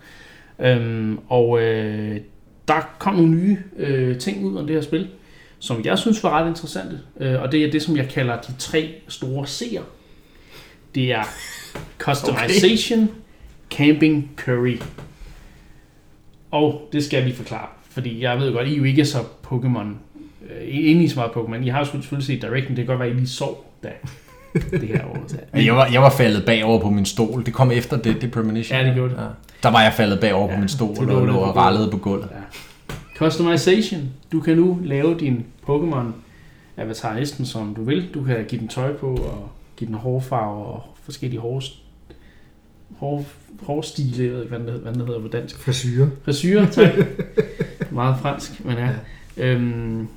Øhm, 0.59 1.19
og 1.29 1.62
øh, 1.62 2.21
der 2.69 2.95
kom 2.99 3.14
nogle 3.14 3.31
nye 3.31 3.59
øh, 3.77 4.19
ting 4.19 4.45
ud 4.45 4.57
om 4.57 4.67
det 4.67 4.77
her 4.77 4.83
spil, 4.83 5.09
som 5.59 5.85
jeg 5.85 5.99
synes 5.99 6.23
var 6.23 6.31
ret 6.31 6.49
interessante. 6.49 7.01
Øh, 7.21 7.43
og 7.43 7.53
det 7.53 7.64
er 7.64 7.71
det, 7.71 7.83
som 7.83 7.97
jeg 7.97 8.09
kalder 8.09 8.41
de 8.41 8.55
tre 8.59 8.95
store 9.09 9.45
C'er. 9.45 9.83
Det 10.95 11.12
er 11.12 11.23
Customization, 11.99 13.03
okay. 13.03 13.12
Camping, 13.71 14.31
Curry. 14.37 14.77
Og 16.51 16.89
det 16.93 17.05
skal 17.05 17.17
jeg 17.17 17.27
lige 17.27 17.37
forklare, 17.37 17.69
fordi 17.91 18.23
jeg 18.23 18.39
ved 18.39 18.53
godt, 18.53 18.69
I 18.69 18.73
er 18.73 18.77
jo 18.77 18.85
ikke 18.85 19.05
så 19.05 19.19
Pokémon, 19.47 19.87
øh, 20.51 20.62
inde 20.62 21.05
i 21.05 21.09
så 21.09 21.17
meget 21.17 21.31
Pokémon. 21.31 21.64
I 21.64 21.69
har 21.69 21.79
jo 21.79 21.85
selvfølgelig 21.85 22.27
set 22.27 22.43
Direct, 22.43 22.69
men 22.69 22.77
det 22.77 22.85
kan 22.85 22.87
godt 22.87 22.99
være, 22.99 23.09
at 23.09 23.14
I 23.14 23.19
lige 23.19 23.29
sov, 23.29 23.73
da 23.83 23.89
det 24.71 24.89
her 24.89 25.05
år. 25.05 25.25
Så- 25.29 25.37
Men 25.53 25.65
jeg 25.67 25.75
var, 25.77 25.87
jeg 25.87 26.03
var 26.03 26.11
faldet 26.11 26.45
bagover 26.47 26.81
på 26.81 26.91
min 26.91 27.05
stol. 27.05 27.47
Det 27.47 27.55
kom 27.55 27.71
efter 27.71 27.97
det, 27.97 28.21
det 28.23 28.31
Premonition. 28.31 28.79
Ja, 28.79 28.87
det 28.87 28.95
gjorde 28.95 29.11
det. 29.15 29.21
Ja. 29.21 29.27
Der 29.63 29.69
var 29.71 29.83
jeg 29.83 29.93
faldet 29.93 30.21
bagover 30.21 30.49
ja, 30.49 30.55
på 30.55 30.61
min 30.61 30.69
stol 30.69 31.11
og 31.11 31.27
lå 31.27 31.35
og 31.37 31.57
rallede 31.57 31.91
på 31.91 31.97
gulvet. 31.97 32.29
Customization. 33.17 34.01
Du 34.33 34.41
kan 34.41 34.57
nu 34.57 34.79
lave 34.85 35.19
din 35.19 35.45
Pokémon 35.69 36.05
avatar 36.77 37.15
næsten 37.15 37.47
som 37.47 37.75
du 37.75 37.85
vil. 37.85 38.09
Du 38.15 38.25
kan 38.25 38.45
give 38.49 38.61
den 38.61 38.69
tøj 38.69 38.93
på 38.93 39.07
og 39.07 39.49
give 39.77 39.87
den 39.89 39.95
hårfarve 39.97 40.65
og 40.67 40.83
forskellige 41.05 41.41
hår, 41.41 41.63
hår, 42.99 43.25
hårstile, 43.63 44.25
jeg 44.25 44.33
ved 44.33 44.43
ikke, 44.43 44.57
hvad 44.57 44.73
den, 44.73 44.81
hvad 44.83 44.93
den 44.93 45.01
hedder 45.07 45.21
på 45.21 45.29
dansk. 45.29 45.59
Frisyrer. 45.65 46.09
Frisyrer, 46.25 46.67
tak. 46.71 46.93
Meget 47.91 48.17
fransk, 48.23 48.65
men 48.65 48.77
ja. 48.77 48.89
ja. 49.37 49.45
Øhm, 49.47 50.09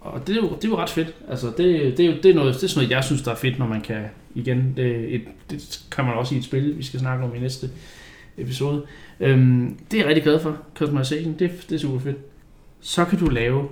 og 0.00 0.26
det 0.26 0.36
er, 0.36 0.40
jo, 0.40 0.48
det 0.48 0.64
er 0.64 0.68
jo 0.68 0.76
ret 0.76 0.90
fedt. 0.90 1.14
Altså, 1.28 1.46
det, 1.46 1.96
det, 1.96 2.00
er 2.00 2.06
jo, 2.06 2.16
det, 2.22 2.30
er 2.30 2.34
noget, 2.34 2.54
det 2.54 2.64
er 2.64 2.68
sådan 2.68 2.82
noget, 2.82 2.90
jeg 2.96 3.04
synes, 3.04 3.22
der 3.22 3.30
er 3.30 3.36
fedt, 3.36 3.58
når 3.58 3.66
man 3.66 3.80
kan, 3.80 4.04
igen, 4.34 4.72
det, 4.76 5.14
et, 5.14 5.22
det 5.50 5.86
kan 5.90 6.04
man 6.04 6.14
også 6.14 6.34
i 6.34 6.38
et 6.38 6.44
spil, 6.44 6.78
vi 6.78 6.82
skal 6.82 7.00
snakke 7.00 7.24
om 7.24 7.34
i 7.34 7.38
næste 7.38 7.70
episode. 8.38 8.86
Øhm, 9.20 9.78
det 9.90 9.96
er 9.96 10.02
jeg 10.02 10.08
rigtig 10.08 10.24
glad 10.24 10.40
for, 10.40 10.56
customization, 10.74 11.32
det, 11.32 11.50
det 11.68 11.74
er 11.74 11.78
super 11.78 12.00
fedt. 12.00 12.16
Så 12.80 13.04
kan 13.04 13.18
du 13.18 13.26
lave, 13.26 13.68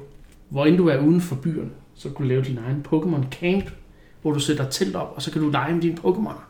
hvor 0.49 0.67
end 0.67 0.77
du 0.77 0.89
er 0.89 0.99
uden 0.99 1.21
for 1.21 1.37
byen, 1.37 1.73
så 1.95 2.09
kan 2.09 2.17
du 2.17 2.29
lave 2.29 2.45
din 2.45 2.59
egen 2.67 2.87
Pokémon 2.89 3.31
Camp, 3.31 3.71
hvor 4.23 4.33
du 4.33 4.41
sætter 4.41 4.71
telt 4.71 4.97
op, 4.97 5.13
og 5.17 5.23
så 5.23 5.33
kan 5.33 5.43
du 5.43 5.51
lege 5.51 5.75
med 5.75 5.83
dine 5.83 5.99
Pokémoner. 5.99 6.43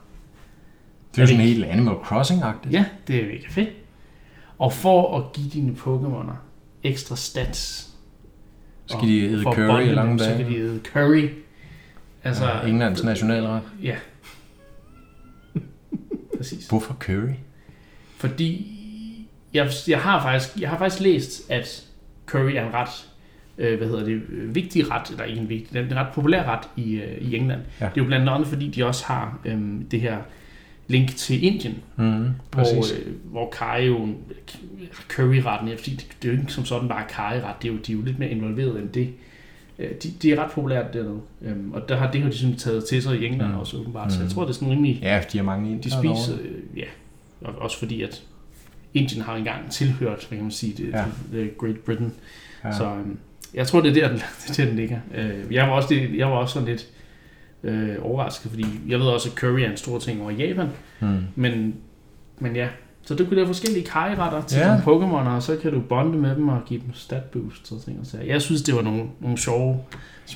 Det 1.13 1.19
er 1.19 1.23
jo 1.23 1.27
sådan 1.27 1.43
helt 1.43 1.65
Animal 1.65 1.95
Crossing-agtigt. 1.95 2.71
Ja, 2.71 2.85
det 3.09 3.17
er 3.17 3.27
mega 3.27 3.47
fedt. 3.49 3.69
Og 4.59 4.73
for 4.73 5.19
at 5.19 5.33
give 5.33 5.49
dine 5.49 5.73
Pokémoner 5.73 6.35
ekstra 6.83 7.17
stats, 7.17 7.91
Skal 8.87 9.09
de 9.09 9.21
æde 9.23 9.43
curry 9.43 9.83
i 9.83 9.95
lange 9.95 10.11
dem, 10.11 10.19
så 10.19 10.25
dage? 10.25 10.37
kan 10.37 10.53
de 10.53 10.59
æde 10.59 10.81
curry. 10.93 11.29
Altså, 12.25 12.45
ja, 12.45 12.67
Englands 12.67 13.05
nationalret. 13.05 13.63
Ja. 13.83 13.97
Præcis. 16.37 16.69
Hvorfor 16.69 16.95
curry? 16.95 17.35
Fordi 18.17 18.73
jeg, 19.55 19.71
jeg, 19.89 20.01
har 20.01 20.23
faktisk, 20.23 20.61
jeg 20.61 20.69
har 20.69 20.79
faktisk 20.79 21.03
læst, 21.03 21.51
at 21.51 21.85
curry 22.27 22.51
er 22.51 22.67
en 22.67 22.75
ret 22.75 23.07
øh, 23.59 23.79
hvad 23.79 23.89
hedder 23.89 24.05
det, 24.05 24.23
øh, 24.29 24.55
vigtig 24.55 24.91
ret, 24.91 25.11
eller 25.11 25.25
ikke 25.25 25.41
en 25.41 25.49
vigtig, 25.49 25.73
det 25.73 25.81
er 25.81 25.87
en 25.87 26.07
ret 26.07 26.15
populær 26.15 26.43
ret 26.43 26.69
i, 26.77 26.95
øh, 26.95 27.19
i 27.19 27.37
England. 27.37 27.61
Ja. 27.81 27.85
Det 27.85 28.01
er 28.01 28.05
jo 28.05 28.05
blandt 28.05 28.29
andet, 28.29 28.49
fordi 28.49 28.69
de 28.69 28.85
også 28.87 29.05
har 29.07 29.39
øh, 29.45 29.61
det 29.91 30.01
her 30.01 30.19
link 30.89 31.17
til 31.17 31.45
Indien, 31.45 31.75
Mm, 31.97 32.05
hvor, 32.05 32.31
præcis. 32.51 32.93
øh, 32.93 33.13
hvor 33.25 33.51
karry 33.51 33.87
jo, 33.87 34.09
curryretten, 35.09 35.79
fordi 35.79 35.91
det, 35.91 36.07
det 36.23 36.29
er 36.29 36.33
jo 36.35 36.41
ikke 36.41 36.53
som 36.53 36.65
sådan 36.65 36.89
bare 36.89 37.05
karryret, 37.09 37.55
det 37.63 37.69
er 37.69 37.73
jo, 37.73 37.79
de 37.87 37.93
er 37.93 37.97
jo 37.97 38.03
lidt 38.03 38.19
mere 38.19 38.31
involveret 38.31 38.81
end 38.81 38.89
det. 38.89 39.09
Øh, 39.79 39.91
De, 40.03 40.11
de 40.23 40.33
er 40.33 40.43
ret 40.45 40.51
populært 40.51 40.93
dernede, 40.95 41.21
øhm, 41.43 41.73
og 41.73 41.89
der 41.89 41.97
har 41.97 42.11
det 42.11 42.23
har 42.23 42.31
de 42.31 42.37
sådan 42.39 42.57
taget 42.57 42.85
til 42.85 43.03
sig 43.03 43.21
i 43.21 43.27
England 43.27 43.53
Mm. 43.53 43.59
også 43.59 43.77
åbenbart, 43.77 44.13
så 44.13 44.19
jeg 44.19 44.25
Mm. 44.27 44.31
tror, 44.33 44.43
det 44.43 44.49
er 44.51 44.55
sådan 44.55 44.71
rimelig, 44.71 44.99
Ja, 45.03 45.23
de 45.33 45.39
har 45.39 45.45
mange 45.45 45.69
de 45.69 45.73
indere 45.75 46.17
spiser, 46.17 46.39
øh, 46.43 46.79
ja, 46.79 46.85
og 47.41 47.55
også 47.59 47.79
fordi 47.79 48.03
at 48.03 48.23
Indien 48.95 49.23
har 49.23 49.37
engang 49.37 49.71
tilhørt, 49.71 50.27
hvad 50.29 50.37
kan 50.39 50.43
man 50.45 50.51
sige, 50.51 50.75
det, 50.85 50.93
Ja. 50.93 51.05
det 51.33 51.59
Great 51.59 51.79
Britain, 51.79 52.13
Ja. 52.65 52.73
så 52.73 52.85
øhm, 52.85 53.19
jeg 53.55 53.67
tror, 53.67 53.81
det 53.81 53.91
er 53.91 53.95
der, 53.95 54.09
den, 54.09 54.17
det 54.49 54.51
er 54.51 54.55
der, 54.65 54.65
den 54.71 54.77
ligger. 54.77 54.99
Øh, 55.15 55.53
jeg, 55.55 55.67
var 55.69 55.73
også, 55.73 55.89
det, 55.91 56.17
jeg 56.19 56.27
var 56.27 56.37
også 56.37 56.53
sådan 56.55 56.69
lidt 56.69 56.87
øh, 57.67 57.97
overrasket, 58.03 58.51
fordi 58.51 58.65
jeg 58.89 58.99
ved 58.99 59.07
også, 59.07 59.29
at 59.29 59.35
curry 59.39 59.61
er 59.61 59.71
en 59.71 59.77
stor 59.77 59.99
ting 59.99 60.23
over 60.23 60.31
i 60.31 60.35
Japan, 60.47 60.69
Mm. 61.01 61.19
men, 61.35 61.75
men 62.39 62.57
ja, 62.57 62.69
Så 63.07 63.15
du 63.15 63.25
kan 63.25 63.35
lave 63.37 63.47
forskellige 63.47 63.85
kajretter 63.87 64.43
til 64.43 64.59
Ja. 64.59 64.73
ja. 64.73 64.79
Pokémon, 64.79 65.29
og 65.29 65.43
så 65.43 65.57
kan 65.63 65.73
du 65.73 65.81
bonde 65.81 66.19
med 66.19 66.35
dem 66.37 66.49
og 66.49 66.61
give 66.67 66.81
dem 66.81 66.95
stat 66.95 67.23
boost 67.25 67.73
og 67.73 67.83
ting 67.85 68.01
og 68.01 68.07
sager. 68.07 68.25
Jeg 68.25 68.43
synes, 68.43 68.63
det 68.63 68.75
var 68.75 68.83
nogle, 68.83 69.03
nogle 69.21 69.39
sjove... 69.39 69.81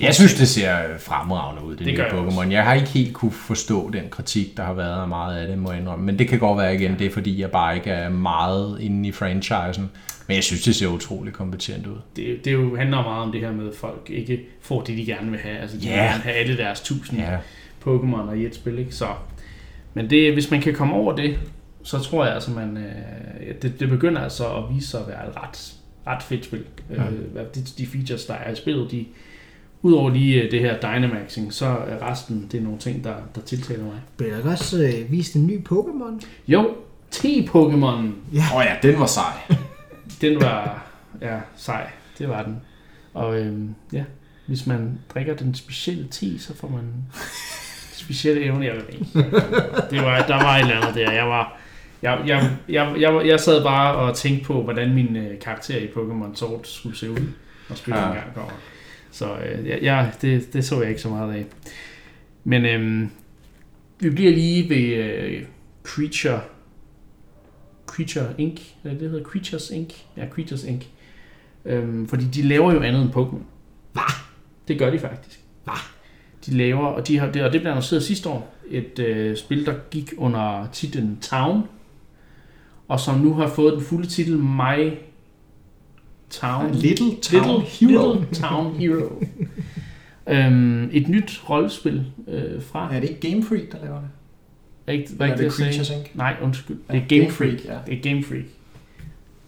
Jeg 0.01 0.15
synes, 0.15 0.33
det 0.33 0.47
ser 0.47 0.75
fremragende 0.99 1.63
ud, 1.65 1.71
det, 1.75 1.79
Det 1.85 1.87
nye 1.87 2.03
jeg 2.03 2.11
Pokémon. 2.11 2.51
Jeg 2.51 2.63
har 2.63 2.73
ikke 2.73 2.87
helt 2.87 3.13
kunne 3.13 3.31
forstå 3.31 3.89
den 3.89 4.03
kritik, 4.11 4.57
der 4.57 4.63
har 4.63 4.73
været 4.73 5.01
af 5.01 5.07
meget 5.07 5.37
af 5.37 5.47
det, 5.47 5.57
må 5.57 5.71
jeg 5.71 5.79
indrømme. 5.81 6.05
Men 6.05 6.19
det 6.19 6.27
kan 6.27 6.39
godt 6.39 6.57
være 6.57 6.75
igen, 6.75 6.99
det 6.99 7.07
er 7.07 7.11
fordi, 7.11 7.41
jeg 7.41 7.51
bare 7.51 7.75
ikke 7.75 7.89
er 7.89 8.09
meget 8.09 8.77
inde 8.81 9.09
i 9.09 9.11
franchisen. 9.11 9.89
Men 10.27 10.35
jeg 10.35 10.43
synes, 10.43 10.63
det 10.63 10.75
ser 10.75 10.87
utrolig 10.87 11.33
kompetent 11.33 11.87
ud. 11.87 11.95
det, 12.15 12.45
det 12.45 12.53
jo 12.53 12.75
handler 12.77 13.03
meget 13.03 13.23
om 13.23 13.31
det 13.31 13.41
her 13.41 13.51
med, 13.51 13.67
at 13.67 13.75
folk 13.75 14.09
ikke 14.09 14.39
får 14.61 14.81
det, 14.81 14.97
de 14.97 15.05
gerne 15.05 15.31
vil 15.31 15.39
have. 15.39 15.57
Altså, 15.57 15.77
de 15.77 15.83
Ja. 15.87 15.89
vil 15.89 15.99
gerne 16.11 16.23
have 16.23 16.35
alle 16.35 16.57
deres 16.57 16.81
tusind 16.81 17.19
Ja, 17.19 17.37
Pokémon 17.87 18.31
i 18.33 18.45
et 18.45 18.55
spil, 18.55 18.79
ikke? 18.79 18.95
Så, 18.95 19.05
men 19.93 20.09
det, 20.09 20.33
hvis 20.33 20.51
man 20.51 20.61
kan 20.61 20.73
komme 20.73 20.93
over 20.93 21.15
det, 21.15 21.35
så 21.83 21.99
tror 21.99 22.25
jeg 22.25 22.33
altså, 22.33 22.51
man, 22.51 22.77
øh, 22.77 23.55
det, 23.61 23.79
det 23.79 23.89
begynder 23.89 24.21
altså 24.21 24.55
at 24.55 24.63
vise 24.75 24.87
sig 24.87 24.99
at 25.01 25.07
være 25.07 25.29
et 25.29 25.35
ret, 25.37 25.73
ret 26.07 26.23
fedt 26.23 26.45
spil. 26.45 26.63
Ja. 26.89 27.03
Øh, 27.03 27.45
de, 27.55 27.61
de 27.77 27.87
features, 27.87 28.25
der 28.25 28.33
er 28.33 28.51
i 28.51 28.55
spillet, 28.55 28.91
de, 28.91 29.05
udover 29.81 30.09
lige 30.09 30.41
øh, 30.41 30.51
det 30.51 30.59
her 30.59 30.79
Dynamaxing, 30.79 31.53
så 31.53 31.65
er 31.65 32.11
resten, 32.11 32.47
det 32.51 32.57
er 32.57 32.63
nogle 32.63 32.79
ting, 32.79 33.03
der, 33.03 33.15
der 33.35 33.41
tiltaler 33.41 33.83
mig. 33.83 34.01
Bliver 34.17 34.41
der 34.41 34.51
også 34.51 34.83
øh, 34.83 35.11
vist 35.11 35.35
en 35.35 35.47
ny 35.47 35.67
Pokémon? 35.71 36.25
Jo, 36.47 36.75
T-Pokémon, 37.15 38.05
Åh 38.35 38.55
oh 38.55 38.65
ja, 38.65 38.75
den 38.83 38.99
var 38.99 39.05
sej. 39.05 39.33
den 40.21 40.41
var 40.41 40.87
ja, 41.21 41.39
sej, 41.55 41.89
det 42.17 42.29
var 42.29 42.43
den. 42.43 42.61
Og 43.13 43.39
øhm, 43.39 43.75
ja, 43.93 44.03
hvis 44.47 44.67
man 44.67 44.99
drikker 45.13 45.35
den 45.35 45.55
specielle 45.55 46.07
te, 46.07 46.39
så 46.39 46.55
får 46.55 46.67
man 46.67 46.83
specielle 47.93 48.43
evner, 48.43 48.65
jeg 48.65 48.75
ved 48.75 48.83
ikke. 48.89 49.05
Det 49.91 50.01
var, 50.01 50.25
der 50.27 50.35
var 50.35 50.55
et 50.55 50.61
eller 50.61 50.75
andet 50.75 50.95
der. 50.95 51.11
Jeg 51.11 51.27
var, 51.27 51.60
jeg, 52.01 52.23
jeg, 52.27 52.57
jeg, 52.69 52.95
jeg, 52.99 53.27
jeg 53.27 53.39
sad 53.39 53.63
bare 53.63 53.95
og 53.95 54.15
tænkte 54.15 54.45
på, 54.45 54.63
hvordan 54.63 54.93
min 54.93 55.15
øh, 55.15 55.39
karakter 55.39 55.77
i 55.77 55.85
Pokémon 55.85 56.35
Sword 56.35 56.61
skulle 56.63 56.97
se 56.97 57.11
ud, 57.11 57.27
når 57.69 57.75
spillet 57.75 58.01
Ja. 58.01 58.07
engang 58.07 58.33
kommer. 58.33 58.51
Så 59.11 59.35
øh, 59.37 59.67
jeg, 59.67 59.79
jeg, 59.81 60.11
det, 60.21 60.53
det 60.53 60.65
så 60.65 60.81
jeg 60.81 60.89
ikke 60.89 61.01
så 61.01 61.09
meget 61.09 61.33
af. 61.33 61.45
Men 62.43 62.65
øhm, 62.65 63.09
vi 63.99 64.09
bliver 64.09 64.31
lige 64.31 64.69
ved 64.69 65.03
øh, 65.03 65.43
Creature 65.83 66.41
Creature 67.87 68.25
Inc. 68.37 68.61
Hvad 68.81 68.91
er 68.91 68.97
det, 68.97 69.09
hedder? 69.09 69.25
Creatures 69.25 69.69
Inc. 69.69 69.93
Ja, 70.17 70.23
Creatures 70.29 70.63
Inc. 70.63 70.83
Øhm, 71.65 72.07
fordi 72.07 72.25
de 72.25 72.41
laver 72.41 72.73
jo 72.73 72.81
andet 72.81 73.01
end 73.01 73.11
Pokémon. 73.11 73.43
Hvad? 73.91 74.13
Det 74.67 74.79
gør 74.79 74.89
de 74.89 74.99
faktisk. 74.99 75.39
Hvad? 75.63 75.73
De 76.45 76.57
laver, 76.57 76.85
og, 76.85 77.07
de 77.07 77.17
har, 77.19 77.31
det, 77.31 77.43
og 77.43 77.53
det 77.53 77.61
blev 77.61 77.71
annonceret 77.71 78.03
sidste 78.03 78.29
år, 78.29 78.55
et 78.69 78.99
øh, 78.99 79.37
spil, 79.37 79.65
der 79.65 79.73
gik 79.91 80.13
under 80.17 80.67
titlen 80.73 81.17
Town, 81.21 81.61
og 82.91 82.99
som 82.99 83.19
nu 83.19 83.33
har 83.33 83.47
fået 83.47 83.73
den 83.73 83.81
fulde 83.81 84.07
titel 84.07 84.37
My 84.37 84.91
Town. 86.29 86.71
Little 86.73 87.11
Town 87.21 87.61
Little, 87.61 87.89
Hero. 87.89 88.13
Little 88.13 88.27
Town 88.33 88.75
Hero. 88.75 89.23
øhm, 90.29 90.89
et 90.91 91.07
nyt 91.07 91.41
rollespil 91.49 92.05
øh, 92.27 92.61
fra... 92.71 92.95
Er 92.95 92.99
det 92.99 93.09
ikke 93.09 93.31
Game 93.31 93.43
Freak, 93.43 93.61
der 93.71 93.77
laver 93.83 93.99
det? 93.99 94.09
Er 94.87 94.91
ikke, 94.91 95.09
var 95.17 95.25
ikke 95.25 95.33
er 95.33 95.37
det, 95.37 95.45
det? 95.45 95.53
Creatures 95.53 95.89
Inc.? 95.89 96.15
Nej, 96.15 96.35
undskyld. 96.41 96.77
Det 96.91 96.95
er 96.95 97.01
Game 97.07 97.21
Game 97.21 97.31
Freak. 97.31 97.51
Freak, 97.51 97.65
ja. 97.65 97.91
Det 97.91 97.97
er 97.97 98.11
Game 98.11 98.23
Freak. 98.23 98.43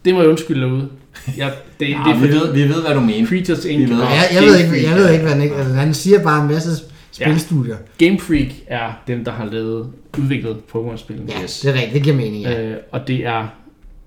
Det 0.04 0.14
må 0.14 0.20
jeg 0.20 0.30
undskylde 0.30 0.60
derude. 0.60 0.88
Ja, 1.36 1.50
det, 1.80 1.90
Ja, 1.90 1.98
det 2.04 2.10
er 2.10 2.14
vi, 2.14 2.20
fordi 2.20 2.32
ved, 2.32 2.52
vi 2.52 2.62
ved, 2.62 2.82
hvad 2.82 2.94
du 2.94 3.00
mener. 3.00 3.28
Creatures 3.28 3.64
Inc. 3.64 3.88
vi 3.88 3.94
ved. 3.94 4.00
Jeg, 4.00 4.28
jeg, 4.34 4.42
ved 4.42 4.58
ikke, 4.58 4.88
jeg 4.88 4.96
ved 4.96 5.10
ikke, 5.12 5.22
hvad 5.22 5.32
han, 5.32 5.42
ikke, 5.42 5.54
altså, 5.54 5.74
han 5.74 5.94
siger 5.94 6.22
bare 6.22 6.42
en 6.42 6.48
masse 6.48 6.70
spilstudier. 7.14 7.76
Game 7.98 8.18
Freak 8.20 8.48
er 8.66 8.92
dem, 9.06 9.24
der 9.24 9.32
har 9.32 9.44
lavet, 9.44 9.92
udviklet 10.18 10.56
Pokémon-spillene. 10.74 11.32
Ja, 11.32 11.42
det 11.42 11.64
er 11.64 11.72
rigtigt. 11.74 11.92
Det 11.94 12.02
giver 12.02 12.16
mening, 12.16 12.42
ja. 12.42 12.62
Øh, 12.70 12.76
og 12.92 13.08
det 13.08 13.26
er 13.26 13.46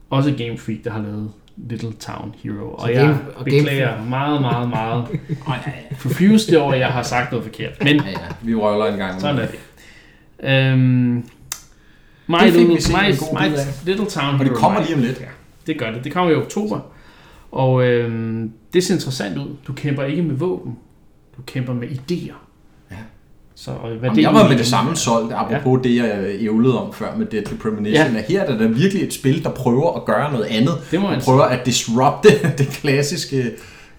også 0.09 0.33
Game 0.37 0.57
Freak, 0.57 0.77
der 0.83 0.91
har 0.91 1.01
lavet 1.01 1.31
Little 1.69 1.93
Town 1.99 2.35
Hero. 2.43 2.69
Og 2.73 2.81
Så 2.81 2.87
jeg 2.91 3.05
Game- 3.05 3.37
og 3.39 3.45
Game 3.45 3.57
beklager 3.57 4.03
meget, 4.05 4.41
meget, 4.41 4.69
meget 4.69 5.05
ja, 5.47 5.53
ja. 5.65 5.95
profused 6.01 6.55
over, 6.57 6.73
at 6.73 6.79
jeg 6.79 6.87
har 6.87 7.03
sagt 7.03 7.31
noget 7.31 7.45
forkert. 7.45 7.83
Men 7.83 7.95
ja, 7.95 8.09
ja. 8.09 8.17
Vi 8.41 8.55
røller 8.55 8.85
en 8.85 8.97
gang. 8.97 9.21
sådan 9.21 9.35
er 9.41 9.47
det. 9.47 9.59
Øhm, 10.43 11.23
My, 12.29 12.35
Det 12.43 12.53
little, 12.53 12.67
my, 12.67 13.11
my 13.33 13.55
little 13.85 14.05
Town 14.05 14.33
Og 14.33 14.39
det 14.39 14.47
Hero. 14.47 14.55
kommer 14.59 14.81
lige 14.83 14.95
om 14.95 15.01
lidt. 15.01 15.19
Ja, 15.19 15.25
det 15.67 15.79
gør 15.79 15.91
det. 15.91 16.03
Det 16.03 16.11
kommer 16.13 16.31
i 16.31 16.35
oktober. 16.35 16.79
Og 17.51 17.83
øhm, 17.87 18.51
det 18.73 18.83
ser 18.83 18.93
interessant 18.93 19.37
ud. 19.37 19.55
Du 19.67 19.73
kæmper 19.73 20.03
ikke 20.03 20.21
med 20.21 20.35
våben. 20.35 20.77
Du 21.37 21.41
kæmper 21.45 21.73
med 21.73 21.87
idéer. 21.87 22.33
Så, 23.59 23.71
og 23.71 23.89
hvad 23.89 23.99
Jamen, 24.01 24.15
det 24.15 24.21
jeg 24.21 24.33
var 24.33 24.49
med 24.49 24.57
det 24.57 24.65
samme 24.65 24.95
solgt, 24.95 25.33
apropos 25.33 25.85
ja. 25.85 25.89
det, 25.89 25.95
jeg 25.95 26.35
ævlede 26.39 26.81
om 26.81 26.93
før 26.93 27.15
med 27.17 27.25
Deadly 27.25 27.57
Premonition. 27.61 27.93
Ja. 27.93 28.13
Ja. 28.13 28.23
Her 28.27 28.43
er 28.43 28.57
der 28.57 28.67
virkelig 28.67 29.03
et 29.03 29.13
spil, 29.13 29.43
der 29.43 29.49
prøver 29.49 29.93
at 29.95 30.05
gøre 30.05 30.31
noget 30.31 30.45
andet. 30.45 30.73
Det 30.91 31.01
må 31.01 31.09
man 31.09 31.21
prøver 31.21 31.43
at 31.43 31.65
disrupte 31.65 32.29
det 32.57 32.67
klassiske 32.67 33.51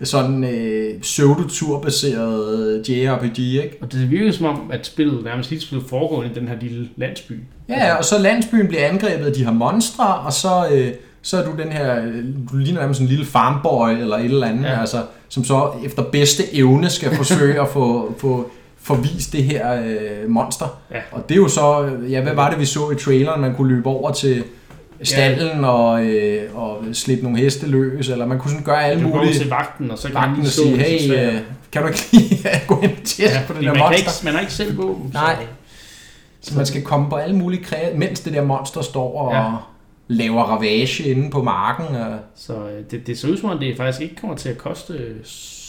sådan 0.02 0.44
øh, 0.44 1.00
pseudo-turbaseret 1.00 2.88
JRPG, 2.88 3.38
ikke? 3.38 3.76
Og 3.80 3.92
det 3.92 4.10
virker 4.10 4.32
som 4.32 4.46
om, 4.46 4.70
at 4.72 4.86
spillet 4.86 5.24
nærmest 5.24 5.50
hele 5.50 5.62
spillet 5.62 5.88
foregår 5.88 6.22
i 6.22 6.28
den 6.34 6.48
her 6.48 6.54
lille 6.60 6.88
landsby. 6.96 7.32
Ja, 7.68 7.94
og 7.94 8.04
så 8.04 8.18
landsbyen 8.18 8.68
bliver 8.68 8.88
angrebet 8.88 9.26
af 9.26 9.32
de 9.32 9.44
her 9.44 9.52
monstre, 9.52 10.14
og 10.14 10.32
så, 10.32 10.68
øh, 10.72 10.92
så 11.22 11.36
er 11.36 11.44
du 11.44 11.62
den 11.62 11.72
her, 11.72 12.04
øh, 12.04 12.24
du 12.52 12.56
ligner 12.56 12.80
nærmest 12.80 12.98
sådan 12.98 13.06
en 13.06 13.10
lille 13.10 13.26
farmboy 13.26 13.90
eller 13.90 14.16
et 14.16 14.24
eller 14.24 14.46
andet, 14.46 14.64
ja. 14.64 14.80
altså, 14.80 15.02
som 15.28 15.44
så 15.44 15.70
efter 15.84 16.02
bedste 16.02 16.54
evne 16.54 16.90
skal 16.90 17.16
forsøge 17.16 17.60
at 17.60 17.68
få, 17.68 18.14
få 18.18 18.50
forvist 18.88 19.32
det 19.32 19.44
her 19.44 19.82
øh, 19.82 20.28
monster. 20.30 20.78
Ja. 20.90 21.00
Og 21.12 21.28
det 21.28 21.34
er 21.34 21.38
jo 21.38 21.48
så, 21.48 21.90
ja, 22.10 22.20
hvad 22.22 22.34
var 22.34 22.50
det 22.50 22.58
vi 22.60 22.64
så 22.64 22.90
i 22.90 22.94
traileren, 22.94 23.40
man 23.40 23.54
kunne 23.54 23.74
løbe 23.74 23.88
over 23.88 24.10
til 24.12 24.44
stallen 25.02 25.64
og, 25.64 26.04
øh, 26.04 26.56
og 26.56 26.78
slippe 26.92 27.24
nogle 27.24 27.38
heste 27.38 27.66
løs, 27.66 28.08
eller 28.08 28.26
man 28.26 28.38
kunne 28.38 28.50
sådan 28.50 28.64
gøre 28.64 28.84
alle 28.84 29.02
Du 29.02 29.08
mulige 29.08 29.34
til 29.34 29.48
vagten, 29.50 29.90
og 29.90 29.98
så 29.98 30.06
kan 30.08 30.14
vagten 30.14 30.40
og 30.40 30.46
sige, 30.46 30.76
hey, 30.76 31.26
øh, 31.34 31.40
kan 31.72 31.82
du 31.82 31.88
ikke 31.88 32.06
lige 32.12 32.38
gå 32.68 32.80
ind 32.82 32.90
og 32.92 32.98
teste 33.04 33.22
Ja, 33.22 33.40
på 33.46 33.52
den 33.52 33.62
der 33.62 33.68
man, 33.72 33.78
monster? 33.78 33.96
ikke, 33.98 34.10
man 34.24 34.32
har 34.34 34.40
ikke 34.40 34.52
selv 34.52 34.78
våben. 34.78 35.10
Nej. 35.14 35.36
Så, 36.40 36.50
Så 36.50 36.56
man 36.56 36.66
skal 36.66 36.82
komme 36.82 37.10
på 37.10 37.16
alle 37.16 37.36
mulige 37.36 37.64
kræ, 37.64 37.76
mens 37.94 38.20
det 38.20 38.32
der 38.32 38.42
monster 38.44 38.80
står 38.82 39.18
og 39.18 39.32
Ja. 39.34 39.42
ja. 39.44 39.52
laver 40.08 40.42
ravage 40.42 41.02
inde 41.04 41.30
på 41.30 41.42
marken. 41.42 41.96
Og... 41.96 42.18
så 42.36 42.52
øh, 42.52 42.84
det, 42.90 43.06
det 43.06 43.18
ser 43.18 43.28
ud 43.28 43.36
som 43.36 43.50
om, 43.50 43.58
det 43.58 43.76
faktisk 43.76 44.02
ikke 44.02 44.16
kommer 44.16 44.36
til 44.36 44.48
at 44.48 44.58
koste 44.58 44.94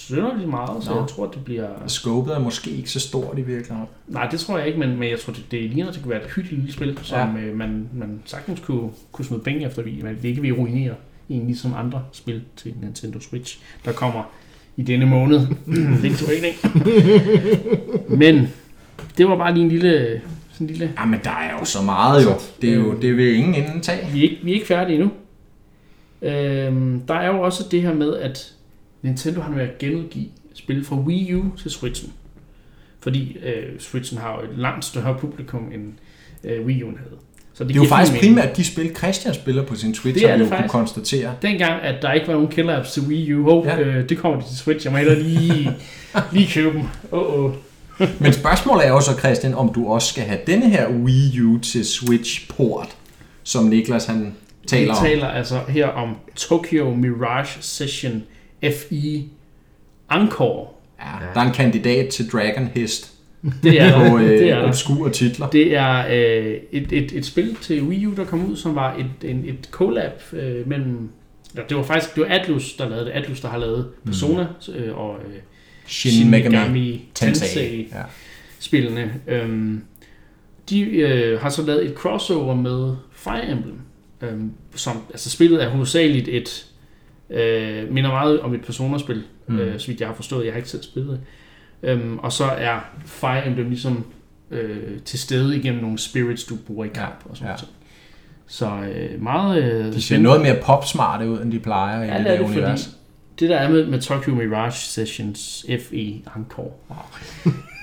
synderligt 0.10 0.49
meget, 0.49 0.84
så 0.84 0.91
Nå. 0.91 0.99
jeg 0.99 1.07
tror, 1.07 1.28
det 1.28 1.45
bliver... 1.45 1.68
Scopet 1.88 2.34
er 2.34 2.39
måske 2.39 2.70
ikke 2.70 2.91
så 2.91 2.99
stort 2.99 3.38
i 3.38 3.41
virkeligheden. 3.41 3.88
Nej, 4.07 4.28
det 4.28 4.39
tror 4.39 4.57
jeg 4.57 4.68
ikke, 4.68 4.80
men, 4.80 4.99
men 4.99 5.10
jeg 5.10 5.20
tror, 5.20 5.34
det, 5.34 5.43
det 5.51 5.62
ligner, 5.62 5.88
at 5.88 5.93
det 5.93 6.03
kunne 6.03 6.12
være 6.12 6.26
et 6.26 6.32
hyggeligt 6.32 6.62
lille 6.62 6.74
spil, 6.74 6.99
som 7.01 7.38
ja. 7.38 7.43
øh, 7.43 7.57
man, 7.57 7.89
man 7.93 8.20
sagtens 8.26 8.60
kunne, 8.60 8.89
kunne 9.12 9.26
smide 9.26 9.41
penge 9.41 9.66
efter, 9.66 9.76
fordi 9.76 10.01
man 10.01 10.18
ikke 10.24 10.41
vil 10.41 10.53
ruinere 10.53 10.93
en 11.30 11.45
ligesom 11.45 11.74
andre 11.78 12.03
spil 12.12 12.41
til 12.55 12.74
Nintendo 12.82 13.20
Switch, 13.20 13.60
der 13.86 13.91
kommer 13.91 14.24
i 14.78 14.82
denne 14.82 15.05
måned. 15.05 15.47
Lidt 16.01 16.18
til 16.18 16.28
ikke? 16.32 16.70
Men 18.22 18.47
det 19.18 19.30
var 19.30 19.38
bare 19.38 19.53
lige 19.53 19.64
en 19.64 19.70
lille... 19.70 20.22
Sådan 20.51 20.68
en 20.68 20.72
lille 20.74 20.93
Jamen, 20.99 21.20
der 21.24 21.32
er 21.32 21.60
jo 21.60 21.66
så 21.66 21.82
meget 21.82 22.26
jo. 22.26 22.32
Det 22.62 22.70
er 22.70 22.76
jo 22.76 22.93
det 23.01 23.18
vil 23.18 23.36
ingen 23.36 23.55
enden 23.55 23.82
tage. 23.82 24.07
vi, 24.14 24.20
er 24.20 24.24
ikke, 24.24 24.38
vi 24.43 24.51
er 24.51 24.53
ikke 24.53 24.68
færdige 24.68 24.95
endnu. 24.95 25.12
Øhm, 26.22 27.01
der 27.07 27.14
er 27.14 27.28
jo 27.28 27.41
også 27.41 27.64
det 27.72 27.82
her 27.82 27.93
med, 27.93 28.16
at 28.16 28.53
Nintendo 29.02 29.41
har 29.41 29.52
nu 29.52 29.58
at 29.58 29.78
genudgive 29.78 30.26
spil 30.54 30.86
fra 30.86 30.95
Wii 30.95 31.34
U 31.36 31.43
til 31.58 31.72
Switchen. 31.72 32.14
Fordi 33.02 33.38
øh, 33.43 33.80
Switchen 33.80 34.20
har 34.20 34.34
jo 34.41 34.52
et 34.52 34.58
langt 34.58 34.86
større 34.86 35.18
publikum, 35.20 35.72
end 35.74 35.93
øh, 36.43 36.66
Wii 36.66 36.82
U'en 36.84 36.97
havde. 36.97 37.16
Så 37.54 37.64
Det 37.64 37.72
er 37.72 37.76
jo 37.76 37.84
faktisk 37.86 38.14
mening. 38.14 38.36
primært 38.36 38.58
de 38.58 38.64
spil, 38.64 38.95
Christian 38.95 39.34
spiller 39.34 39.66
på 39.66 39.76
sin 39.76 39.93
Twitch, 39.93 40.20
Det 40.22 40.30
er 40.32 40.38
vi 40.38 40.43
det 40.43 40.52
jo 40.52 40.56
kunne 40.58 40.70
konstatere. 40.70 41.36
Dengang, 41.41 41.82
at 41.82 42.02
der 42.02 42.14
ikke 42.14 42.28
var 42.28 42.34
nogen 42.34 42.47
killer 42.47 42.78
apps 42.80 42.91
til 42.91 43.04
Wii 43.04 43.34
U, 43.34 43.43
hov, 43.43 43.66
Ja. 43.66 43.80
øh, 43.80 44.10
det 44.10 44.18
kommer 44.18 44.41
til 44.41 44.58
Switch, 44.58 44.86
jeg 44.86 44.91
må 44.91 44.97
hellere 44.97 45.20
lige, 45.20 45.72
lige 46.34 46.47
købe 46.54 46.74
dem. 46.78 46.84
Oh, 47.12 47.39
oh. 47.45 47.52
Men 48.20 48.34
spørgsmålet 48.34 48.86
er 48.86 48.89
jo 48.89 49.02
så, 49.02 49.18
Christian, 49.20 49.54
om 49.54 49.74
du 49.74 49.88
også 49.88 50.08
skal 50.08 50.24
have 50.24 50.39
denne 50.47 50.70
her 50.70 50.89
Wii 50.89 51.41
U 51.41 51.58
til 51.60 51.86
Switch-port, 51.86 52.88
som 53.43 53.64
Niklas 53.66 54.06
han 54.06 54.26
Vi 54.62 54.68
taler 54.68 54.93
om. 54.95 55.06
taler 55.06 55.28
altså 55.28 55.60
her 55.68 55.88
om 55.88 56.16
Tokyo 56.36 56.93
Mirage 56.95 57.58
Session 57.62 58.24
FE 58.64 59.24
Encore. 60.12 60.68
Ja, 60.99 61.05
der 61.34 61.41
er 61.41 61.45
en 61.45 61.53
kandidat 61.53 62.07
til 62.07 62.30
Dragon 62.30 62.68
Hest 62.68 63.14
Det 63.64 63.82
er 63.82 63.99
der. 63.99 64.10
på 64.10 64.20
det 64.20 64.26
øh, 64.26 64.47
er 64.47 64.60
der. 64.60 64.68
obskure 64.68 65.12
titler. 65.12 65.49
Det 65.49 65.76
er 65.76 66.05
øh, 66.07 66.55
et, 66.72 66.91
et, 66.91 67.12
et 67.12 67.26
spil 67.26 67.55
til 67.62 67.84
Wii 67.84 68.05
U, 68.05 68.16
der 68.16 68.26
kom 68.26 68.51
ud, 68.51 68.55
som 68.55 68.76
var 68.76 68.95
et, 68.95 69.30
en, 69.30 69.43
et 69.45 69.70
collab 69.72 70.22
øh, 70.34 70.68
mellem... 70.68 71.10
Ja, 71.55 71.62
det 71.70 71.78
var 71.78 71.84
faktisk 71.84 72.16
det 72.16 72.24
var 72.24 72.30
Atlus, 72.30 72.74
der 72.74 72.89
lavede 72.89 73.05
det. 73.05 73.12
Atlus, 73.12 73.41
der 73.41 73.47
har 73.47 73.57
lavet 73.57 73.88
Persona 74.05 74.47
øh, 74.76 74.97
og 74.97 75.16
øh, 75.16 75.36
Shin 75.88 76.30
Megami 76.30 77.10
Tensei. 77.16 77.47
Tensei 77.47 77.93
Ja. 79.28 79.36
Øhm, 79.36 79.82
de 80.70 80.82
øh, 80.82 81.39
har 81.39 81.49
så 81.49 81.66
lavet 81.66 81.86
et 81.86 81.93
crossover 81.95 82.55
med 82.55 82.95
Fire 83.12 83.51
Emblem. 83.51 83.80
Øhm, 84.22 84.51
som, 84.76 84.97
altså 85.10 85.30
spillet 85.30 85.64
er 85.64 85.70
hovedsageligt 85.70 86.28
et... 86.28 86.66
Øh, 87.30 87.92
minder 87.94 88.10
meget 88.10 88.40
om 88.40 88.54
et 88.54 88.62
Persona-spil, 88.66 89.24
Mm. 89.48 89.60
øh, 89.60 89.80
så 89.80 89.88
vidt 89.88 90.00
jeg 90.00 90.08
har 90.08 90.16
forstået. 90.16 90.46
Jeg 90.46 90.54
har 90.54 90.58
ikke 90.58 90.70
selv 90.70 90.84
spillet 90.84 91.10
det. 91.12 91.90
Øhm, 91.90 92.18
og 92.20 92.32
så 92.32 92.44
er 92.46 92.80
Fire 93.06 93.48
Emblem 93.48 93.70
ligesom 93.70 94.06
øh, 94.52 95.00
til 95.06 95.20
stede 95.20 95.58
igennem 95.58 95.82
nogle 95.82 95.98
spirits, 95.98 96.44
du 96.44 96.56
bruger 96.68 96.86
i 96.86 96.88
kamp 96.88 97.24
Ja, 97.26 97.30
og 97.32 97.38
sådan 97.38 97.48
ja. 97.52 97.56
noget. 97.56 97.70
Så 98.48 98.72
øh, 99.14 99.22
meget 99.22 99.64
øh, 99.64 99.86
De 99.94 100.02
ser 100.02 100.18
noget 100.18 100.42
mere 100.42 100.56
popsmarte 100.64 101.30
ud, 101.30 101.42
end 101.42 101.52
de 101.52 101.60
plejer 101.60 102.04
i 102.04 102.08
Ja, 102.08 102.14
det 102.14 102.20
det 102.20 102.26
der 102.26 102.38
det, 102.38 102.48
fordi 102.48 102.60
univers. 102.60 102.90
det 103.40 103.50
der 103.50 103.56
er 103.58 103.70
med, 103.70 103.86
med 103.88 104.02
Tokyo 104.02 104.36
Mirage 104.36 104.72
Sessions 104.72 105.66
FE 105.90 105.98
Encore, 106.38 106.72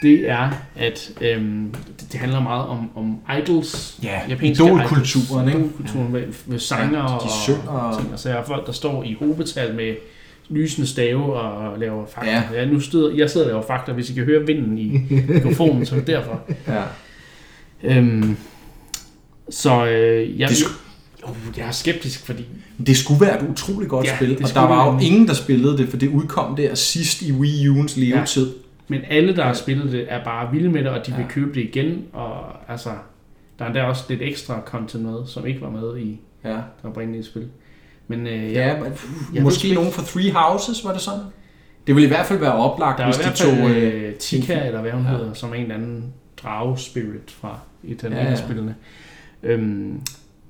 det 0.03 0.31
er, 0.31 0.51
at 0.77 1.11
øhm, 1.21 1.75
det, 2.01 2.13
det 2.13 2.21
handler 2.21 2.41
meget 2.43 2.67
om, 2.67 2.91
om 2.97 3.19
idols. 3.43 3.99
Ja, 4.03 4.21
japanske 4.29 4.65
idolkulturen, 4.65 5.49
idols, 5.49 5.55
ikke? 5.55 5.59
Idolkulturen 5.67 6.13
med, 6.13 6.23
med 6.47 6.59
sanger 6.59 6.99
Ja, 6.99 7.05
de 7.07 7.13
og, 7.15 7.31
synger 7.45 7.69
og- 7.69 7.99
ting. 8.01 8.13
Og 8.13 8.19
så 8.19 8.31
er 8.31 8.45
folk, 8.45 8.67
der 8.67 8.73
står 8.73 9.03
i 9.05 9.17
hobetal 9.21 9.75
med 9.75 9.95
lysende 10.49 10.87
stave 10.89 11.35
og 11.35 11.79
laver 11.79 12.07
fakta. 12.07 12.31
Ja. 12.31 12.43
Ja. 12.61 12.65
nu 12.65 12.81
støder, 12.81 13.17
jeg 13.17 13.31
sidder 13.31 13.47
og 13.47 13.51
laver 13.53 13.67
fakta, 13.67 13.93
hvis 13.93 14.11
I 14.11 14.15
kan 14.15 14.25
høre 14.25 14.47
vinden 14.47 14.79
i 14.79 15.01
mikrofonen, 15.29 15.87
så 15.87 15.95
er 15.95 15.99
det 15.99 16.07
derfor. 16.09 16.41
Ja. 16.75 16.83
Øhm, 17.83 18.37
så 19.51 19.87
øh, 19.87 20.41
jeg, 20.41 20.49
Det 20.49 20.55
sku- 20.57 20.79
uh, 21.29 21.37
jeg 21.59 21.67
er 21.67 21.71
skeptisk, 21.71 22.27
fordi 22.27 22.45
Det 22.87 22.97
skulle 22.97 23.21
være 23.21 23.43
et 23.45 23.49
utroligt 23.51 23.91
godt 23.91 24.07
Ja, 24.07 24.17
spil, 24.17 24.39
og 24.45 24.55
der 24.55 24.61
var 24.61 24.93
jo 24.93 24.99
ingen, 24.99 25.29
der 25.29 25.35
spillede 25.35 25.79
det, 25.79 25.89
for 25.89 25.97
det 25.97 26.09
udkom 26.09 26.57
der 26.57 26.75
sidst 26.75 27.23
i 27.23 27.33
Wii 27.33 27.69
U'ens 27.69 28.01
levetid. 28.01 28.53
Men 28.89 29.01
alle, 29.11 29.37
der 29.37 29.43
har 29.45 29.53
spillet 29.53 29.93
det, 29.93 30.07
er 30.09 30.25
bare 30.25 30.53
vilde 30.53 30.69
med 30.69 30.85
det, 30.85 30.91
og 30.91 31.07
de 31.07 31.13
vil 31.13 31.21
Ja. 31.23 31.29
købe 31.29 31.55
det 31.55 31.61
igen. 31.61 32.05
Og 32.13 32.45
altså, 32.69 32.91
der 33.59 33.65
er 33.65 33.73
der 33.73 33.83
også 33.83 34.05
lidt 34.09 34.23
ekstra 34.23 34.61
content 34.67 35.05
med, 35.05 35.27
som 35.27 35.47
ikke 35.47 35.61
var 35.61 35.71
med 35.71 35.99
i 35.99 36.21
Ja, 36.45 36.51
det 36.51 36.61
oprindelige 36.85 37.25
spil. 37.25 37.49
Men 38.09 38.27
øh, 38.27 38.53
ja, 38.53 38.67
ja, 38.69 38.81
men 38.81 38.93
jeg 39.35 39.43
måske 39.43 39.75
nogen 39.75 39.93
fra 39.93 40.03
Three 40.07 40.33
Houses, 40.33 40.85
var 40.85 40.93
det 40.93 41.01
sådan? 41.01 41.21
Det 41.87 41.95
ville 41.95 42.07
i 42.07 42.11
hvert 42.11 42.27
fald 42.27 42.39
være 42.39 42.53
oplagt, 42.55 42.99
der 42.99 43.05
er 43.05 43.13
hvis 43.13 43.27
de 43.41 43.45
tog... 43.61 43.71
øh, 43.71 44.09
øh, 44.09 44.15
Tika, 44.15 44.67
eller 44.67 44.81
hvad 44.81 44.91
hun 44.93 45.03
Ja. 45.05 45.11
ja. 45.11 45.17
hedder, 45.17 45.33
som 45.33 45.55
en 45.55 45.63
eller 45.63 45.75
anden 45.75 46.13
drage-spirit 46.43 47.31
fra 47.31 47.59
et 47.85 48.05
af 48.05 48.11
Ja, 48.11 48.17
ja, 48.17 48.23
ja. 48.23 48.29
ja. 48.31 48.37
spillene. 48.37 48.75
Øhm, 49.43 50.01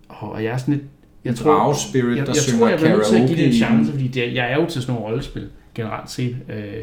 og 0.09 0.45
jeg 0.45 0.53
er 0.53 0.57
sådan 0.57 0.75
lidt... 0.75 0.85
Jeg 1.25 1.31
En 1.31 1.37
tror, 1.37 1.53
drage-spirit, 1.53 2.17
jeg, 2.19 2.27
der 2.27 2.33
jeg, 2.33 2.43
synger 2.43 2.59
tror, 2.61 2.69
jeg 2.69 2.79
bliver 2.79 2.93
nødt 2.97 3.07
til 3.07 3.17
at 3.17 3.29
give 3.29 3.37
det 3.39 3.47
en 3.55 3.61
karaoke 3.61 3.75
chance, 3.85 3.91
fordi 3.93 4.09
det, 4.09 4.35
jeg 4.35 4.53
er 4.53 4.57
jo 4.57 4.67
til 4.67 4.83
sådan 4.83 4.95
nogle 4.95 5.09
rollespil, 5.11 5.49
generelt 5.75 6.11
set. 6.11 6.37
Øh, 6.49 6.75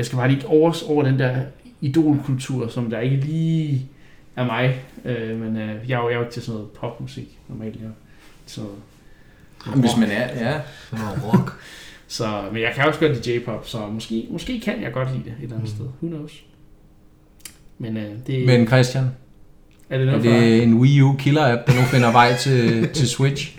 jeg 0.00 0.06
skal 0.06 0.16
bare 0.16 0.28
lige 0.30 0.46
over, 0.46 0.82
over 0.88 1.02
den 1.02 1.18
der 1.18 1.36
idolkultur, 1.80 2.68
som 2.68 2.90
der 2.90 3.00
ikke 3.00 3.16
lige 3.16 3.88
er 4.36 4.44
mig. 4.44 4.80
Øh, 5.04 5.40
men 5.40 5.56
øh, 5.56 5.90
jeg, 5.90 5.96
er 5.98 6.02
jo, 6.02 6.08
jeg 6.08 6.14
er 6.14 6.18
jo 6.18 6.20
ikke 6.20 6.32
til 6.32 6.42
sådan 6.42 6.54
noget 6.54 6.70
popmusik 6.70 7.38
normalt. 7.48 7.76
Jeg 7.76 7.84
er 7.84 7.90
sådan 8.46 8.70
noget 9.66 9.80
Hvis 9.80 9.96
man 9.98 10.10
er, 10.10 10.48
ja. 10.48 10.60
Rock. 11.24 11.52
Så, 12.08 12.42
men 12.52 12.62
jeg 12.62 12.72
kan 12.74 12.84
også 12.84 13.00
godt 13.00 13.12
lide 13.26 13.36
J-pop, 13.36 13.68
så 13.68 13.86
måske, 13.86 14.26
måske 14.30 14.60
kan 14.60 14.82
jeg 14.82 14.92
godt 14.92 15.08
lide 15.12 15.24
det 15.24 15.32
et 15.38 15.42
eller 15.42 15.56
andet 15.56 15.70
Mm. 15.70 15.76
sted. 15.76 15.86
Who 16.02 16.08
knows? 16.16 16.44
Men 17.78 17.96
øh, 17.96 18.10
det, 18.26 18.46
Men 18.46 18.66
Christian, 18.66 19.04
er 19.90 19.98
det 19.98 20.06
er 20.08 20.10
noget 20.10 20.24
for 20.24 20.30
dig? 20.30 20.40
det 20.40 20.62
en 20.62 20.74
Wii 20.74 21.00
U 21.02 21.16
killer-app, 21.18 21.66
der 21.66 21.74
nu 21.80 21.82
finder 21.86 22.12
vej 22.12 22.36
til, 22.36 22.88
til 22.88 23.08
Switch? 23.08 23.58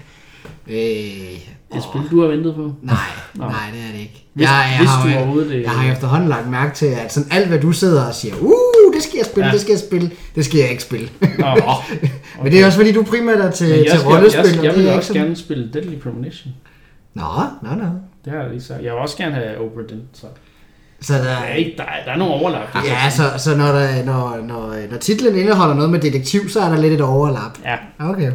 Øh, 0.67 1.39
Et 1.77 1.83
spil, 1.83 2.01
du 2.11 2.21
har 2.21 2.27
ventet 2.27 2.55
på? 2.55 2.73
nej, 2.81 2.95
Nå. 3.35 3.43
nej, 3.45 3.53
det 3.73 3.79
er 3.87 3.91
det 3.91 3.99
ikke. 3.99 4.25
Hvis, 4.33 4.43
jeg, 4.45 4.65
jeg, 4.71 4.77
hvis 4.79 4.89
har, 4.89 5.09
du 5.09 5.15
overhovedet... 5.17 5.51
Øh, 5.51 5.61
jeg 5.61 5.71
har 5.71 5.91
efterhånden 5.93 6.29
lagt 6.29 6.49
mærke 6.49 6.75
til, 6.75 6.85
at 6.85 7.13
sådan 7.13 7.29
alt, 7.31 7.47
hvad 7.47 7.59
du 7.59 7.71
sidder 7.71 8.05
og 8.07 8.13
siger, 8.13 8.35
uh, 8.41 8.93
det 8.95 9.03
skal 9.03 9.17
jeg 9.17 9.25
spille, 9.25 9.45
Ja. 9.47 9.51
det 9.53 9.61
skal 9.61 9.71
jeg 9.71 9.79
spille, 9.79 10.11
det 10.35 10.45
skal 10.45 10.59
jeg 10.59 10.69
ikke 10.69 10.83
spille. 10.83 11.09
Nå, 11.39 11.45
okay. 11.47 12.07
Men 12.43 12.51
det 12.51 12.61
er 12.61 12.65
også 12.65 12.77
fordi, 12.77 12.91
du 12.91 13.03
primært 13.03 13.39
er 13.39 13.51
til, 13.51 13.67
til 13.67 13.85
skal, 13.89 14.01
rollespil. 14.01 14.41
jeg, 14.45 14.49
og 14.49 14.55
jeg, 14.55 14.63
jeg 14.63 14.73
det 14.75 14.83
vil 14.83 14.93
også 14.93 15.07
sådan- 15.07 15.21
gerne 15.21 15.35
spille 15.35 15.69
Deadly 15.73 15.99
Premonition. 15.99 16.53
Nå, 17.13 17.23
nå, 17.63 17.69
nå. 17.75 17.85
Det 18.25 18.33
har 18.33 18.39
jeg 18.39 18.49
lige 18.49 18.61
sagt. 18.61 18.83
Jeg 18.83 18.91
vil 18.93 18.99
også 19.01 19.17
gerne 19.17 19.35
have 19.35 19.57
Oberdin, 19.61 20.01
så 20.13 20.25
Så 21.01 21.13
der, 21.13 21.23
der 21.23 21.29
er, 21.29 21.53
ikke, 21.53 21.73
der, 21.77 21.83
er, 21.83 22.05
der 22.05 22.11
er 22.11 22.17
nogle 22.17 22.33
overlap. 22.33 22.73
det 22.73 22.79
er 22.91 23.03
Ja, 23.03 23.09
så, 23.09 23.23
så 23.37 23.57
når, 23.57 23.65
der, 23.67 24.03
når, 24.05 24.37
når, 24.47 24.75
når 24.91 24.97
titlen 24.97 25.35
indeholder 25.35 25.75
noget 25.75 25.89
med 25.91 25.99
detektiv, 25.99 26.49
så 26.49 26.59
er 26.59 26.69
der 26.69 26.77
lidt 26.81 26.93
et 26.93 27.01
overlap. 27.01 27.57
Ja, 27.65 27.75
Okay. 27.99 28.31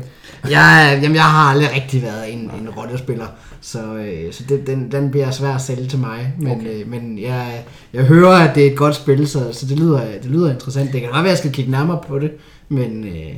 Jeg, 0.50 0.98
jamen, 1.02 1.14
jeg 1.16 1.24
har 1.24 1.50
aldrig 1.50 1.68
rigtig 1.74 2.02
været 2.02 2.32
en, 2.32 2.38
en 2.38 2.70
rollespiller, 2.70 3.26
så, 3.60 3.94
øh, 3.96 4.32
så 4.32 4.44
det, 4.48 4.66
den, 4.66 4.92
den 4.92 5.10
bliver 5.10 5.30
svær 5.30 5.54
at 5.54 5.60
sælge 5.60 5.86
til 5.88 5.98
mig. 5.98 6.34
Men, 6.38 6.52
okay. 6.60 6.80
øh, 6.80 6.88
men 6.88 7.18
jeg, 7.18 7.64
jeg 7.92 8.04
hører, 8.04 8.48
at 8.48 8.54
det 8.54 8.66
er 8.66 8.70
et 8.70 8.76
godt 8.76 8.94
spil, 8.94 9.28
så, 9.28 9.52
så 9.52 9.66
det, 9.66 9.78
lyder, 9.78 10.00
det 10.22 10.30
lyder 10.30 10.52
interessant. 10.52 10.92
Det 10.92 11.00
kan 11.00 11.10
godt 11.10 11.14
være, 11.16 11.24
at 11.24 11.30
jeg 11.30 11.38
skal 11.38 11.52
kigge 11.52 11.70
nærmere 11.70 12.00
på 12.08 12.18
det, 12.18 12.32
men 12.68 13.04
øh, 13.04 13.34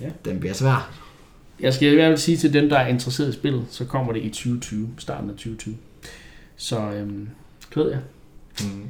Ja. 0.00 0.06
den 0.24 0.40
bliver 0.40 0.54
svær. 0.54 0.90
Jeg 1.60 1.74
skal 1.74 1.92
i 1.92 1.94
hvert 1.94 2.08
fald 2.10 2.18
sige 2.18 2.36
til 2.36 2.52
dem, 2.52 2.68
der 2.68 2.78
er 2.78 2.86
interesseret 2.86 3.28
i 3.28 3.32
spillet, 3.32 3.64
så 3.70 3.84
kommer 3.84 4.12
det 4.12 4.22
i 4.22 4.28
2020, 4.28 4.88
starten 4.98 5.30
af 5.30 5.34
2020. 5.36 5.76
Så 6.56 6.80
øhm, 6.90 7.28
ved 7.76 7.90
jeg. 7.90 8.00
Mm. 8.60 8.82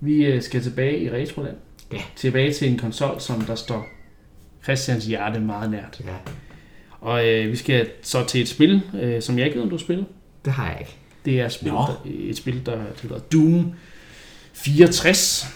Vi 0.00 0.24
øh, 0.24 0.42
skal 0.42 0.62
tilbage 0.62 0.98
i 0.98 1.10
Retroland. 1.10 1.56
Ja. 1.92 1.98
Tilbage 2.16 2.52
til 2.52 2.70
en 2.72 2.78
konsol, 2.78 3.20
som 3.20 3.40
der 3.40 3.54
står 3.54 3.86
Christians 4.64 5.06
hjerte 5.06 5.40
meget 5.40 5.70
nært. 5.70 6.00
Ja, 6.04 6.12
Og 7.04 7.28
øh, 7.28 7.50
vi 7.50 7.56
skal 7.56 7.88
så 8.02 8.24
til 8.24 8.40
et 8.40 8.48
spil, 8.48 8.82
øh, 9.00 9.22
som 9.22 9.38
jeg 9.38 9.46
ikke 9.46 9.56
ved, 9.56 9.64
om 9.64 9.70
du 9.70 9.78
spiller. 9.78 10.04
det 10.44 10.52
har 10.52 10.70
jeg 10.70 10.76
ikke. 10.80 10.96
Det 11.24 11.40
er 11.40 11.46
et 11.46 11.52
spil, 11.52 11.72
Nå. 11.72 11.78
der, 11.78 11.96
et 12.06 12.36
spil, 12.36 12.66
der 12.66 12.78
hedder 13.02 13.18
Doom 13.18 13.72
64. 14.52 15.46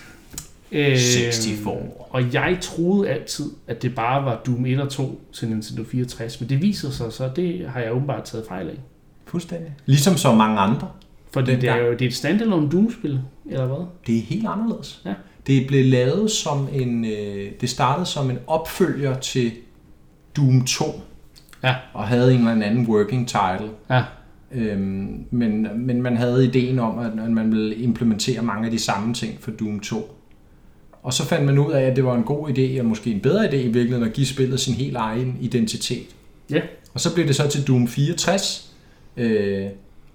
Øh, 0.73 0.99
64. 0.99 1.67
Og 2.11 2.35
jeg 2.35 2.59
troede 2.61 3.11
altid, 3.11 3.51
at 3.67 3.83
det 3.83 3.95
bare 3.95 4.25
var 4.25 4.43
Doom 4.47 4.67
1 4.67 4.81
og 4.81 4.91
2 4.91 5.21
til 5.33 5.49
Nintendo 5.49 5.85
64, 5.85 6.41
men 6.41 6.49
det 6.49 6.63
viser 6.63 6.91
sig 6.91 7.13
så, 7.13 7.31
det 7.37 7.69
har 7.69 7.81
jeg 7.81 7.93
åbenbart 7.93 8.25
taget 8.25 8.45
fejl 8.49 8.69
af. 8.69 8.79
Fuldstændig. 9.27 9.75
Ligesom 9.87 10.17
så 10.17 10.35
mange 10.35 10.59
andre. 10.59 10.91
Fordi 11.33 11.57
det 11.57 11.69
er 11.69 11.77
jo 11.77 11.93
det 11.93 12.03
er 12.03 12.07
et 12.07 12.15
standalone 12.15 12.71
Doom-spil, 12.71 13.21
eller 13.51 13.67
hvad? 13.67 13.87
Det 14.07 14.19
er 14.19 14.23
helt 14.23 14.47
anderledes. 14.47 15.03
Ja. 15.05 15.15
Det 15.47 15.67
blev 15.67 15.85
lavet 15.85 16.31
som 16.31 16.69
en... 16.73 17.05
Øh, 17.05 17.51
det 17.61 17.71
startede 17.71 18.07
som 18.07 18.31
en 18.31 18.39
opfølger 18.47 19.19
til 19.19 19.53
Doom 20.37 20.65
2. 20.65 20.85
Ja. 21.63 21.75
Og 21.93 22.09
havde 22.09 22.35
en 22.35 22.49
eller 22.49 22.67
anden 22.67 22.87
working 22.87 23.29
title. 23.29 23.71
Ja. 23.91 24.03
Øhm, 24.53 25.25
men, 25.31 25.67
men 25.75 26.03
man 26.03 26.17
havde 26.17 26.45
ideen 26.45 26.79
om, 26.79 26.99
at 26.99 27.31
man 27.31 27.53
ville 27.53 27.75
implementere 27.75 28.43
mange 28.43 28.65
af 28.65 28.71
de 28.71 28.79
samme 28.79 29.15
ting 29.15 29.41
for 29.41 29.51
Doom 29.51 29.81
2. 29.81 30.15
Og 31.03 31.13
så 31.13 31.27
fandt 31.27 31.47
man 31.47 31.59
ud 31.59 31.73
af, 31.73 31.83
at 31.83 31.97
det 31.97 32.05
var 32.05 32.15
en 32.15 32.23
god 32.23 32.49
idé, 32.49 32.81
og 32.81 32.87
måske 32.87 33.11
en 33.11 33.21
bedre 33.21 33.49
idé 33.49 33.55
i 33.55 33.69
virkeligheden, 33.69 34.09
at 34.09 34.13
give 34.13 34.27
spillet 34.27 34.61
sin 34.61 34.75
helt 34.75 34.97
egen 34.97 35.39
identitet. 35.41 36.07
Ja. 36.51 36.61
Og 36.95 37.01
så 37.01 37.15
blev 37.15 37.27
det 37.27 37.37
så 37.37 37.49
til 37.49 37.67
Doom 37.67 37.89
64. 37.89 38.73
Øh, 39.17 39.67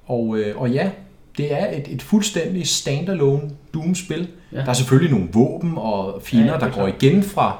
og, 0.06 0.38
øh, 0.38 0.62
og 0.62 0.72
ja, 0.72 0.90
det 1.38 1.54
er 1.54 1.78
et, 1.78 1.88
et 1.88 2.02
fuldstændig 2.02 2.68
standalone 2.68 3.42
Doom-spil. 3.74 4.28
Ja. 4.52 4.58
Der 4.58 4.66
er 4.66 4.74
selvfølgelig 4.74 5.12
nogle 5.12 5.30
våben 5.34 5.74
og 5.78 6.22
fjender, 6.24 6.46
Ja, 6.46 6.52
ja, 6.52 6.66
er 6.66 6.72
der 6.72 6.80
går 6.80 6.88
igen 6.88 7.24
fra 7.24 7.60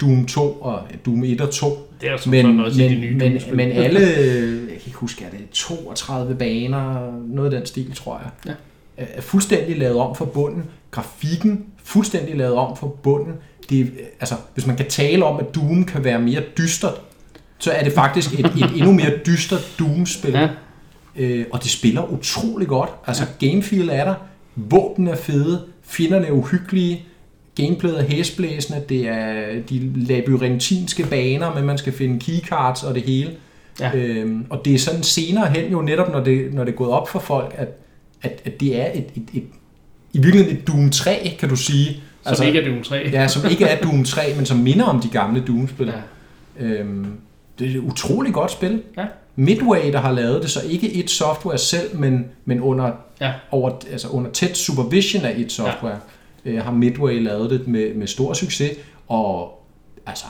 Doom 0.00 0.26
2 0.26 0.52
og 0.52 0.82
Doom 1.06 1.24
1 1.24 1.40
og 1.40 1.50
2. 1.50 1.66
Det 2.04 2.10
er 2.10 2.12
jo 2.12 2.18
som 2.18 2.30
Men, 2.30 2.44
sådan 2.44 2.60
også 2.60 2.82
i 2.82 2.84
de 2.84 2.90
men, 2.90 3.00
nye 3.00 3.14
men, 3.14 3.56
men 3.56 3.70
alle, 3.72 4.00
jeg 4.00 4.66
kan 4.68 4.80
ikke 4.86 4.98
huske, 4.98 5.24
er 5.24 5.30
det 5.30 5.40
32 5.52 6.34
baner, 6.34 7.12
noget 7.28 7.52
af 7.52 7.58
den 7.60 7.66
stil, 7.66 7.92
tror 7.94 8.20
jeg, 8.24 8.54
Ja. 8.98 9.04
er- 9.16 9.20
fuldstændig 9.20 9.78
lavet 9.78 9.96
om 9.96 10.14
for 10.16 10.24
bunden. 10.24 10.64
Grafikken 10.90 11.64
fuldstændig 11.84 12.36
lavet 12.36 12.54
om 12.54 12.76
for 12.76 12.86
bunden. 12.86 13.32
Det, 13.70 13.92
altså, 14.20 14.34
hvis 14.54 14.66
man 14.66 14.76
kan 14.76 14.86
tale 14.88 15.24
om, 15.24 15.38
at 15.40 15.54
Doom 15.54 15.84
kan 15.84 16.04
være 16.04 16.18
mere 16.20 16.42
dystert, 16.58 17.00
så 17.58 17.70
er 17.70 17.84
det 17.84 17.92
faktisk 17.92 18.32
et, 18.38 18.46
et 18.46 18.70
endnu 18.76 18.92
mere 18.92 19.10
dystert 19.26 19.74
Doom-spil. 19.78 20.32
Ja. 20.32 20.48
Øh, 21.16 21.46
og 21.52 21.62
det 21.62 21.70
spiller 21.70 22.12
utrolig 22.12 22.68
godt. 22.68 22.90
Altså, 23.06 23.24
ja. 23.40 23.46
gamefeel 23.46 23.88
er 23.92 24.04
der, 24.04 24.14
våben 24.56 25.06
er 25.08 25.16
fede, 25.16 25.62
fjenderne 25.84 26.26
er 26.26 26.32
uhyggelige, 26.32 27.04
gameplayet 27.54 27.98
er 28.00 28.02
hæsblæsende, 28.04 28.82
det 28.88 29.08
er 29.08 29.60
de 29.70 29.92
labyrintinske 29.96 31.06
baner, 31.10 31.54
men 31.54 31.64
man 31.64 31.78
skal 31.78 31.92
finde 31.92 32.20
keycards 32.20 32.82
og 32.82 32.94
det 32.94 33.02
hele. 33.02 33.30
Ja. 33.80 33.90
Øhm, 33.94 34.46
og 34.50 34.64
det 34.64 34.74
er 34.74 34.78
sådan 34.78 35.02
senere 35.02 35.46
hen 35.48 35.72
jo 35.72 35.82
netop, 35.82 36.12
når 36.12 36.24
det, 36.24 36.54
når 36.54 36.64
det 36.64 36.72
er 36.72 36.76
gået 36.76 36.90
op 36.90 37.08
for 37.08 37.18
folk, 37.18 37.54
at, 37.58 37.68
at, 38.22 38.40
at 38.44 38.60
det 38.60 38.80
er 38.80 38.86
et, 38.94 39.06
et, 39.16 39.22
et, 39.34 39.44
i 40.12 40.18
virkeligheden 40.18 40.56
et 40.58 40.66
Doom 40.68 40.90
3, 40.90 41.36
kan 41.40 41.48
du 41.48 41.56
sige. 41.56 42.02
Som 42.34 42.46
ikke 42.46 42.60
er 42.60 42.68
Doom 42.70 42.82
3. 42.82 43.08
Ja, 43.12 43.28
som 43.28 43.50
ikke 43.50 43.64
er 43.64 43.80
Doom 43.80 44.04
3, 44.04 44.22
men 44.36 44.46
som 44.46 44.56
minder 44.58 44.84
om 44.84 45.00
de 45.00 45.08
gamle 45.08 45.40
Doom-spil. 45.46 45.92
Ja. 46.60 46.64
Øhm, 46.66 47.06
det 47.58 47.66
er 47.66 47.70
et 47.70 47.76
utroligt 47.78 48.34
godt 48.34 48.50
spil. 48.50 48.82
Ja. 48.96 49.04
Midway, 49.36 49.92
der 49.92 49.98
har 50.00 50.12
lavet 50.12 50.42
det, 50.42 50.50
så 50.50 50.60
ikke 50.70 50.94
et 50.94 51.10
software 51.10 51.58
selv, 51.58 51.96
men, 51.98 52.24
men 52.44 52.60
under, 52.60 52.90
Ja. 53.20 53.32
over, 53.50 53.70
altså 53.92 54.08
under 54.08 54.30
tæt 54.30 54.56
supervision 54.56 55.24
af 55.24 55.34
et 55.36 55.52
software, 55.52 55.92
ja. 55.92 55.98
Øh, 56.44 56.62
har 56.64 56.72
Midway 56.72 57.22
lavet 57.22 57.50
det 57.50 57.68
med, 57.68 57.94
med 57.94 58.06
stor 58.06 58.32
succes. 58.32 58.70
Og 59.08 59.64
altså, 60.06 60.26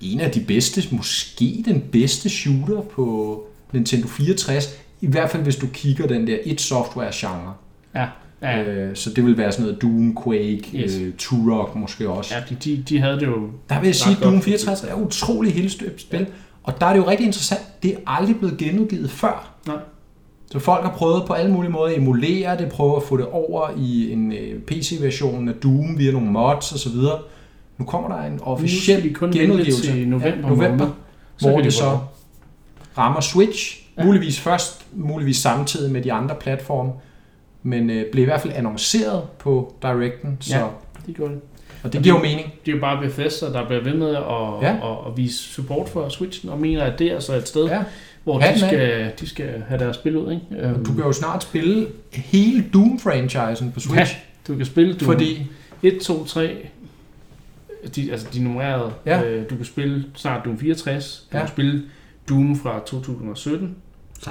en 0.00 0.20
af 0.20 0.30
de 0.30 0.40
bedste, 0.40 0.82
måske 0.90 1.62
den 1.64 1.80
bedste 1.92 2.28
shooter 2.28 2.80
på 2.80 3.42
Nintendo 3.72 4.06
64, 4.08 4.78
i 5.00 5.06
hvert 5.06 5.30
fald 5.30 5.42
hvis 5.42 5.56
du 5.56 5.66
kigger 5.66 6.06
den 6.06 6.26
der 6.26 6.38
et 6.44 6.60
software 6.60 7.10
genre. 7.14 7.54
Ja. 7.94 8.06
Ja. 8.42 8.62
Øh, 8.62 8.96
så 8.96 9.10
det 9.10 9.24
vil 9.24 9.38
være 9.38 9.52
sådan 9.52 9.64
noget 9.66 9.82
Doom, 9.82 10.16
Quake, 10.24 10.70
Yes. 10.74 10.94
øh, 10.96 11.12
Turok 11.18 11.76
måske 11.76 12.08
også. 12.08 12.34
ja 12.34 12.40
de, 12.50 12.54
de, 12.64 12.84
de 12.88 13.00
havde 13.00 13.14
det 13.20 13.26
jo... 13.26 13.50
Der 13.68 13.80
vil 13.80 13.86
jeg 13.86 13.94
sige, 13.94 14.16
at 14.16 14.22
Doom 14.22 14.32
godt. 14.32 14.44
64 14.44 14.82
er 14.84 14.94
utrolig 14.94 15.54
helstøbt 15.54 16.00
spil. 16.00 16.26
Og 16.62 16.80
der 16.80 16.86
er 16.86 16.92
det 16.92 16.98
jo 17.00 17.08
rigtig 17.08 17.26
interessant, 17.26 17.60
det 17.82 17.90
er 17.94 17.96
aldrig 18.06 18.36
blevet 18.38 18.58
genudgivet 18.58 19.10
før. 19.10 19.54
Nej. 19.66 19.76
Så 20.52 20.58
folk 20.58 20.84
har 20.84 20.92
prøvet 20.92 21.22
på 21.26 21.32
alle 21.32 21.52
mulige 21.52 21.70
måder 21.72 21.86
at 21.86 21.96
emulere 21.96 22.58
det, 22.58 22.68
prøve 22.68 22.96
at 22.96 23.02
få 23.02 23.16
det 23.16 23.26
over 23.26 23.68
i 23.78 24.12
en 24.12 24.32
øh, 24.32 24.60
PC-version 24.60 25.48
af 25.48 25.54
Doom 25.54 25.98
via 25.98 26.12
nogle 26.12 26.30
mods 26.30 26.72
osv. 26.72 26.96
Nu 27.78 27.84
kommer 27.84 28.08
der 28.16 28.24
en 28.24 28.40
officiel 28.42 29.14
kun 29.14 29.32
genudgivelse. 29.32 29.82
til 29.92 30.08
november, 30.08 30.28
ja, 30.28 30.48
november 30.48 30.68
måned. 30.78 30.92
Så 31.36 31.48
hvor 31.48 31.56
kan 31.56 31.64
det 31.64 31.72
de 31.72 31.76
så 31.76 31.98
rammer 32.98 33.20
Switch. 33.20 33.82
Ja. 33.98 34.04
Muligvis 34.04 34.40
først, 34.40 34.86
muligvis 34.92 35.36
samtidig 35.36 35.92
med 35.92 36.02
de 36.02 36.12
andre 36.12 36.34
platforme. 36.40 36.92
Men 37.62 37.90
øh, 37.90 38.04
blev 38.12 38.22
i 38.22 38.24
hvert 38.24 38.40
fald 38.40 38.52
annonceret 38.56 39.22
på 39.38 39.74
Directen, 39.82 40.36
så, 40.40 40.56
Ja. 40.56 40.64
Det 41.06 41.16
gjorde 41.16 41.32
det. 41.34 41.40
og 41.82 41.92
det 41.92 42.02
giver 42.02 42.16
jo 42.16 42.22
mening. 42.22 42.52
Det 42.66 42.72
er 42.72 42.76
jo 42.76 42.80
bare 42.80 43.02
Bethesda, 43.02 43.46
der 43.46 43.66
bliver 43.66 43.82
ved 43.82 43.94
med 43.94 44.08
at, 44.16 44.22
ja. 44.62 44.68
at, 44.72 44.98
at 45.06 45.16
vise 45.16 45.38
support 45.38 45.88
for 45.88 46.08
Switchen, 46.08 46.50
og 46.50 46.58
mener, 46.60 46.82
at 46.84 46.98
det 46.98 47.06
er 47.10 47.14
altså 47.14 47.34
et 47.34 47.48
sted, 47.48 47.64
Ja. 47.66 47.82
Ja. 48.26 48.30
hvor 48.32 48.38
de 48.38 48.44
Hatten 48.44 48.62
af. 48.64 48.68
skal, 48.70 49.12
de 49.20 49.28
skal 49.28 49.62
have 49.68 49.80
deres 49.84 49.96
spil 49.96 50.16
ud. 50.16 50.32
Ikke? 50.32 50.66
Øhm, 50.68 50.84
Du 50.84 50.92
kan 50.94 51.04
jo 51.04 51.12
snart 51.12 51.42
spille 51.42 51.86
hele 52.12 52.64
Doom-franchisen 52.72 53.72
på 53.72 53.80
Switch. 53.80 53.96
Ja, 54.14 54.18
du 54.52 54.56
kan 54.56 54.66
spille 54.66 54.92
Doom 54.94 55.06
Fordi 55.12 55.46
1, 55.82 55.98
2, 56.00 56.24
3, 56.24 56.56
de, 57.96 58.12
altså 58.12 58.26
de 58.34 58.42
nummererede. 58.44 58.92
Ja. 59.06 59.22
Øh, 59.22 59.50
du 59.50 59.56
kan 59.56 59.64
spille 59.64 60.04
snart 60.14 60.44
Doom 60.44 60.58
64, 60.58 61.26
du 61.32 61.36
Ja. 61.36 61.42
kan 61.42 61.48
spille 61.52 61.82
Doom 62.28 62.56
fra 62.56 62.80
2017, 62.86 63.76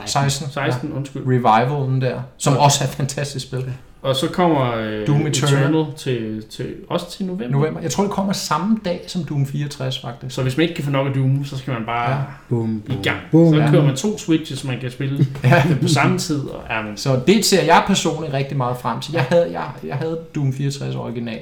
16, 0.05 0.49
16, 0.51 0.89
ja. 0.89 0.95
undskyld. 0.95 1.23
Revivalen 1.27 2.01
der, 2.01 2.21
som 2.37 2.53
Ja. 2.53 2.59
også 2.59 2.83
er 2.83 2.87
et 2.87 2.93
fantastisk 2.93 3.45
spil. 3.47 3.65
Og 4.06 4.16
så 4.16 4.30
kommer 4.30 4.74
øh, 4.76 5.08
Doom 5.08 5.28
Eternal. 5.28 5.86
til, 5.97 6.43
til, 6.49 6.76
også 6.89 7.12
til 7.12 7.26
november. 7.26 7.47
November. 7.49 7.82
Jeg 7.82 7.91
tror, 7.91 8.03
det 8.03 8.12
kommer 8.12 8.34
samme 8.34 8.78
dag 8.86 9.03
som 9.08 9.24
Doom 9.24 9.45
64, 9.45 9.99
faktisk. 10.01 10.36
Så 10.36 10.41
hvis 10.43 10.58
man 10.58 10.62
ikke 10.64 10.76
kan 10.76 10.84
få 10.84 10.91
nok 10.91 11.08
af 11.08 11.14
Doom, 11.14 11.45
så 11.45 11.58
skal 11.58 11.74
man 11.74 11.86
bare 11.86 12.10
Ja. 12.12 12.16
ja. 12.18 12.24
Boom, 12.49 12.84
i 12.89 12.93
gang. 13.03 13.20
boom. 13.32 13.53
Så 13.53 13.60
Ja. 13.60 13.72
kører 13.72 13.84
man 13.86 13.95
to 13.95 14.18
switches, 14.18 14.64
man 14.64 14.80
kan 14.80 14.91
spille 14.91 15.28
Ja. 15.43 15.64
på 15.82 15.88
samme 15.88 16.18
tid. 16.18 16.39
Og, 16.41 16.64
ja, 16.70 16.82
men, 16.82 16.97
Så 16.97 17.20
det 17.28 17.45
ser 17.45 17.64
jeg 17.64 17.84
personligt 17.88 18.34
rigtig 18.34 18.58
meget 18.58 18.78
frem 18.78 18.99
til. 18.99 19.14
Jeg 19.14 19.24
havde, 19.24 19.51
jeg, 19.51 19.70
jeg 19.84 19.95
havde 19.95 20.20
Doom 20.36 20.53
64 20.53 20.95
original, 20.95 21.39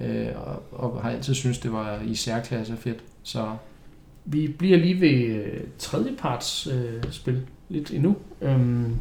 øh, 0.00 0.26
og, 0.46 0.62
og 0.72 1.00
har 1.02 1.10
altid 1.10 1.34
syntes, 1.34 1.58
det 1.58 1.72
var 1.72 1.98
i 2.06 2.14
særklasse 2.14 2.74
fedt. 2.80 2.98
Så 3.22 3.44
Vi 4.24 4.48
bliver 4.58 4.78
lige 4.78 5.00
ved 5.00 5.10
øh, 5.36 5.60
tredjeparts 5.78 6.68
øh, 6.72 7.02
spil 7.10 7.40
lidt 7.68 7.90
endnu. 7.90 8.16
Øhm, 8.42 8.94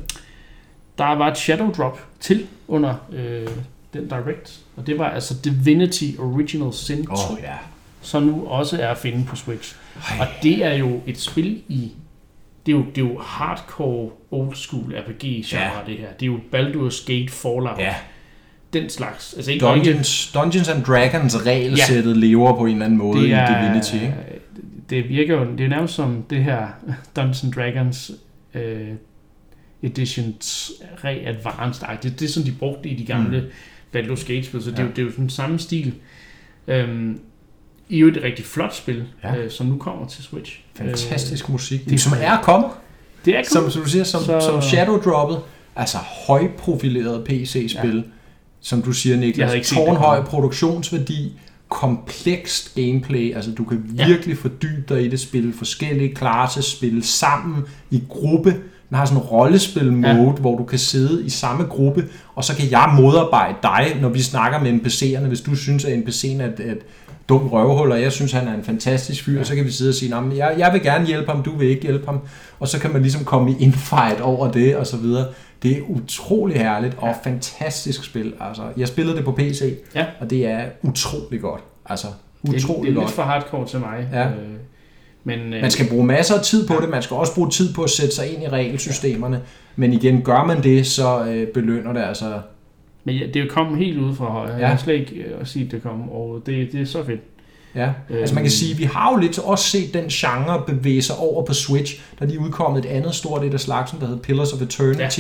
der 0.98 1.16
var 1.16 1.32
et 1.32 1.38
shadow 1.38 1.72
drop 1.72 2.00
til 2.20 2.48
under 2.68 2.96
øh, 3.14 3.48
den 3.94 4.08
direct, 4.08 4.60
og 4.76 4.88
det 4.88 5.00
var 5.00 5.10
altså 5.10 5.36
Divinity 5.44 6.06
Original 6.20 6.74
Sin 6.74 7.06
2, 7.06 7.14
oh, 7.14 7.20
ja. 7.44 7.54
som 8.02 8.24
nu 8.24 8.48
også 8.48 8.82
er 8.82 8.88
at 8.88 8.98
finde 8.98 9.26
på 9.26 9.36
Switch. 9.36 9.76
Og 10.20 10.28
det 10.44 10.66
er 10.66 10.74
jo 10.74 11.02
et 11.08 11.20
spil 11.20 11.62
i 11.68 11.92
det 12.66 12.72
er 12.72 12.76
jo, 12.78 12.86
det 12.96 13.04
er 13.04 13.08
jo 13.08 13.20
hardcore 13.20 14.10
old 14.32 14.56
school 14.56 14.94
RPG 14.98 15.24
genre 15.46 15.64
Ja. 15.64 15.70
det 15.88 15.98
her. 15.98 16.08
Det 16.20 16.22
er 16.22 16.32
jo 16.32 16.40
Baldur's 16.56 17.06
Gate 17.14 17.32
Fallout. 17.32 17.80
Ja, 17.80 17.96
Den 18.74 18.90
slags. 18.90 19.34
Altså 19.34 19.52
ikke 19.52 19.66
Dungeons, 19.66 20.32
Dungeons 20.34 20.70
and 20.70 20.84
Dragons 20.84 21.46
regelsættet 21.46 22.16
ja. 22.16 22.20
lever 22.20 22.58
på 22.58 22.66
en 22.66 22.72
eller 22.72 22.86
anden 22.86 22.98
måde 22.98 23.20
det 23.20 23.28
i 23.28 23.32
er, 23.32 23.62
Divinity, 23.68 23.94
ikke? 23.94 24.16
Det 24.90 25.10
virker 25.10 25.36
jo, 25.36 25.52
det 25.58 25.66
er 25.66 25.70
nærmest 25.70 25.94
som 25.94 26.24
det 26.30 26.44
her 26.44 26.68
Dungeons 27.16 27.44
and 27.44 27.54
Dragons 27.54 28.12
øh, 28.54 28.88
Editions 29.86 30.72
Re-Advanced. 31.04 31.86
Det, 32.04 32.20
det 32.20 32.26
er 32.26 32.30
sådan, 32.30 32.48
de 32.52 32.56
brugte 32.60 32.90
i 32.90 32.96
de 32.96 33.06
gamle 33.06 33.40
mm. 33.42 33.48
Baldur's 34.00 34.34
Gate-spil, 34.34 34.64
så 34.64 34.72
det, 34.72 34.80
er 34.80 34.84
Ja. 34.84 34.88
jo, 34.90 34.96
det 34.96 35.00
er 35.02 35.06
jo 35.06 35.12
sådan 35.12 35.30
samme 35.30 35.60
stil. 35.60 35.94
Øhm, 36.68 37.20
I 37.90 37.96
er 37.96 38.00
jo 38.00 38.08
et 38.08 38.20
rigtig 38.24 38.46
flot 38.46 38.76
spil, 38.76 39.04
Ja. 39.24 39.34
ja. 39.34 39.40
øh, 39.42 39.52
som 39.52 39.66
nu 39.68 39.78
kommer 39.78 40.08
til 40.08 40.24
Switch. 40.24 40.60
Fantastisk 40.76 41.50
musik. 41.50 41.80
det- 41.84 41.90
Det, 41.90 42.02
som 42.02 42.14
er 42.22 42.42
kommet, 42.42 42.70
Øh, 42.70 43.26
det 43.26 43.38
er 43.38 43.44
som, 43.44 43.62
cool. 43.62 43.72
som 43.72 43.82
du 43.84 43.90
siger, 43.90 44.04
som, 44.04 44.24
Så- 44.24 44.40
som 44.40 44.62
Shadow 44.62 44.98
Droppet. 45.02 45.40
Altså 45.76 45.98
højprofileret 46.28 47.24
PC-spil, 47.26 47.96
ja. 47.96 48.02
som 48.62 48.82
du 48.82 48.92
siger, 48.92 49.16
Jeg 49.16 49.26
Niklas. 49.26 49.52
det 49.52 49.64
Tårnhøj 49.66 50.24
produktionsværdi, 50.24 51.34
komplekst 51.70 52.76
gameplay, 52.76 53.36
altså 53.36 53.52
du 53.52 53.64
kan 53.64 53.84
virkelig 54.08 54.38
fordybe 54.38 54.84
dig 54.96 55.06
i 55.06 55.08
det 55.08 55.20
spil, 55.20 55.54
forskellige 55.54 56.16
classes, 56.16 56.66
spille 56.66 57.04
sammen 57.04 57.64
i 57.92 58.02
gruppe. 58.10 58.56
Den 58.90 58.98
har 58.98 59.06
sådan 59.06 59.18
en 59.22 59.24
rollespil-mode, 59.28 60.08
ja. 60.28 60.32
hvor 60.32 60.58
du 60.58 60.64
kan 60.64 60.80
sidde 60.80 61.26
i 61.26 61.30
samme 61.30 61.64
gruppe, 61.64 62.06
og 62.36 62.44
så 62.44 62.56
kan 62.56 62.72
jeg 62.72 62.94
modarbejde 63.02 63.56
dig, 63.64 63.98
når 64.02 64.10
vi 64.10 64.22
snakker 64.22 64.60
med 64.60 64.74
NPC'erne. 64.74 65.28
Hvis 65.28 65.42
du 65.42 65.56
synes, 65.56 65.86
at 65.86 66.00
NPC'en 66.00 66.42
er 66.42 66.46
et, 66.46 66.60
et 66.60 66.78
dum 67.30 67.48
røvhul, 67.48 67.92
og 67.92 68.02
jeg 68.02 68.12
synes, 68.12 68.32
han 68.32 68.48
er 68.48 68.54
en 68.54 68.64
fantastisk 68.64 69.24
fyr, 69.24 69.38
ja. 69.38 69.44
så 69.44 69.56
kan 69.56 69.66
vi 69.66 69.72
sidde 69.72 69.90
og 69.90 69.96
sige, 69.96 70.12
"Nå, 70.12 70.20
men 70.20 70.38
jeg, 70.38 70.56
jeg 70.58 70.74
vil 70.74 70.82
gerne 70.84 71.06
hjælpe 71.06 71.32
ham, 71.32 71.44
du 71.44 71.56
vil 71.58 71.68
ikke 71.70 71.82
hjælpe 71.82 72.06
ham. 72.06 72.20
Og 72.60 72.68
så 72.68 72.80
kan 72.80 72.92
man 72.94 73.02
ligesom 73.02 73.24
komme 73.26 73.52
i 73.52 73.56
infight 73.60 74.22
over 74.22 74.52
det, 74.52 74.76
og 74.76 74.88
så 74.88 74.98
videre. 74.98 75.26
Det 75.64 75.72
er 75.78 75.82
utrolig 75.90 76.58
herligt, 76.58 76.96
og 76.98 77.16
fantastisk 77.24 78.04
spil. 78.04 78.34
Altså, 78.40 78.62
jeg 78.78 78.88
spillede 78.88 79.18
det 79.18 79.26
på 79.26 79.32
PC, 79.32 79.74
Ja. 79.96 80.06
og 80.20 80.30
det 80.30 80.48
er 80.48 80.62
utrolig 80.84 81.42
godt. 81.42 81.62
Altså, 81.86 82.08
det, 82.42 82.50
er- 82.54 82.58
utrolig 82.58 82.82
det 82.82 82.88
er 82.88 82.92
lidt 82.94 83.00
godt. 83.00 83.12
for 83.12 83.24
hardcore 83.24 83.68
til 83.68 83.80
mig. 83.80 84.08
Ja. 84.14 84.26
Øh, 84.28 84.34
men, 85.28 85.40
øh, 85.54 85.62
Man 85.62 85.72
skal 85.72 85.90
bruge 85.90 86.06
masser 86.06 86.36
af 86.36 86.42
tid 86.44 86.68
på 86.68 86.74
det, 86.82 86.90
man 86.90 87.02
skal 87.02 87.18
også 87.18 87.36
bruge 87.36 87.50
tid 87.50 87.74
på 87.74 87.84
at 87.84 87.90
sætte 87.90 88.16
sig 88.16 88.34
ind 88.34 88.44
i 88.44 88.48
regelsystemerne. 88.48 89.42
Men 89.76 89.94
igen, 89.94 90.22
gør 90.22 90.44
man 90.44 90.64
det, 90.64 90.88
så 90.88 91.26
øh, 91.26 91.48
belønner 91.48 91.94
det 91.94 92.02
altså. 92.02 92.40
men 93.04 93.16
ja, 93.16 93.26
det 93.28 93.36
er 93.36 93.44
jo 93.44 93.50
kommet 93.50 93.78
helt 93.78 93.98
ude 93.98 94.16
fra 94.16 94.26
højre. 94.26 94.50
Ja. 94.50 94.56
Ja. 94.56 94.60
Jeg 94.62 94.70
har 94.70 94.78
slet 94.78 94.94
ikke 94.94 95.16
øh, 95.16 95.42
at 95.42 95.48
sige, 95.48 95.66
at 95.66 95.72
det 95.72 95.84
kom, 95.84 96.10
og 96.10 96.42
det, 96.46 96.72
det 96.72 96.82
er 96.82 96.86
så 96.86 97.04
fedt. 97.04 97.20
Ja. 97.76 97.90
Altså 98.10 98.36
man 98.36 98.44
kan 98.44 98.46
Øhm. 98.46 98.50
sige, 98.50 98.78
vi 98.78 98.84
har 98.84 99.12
jo 99.14 99.18
lidt 99.20 99.40
også 99.40 99.66
set 99.70 99.94
den 99.94 100.08
genre 100.08 100.64
bevæge 100.68 101.02
sig 101.02 101.16
over 101.18 101.46
på 101.46 101.54
Switch, 101.54 102.02
da 102.20 102.26
de 102.26 102.36
er 102.36 102.40
udkommet 102.40 102.86
et 102.86 102.90
andet 102.92 103.16
stort 103.16 103.44
et 103.44 103.54
af 103.54 103.60
slagsen, 103.60 104.00
der 104.00 104.06
hedder 104.08 104.22
Pillars 104.22 104.54
of 104.54 104.62
Eternity. 104.62 105.20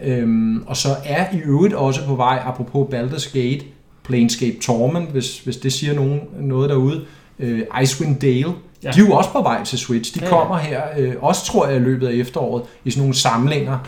Ja. 0.00 0.08
Øhm, 0.08 0.62
og 0.66 0.76
så 0.76 0.88
er 1.04 1.26
i 1.34 1.38
øvrigt 1.44 1.74
også 1.74 2.00
på 2.06 2.14
vej, 2.14 2.42
apropos 2.44 2.94
Baldur's 2.94 3.38
Gate, 3.38 3.64
Planescape 4.04 4.56
Torment, 4.62 5.10
hvis, 5.10 5.38
hvis 5.40 5.56
det 5.56 5.72
siger 5.72 5.94
nogen, 5.94 6.20
noget 6.40 6.70
derude, 6.70 7.04
øh, 7.38 7.60
Icewind 7.82 8.20
Dale, 8.20 8.52
ja. 8.84 8.90
De 8.90 9.00
er 9.00 9.04
jo 9.06 9.12
også 9.12 9.30
på 9.30 9.42
vej 9.42 9.64
til 9.64 9.78
Switch. 9.78 10.14
De 10.14 10.20
Ja, 10.24 10.28
kommer 10.30 10.58
her, 10.58 10.82
øh, 10.98 11.14
også 11.20 11.44
tror 11.46 11.66
jeg, 11.66 11.76
i 11.76 11.80
løbet 11.80 12.06
af 12.08 12.12
efteråret, 12.12 12.62
i 12.84 12.90
sådan 12.90 13.00
nogle 13.00 13.14
samlinger 13.14 13.78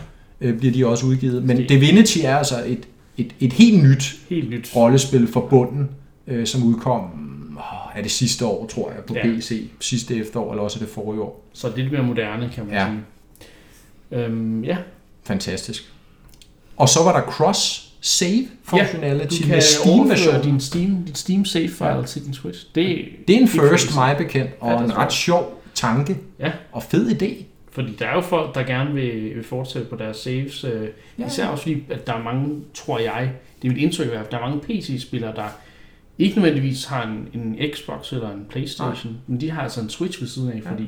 øh, 0.41 0.59
bliver 0.59 0.73
de 0.73 0.87
også 0.87 1.07
udgivet. 1.07 1.43
Men 1.45 1.57
Det- 1.57 1.69
Divinity 1.69 2.19
er 2.25 2.37
altså 2.37 2.55
et, 2.67 2.89
et, 3.17 3.33
et 3.41 3.53
helt 3.53 3.83
nyt 3.83 4.17
Helt 4.29 4.51
nyt. 4.51 4.73
rollespil 4.77 5.29
for 5.33 5.41
bunden, 5.41 5.89
øh, 6.27 6.47
som 6.47 6.63
udkom 6.63 7.03
er 7.95 8.03
det 8.03 8.11
sidste 8.11 8.47
år, 8.47 8.67
tror 8.67 8.91
jeg, 8.91 8.99
på 9.05 9.15
ja. 9.15 9.23
PC. 9.37 9.71
Sidste 9.81 10.17
efterår, 10.17 10.51
eller 10.51 10.63
også 10.63 10.79
er 10.79 10.85
det 10.85 10.89
forrige 10.95 11.23
år. 11.23 11.45
Så 11.53 11.69
det 11.69 11.75
er 11.75 11.79
lidt 11.79 11.93
mere 11.93 12.03
moderne, 12.03 12.51
kan 12.55 12.65
man 12.67 12.75
ja. 12.75 12.87
sige. 14.11 14.21
Øhm, 14.25 14.65
ja, 14.65 14.77
Fantastisk. 15.25 15.93
Og 16.77 16.89
så 16.89 17.03
var 17.05 17.13
der 17.21 17.31
cross 17.31 17.86
save 18.07 18.47
functionality 18.65 19.43
du 19.43 19.47
med 19.49 19.55
kan 19.55 19.63
Steam 19.63 20.09
version. 20.09 20.43
din 20.43 20.61
Steam, 20.61 21.03
dit 21.07 21.19
Steam 21.19 21.45
save 21.45 21.69
file 21.69 21.89
Ja. 21.89 21.97
ja. 21.97 22.03
til 22.03 22.25
din 22.25 22.35
Switch. 22.35 22.67
Det, 22.75 23.05
Det 23.29 23.37
er 23.37 23.41
en 23.41 23.49
first, 23.49 23.95
mig 23.95 24.17
bekendt, 24.19 24.51
og 24.61 24.71
Ja, 24.71 24.79
ja, 24.79 24.85
en 24.85 24.97
ret 24.97 25.13
sjov 25.13 25.63
tanke. 25.75 26.17
Ja. 26.41 26.53
Og 26.73 26.83
fed 26.83 27.11
idé. 27.23 27.45
Fordi 27.73 27.93
der 27.99 28.07
er 28.07 28.15
jo 28.15 28.21
folk, 28.21 28.55
der 28.55 28.63
gerne 28.63 28.95
vil, 28.95 29.35
vil 29.37 29.45
fortsætte 29.45 29.89
på 29.89 29.97
deres 29.97 30.17
saves. 30.17 30.65
Øh, 30.65 30.71
Ja. 30.83 30.87
ja. 31.19 31.27
Især 31.27 31.47
også 31.47 31.63
fordi, 31.63 31.83
at 31.91 32.07
der 32.07 32.13
er 32.13 32.23
mange, 32.23 32.61
tror 32.75 32.99
jeg, 32.99 33.31
det 33.63 33.69
er 33.69 33.73
mit 33.73 33.83
indtryk 33.83 34.09
fald, 34.09 34.27
der 34.31 34.37
er 34.37 34.41
mange 34.49 34.61
PC-spillere, 34.61 35.33
der 35.37 35.45
ikke 36.19 36.37
nødvendigvis 36.41 36.85
har 36.85 37.03
en, 37.07 37.41
en 37.41 37.57
Xbox 37.75 38.13
eller 38.13 38.31
en 38.31 38.45
Playstation, 38.51 39.13
Nej. 39.13 39.21
men 39.27 39.41
de 39.41 39.51
har 39.51 39.63
altså 39.63 39.81
en 39.81 39.89
Switch 39.91 40.21
ved 40.21 40.29
siden 40.29 40.53
af, 40.53 40.61
Ja. 40.65 40.71
fordi 40.71 40.87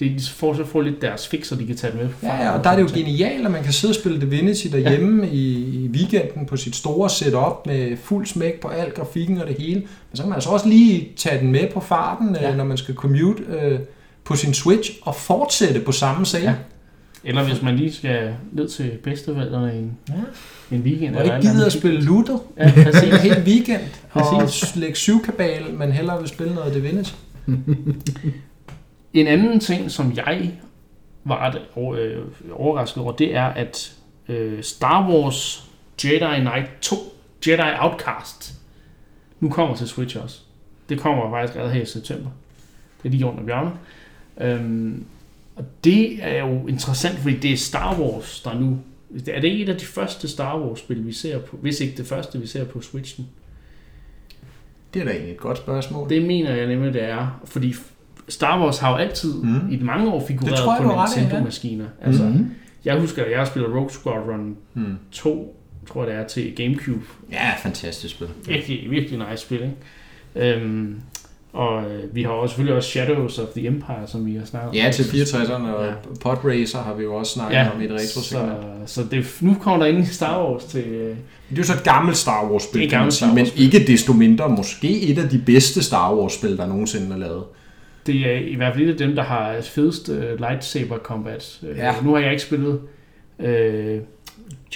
det, 0.00 0.10
de 0.18 0.24
får 0.34 0.54
så 0.54 0.64
får 0.64 0.80
lidt 0.82 1.02
deres 1.02 1.28
fix, 1.28 1.46
så 1.46 1.54
de 1.54 1.66
kan 1.66 1.76
tage 1.76 1.96
med. 1.96 2.08
Ja, 2.22 2.42
ja, 2.42 2.50
og 2.50 2.64
der 2.64 2.70
er 2.70 2.76
det 2.76 2.82
jo 2.82 2.88
genialt, 2.94 3.46
at 3.46 3.52
man 3.52 3.62
kan 3.62 3.72
sidde 3.72 3.92
og 3.92 3.94
spille 3.94 4.20
Divinity 4.20 4.66
derhjemme 4.72 5.22
ja. 5.26 5.32
i, 5.32 5.52
i 5.84 5.88
weekenden 5.88 6.46
på 6.46 6.56
sit 6.56 6.76
store 6.76 7.10
setup 7.10 7.66
med 7.66 7.96
fuld 7.96 8.26
smæk 8.26 8.60
på 8.60 8.68
al 8.68 8.90
grafikken 8.90 9.38
og 9.38 9.46
det 9.46 9.56
hele. 9.58 9.80
Men 9.80 9.86
så 10.14 10.22
kan 10.22 10.28
man 10.28 10.34
altså 10.36 10.50
også 10.50 10.68
lige 10.68 11.08
tage 11.16 11.40
den 11.40 11.52
med 11.52 11.68
på 11.74 11.80
farten, 11.80 12.34
ja. 12.40 12.48
Ja. 12.50 12.56
når 12.56 12.64
man 12.64 12.76
skal 12.76 12.94
commute 12.94 13.42
øh, 13.62 13.78
på 14.24 14.36
sin 14.36 14.54
Switch 14.54 14.90
og 15.02 15.14
fortsætte 15.14 15.80
på 15.80 15.92
samme 15.92 16.26
save. 16.26 16.42
Ja. 16.44 16.54
Eller 17.24 17.44
hvis 17.44 17.62
man 17.62 17.76
lige 17.76 17.92
skal 17.92 18.34
ned 18.52 18.68
til 18.68 18.90
bedsteforældrene 19.02 19.72
en, 19.74 19.98
Ja. 20.08 20.14
en 20.76 20.82
weekend. 20.82 21.16
Og 21.16 21.24
ikke 21.24 21.36
gider 21.40 21.54
at 21.54 21.60
andet. 21.60 21.72
spille 21.72 22.00
Ludo 22.02 22.38
Ja, 22.58 22.64
en 23.12 23.16
hel 23.16 23.42
weekend 23.46 23.80
og 24.12 24.48
lægge 24.74 24.96
syvkabal, 24.96 25.62
men 25.78 25.92
hellere 25.92 26.18
vil 26.20 26.28
spille 26.28 26.54
noget 26.54 26.74
Divinity. 26.74 27.12
En 29.14 29.26
anden 29.26 29.60
ting, 29.60 29.90
som 29.90 30.12
jeg 30.16 30.52
var 31.24 31.38
ret 31.38 31.98
øh, 31.98 32.24
overrasket 32.52 33.02
over, 33.02 33.12
det 33.12 33.34
er, 33.34 33.44
at 33.44 33.96
øh, 34.28 34.62
Star 34.62 35.10
Wars 35.10 35.70
Jedi 36.04 36.40
Knight 36.40 36.70
2, 36.80 36.96
Jedi 37.46 37.76
Outcast, 37.78 38.54
nu 39.40 39.48
kommer 39.48 39.76
til 39.76 39.88
Switch 39.88 40.22
også. 40.22 40.40
Det 40.88 41.00
kommer 41.00 41.30
faktisk 41.30 41.54
allerede 41.54 41.74
her 41.74 41.82
i 41.82 41.86
september. 41.86 42.30
Det 43.02 43.08
er 43.08 43.10
lige 43.10 43.26
under 43.26 43.44
bjørnet. 43.44 43.72
Øhm, 44.40 45.04
og 45.56 45.64
det 45.84 46.24
er 46.24 46.38
jo 46.46 46.66
interessant, 46.66 47.18
fordi 47.18 47.36
det 47.36 47.52
er 47.52 47.56
Star 47.56 48.00
Wars, 48.00 48.40
der 48.40 48.54
nu... 48.54 48.78
Er 49.26 49.40
det 49.40 49.60
et 49.62 49.68
af 49.68 49.76
de 49.76 49.84
første 49.84 50.28
Star 50.28 50.60
Wars-spil, 50.60 51.06
vi 51.06 51.12
ser 51.12 51.38
på, 51.38 51.56
hvis 51.56 51.80
ikke 51.80 51.96
det 51.96 52.06
første, 52.06 52.40
vi 52.40 52.46
ser 52.46 52.64
på 52.64 52.80
Switchen? 52.80 53.28
Det 54.94 55.00
er 55.02 55.04
da 55.04 55.10
egentlig 55.10 55.32
et 55.32 55.40
godt 55.40 55.58
spørgsmål. 55.58 56.08
Det 56.08 56.22
mener 56.22 56.54
jeg 56.54 56.66
nemlig, 56.66 56.94
det 56.94 57.02
er. 57.02 57.40
Fordi 57.44 57.74
Star 58.30 58.62
Wars 58.62 58.78
har 58.78 58.90
jo 58.90 58.96
altid 58.96 59.34
Mm. 59.34 59.48
mm. 59.48 59.70
i 59.72 59.78
mange 59.82 60.10
år 60.12 60.24
figureret 60.28 60.58
tror 60.58 60.76
på 60.76 60.82
i, 60.82 60.94
ja. 60.94 61.20
Nintendo-maskiner. 61.20 61.84
Altså, 62.02 62.22
mm. 62.24 62.46
Jeg 62.84 63.00
husker, 63.00 63.24
at 63.24 63.30
jeg 63.30 63.46
spillede 63.46 63.74
Rogue 63.74 63.90
Squadron 63.90 64.56
Hmm. 64.72 64.96
2, 65.12 65.56
tror 65.92 66.04
jeg 66.04 66.12
det 66.14 66.20
er, 66.22 66.26
til 66.26 66.52
Gamecube. 66.56 67.04
Ja, 67.32 67.50
fantastisk 67.62 68.14
spil. 68.14 68.26
Virkelig, 68.46 68.90
virkelig 68.90 69.18
nice 69.30 69.42
spil, 69.42 69.60
ikke? 69.62 70.56
Øhm, 70.56 71.00
Og 71.52 71.82
øh, 71.90 72.14
vi 72.14 72.22
har 72.22 72.30
også, 72.30 72.52
selvfølgelig 72.52 72.76
også 72.76 72.88
Shadows 72.90 73.38
of 73.38 73.48
the 73.56 73.66
Empire, 73.66 74.06
som 74.06 74.26
vi 74.26 74.34
har 74.36 74.44
snakket 74.44 74.68
om. 74.68 74.74
Ja, 74.74 74.90
til 74.92 75.02
64'erne, 75.02 75.52
og 75.74 75.86
Ja. 75.86 75.92
Podracer 76.20 76.78
har 76.82 76.94
vi 76.94 77.02
jo 77.02 77.14
også 77.14 77.32
snakket 77.32 77.56
Ja, 77.56 77.68
om 77.74 77.80
i 77.80 77.84
et 77.84 77.90
retro 77.90 78.20
så, 78.20 78.48
så 78.86 79.02
det, 79.10 79.36
nu 79.40 79.54
kommer 79.60 79.86
der 79.86 79.92
ind 79.92 79.98
i 80.04 80.06
Star 80.06 80.44
Wars 80.50 80.64
til... 80.64 80.84
øh, 80.84 81.08
Det 81.50 81.54
er 81.54 81.56
jo 81.58 81.62
så 81.64 81.72
et 81.74 81.82
gammelt 81.84 82.16
Star 82.16 82.50
Wars-spil, 82.50 82.80
Det 82.80 82.86
er 82.86 82.90
gammelt 82.90 83.14
Star 83.14 83.26
men 83.26 83.36
Wars-spil. 83.36 83.64
ikke 83.64 83.86
desto 83.86 84.12
mindre 84.12 84.48
måske 84.48 85.00
et 85.02 85.18
af 85.18 85.28
de 85.28 85.38
bedste 85.46 85.82
Star 85.82 86.14
Wars-spil, 86.14 86.56
der 86.56 86.66
nogensinde 86.66 87.14
er 87.14 87.18
lavet. 87.18 87.42
Det 88.06 88.30
er 88.32 88.36
i 88.38 88.54
hvert 88.54 88.74
fald 88.74 88.84
et 88.88 88.90
af 88.92 88.96
dem, 88.98 89.14
der 89.16 89.22
har 89.22 89.60
fedest 89.60 90.08
uh, 90.08 90.38
lightsaber 90.38 90.98
combat. 90.98 91.58
Uh, 91.62 91.76
Ja. 91.76 91.94
Nu 92.02 92.12
har 92.14 92.20
jeg 92.20 92.30
ikke 92.30 92.42
spillet 92.42 92.80
uh, 93.38 93.46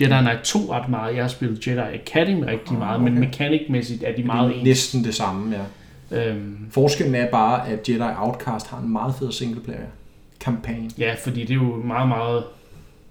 Jedi 0.01 0.21
Knight 0.21 0.41
2 0.45 0.59
ret 0.73 0.89
meget. 0.89 1.15
Jeg 1.17 1.25
har 1.25 1.29
spillet 1.29 1.67
Jedi 1.67 1.79
Academy 1.95 2.45
rigtig 2.45 2.71
Ah, 2.73 2.79
meget, 2.79 3.01
men 3.03 3.13
okay. 3.19 3.27
mekanikmæssigt 3.27 4.03
er 4.03 4.11
de 4.11 4.17
Det 4.17 4.25
meget 4.27 4.55
ens. 4.57 4.65
næsten 4.65 5.05
det 5.05 5.15
samme, 5.15 5.57
ja. 5.57 5.63
Øhm, 6.31 6.57
Forskellen 6.71 7.15
er 7.15 7.31
bare, 7.31 7.69
at 7.69 7.89
Jedi 7.89 8.01
Outcast 8.19 8.67
har 8.71 8.79
en 8.79 8.93
meget 8.93 9.15
fed 9.19 9.33
singleplayer-kampagne. 9.33 10.91
ja, 10.99 11.15
fordi 11.25 11.41
det 11.41 11.51
er 11.51 11.55
jo 11.55 11.77
meget, 11.85 12.09
meget... 12.09 12.45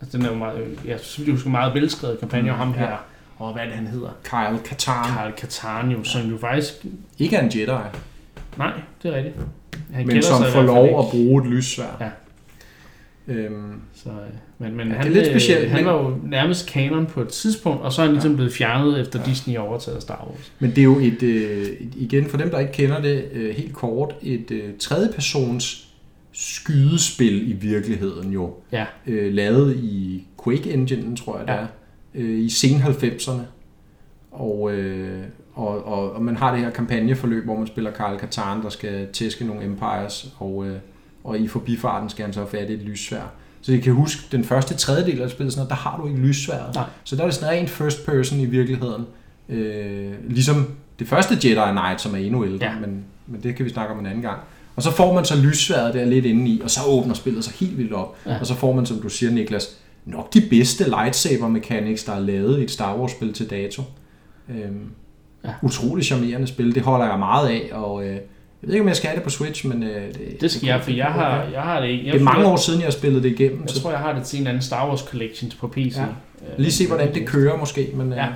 Altså, 0.02 0.18
den 0.18 0.26
er 0.26 0.30
jo 0.30 0.36
meget, 0.38 0.78
jeg 0.88 1.00
synes, 1.00 1.26
det 1.30 1.36
er 1.40 1.44
jo 1.46 1.50
meget 1.50 1.74
velskrevet 1.74 2.20
kampagne, 2.20 2.52
og 2.52 2.58
ham 2.58 2.68
Mm, 2.68 2.74
ja. 2.74 2.80
her, 2.80 2.96
og 3.38 3.54
hvad 3.54 3.62
er 3.64 3.66
det, 3.68 3.76
han 3.76 3.88
hedder? 3.88 4.10
Kyle 4.24 4.60
Katarn. 4.66 5.10
Karl 5.18 5.32
Katarn, 5.32 6.06
som 6.06 6.30
jo 6.30 6.38
faktisk... 6.38 6.74
Ikke 7.20 7.36
er 7.36 7.42
en 7.42 7.52
Jedi, 7.56 7.72
Nej, 8.58 8.72
det 9.04 9.12
er 9.14 9.16
rigtigt. 9.18 9.36
Han 9.94 10.08
men 10.08 10.24
som 10.24 10.44
får 10.44 10.62
lov 10.62 10.84
at 10.84 10.90
ikke. 10.90 11.12
bruge 11.12 11.44
et 11.44 11.50
lyssvær. 11.50 11.98
Ja. 12.02 12.10
Øhm, 13.28 13.74
Så, 13.94 14.10
øh, 14.10 14.16
men, 14.60 14.76
men 14.78 14.88
Ja, 14.88 14.94
han, 14.94 15.04
det 15.08 15.18
er 15.18 15.22
lidt 15.22 15.32
specielt, 15.34 15.70
Han 15.70 15.84
men- 15.84 15.94
var 15.94 16.02
jo 16.04 16.18
nærmest 16.24 16.70
kanon 16.70 17.06
på 17.06 17.22
et 17.22 17.28
tidspunkt, 17.28 17.82
og 17.82 17.94
så 17.94 18.02
er 18.02 18.06
han 18.06 18.14
ligesom 18.14 18.36
blevet 18.36 18.54
fjernet 18.54 19.00
efter 19.02 19.24
Disney 19.24 19.58
overtaget 19.58 20.02
Star 20.02 20.28
Wars. 20.30 20.52
Men 20.60 20.70
det 20.70 20.78
er 20.78 20.84
jo 20.84 21.00
et, 21.00 21.24
øh, 21.24 21.68
igen 21.96 22.26
for 22.26 22.38
dem, 22.38 22.50
der 22.50 22.60
ikke 22.60 22.72
kender 22.74 23.02
det 23.02 23.26
øh, 23.34 23.56
helt 23.56 23.74
kort, 23.74 24.16
et 24.22 24.52
øh, 24.52 24.64
tredjepersons 24.80 25.88
skydespil 26.32 27.50
i 27.52 27.54
virkeligheden 27.54 28.32
jo. 28.34 28.54
Ja. 28.72 28.86
Øh, 29.08 29.34
lavet 29.34 29.76
i 29.78 30.24
Quake 30.44 30.72
Engine, 30.74 31.16
tror 31.16 31.38
jeg 31.38 31.48
det 31.48 31.54
Ja. 31.54 31.60
er, 31.60 31.68
øh, 32.16 32.40
i 32.40 32.50
sen 32.50 32.82
90'erne. 32.82 33.42
Og, 34.32 34.72
øh, 34.74 35.24
og, 35.56 35.86
og, 35.88 36.12
og 36.14 36.22
man 36.24 36.36
har 36.38 36.52
det 36.52 36.60
her 36.60 36.70
kampagneforløb, 36.70 37.44
hvor 37.46 37.58
man 37.58 37.68
spiller 37.68 37.92
Karl 37.92 38.18
Katarn, 38.20 38.64
der 38.64 38.70
skal 38.70 39.08
tæske 39.14 39.46
nogle 39.46 39.64
empires, 39.66 40.34
og, 40.40 40.66
øh, 40.68 40.76
og 41.24 41.40
i 41.40 41.48
forbifarten 41.48 42.10
skal 42.10 42.26
han 42.26 42.34
så 42.34 42.40
have 42.40 42.50
fat 42.50 42.70
i 42.70 42.74
et 42.74 42.80
lyssvær. 42.80 43.32
Så 43.62 43.72
jeg 43.72 43.82
kan 43.82 43.94
huske, 43.94 44.22
den 44.32 44.44
første 44.44 44.74
tredjedel 44.76 45.22
af 45.22 45.30
spillet, 45.30 45.54
sådan 45.54 45.70
der 45.70 45.76
har 45.76 45.98
du 45.98 46.08
ikke 46.08 46.20
lyssværet. 46.20 46.76
Nej. 46.76 46.84
Så 47.04 47.16
der 47.16 47.22
er 47.22 47.28
det 47.28 47.36
sådan 47.36 47.50
rent 47.50 47.70
first 47.70 48.06
person 48.06 48.40
i 48.40 48.46
virkeligheden. 48.46 49.06
Øh, 49.50 50.12
ligesom 50.30 50.68
det 51.00 51.08
første 51.08 51.34
Jedi 51.44 51.72
Knight, 51.72 52.02
som 52.02 52.14
er 52.16 52.18
endnu 52.20 52.46
ældre, 52.46 52.66
Ja. 52.66 52.80
men, 52.80 53.04
men 53.28 53.44
det 53.44 53.56
kan 53.56 53.66
vi 53.66 53.70
snakke 53.70 53.94
om 53.94 54.00
en 54.00 54.06
anden 54.06 54.22
gang. 54.22 54.40
Og 54.76 54.84
så 54.84 54.92
får 54.92 55.14
man 55.14 55.26
så 55.26 55.42
lyssværet 55.42 55.94
der 55.94 56.06
lidt 56.06 56.26
indeni, 56.26 56.62
og 56.64 56.70
så 56.70 56.80
åbner 56.88 57.14
spillet 57.14 57.44
sig 57.44 57.54
helt 57.54 57.78
vildt 57.78 57.94
op. 57.94 58.16
Ja. 58.26 58.40
Og 58.40 58.46
så 58.48 58.56
får 58.56 58.74
man, 58.74 58.86
som 58.86 58.98
du 59.02 59.10
siger, 59.10 59.32
Niklas, 59.32 59.78
nok 60.06 60.34
de 60.34 60.42
bedste 60.50 60.90
lightsaber 60.90 61.48
mechanics, 61.48 62.04
der 62.04 62.14
er 62.14 62.20
lavet 62.20 62.60
i 62.60 62.64
et 62.64 62.72
Star 62.72 62.98
Wars 62.98 63.12
spil 63.12 63.34
til 63.34 63.50
dato. 63.50 63.82
Øhm, 64.50 64.86
Ja. 65.46 65.50
Utrolig 65.62 66.06
charmerende 66.06 66.48
spil, 66.48 66.76
det 66.76 66.84
holder 66.84 67.06
jeg 67.10 67.20
meget 67.20 67.48
af, 67.50 67.70
og 67.72 68.04
øh, 68.04 68.10
jeg 68.14 68.20
ved 68.62 68.74
ikke, 68.74 68.82
om 68.82 68.88
jeg 68.88 68.96
skal 68.96 69.08
have 69.10 69.16
det 69.16 69.24
på 69.24 69.30
Switch, 69.30 69.68
men 69.68 69.84
øh, 69.84 70.08
det, 70.14 70.38
Det 70.42 70.52
skal 70.52 70.68
jeg, 70.68 70.82
for 70.82 70.92
jeg 70.92 71.06
har, 71.06 71.44
jeg 71.54 71.62
har 71.62 71.80
det 71.82 71.88
ikke. 71.90 72.06
Jeg, 72.06 72.14
det 72.14 72.20
er 72.20 72.24
mange 72.26 72.46
år 72.46 72.56
siden, 72.56 72.80
jeg 72.80 72.86
har 72.86 72.92
spillet 72.92 73.24
det 73.24 73.30
igennem. 73.32 73.62
Jeg 73.62 73.70
så 73.70 73.82
tror, 73.82 73.90
jeg 73.92 74.00
har 74.00 74.14
det 74.14 74.24
til 74.24 74.42
en 74.42 74.48
anden 74.48 74.62
Star 74.62 74.88
Wars 74.90 75.00
Collections 75.00 75.56
på 75.56 75.68
PC. 75.68 75.96
Ja. 75.98 76.04
Øh, 76.04 76.08
lige 76.58 76.72
se, 76.72 76.88
hvordan 76.88 77.14
det 77.14 77.28
kører 77.28 77.58
måske. 77.58 77.90
Men, 77.96 78.12
øh, 78.12 78.18
Ja. 78.18 78.28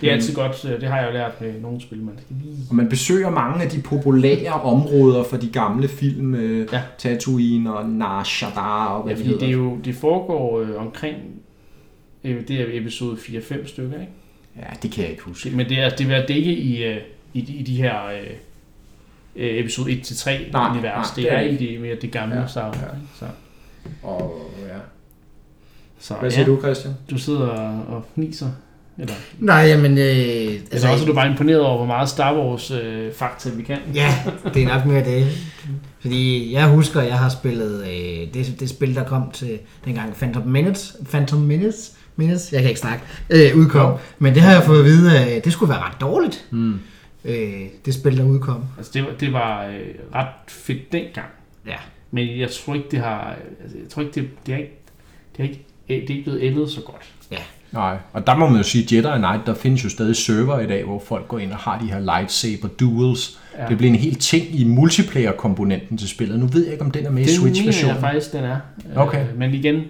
Det 0.00 0.08
er 0.08 0.12
altid 0.14 0.34
godt, 0.34 0.64
øh, 0.64 0.80
det 0.80 0.88
har 0.88 0.98
jeg 0.98 1.06
jo 1.08 1.12
lært 1.12 1.40
med 1.40 1.60
nogle 1.60 1.80
spil, 1.80 2.02
man 2.02 2.14
skal 2.16 2.36
lige... 2.42 2.56
Og 2.70 2.76
man 2.76 2.88
besøger 2.88 3.30
mange 3.30 3.64
af 3.64 3.70
de 3.70 3.80
populære 3.82 4.52
områder 4.52 5.24
for 5.24 5.36
de 5.36 5.48
gamle 5.48 5.88
film, 5.88 6.34
Ja. 6.72 6.80
Tatooine 6.98 7.76
og 7.76 7.88
Nar 7.88 8.24
Shaddaa 8.24 8.86
og 8.86 9.02
hvad 9.02 9.12
Ja, 9.14 9.18
det 9.18 9.26
fordi 9.26 9.28
hedder. 9.28 9.46
det, 9.46 9.48
er 9.48 9.70
jo, 9.74 9.76
det 9.84 9.94
foregår 9.94 10.60
øh, 10.60 10.68
omkring, 10.86 11.16
øh, 12.24 12.48
det 12.48 12.60
er 12.60 12.64
episode 12.80 13.16
4-5 13.16 13.66
stykker, 13.68 14.00
ikke? 14.00 14.12
Ja, 14.58 14.66
det 14.82 14.90
kan 14.92 15.02
jeg 15.02 15.10
ikke 15.10 15.22
huske. 15.22 15.50
Men 15.50 15.68
det 15.68 15.78
er, 15.78 15.90
det 15.90 16.10
er 16.30 16.34
ikke 16.34 16.52
i, 16.56 16.84
øh, 16.84 16.96
i, 17.34 17.40
de- 17.40 17.52
i 17.52 17.62
de 17.62 17.76
her 17.76 18.06
øh, 18.06 18.26
øh, 19.36 19.60
episode 19.60 19.92
1-3 19.92 20.30
Nej, 20.52 20.70
univers. 20.70 20.82
nej, 20.84 21.02
det, 21.16 21.24
det 21.24 21.32
er 21.32 21.36
er 21.38 21.58
det, 21.58 21.80
mere 21.80 21.96
det 22.02 22.10
gamle 22.12 22.40
Ja, 22.40 22.46
Star 22.46 22.66
Wars. 22.66 22.76
ja. 22.82 22.86
Så, 23.18 23.24
Og, 24.02 24.50
ja. 24.68 24.74
så 25.98 26.14
Hvad 26.14 26.30
siger 26.30 26.40
ja, 26.42 26.46
du, 26.50 26.60
Christian? 26.60 26.94
du 27.10 27.18
sidder 27.18 27.48
og, 27.88 28.04
fniser. 28.14 28.48
Eller, 28.98 29.14
Nej, 29.38 29.56
jamen... 29.56 29.98
Øh, 29.98 30.06
altså, 30.06 30.62
altså 30.72 30.88
også 30.88 31.04
er 31.04 31.06
du 31.08 31.14
bare 31.14 31.30
imponeret 31.30 31.60
over, 31.60 31.76
hvor 31.76 31.86
meget 31.86 32.08
Star 32.08 32.36
Wars 32.38 32.70
øh, 32.70 33.12
fakta 33.12 33.50
vi 33.50 33.62
kan. 33.62 33.78
Ja, 33.94 34.14
det 34.54 34.62
er 34.62 34.68
nok 34.68 34.86
mere 34.86 35.04
det. 35.04 35.26
Fordi 36.00 36.52
jeg 36.52 36.66
husker, 36.68 37.00
at 37.00 37.06
jeg 37.06 37.18
har 37.18 37.28
spillet 37.28 37.80
øh, 37.86 38.34
det, 38.34 38.56
det 38.60 38.68
spil, 38.68 38.94
der 38.94 39.04
kom 39.04 39.30
til 39.30 39.58
dengang 39.84 40.14
Phantom 40.14 40.46
Minutes. 40.46 40.96
Phantom 41.10 41.38
Minutes? 41.40 41.92
Minutes? 42.16 42.52
Jeg 42.52 42.60
kan 42.60 42.68
ikke 42.68 42.80
snakke. 42.80 43.04
Øh, 43.30 43.56
udkom. 43.56 43.90
Jo. 43.92 43.98
Men 44.18 44.34
det 44.34 44.42
har 44.42 44.52
jeg 44.52 44.62
fået 44.62 44.78
at 44.78 44.84
vide, 44.84 45.18
at 45.18 45.44
det 45.44 45.52
skulle 45.52 45.70
være 45.70 45.80
ret 45.80 46.00
dårligt. 46.00 46.44
Mm. 46.50 46.74
Øh, 47.24 47.34
det 47.84 47.94
spil, 47.94 48.16
der 48.18 48.24
udkom. 48.24 48.64
Altså, 48.76 48.92
det, 48.94 49.02
var- 49.02 49.14
det 49.20 49.32
var 49.32 49.64
øh, 49.66 49.74
ret 50.14 50.26
fedt 50.48 50.92
dengang. 50.92 51.26
Ja. 51.66 51.76
Men 52.10 52.38
jeg 52.40 52.50
tror 52.50 52.74
ikke, 52.74 52.86
det 52.90 52.98
har... 52.98 53.36
Altså, 53.62 53.78
jeg 53.82 53.88
tror 53.90 54.02
ikke, 54.02 54.14
det, 54.20 54.28
det 54.46 54.52
er 54.54 54.58
ikke... 54.58 54.72
Det 55.36 55.42
er 55.44 55.48
ikke, 55.48 55.64
det 55.88 55.96
er 55.96 56.14
ikke 56.16 56.22
blevet 56.22 56.42
ældet 56.42 56.70
så 56.70 56.80
godt. 56.80 57.12
Nej, 57.72 57.96
og 58.12 58.26
der 58.26 58.36
må 58.36 58.48
man 58.48 58.56
jo 58.56 58.62
sige, 58.62 58.96
Jedi 58.96 59.16
Knight, 59.18 59.46
der 59.46 59.54
findes 59.54 59.84
jo 59.84 59.88
stadig 59.88 60.16
server 60.16 60.60
i 60.60 60.66
dag, 60.66 60.84
hvor 60.84 61.02
folk 61.06 61.28
går 61.28 61.38
ind 61.38 61.52
og 61.52 61.58
har 61.58 61.78
de 61.78 61.86
her 61.86 61.98
lightsaber 62.00 62.68
duels. 62.68 63.38
Ja. 63.56 63.62
Ja. 63.62 63.68
Det 63.68 63.78
bliver 63.78 63.92
en 63.92 63.98
helt 63.98 64.20
ting 64.20 64.60
i 64.60 64.64
multiplayer-komponenten 64.64 65.98
til 65.98 66.08
spillet. 66.08 66.38
Nu 66.40 66.46
ved 66.46 66.62
jeg 66.64 66.72
ikke, 66.72 66.84
om 66.84 66.90
den 66.90 67.06
er 67.06 67.10
med 67.10 67.22
i 67.22 67.26
Det 67.26 67.34
mener 67.42 67.42
Switch-versionen. 67.54 67.94
jeg 67.94 68.00
faktisk, 68.00 68.32
den 68.32 68.44
er. 68.44 68.56
Okay. 68.96 69.28
Øh, 69.28 69.38
men 69.38 69.54
igen, 69.54 69.82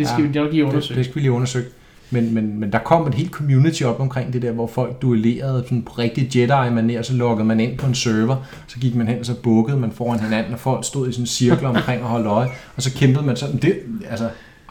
det 0.00 0.08
skal 0.08 0.22
Ja, 0.24 0.28
vi 0.30 0.38
nok 0.38 0.50
lige 0.52 0.62
Det, 0.62 0.68
undersøge. 0.68 0.98
det 0.98 1.04
skal 1.04 1.14
vi 1.14 1.20
lige 1.20 1.32
undersøge. 1.32 1.64
Men, 2.12 2.34
men, 2.34 2.60
men 2.60 2.72
der 2.72 2.78
kom 2.78 3.06
et 3.06 3.14
helt 3.14 3.30
community 3.30 3.82
op 3.82 4.00
omkring 4.00 4.32
det 4.32 4.42
der, 4.42 4.52
hvor 4.52 4.66
folk 4.66 5.02
duellerede 5.02 5.62
sådan 5.62 5.82
på 5.82 5.92
rigtig 5.98 6.28
Jedi-manér, 6.36 7.02
så 7.02 7.12
lukkede 7.14 7.46
man 7.48 7.60
ind 7.60 7.78
på 7.78 7.86
en 7.86 7.94
server, 7.94 8.36
så 8.66 8.78
gik 8.78 8.94
man 8.94 9.08
hen, 9.08 9.18
og 9.20 9.26
så 9.26 9.34
bukkede 9.34 9.76
man 9.78 9.92
foran 9.92 10.20
hinanden, 10.20 10.52
og 10.52 10.58
folk 10.60 10.84
stod 10.84 11.08
i 11.08 11.12
sådan 11.12 11.26
cirkler 11.26 11.68
omkring 11.68 12.02
og 12.02 12.08
holdt 12.08 12.26
øje, 12.26 12.48
og 12.76 12.82
så 12.82 12.92
kæmpede 12.96 13.26
man 13.26 13.36
sådan. 13.36 13.56
Det, 13.56 13.78
altså, 14.10 14.28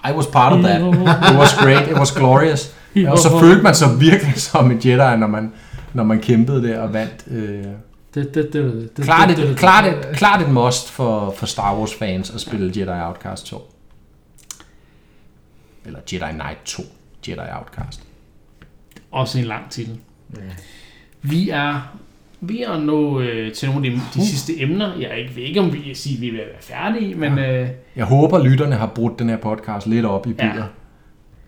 I 0.09 0.11
was 0.15 0.27
part 0.27 0.53
of 0.53 0.59
that. 0.59 0.81
It 0.81 1.37
was 1.39 1.53
great, 1.57 1.87
it 1.91 1.97
was 1.97 2.11
glorious. 2.11 2.75
Og 3.07 3.17
så 3.17 3.39
følte 3.39 3.63
man 3.63 3.75
sig 3.75 3.87
virkelig 3.99 4.33
som 4.51 4.71
en 4.71 4.79
Jedi, 4.85 5.17
når 5.19 5.27
man, 5.27 5.51
når 5.93 6.03
man 6.03 6.19
kæmpede 6.19 6.63
der 6.67 6.79
og 6.81 6.93
vandt. 6.93 7.25
Øh, 7.31 7.63
Det, 8.15 8.35
det, 8.35 8.35
det, 8.35 8.53
det, 8.53 8.89
det, 8.97 9.05
klart, 9.05 9.29
det, 9.29 9.37
det, 9.37 9.49
et, 9.49 9.57
klart, 9.57 9.85
et, 9.85 9.95
klart 10.13 10.41
et 10.41 10.49
must 10.51 10.91
for, 10.91 11.33
for 11.37 11.45
Star 11.45 11.75
Wars 11.77 11.93
fans 11.93 12.31
at 12.35 12.41
spille 12.41 12.71
Jedi 12.75 12.89
Outcast 13.07 13.45
2. 13.45 13.57
Eller 15.85 15.99
Jedi 16.13 16.31
Knight 16.31 16.59
2. 16.65 16.83
Jedi 17.27 17.39
Outcast. 17.59 18.01
Også 19.11 19.39
en 19.39 19.45
lang 19.45 19.69
titel. 19.69 19.99
Vi 21.21 21.49
er 21.49 21.97
ved 22.41 22.59
at 22.59 22.81
nå 22.81 23.19
øh, 23.21 23.53
til 23.53 23.69
nogle 23.69 23.87
af 23.87 23.93
de, 23.93 24.01
de 24.21 24.27
sidste 24.27 24.61
emner. 24.61 24.97
Jeg 24.99 25.17
ikke, 25.19 25.35
ved 25.35 25.43
ikke, 25.43 25.59
om 25.59 25.73
vi 25.73 25.93
siger, 25.93 26.17
at 26.17 26.21
vi 26.21 26.27
er 26.27 26.31
ved 26.31 26.39
at 26.39 26.47
være 26.47 26.61
færdige, 26.61 27.15
men 27.15 27.39
øh, 27.39 27.69
Jeg 27.95 28.05
håber, 28.05 28.43
lytterne 28.43 28.75
har 28.75 28.87
brudt 28.87 29.19
den 29.19 29.29
her 29.29 29.37
podcast 29.37 29.87
lidt 29.87 30.05
op 30.05 30.27
i 30.27 30.33
bidder. 30.33 30.55
Ja. 30.55 30.63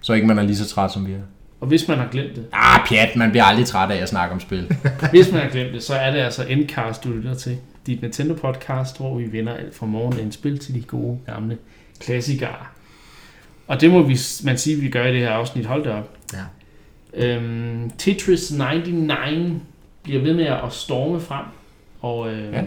Så 0.02 0.14
ikke 0.14 0.28
man 0.28 0.40
er 0.40 0.44
lige 0.44 0.56
så 0.58 0.68
træt, 0.70 0.92
som 0.92 1.08
vi 1.08 1.12
er. 1.14 1.18
og 1.62 1.68
hvis 1.68 1.88
man 1.88 1.98
har 1.98 2.08
glemt 2.12 2.36
det, 2.36 2.46
Ah, 2.54 2.88
pjat, 2.88 3.16
man 3.16 3.30
bliver 3.32 3.44
aldrig 3.44 3.66
træt 3.66 3.92
af 3.92 4.02
at 4.02 4.10
snakke 4.10 4.34
om 4.34 4.40
spil. 4.40 4.76
hvis 5.12 5.32
man 5.32 5.42
har 5.42 5.50
glemt 5.50 5.74
det, 5.74 5.84
så 5.84 5.94
er 5.96 6.12
det 6.12 6.20
altså 6.20 6.44
Endcast, 6.44 7.04
du 7.04 7.10
lytter 7.12 7.34
til. 7.34 7.58
Dit 7.88 8.02
Nintendo 8.02 8.34
podcast, 8.34 8.98
hvor 8.98 9.18
vi 9.18 9.32
vender 9.32 9.54
alt 9.54 9.76
fra 9.76 9.86
morgen 9.86 10.32
spil 10.32 10.60
til 10.60 10.74
de 10.76 10.82
gode 10.82 11.20
gamle 11.26 11.58
klassikere. 12.00 12.56
Og 13.72 13.82
det 13.82 13.92
må 13.92 14.02
vi, 14.04 14.18
man 14.44 14.58
sige, 14.58 14.76
vi 14.80 14.90
gør 14.90 15.06
i 15.06 15.12
det 15.14 15.20
her 15.22 15.30
afsnit. 15.32 15.66
Hold 15.66 15.84
da 15.84 15.90
op. 15.94 16.18
Ja. 16.34 17.36
Øhm, 17.36 17.92
Tetris 17.98 18.52
99 18.52 19.62
bliver 20.04 20.22
ved 20.22 20.34
med 20.34 20.46
at 20.46 20.60
storme 20.74 21.20
frem. 21.22 21.46
Og 22.02 22.34
øhm, 22.34 22.54
Ja. 22.54 22.64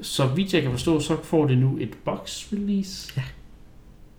så 0.00 0.26
vidt 0.26 0.54
jeg 0.54 0.62
kan 0.62 0.70
forstå, 0.70 1.00
så 1.00 1.16
får 1.24 1.46
det 1.46 1.58
nu 1.58 1.76
et 1.80 1.90
box 2.04 2.44
release. 2.52 3.12
Ja. 3.16 3.22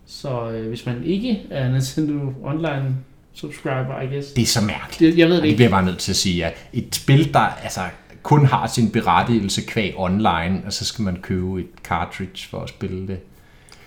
Så 0.05 0.51
øh, 0.51 0.67
hvis 0.67 0.85
man 0.85 1.03
ikke 1.03 1.41
er 1.49 1.71
Nintendo 1.71 2.33
Online 2.43 2.95
subscriber, 3.33 4.01
I 4.01 4.05
guess. 4.13 4.27
Det 4.31 4.41
er 4.41 4.45
så 4.45 4.61
mærkeligt. 4.61 5.13
Det, 5.13 5.19
jeg 5.19 5.27
ved 5.27 5.35
det 5.35 5.43
det 5.43 5.47
ikke. 5.49 5.55
bliver 5.57 5.67
jeg 5.67 5.71
bare 5.71 5.85
nødt 5.85 5.97
til 5.99 6.11
at 6.11 6.15
sige, 6.15 6.45
at 6.45 6.53
et 6.73 6.95
spil, 6.95 7.33
der 7.33 7.39
altså, 7.39 7.81
kun 8.23 8.45
har 8.45 8.67
sin 8.67 8.91
berettigelse 8.91 9.61
kvæg 9.61 9.93
online, 9.97 10.61
og 10.65 10.73
så 10.73 10.85
skal 10.85 11.03
man 11.03 11.15
købe 11.21 11.59
et 11.59 11.67
cartridge 11.83 12.47
for 12.49 12.59
at 12.59 12.69
spille 12.69 13.07
det. 13.07 13.19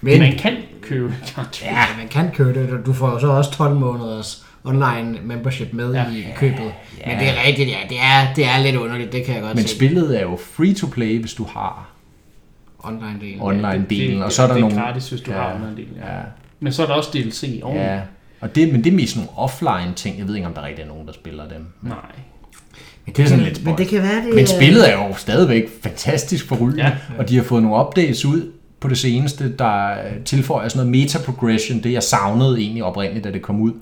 Men 0.04 0.18
Man 0.18 0.36
kan 0.38 0.56
købe 0.82 1.14
cartridge. 1.34 1.74
ja, 1.74 1.84
man 1.98 2.08
kan 2.08 2.30
købe 2.34 2.60
det, 2.60 2.70
og 2.70 2.86
du 2.86 2.92
får 2.92 3.10
jo 3.10 3.18
så 3.18 3.26
også 3.26 3.50
12 3.50 3.74
måneders 3.76 4.46
online 4.64 5.18
membership 5.24 5.72
med 5.72 5.92
Ja. 5.94 6.04
i 6.10 6.24
købet. 6.36 6.72
Men 7.06 7.18
det 7.18 7.28
er 7.28 7.46
rigtigt, 7.46 7.68
ja. 7.68 7.76
Det 7.88 7.96
er, 8.00 8.34
det 8.36 8.44
er 8.44 8.58
lidt 8.62 8.76
underligt, 8.76 9.12
det 9.12 9.24
kan 9.24 9.34
jeg 9.34 9.42
godt 9.42 9.54
Men 9.54 9.64
se. 9.66 9.74
spillet 9.76 10.16
er 10.18 10.22
jo 10.22 10.38
free 10.56 10.74
to 10.74 10.86
play, 10.86 11.20
hvis 11.20 11.34
du 11.34 11.44
har 11.44 11.90
Online-delen. 12.84 13.40
online-delen, 13.42 14.14
det, 14.16 14.24
og 14.24 14.32
så 14.32 14.42
er 14.42 14.46
der 14.46 14.54
det 14.54 14.60
nogle... 14.60 14.76
er 14.76 14.80
gratis, 14.82 15.08
hvis 15.10 15.20
du 15.20 15.30
Ja, 15.30 15.36
ja, 15.36 15.42
har 15.48 15.54
online 15.54 15.76
del. 15.76 15.86
Ja. 15.96 16.14
Ja, 16.16 16.20
Men 16.60 16.72
så 16.72 16.82
er 16.82 16.86
der 16.86 16.94
også 16.94 17.10
DLC 17.14 17.60
oven. 17.62 17.76
ja. 17.76 18.00
Og 18.40 18.54
det, 18.54 18.72
men 18.72 18.84
det 18.84 18.92
er 18.92 18.96
mest 18.96 19.16
nogle 19.16 19.30
offline 19.36 19.92
ting. 19.96 20.18
Jeg 20.18 20.28
ved 20.28 20.34
ikke, 20.34 20.46
om 20.46 20.54
der 20.54 20.62
rigtig 20.66 20.82
er 20.82 20.86
nogen, 20.88 21.06
der 21.06 21.12
spiller 21.12 21.48
dem. 21.48 21.66
Nej. 21.82 21.96
Men 23.06 23.14
Det 23.14 23.22
er 23.22 23.26
sådan 23.26 23.44
kan- 23.44 23.52
lidt 23.52 23.64
Men 23.64 23.74
spøjst. 23.74 23.78
det 23.78 23.88
kan 23.88 24.02
være, 24.02 24.26
det 24.26 24.34
Men 24.34 24.46
spillet 24.46 24.90
er 24.92 25.08
jo 25.08 25.14
stadigvæk 25.16 25.64
fantastisk 25.82 26.48
forrygende, 26.48 26.82
Ja. 26.82 26.88
ja. 26.88 26.94
og 27.18 27.28
de 27.28 27.36
har 27.36 27.42
fået 27.42 27.62
nogle 27.62 27.86
updates 27.86 28.24
ud 28.24 28.52
på 28.84 28.88
det 28.88 28.98
seneste, 28.98 29.52
der 29.56 29.94
tilføjer 30.24 30.68
sådan 30.68 30.86
noget 30.86 30.90
meta-progression, 31.02 31.78
det 31.82 31.92
jeg 31.92 32.02
savnede 32.02 32.58
egentlig 32.60 32.84
oprindeligt, 32.84 33.24
da 33.24 33.30
det 33.30 33.42
kom 33.42 33.60
ud. 33.60 33.72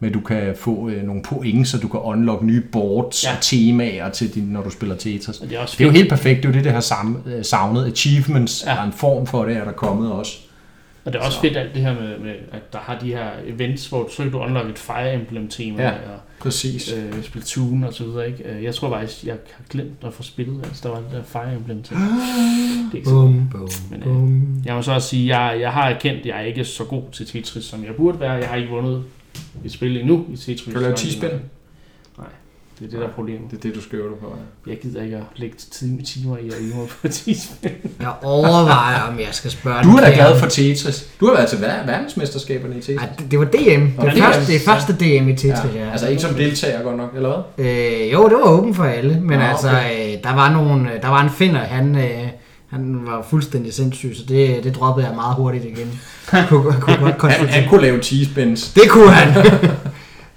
Men 0.00 0.12
du 0.12 0.20
kan 0.20 0.54
få 0.60 0.88
øh, 0.88 1.02
nogle 1.02 1.22
point, 1.22 1.68
så 1.68 1.78
du 1.78 1.88
kan 1.88 2.00
unlock 2.00 2.42
nye 2.42 2.60
boards 2.72 3.24
Ja. 3.24 3.30
og 3.30 3.36
temaer, 3.40 4.10
til 4.10 4.34
din, 4.34 4.42
når 4.42 4.62
du 4.62 4.70
spiller 4.70 4.96
Tetris. 4.96 5.38
Og 5.40 5.48
det 5.48 5.56
er 5.56 5.60
også 5.60 5.74
Det 5.78 5.84
er 5.84 5.88
jo 5.88 5.92
helt 5.92 6.08
perfekt, 6.08 6.36
det 6.42 6.44
er 6.44 6.48
jo 6.48 6.54
det, 6.54 6.64
der 6.64 6.70
har 6.72 6.80
sam- 6.80 7.28
øh, 7.28 7.44
savnet. 7.44 7.86
Achievements, 7.86 8.64
Ja. 8.66 8.76
er 8.76 8.82
en 8.82 8.92
form 8.92 9.26
for 9.26 9.44
det, 9.44 9.56
er 9.56 9.64
der 9.64 9.72
kommet 9.72 10.12
også. 10.12 10.32
Og 11.04 11.12
det 11.12 11.18
er 11.18 11.22
også 11.24 11.36
Så. 11.36 11.40
fedt 11.40 11.56
alt 11.56 11.74
det 11.74 11.82
her 11.82 11.94
med, 11.94 12.18
med, 12.18 12.34
at 12.52 12.72
der 12.72 12.78
har 12.78 12.98
de 12.98 13.06
her 13.08 13.26
events, 13.46 13.86
hvor 13.86 14.02
du 14.02 14.08
så 14.16 14.22
kan 14.22 14.32
du 14.32 14.38
unlock 14.38 14.68
et 14.70 14.78
Fire 14.78 15.14
Emblem 15.14 15.48
tema, 15.48 15.82
Ja. 15.82 15.88
og 15.90 15.94
Præcis. 16.40 16.92
øh, 16.92 17.22
Splatoon 17.22 17.84
og 17.84 17.94
så 17.94 18.04
videre, 18.04 18.26
ikke? 18.28 18.44
Øh, 18.44 18.64
Jeg 18.64 18.74
tror 18.74 18.90
faktisk, 18.90 19.24
jeg 19.24 19.32
har 19.32 19.64
glemt 19.70 19.92
at 20.04 20.12
få 20.12 20.22
spillet, 20.22 20.60
altså 20.64 20.80
der 20.82 20.88
var 20.94 20.96
det 21.00 21.06
der 21.12 21.22
Fire 21.22 21.54
Emblem 21.56 21.82
til. 21.82 21.96
Det 21.96 22.02
er 22.92 22.96
ikke 22.96 23.10
Bum, 23.10 23.48
bum, 23.52 23.68
Men, 23.90 23.98
øh, 24.00 24.04
bum. 24.04 24.62
Jeg 24.64 24.74
må 24.74 24.82
så 24.82 24.92
også 24.92 25.08
sige, 25.08 25.38
jeg, 25.38 25.60
jeg 25.60 25.72
har 25.72 25.88
erkendt, 25.90 26.20
at 26.20 26.26
jeg 26.26 26.36
er 26.36 26.44
ikke 26.44 26.64
så 26.64 26.84
god 26.84 27.02
til 27.12 27.26
Tetris, 27.26 27.64
som 27.64 27.84
jeg 27.84 27.94
burde 27.96 28.20
være. 28.20 28.32
Jeg 28.32 28.48
har 28.48 28.56
ikke 28.56 28.68
vundet 28.70 29.04
et 29.64 29.72
spil 29.72 29.96
endnu 30.00 30.26
i 30.32 30.36
Tetris. 30.36 30.62
Kan 30.64 30.74
du 30.74 30.80
lave 30.80 30.94
10 30.94 31.12
spil? 31.12 31.30
Det 32.78 32.86
er 32.86 32.90
det, 32.90 33.00
der 33.00 33.06
er 33.06 33.10
problemet. 33.12 33.50
Det 33.50 33.56
er 33.56 33.60
det, 33.60 33.74
du 33.74 33.80
skriver 33.80 34.08
dig 34.08 34.18
på. 34.18 34.26
Ja. 34.66 34.70
Jeg 34.70 34.80
gider 34.80 35.02
ikke 35.02 35.16
at 35.16 35.22
lægge 35.36 35.56
time, 35.70 36.02
timer 36.02 36.36
i 36.36 36.48
at 36.48 36.54
øve 36.60 36.76
mig 36.76 36.88
på 37.02 37.08
10 37.08 37.34
spil. 37.34 37.70
Jeg 38.00 38.12
overvejer, 38.22 39.00
om 39.02 39.18
jeg 39.18 39.28
skal 39.32 39.50
spørge 39.50 39.82
Du 39.84 39.90
er 39.90 40.00
da 40.00 40.14
glad 40.14 40.38
for 40.38 40.46
Tetris. 40.46 41.08
Du 41.20 41.26
har 41.26 41.34
været 41.34 41.48
til 41.48 41.56
ver- 41.56 41.86
verdensmesterskaberne 41.86 42.76
i 42.78 42.80
Tetris. 42.80 42.96
Ej, 43.02 43.08
det, 43.18 43.30
det 43.30 43.38
var 43.38 43.44
DM. 43.44 43.84
Det 43.86 43.92
var 43.96 44.12
første, 44.32 44.52
det 44.52 44.60
første 44.60 44.92
DM 44.92 45.28
i 45.28 45.36
Tetris, 45.36 45.74
ja. 45.74 45.90
Altså 45.90 46.08
ikke 46.08 46.22
som 46.22 46.34
deltager 46.34 46.82
godt 46.82 46.96
nok, 46.96 47.12
eller 47.16 47.42
hvad? 47.56 47.66
Øh, 47.66 48.12
jo, 48.12 48.24
det 48.28 48.32
var 48.32 48.50
åben 48.50 48.74
for 48.74 48.84
alle, 48.84 49.20
men 49.20 49.38
Nå, 49.38 49.44
altså, 49.44 49.68
okay. 49.68 50.16
øh, 50.16 50.22
der 50.24 50.34
var 50.34 50.52
nogle, 50.52 50.92
øh, 50.94 51.02
der 51.02 51.08
var 51.08 51.22
en 51.22 51.30
finder, 51.30 51.60
han, 51.60 51.96
øh, 51.96 52.28
han 52.70 52.98
var 53.06 53.26
fuldstændig 53.30 53.74
sindssyg, 53.74 54.12
så 54.16 54.22
det, 54.28 54.64
det 54.64 54.74
droppede 54.74 55.06
jeg 55.06 55.14
meget 55.14 55.36
hurtigt 55.36 55.64
igen. 55.64 56.00
kunne, 56.48 56.62
kunne 56.80 57.14
godt 57.18 57.32
Han, 57.32 57.48
han 57.48 57.68
kunne 57.68 57.82
lave 57.82 58.02
cheesebends. 58.02 58.72
Det 58.72 58.90
kunne 58.90 59.10
han. 59.10 59.44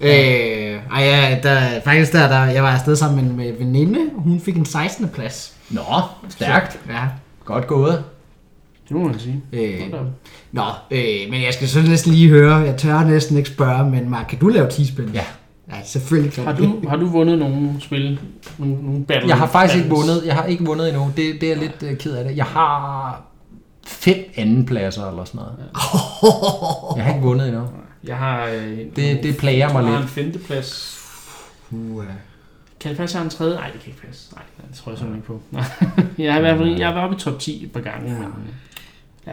øh, 0.00 0.69
ej, 0.92 1.02
ja, 1.04 1.38
der, 1.42 1.80
faktisk 1.84 2.12
der, 2.12 2.28
der, 2.28 2.44
jeg 2.44 2.62
var 2.62 2.70
afsted 2.70 2.96
sammen 2.96 3.36
med 3.36 3.48
en 3.48 3.58
veninde, 3.58 3.98
hun 4.14 4.40
fik 4.40 4.56
en 4.56 4.64
16. 4.64 5.08
plads. 5.08 5.54
Nå, 5.70 5.82
stærkt. 6.28 6.80
Ja. 6.88 7.00
Godt 7.44 7.66
gået. 7.66 8.04
Det 8.88 8.96
må 8.96 9.08
man 9.08 9.18
sige. 9.18 9.42
Øh, 9.52 9.80
nå, 10.52 10.62
øh, 10.90 11.30
men 11.30 11.42
jeg 11.42 11.54
skal 11.54 11.68
så 11.68 11.82
næsten 11.82 12.12
lige 12.12 12.28
høre, 12.28 12.54
jeg 12.56 12.76
tør 12.76 13.04
næsten 13.04 13.36
ikke 13.36 13.48
spørge, 13.48 13.90
men 13.90 14.10
Mark, 14.10 14.26
kan 14.28 14.38
du 14.38 14.48
lave 14.48 14.68
t-spil? 14.70 15.10
Ja. 15.14 15.24
Ja, 15.70 15.74
selvfølgelig 15.84 16.32
kan 16.32 16.44
Har 16.44 16.52
du, 16.52 16.88
har 16.88 16.96
du 16.96 17.06
vundet 17.06 17.38
nogle 17.38 17.70
spil? 17.80 18.20
Nogle, 18.58 18.74
nogle 18.82 19.04
battle 19.04 19.28
Jeg 19.28 19.36
har 19.36 19.46
faktisk 19.46 19.76
ikke 19.76 19.88
battles? 19.88 20.08
vundet. 20.08 20.26
Jeg 20.26 20.34
har 20.34 20.44
ikke 20.44 20.64
vundet 20.64 20.88
endnu. 20.88 21.12
Det, 21.16 21.34
det 21.40 21.42
er 21.42 21.48
jeg 21.48 21.58
lidt 21.58 21.82
øh, 21.82 21.98
ked 21.98 22.12
af 22.12 22.24
det. 22.24 22.36
Jeg 22.36 22.44
har 22.44 23.22
fem 23.86 24.16
andenpladser 24.36 25.10
eller 25.10 25.24
sådan 25.24 25.40
noget. 25.40 25.52
Jeg 26.96 27.04
har 27.04 27.12
ikke 27.12 27.22
vundet 27.26 27.48
endnu. 27.48 27.62
Jeg 28.04 28.16
har... 28.16 28.46
Øh, 28.46 28.78
Det, 28.96 29.22
det 29.22 29.36
plager 29.36 29.72
mig 29.72 29.82
jeg 29.82 29.88
har 29.90 29.96
en 29.96 30.00
lidt. 30.02 30.10
femteplads. 30.10 31.00
Uh, 31.70 32.04
Kan 32.80 32.88
det 32.88 32.96
passe, 32.98 33.16
jeg 33.16 33.20
har 33.20 33.24
en 33.24 33.30
tredje? 33.30 33.54
Nej, 33.54 33.70
det 33.70 33.80
kan 33.80 33.88
ikke 33.92 34.06
passe. 34.06 34.34
Nej, 34.34 34.42
det 34.68 34.76
tror 34.76 34.92
jeg 34.92 34.98
simpelthen 34.98 35.16
ikke 35.18 35.26
på. 35.26 35.42
Jeg 36.22 36.32
har 36.32 36.38
i 36.38 36.42
hvert 36.42 36.56
fald 36.58 36.68
jeg 36.68 36.94
været 36.94 37.04
oppe 37.04 37.16
i 37.16 37.18
top 37.18 37.38
10 37.38 37.64
et 37.64 37.72
par 37.72 37.80
gange. 37.80 38.10
Men, 38.14 38.24
ja. 39.26 39.32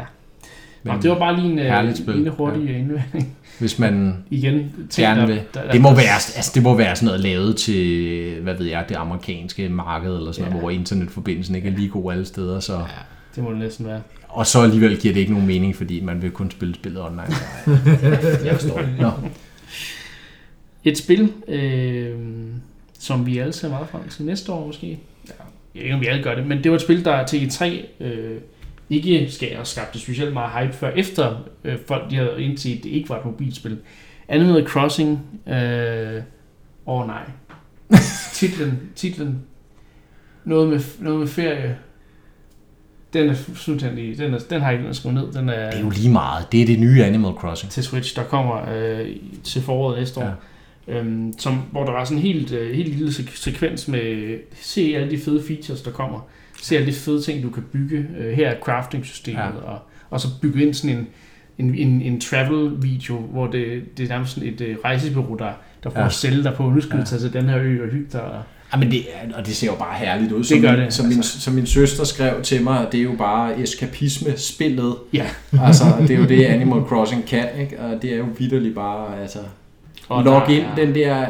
Nå, 0.83 0.93
Men 0.93 1.01
det 1.01 1.09
var 1.11 1.19
bare 1.19 1.35
lige 1.35 1.51
en, 1.51 1.59
øh, 1.59 1.95
spil. 1.95 2.15
en 2.27 2.27
hurtig 2.27 2.63
ja. 2.63 2.77
indvending. 2.77 3.37
Hvis 3.59 3.79
man 3.79 4.17
Igen, 4.29 4.55
ting, 4.89 5.07
gerne 5.07 5.27
vil. 5.27 5.41
der, 5.53 5.61
der, 5.63 5.71
Det 5.71 5.81
må 5.81 5.93
være, 5.95 6.13
altså 6.13 6.51
det 6.55 6.63
må 6.63 6.75
være 6.75 6.95
sådan 6.95 7.05
noget 7.05 7.19
lavet 7.21 7.55
til, 7.57 8.39
hvad 8.41 8.53
ved 8.53 8.65
jeg, 8.65 8.85
det 8.89 8.95
amerikanske 8.95 9.69
marked 9.69 10.15
eller 10.17 10.31
sådan 10.31 10.43
Ja. 10.45 10.49
noget, 10.49 10.61
hvor 10.63 10.69
internetforbindelsen 10.69 11.55
ikke 11.55 11.67
er 11.69 11.73
lige 11.73 11.89
god 11.89 12.11
alle 12.11 12.25
steder. 12.25 12.59
Så. 12.59 12.83
Det 13.35 13.43
må 13.43 13.49
det 13.51 13.59
næsten 13.59 13.85
være. 13.85 14.01
Og 14.27 14.47
så 14.47 14.61
alligevel 14.61 14.97
giver 14.97 15.13
det 15.13 15.19
ikke 15.19 15.31
nogen 15.31 15.47
mening, 15.47 15.75
fordi 15.75 16.01
man 16.01 16.21
vil 16.21 16.31
kun 16.31 16.51
spille 16.51 16.75
spillet 16.75 17.01
online. 17.01 17.35
Jeg 18.45 18.53
forstår 18.53 18.77
det. 18.77 18.95
Nå. 18.99 19.11
Et 20.83 20.97
spil, 20.97 21.33
øh, 21.47 22.15
som 22.99 23.25
vi 23.25 23.37
alle 23.37 23.53
ser 23.53 23.69
meget 23.69 23.89
frem 23.89 24.09
til 24.09 24.25
næste 24.25 24.51
år 24.51 24.67
måske. 24.67 24.87
Ja, 25.27 25.33
jeg 25.75 25.79
ved 25.79 25.83
ikke, 25.83 25.95
om 25.95 26.01
vi 26.01 26.05
alle 26.05 26.23
gør 26.23 26.35
det, 26.35 26.47
men 26.47 26.63
det 26.63 26.71
var 26.71 26.75
et 26.75 26.81
spil, 26.81 27.05
der 27.05 27.23
TG3 27.25 27.85
øh, 28.03 28.37
ikke 28.89 29.31
skal 29.31 29.57
skabte 29.63 29.99
specielt 29.99 30.33
meget 30.33 30.51
hype 30.51 30.73
før, 30.73 30.91
efter 30.91 31.49
øh, 31.63 31.77
folk 31.87 32.09
de 32.09 32.15
havde 32.15 32.43
indset, 32.43 32.77
at 32.77 32.83
det 32.83 32.89
ikke 32.89 33.09
var 33.09 33.19
et 33.19 33.25
mobilspil. 33.25 33.77
Animal 34.27 34.67
Crossing, 34.67 35.19
øh, 35.47 36.21
åh 36.85 37.01
oh, 37.01 37.07
nej. 37.07 37.23
titlen, 38.33 38.79
titlen, 38.95 39.39
noget 40.45 40.69
med, 40.69 40.79
noget 40.99 41.19
med 41.19 41.27
ferie. 41.27 41.77
Den 43.13 43.29
er 43.29 43.33
fuldstændig, 43.33 44.17
den, 44.17 44.33
er, 44.33 44.39
den 44.49 44.61
har 44.61 44.71
ikke 44.71 44.93
skrevet 44.93 45.15
ned. 45.15 45.31
Den 45.33 45.49
er, 45.49 45.69
Det 45.69 45.79
er 45.79 45.83
jo 45.83 45.89
lige 45.89 46.09
meget. 46.11 46.51
Det 46.51 46.61
er 46.61 46.65
det 46.65 46.79
nye 46.79 47.03
Animal 47.03 47.31
Crossing. 47.33 47.71
til 47.71 47.83
Switch, 47.83 48.15
der 48.15 48.23
kommer 48.23 48.69
øh, 48.77 49.07
til 49.43 49.61
foråret 49.61 49.97
næste 49.99 50.19
år. 50.19 50.23
Ja. 50.23 50.31
Øhm, 50.99 51.33
som, 51.39 51.61
hvor 51.71 51.83
der 51.85 51.91
var 51.91 52.05
sådan 52.05 52.17
en 52.17 52.23
helt, 52.23 52.51
øh, 52.51 52.75
helt 52.75 52.89
lille 52.95 53.11
sek- 53.11 53.37
sekvens 53.37 53.87
med, 53.87 54.37
se 54.61 54.93
alle 54.95 55.11
de 55.11 55.17
fede 55.17 55.43
features, 55.47 55.81
der 55.81 55.91
kommer. 55.91 56.27
Se 56.61 56.75
alle 56.75 56.87
de 56.87 56.93
fede 56.93 57.21
ting, 57.21 57.43
du 57.43 57.49
kan 57.49 57.63
bygge. 57.71 58.05
Øh, 58.19 58.33
her 58.33 58.49
er 58.49 58.55
crafting-systemet, 58.63 59.39
ja. 59.39 59.47
Og, 59.71 59.79
og 60.09 60.19
så 60.21 60.27
bygge 60.41 60.65
ind 60.65 60.73
sådan 60.73 60.97
en, 60.97 61.07
en, 61.57 61.75
en, 61.75 62.01
en 62.01 62.21
travel-video, 62.21 63.17
hvor 63.17 63.47
det, 63.47 63.83
det 63.97 64.03
er 64.05 64.09
nærmest 64.09 64.33
sådan 64.33 64.49
et 64.49 64.61
øh, 64.61 64.75
rejsebureau, 64.85 65.35
der, 65.35 65.51
der 65.83 65.89
får 65.89 65.99
ja. 65.99 66.05
At 66.05 66.13
sælge 66.13 66.43
dig 66.43 66.53
på, 66.53 66.69
nu 66.69 66.81
skal 66.81 66.91
ja. 66.91 66.97
Ja. 66.97 67.01
du 67.03 67.07
tage 67.09 67.19
til 67.21 67.33
den 67.33 67.49
her 67.49 67.59
ø 67.61 67.83
og 67.83 67.89
hygge 67.89 68.07
dig. 68.13 68.21
Og, 68.21 68.41
Ja, 68.73 68.77
men 68.77 68.91
det, 68.91 69.05
og 69.37 69.45
det 69.45 69.55
ser 69.55 69.67
jo 69.67 69.75
bare 69.75 69.93
herligt 69.97 70.31
ud. 70.31 70.37
Det 70.39 70.47
Som, 70.47 70.61
gør 70.61 70.71
min, 70.71 70.79
det, 70.79 70.93
Som, 70.93 71.05
min, 71.05 71.17
altså. 71.17 71.41
som 71.41 71.53
min 71.53 71.65
søster 71.65 72.03
skrev 72.03 72.41
til 72.43 72.63
mig, 72.63 72.87
det 72.91 72.97
er 72.99 73.03
jo 73.03 73.15
bare 73.17 73.59
eskapisme-spillet. 73.59 74.95
ja. 75.13 75.25
Altså, 75.63 75.83
det 75.99 76.11
er 76.11 76.17
jo 76.19 76.25
det, 76.25 76.45
Animal 76.45 76.81
Crossing 76.81 77.25
kan, 77.25 77.45
ikke? 77.59 77.79
Og 77.79 78.01
det 78.01 78.13
er 78.13 78.17
jo 78.17 78.25
vidderligt 78.37 78.75
bare, 78.75 79.21
altså... 79.21 79.39
Og 80.09 80.23
log 80.23 80.41
der 80.41 80.47
ind 80.47 80.65
er- 80.65 80.75
den 80.75 80.95
der... 80.95 81.21
øh, 81.21 81.27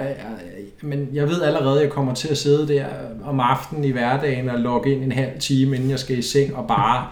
Men 0.81 1.07
jeg 1.13 1.27
ved 1.29 1.41
allerede, 1.41 1.75
at 1.77 1.83
jeg 1.83 1.91
kommer 1.91 2.13
til 2.13 2.27
at 2.27 2.37
sidde 2.37 2.67
der 2.67 2.85
om 3.25 3.39
aftenen 3.39 3.83
i 3.83 3.91
hverdagen 3.91 4.49
og 4.49 4.59
logge 4.59 4.91
ind 4.95 5.03
en 5.03 5.11
halv 5.11 5.39
time, 5.39 5.75
inden 5.75 5.89
jeg 5.89 5.99
skal 5.99 6.17
i 6.17 6.21
seng, 6.21 6.55
og 6.55 6.67
bare 6.67 7.05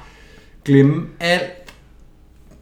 glemme 0.66 1.04
alt 1.20 1.65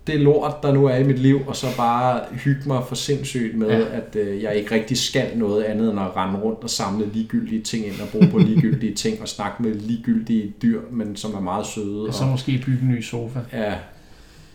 det 0.07 0.19
lort, 0.19 0.63
der 0.63 0.73
nu 0.73 0.85
er 0.85 0.95
i 0.95 1.03
mit 1.03 1.19
liv, 1.19 1.39
og 1.47 1.55
så 1.55 1.67
bare 1.77 2.21
hygge 2.31 2.61
mig 2.65 2.81
for 2.87 2.95
sindssygt 2.95 3.57
med, 3.57 3.67
Ja. 3.69 3.97
at 3.97 4.15
øh, 4.15 4.43
jeg 4.43 4.55
ikke 4.55 4.75
rigtig 4.75 4.97
skal 4.97 5.37
noget 5.37 5.63
andet 5.63 5.91
end 5.91 5.99
at 5.99 6.15
rende 6.15 6.39
rundt 6.39 6.59
og 6.63 6.69
samle 6.69 7.09
ligegyldige 7.13 7.61
ting 7.61 7.85
ind 7.85 8.01
og 8.01 8.07
bruge 8.07 8.27
på 8.27 8.37
ligegyldige 8.37 8.95
ting 9.03 9.21
og 9.21 9.27
snakke 9.27 9.63
med 9.63 9.73
ligegyldige 9.75 10.53
dyr, 10.61 10.81
men 10.91 11.15
som 11.15 11.33
er 11.33 11.39
meget 11.39 11.65
søde. 11.65 12.07
Og 12.07 12.13
så 12.13 12.23
Og, 12.23 12.29
måske 12.29 12.63
bygge 12.65 12.79
en 12.81 12.87
ny 12.89 13.01
sofa. 13.01 13.39
ja, 13.53 13.73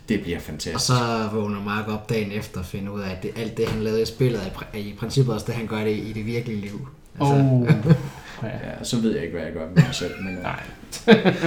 det 0.08 0.20
bliver 0.22 0.36
Og 0.36 0.42
fantastisk. 0.42 0.86
så 0.86 0.94
vågner 1.32 1.64
Mark 1.64 1.88
op 1.88 2.08
dagen 2.10 2.32
efter 2.32 2.60
og 2.60 2.66
finder 2.66 2.92
ud 2.92 3.00
af, 3.00 3.10
at 3.10 3.22
det, 3.22 3.30
alt 3.36 3.56
det, 3.56 3.68
han 3.68 3.82
lavede 3.82 4.02
i 4.02 4.06
spillet, 4.06 4.40
er 4.40 4.64
er 4.74 4.78
i 4.78 4.94
princippet 4.98 5.34
også 5.34 5.46
det, 5.46 5.54
han 5.54 5.66
gør 5.66 5.84
det 5.84 5.96
i 5.96 6.12
det 6.14 6.26
virkelige 6.26 6.60
liv. 6.60 6.88
Altså, 7.20 7.34
Oh. 7.34 7.68
ja. 8.42 8.48
Ja, 8.48 8.84
så 8.84 8.96
ved 8.96 9.14
jeg 9.14 9.22
ikke, 9.24 9.34
hvad 9.36 9.44
jeg 9.44 9.52
gør 9.52 9.66
med 9.74 9.82
mig 9.84 9.94
selv. 9.94 10.10
Men, 10.24 10.34
øh, 10.36 10.42
Nej. 10.42 10.60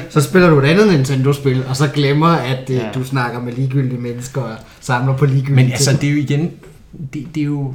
Så 0.10 0.22
spiller 0.22 0.50
du 0.50 0.60
et 0.60 0.66
andet 0.66 0.94
Nintendo-spil, 0.94 1.64
og 1.70 1.76
så 1.76 1.88
glemmer, 1.88 2.28
at 2.28 2.70
øh, 2.70 2.76
Ja. 2.76 2.90
du 2.94 3.04
snakker 3.04 3.40
med 3.40 3.54
ligegyldige 3.54 4.00
mennesker 4.02 4.42
og 4.42 4.56
samler 4.80 5.18
på 5.18 5.26
ligegyldige 5.26 5.56
Men 5.56 5.72
altså, 5.72 5.98
det 6.02 6.10
er 6.10 6.12
jo 6.14 6.18
igen, 6.18 6.52
det, 7.14 7.28
det 7.36 7.42
er 7.42 7.46
jo, 7.46 7.74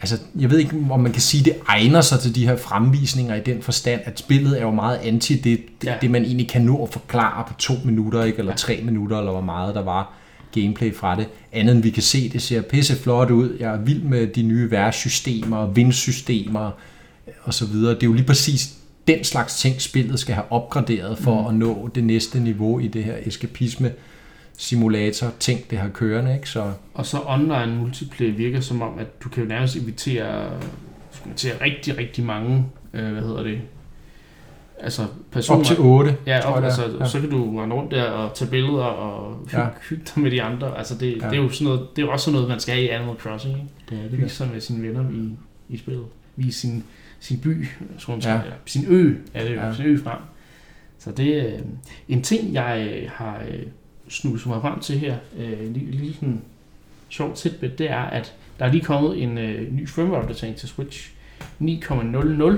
altså, 0.00 0.18
jeg 0.38 0.50
ved 0.50 0.58
ikke, 0.58 0.76
om 0.90 1.00
man 1.00 1.12
kan 1.12 1.20
sige, 1.20 1.44
det 1.44 1.52
egner 1.68 2.00
sig 2.00 2.20
til 2.20 2.34
de 2.34 2.46
her 2.46 2.56
fremvisninger 2.56 3.34
i 3.34 3.40
den 3.40 3.62
forstand, 3.62 4.00
at 4.04 4.18
spillet 4.18 4.58
er 4.58 4.62
jo 4.62 4.70
meget 4.70 4.96
anti 5.04 5.34
det, 5.34 5.42
det, 5.44 5.58
Ja. 5.84 5.92
ja. 5.92 5.96
det 6.00 6.10
man 6.10 6.22
egentlig 6.24 6.48
kan 6.48 6.62
nå 6.62 6.82
at 6.82 6.92
forklare 6.92 7.44
på 7.48 7.54
to 7.58 7.74
minutter, 7.84 8.24
ikke? 8.24 8.38
eller 8.38 8.52
Ja. 8.52 8.56
tre 8.56 8.80
minutter, 8.84 9.18
eller 9.18 9.32
hvor 9.32 9.40
meget 9.40 9.74
der 9.74 9.82
var 9.82 10.12
gameplay 10.54 10.94
fra 10.94 11.16
det. 11.16 11.26
Andet 11.52 11.74
end 11.74 11.82
vi 11.82 11.90
kan 11.90 12.02
se, 12.02 12.28
det 12.28 12.42
ser 12.42 12.62
pisse 12.62 12.96
flot 12.96 13.30
ud. 13.30 13.56
Jeg 13.60 13.72
er 13.74 13.78
vild 13.80 14.02
med 14.02 14.26
de 14.26 14.42
nye 14.42 14.70
værtssystemer, 14.70 15.66
vindsystemer 15.66 16.70
og 17.42 17.54
så 17.54 17.66
videre. 17.66 17.94
Det 17.94 18.02
er 18.02 18.06
jo 18.06 18.12
lige 18.12 18.26
præcis 18.26 18.74
den 19.08 19.24
slags 19.24 19.60
ting, 19.60 19.80
spillet 19.82 20.18
skal 20.18 20.34
have 20.34 20.52
opgraderet 20.52 21.18
for 21.18 21.40
mm. 21.40 21.46
at 21.46 21.54
nå 21.54 21.90
det 21.94 22.04
næste 22.04 22.40
niveau 22.40 22.78
i 22.78 22.88
det 22.88 23.04
her 23.04 23.14
eskapisme 23.22 23.92
simulator 24.58 25.32
ting, 25.40 25.70
det 25.70 25.78
har 25.78 25.88
kørende, 25.88 26.34
ikke? 26.34 26.48
Så 26.48 26.72
Og 26.94 27.06
så 27.06 27.18
online 27.26 27.74
multiplayer 27.80 28.32
virker 28.32 28.60
som 28.60 28.82
om, 28.82 28.98
at 28.98 29.22
du 29.24 29.28
kan 29.28 29.42
jo 29.42 29.48
nærmest 29.48 29.76
invitere, 29.76 30.50
invitere 31.26 31.52
rigtig, 31.60 31.98
rigtig 31.98 32.24
mange, 32.24 32.66
øh, 32.94 33.12
hvad 33.12 33.22
hedder 33.22 33.42
det, 33.42 33.60
altså 34.80 35.06
personer. 35.32 35.58
op 35.60 35.64
til 35.66 35.76
8, 35.78 36.16
Ja, 36.26 36.40
op, 36.48 36.56
jeg, 36.56 36.64
altså, 36.64 36.96
Ja. 37.00 37.06
så 37.08 37.20
kan 37.20 37.30
du 37.30 37.60
rende 37.60 37.76
rundt 37.76 37.90
der 37.90 38.02
og 38.04 38.34
tage 38.34 38.50
billeder 38.50 38.84
og 38.84 39.36
hygge, 39.44 39.58
Ja. 39.60 39.66
hygge 39.90 40.04
dig 40.14 40.22
med 40.22 40.30
de 40.30 40.42
andre. 40.42 40.78
Altså 40.78 40.94
det, 40.94 41.06
ja. 41.22 41.28
Det, 41.28 41.38
er 41.38 41.42
jo 41.42 41.48
sådan 41.50 41.64
noget, 41.64 41.86
det 41.96 42.04
er 42.04 42.08
også 42.08 42.24
sådan 42.24 42.34
noget, 42.34 42.48
man 42.48 42.60
skal 42.60 42.84
i 42.84 42.88
Animal 42.88 43.16
Crossing. 43.16 43.54
Ikke? 43.54 43.68
det 43.90 43.98
er 43.98 44.02
det. 44.02 44.10
Hygge 44.10 44.28
sig 44.28 44.48
med 44.52 44.60
sine 44.60 44.88
venner 44.88 45.10
i, 45.10 45.30
i 45.74 45.78
spillet. 45.78 46.04
Vise 46.36 46.60
sin, 46.60 46.84
sin 47.24 47.38
by, 47.38 47.66
jeg, 48.08 48.18
Ja. 48.24 48.34
ja. 48.34 48.40
sin 48.66 48.84
ø, 48.88 49.14
er 49.34 49.44
det 49.44 49.50
jo, 49.54 49.60
Ja. 49.60 49.74
sin 49.74 49.84
ø 49.84 49.98
frem. 50.02 50.18
Så 50.98 51.10
det 51.12 51.38
er 51.38 51.54
øh, 51.54 51.60
en 52.08 52.22
ting, 52.22 52.52
jeg 52.54 52.88
øh, 53.02 53.10
har 53.14 53.42
øh, 53.50 53.62
snuset 54.08 54.46
mig 54.46 54.60
frem 54.60 54.80
til 54.80 54.98
her, 54.98 55.16
øh, 55.38 55.66
en 55.66 55.72
lille, 55.72 55.90
lille 55.90 56.14
sådan 56.14 56.40
sjov 57.08 57.34
tidbit, 57.34 57.78
det 57.78 57.90
er, 57.90 58.00
at 58.02 58.34
der 58.58 58.64
er 58.64 58.72
lige 58.72 58.84
kommet 58.84 59.22
en 59.22 59.38
øh, 59.38 59.72
ny 59.72 59.88
firmware-opdatering 59.88 60.56
til 60.56 60.68
Switch 60.68 61.10
9.00, 61.62 62.56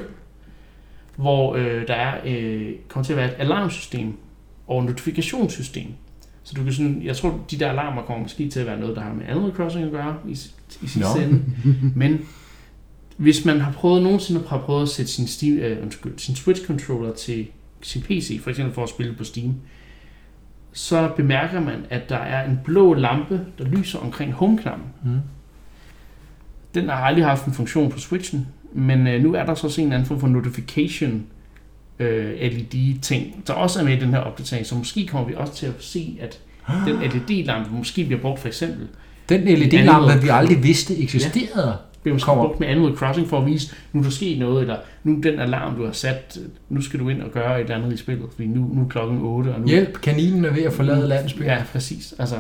hvor 1.16 1.54
øh, 1.54 1.88
der 1.88 1.94
er, 1.94 2.20
øh, 2.26 2.72
kommer 2.88 3.04
til 3.04 3.12
at 3.12 3.16
være 3.16 3.28
et 3.28 3.34
alarmsystem 3.38 4.14
og 4.66 4.84
notifikationssystem. 4.84 5.86
Så 6.42 6.54
du 6.56 6.62
kan 6.64 6.72
sådan, 6.72 7.02
jeg 7.04 7.16
tror, 7.16 7.40
de 7.50 7.58
der 7.58 7.70
alarmer 7.70 8.02
kommer 8.02 8.22
måske 8.22 8.48
til 8.48 8.60
at 8.60 8.66
være 8.66 8.80
noget, 8.80 8.96
der 8.96 9.02
har 9.02 9.12
med 9.14 9.24
Animal 9.28 9.52
Crossing 9.52 9.84
at 9.84 9.90
gøre 9.92 10.16
i, 10.28 10.30
i 10.82 10.86
sin 10.86 11.02
Nå. 11.02 11.06
sende. 11.16 11.42
Men 12.00 12.26
hvis 13.16 13.44
man 13.44 13.60
har 13.60 13.72
prøvet, 13.72 14.02
nogensinde 14.02 14.42
har 14.48 14.58
prøvet 14.58 14.82
at 14.82 14.88
sætte 14.88 15.12
sin, 15.12 15.26
Steam, 15.26 15.58
øh, 15.58 15.82
undskyld, 15.82 16.18
sin 16.18 16.34
Switch-controller 16.34 17.14
til 17.14 17.46
sin 17.82 18.02
PC, 18.02 18.40
for 18.42 18.50
eksempel 18.50 18.74
for 18.74 18.82
at 18.82 18.88
spille 18.88 19.12
på 19.12 19.24
Steam, 19.24 19.54
så 20.72 21.10
bemærker 21.16 21.60
man, 21.60 21.84
at 21.90 22.08
der 22.08 22.16
er 22.16 22.48
en 22.48 22.60
blå 22.64 22.94
lampe, 22.94 23.40
der 23.58 23.64
lyser 23.64 23.98
omkring 23.98 24.32
home-knappen. 24.32 24.86
Mm. 25.04 25.20
Den 26.74 26.88
har 26.88 26.96
aldrig 26.96 27.24
haft 27.24 27.46
en 27.46 27.52
funktion 27.52 27.90
på 27.90 27.98
Switchen, 27.98 28.46
men 28.72 29.06
øh, 29.06 29.22
nu 29.22 29.34
er 29.34 29.44
der 29.44 29.54
så 29.54 29.66
også 29.66 29.80
en 29.80 29.92
anden 29.92 30.06
form 30.06 30.20
for 30.20 30.28
notification 30.28 31.26
øh, 31.98 32.40
LED-ting, 32.40 33.42
der 33.46 33.52
også 33.52 33.80
er 33.80 33.84
med 33.84 33.96
i 33.96 34.00
den 34.00 34.10
her 34.10 34.18
opdatering, 34.18 34.66
så 34.66 34.74
måske 34.74 35.06
kommer 35.06 35.28
vi 35.28 35.34
også 35.34 35.54
til 35.54 35.66
at 35.66 35.74
se, 35.78 36.18
at 36.20 36.40
den 36.86 36.96
LED-lampe 37.12 37.70
måske 37.70 38.04
bliver 38.04 38.20
brugt 38.20 38.40
for 38.40 38.48
eksempel, 38.48 38.88
Den 39.28 39.44
LED-lampe, 39.44 40.22
vi 40.22 40.28
aldrig 40.28 40.62
vidste 40.62 40.98
eksisterede. 40.98 41.76
Bliver 42.06 42.14
måske 42.14 42.24
Kommer. 42.26 42.44
brugt 42.44 42.60
med 42.60 42.68
Animal 42.68 42.96
Crossing 42.96 43.28
for 43.28 43.40
at 43.40 43.46
vise, 43.46 43.74
nu 43.92 44.00
er 44.00 44.04
der 44.04 44.10
sket 44.10 44.38
noget, 44.38 44.60
eller 44.62 44.76
nu 45.04 45.16
er 45.16 45.20
den 45.22 45.40
alarm, 45.40 45.76
du 45.76 45.84
har 45.84 45.92
sat, 45.92 46.38
nu 46.68 46.80
skal 46.82 47.00
du 47.00 47.08
ind 47.08 47.22
og 47.22 47.30
gøre 47.30 47.56
et 47.60 47.64
eller 47.64 47.76
andet 47.76 47.92
i 47.92 47.96
spillet, 47.96 48.24
fordi 48.34 48.48
nu, 48.48 48.70
nu 48.74 48.82
er 48.82 48.88
klokken 48.88 49.18
8, 49.22 49.48
og 49.48 49.60
nu... 49.60 49.66
Hjælp, 49.66 50.00
kaninen 50.00 50.44
er 50.44 50.50
ved 50.52 50.62
at 50.62 50.72
forlade 50.72 51.08
landsbyen. 51.08 51.46
Ja, 51.46 51.56
præcis. 51.72 52.14
Altså, 52.18 52.36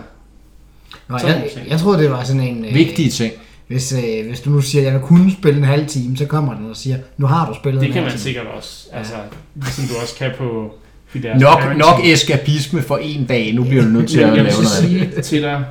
Nå, 1.08 1.18
Sådan 1.18 1.36
jeg, 1.36 1.50
jeg 1.70 1.78
troede, 1.78 2.02
det 2.02 2.10
var 2.10 2.24
sådan 2.24 2.42
en... 2.42 2.64
øh, 2.64 2.74
Vigtige 2.74 3.10
ting. 3.10 3.32
Hvis, 3.68 3.92
øh, 3.92 4.26
hvis 4.28 4.40
du 4.40 4.50
nu 4.50 4.60
siger, 4.60 4.82
at 4.82 4.86
jeg 4.86 4.94
vil 4.94 5.02
kunne 5.02 5.32
spille 5.32 5.58
en 5.58 5.64
halv 5.64 5.86
time, 5.86 6.16
så 6.16 6.26
kommer 6.26 6.54
den 6.54 6.70
og 6.70 6.76
siger, 6.76 6.96
nu 7.16 7.26
har 7.26 7.48
du 7.48 7.54
spillet 7.54 7.80
det 7.80 7.86
en 7.86 7.92
kan 7.92 8.02
halv 8.02 8.12
man 8.12 8.18
time. 8.18 8.22
sikkert 8.22 8.46
også. 8.56 8.86
Altså, 8.92 9.14
ligesom 9.54 9.84
du 9.84 9.94
også 10.02 10.14
kan 10.18 10.30
på 10.38 10.74
de 11.14 11.22
der 11.22 11.38
Nok, 11.38 11.58
parenting- 11.60 11.78
nok 11.78 12.00
eskapisme 12.04 12.82
for 12.82 12.96
en 12.96 13.24
dag. 13.26 13.54
Nu 13.54 13.64
bliver 13.64 13.82
du 13.82 13.88
nødt 13.88 14.08
til 14.08 14.20
at 14.20 14.26
jeg 14.26 14.34
lave 14.34 14.44
vil 14.44 14.52
så 14.52 14.86
noget. 14.88 15.12
sige 15.14 15.22
til 15.22 15.42
dig, 15.42 15.64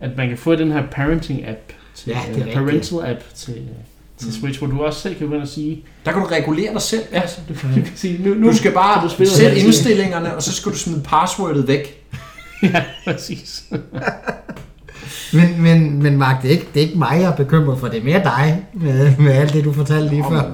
at 0.00 0.10
man 0.16 0.28
kan 0.28 0.38
få 0.38 0.54
den 0.54 0.72
her 0.72 0.82
parenting-app, 0.82 1.72
til, 1.94 2.10
Ja, 2.10 2.20
det 2.34 2.42
er 2.42 2.46
eller 2.46 2.66
rigtigt. 2.66 2.92
parental-app 2.92 3.34
til, 3.34 3.62
til 4.18 4.32
Switch, 4.32 4.58
hvor 4.58 4.68
du 4.68 4.82
også 4.82 5.00
selv 5.00 5.14
kan 5.18 5.26
ind 5.32 5.42
og 5.42 5.48
sige, 5.48 5.84
Der 6.04 6.12
kan 6.12 6.20
du 6.22 6.26
regulere 6.26 6.72
dig 6.72 6.82
selv. 6.82 7.02
ja, 7.12 7.22
du 7.48 7.54
kan, 7.54 7.68
du 7.68 7.74
kan 7.74 7.92
sige, 7.96 8.22
nu, 8.28 8.34
nu 8.34 8.48
Du 8.50 8.56
skal 8.56 8.72
bare 8.72 9.08
du 9.08 9.26
sætte 9.26 9.58
indstillingerne, 9.58 10.36
og 10.36 10.42
så 10.42 10.52
skal 10.52 10.72
du 10.72 10.76
smide 10.78 11.02
passwordet 11.04 11.68
væk. 11.68 12.02
ja, 12.62 12.84
præcis. 13.04 13.64
Men, 15.32 15.62
men, 15.62 16.02
men 16.02 16.16
Mark, 16.18 16.42
det 16.42 16.48
er, 16.48 16.52
ikke, 16.52 16.68
det 16.74 16.82
er 16.82 16.86
ikke 16.86 16.98
mig, 16.98 17.20
jeg 17.20 17.30
er 17.32 17.36
bekymret 17.36 17.78
for. 17.78 17.88
Det 17.88 17.98
er 18.00 18.04
mere 18.04 18.22
dig, 18.24 18.66
med, 18.72 19.16
med 19.16 19.32
alt 19.32 19.52
det, 19.52 19.64
du 19.64 19.72
fortalte 19.72 20.08
lige 20.08 20.24
før. 20.30 20.52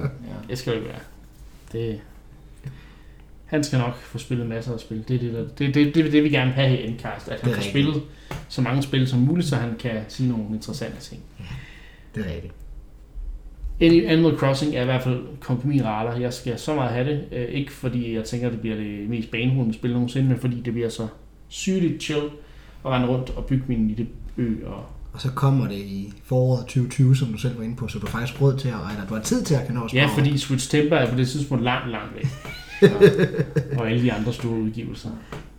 Det 0.48 0.58
skal 0.58 0.70
jo 0.70 0.76
ikke 0.78 0.88
være. 0.88 0.98
Det, 1.72 2.00
han 3.50 3.64
skal 3.64 3.78
nok 3.78 3.96
få 3.96 4.18
spillet 4.18 4.46
masser 4.46 4.72
af 4.72 4.80
spil. 4.80 5.04
Det 5.08 5.14
er 5.16 5.18
det, 5.18 5.32
der, 5.32 5.44
det, 5.58 5.74
det, 5.74 5.94
det, 5.94 6.12
det 6.12 6.24
vi 6.24 6.28
gerne 6.28 6.46
vil 6.46 6.54
have 6.54 6.78
i 6.80 6.86
Endcast, 6.86 7.28
at 7.28 7.40
han 7.40 7.50
er 7.50 7.54
får 7.54 7.56
rigtigt. 7.56 7.72
spillet 7.72 8.02
så 8.48 8.62
mange 8.62 8.82
spil 8.82 9.08
som 9.08 9.18
muligt, 9.18 9.48
så 9.48 9.56
han 9.56 9.76
kan 9.78 10.00
sige 10.08 10.28
nogle 10.28 10.44
interessante 10.54 11.00
ting. 11.00 11.22
Det 12.14 12.26
er 12.26 12.34
rigtigt. 12.34 12.52
Animal 14.10 14.36
Crossing 14.36 14.74
er 14.76 14.82
i 14.82 14.84
hvert 14.84 15.02
fald 15.02 15.22
kompromisrater. 15.40 16.16
Jeg 16.20 16.32
skal 16.32 16.58
så 16.58 16.74
meget 16.74 16.90
have 16.90 17.10
det. 17.10 17.24
Øh, 17.32 17.48
ikke 17.48 17.72
fordi 17.72 18.14
jeg 18.14 18.24
tænker, 18.24 18.46
at 18.46 18.52
det 18.52 18.60
bliver 18.60 18.76
det 18.76 19.08
mest 19.08 19.30
baneholdende 19.30 19.78
spil 19.78 19.92
nogensinde, 19.92 20.28
men 20.28 20.38
fordi 20.38 20.60
det 20.60 20.72
bliver 20.72 20.88
så 20.88 21.06
sygeligt 21.48 22.02
chill 22.02 22.22
at 22.84 22.90
rende 22.90 23.08
rundt 23.08 23.30
og 23.30 23.44
bygge 23.44 23.64
min 23.68 23.88
lille 23.88 24.06
ø. 24.36 24.54
Og, 24.66 24.84
Og 25.12 25.20
så 25.20 25.30
kommer 25.30 25.68
det 25.68 25.74
i 25.78 26.12
foråret 26.24 26.60
2020, 26.60 27.16
som 27.16 27.28
du 27.28 27.38
selv 27.38 27.58
var 27.58 27.64
inde 27.64 27.76
på, 27.76 27.88
så 27.88 27.98
du 27.98 28.06
har 28.06 28.18
faktisk 28.18 28.42
råd 28.42 28.56
til 28.58 28.68
at, 28.68 28.74
eller 28.74 29.06
du 29.08 29.14
har 29.14 29.22
tid 29.22 29.42
til 29.44 29.54
at 29.54 29.66
kan 29.66 29.74
nå 29.74 29.84
at 29.84 29.94
ja, 29.94 30.06
fordi 30.16 30.38
Switch 30.38 30.70
Temper 30.70 30.96
er 30.96 31.10
på 31.10 31.16
det 31.16 31.28
tidspunkt 31.28 31.64
langt, 31.64 31.90
langt 31.90 32.14
væk. 32.14 32.26
og, 33.78 33.90
alle 33.90 34.02
de 34.02 34.12
andre 34.12 34.32
store 34.32 34.52
udgivelser. 34.52 35.10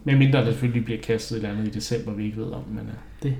Men 0.04 0.18
mindre 0.18 0.40
der 0.40 0.46
selvfølgelig 0.46 0.86
bliver 0.86 1.02
kastet 1.02 1.38
et 1.38 1.44
eller 1.44 1.58
andet 1.58 1.68
i 1.68 1.72
december, 1.72 2.14
vi 2.14 2.26
ikke 2.26 2.38
ved 2.38 2.52
om. 2.52 2.64
Men 2.70 2.84
uh, 2.84 2.94
det, 3.24 3.36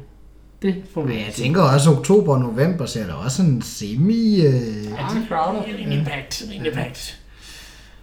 det 0.62 0.84
får 0.94 1.02
vi 1.02 1.08
Men 1.08 1.20
jeg 1.20 1.34
tænker 1.34 1.62
også, 1.62 1.92
oktober 1.92 2.34
og 2.34 2.40
november 2.40 2.86
ser 2.86 3.06
der 3.08 3.14
også 3.14 3.44
en 3.44 3.62
semi... 3.62 4.36
Øh, 4.36 4.44
Ja, 4.44 5.68
det 5.68 5.76
er 5.76 5.78
rimelig 5.78 6.06
pagt, 6.06 6.46
rimelig 6.52 6.74
pagt. 6.74 7.22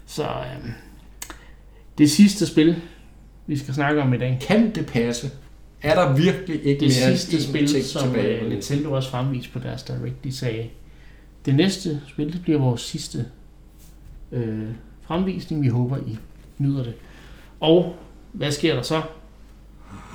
Så 0.06 0.24
øhm, 0.24 0.72
det 1.98 2.10
sidste 2.10 2.46
spil, 2.46 2.76
vi 3.46 3.56
skal 3.58 3.74
snakke 3.74 4.02
om 4.02 4.14
i 4.14 4.18
dag, 4.18 4.38
Kan 4.40 4.74
det 4.74 4.86
passe? 4.86 5.30
Er 5.82 5.94
der 5.94 6.16
virkelig 6.16 6.64
ikke 6.64 6.80
det 6.80 6.88
mere 6.88 7.16
sidste 7.16 7.42
spil, 7.42 7.66
ting 7.66 7.84
som 7.84 8.02
tilbage? 8.02 8.40
øh, 8.40 8.48
Nintendo 8.48 8.92
også 8.92 9.10
fremviste 9.10 9.52
på 9.52 9.58
deres 9.58 9.82
Direct, 9.82 10.24
de 10.24 10.36
sagde, 10.36 10.68
det 11.46 11.54
næste 11.54 12.00
spil, 12.08 12.32
det 12.32 12.42
bliver 12.42 12.58
vores 12.58 12.80
sidste 12.80 13.26
øh, 14.32 14.68
fremvisning. 15.08 15.62
Vi 15.62 15.68
håber, 15.68 15.96
I 15.96 16.18
nyder 16.58 16.82
det. 16.82 16.94
Og 17.60 17.96
hvad 18.32 18.52
sker 18.52 18.74
der 18.74 18.82
så? 18.82 19.02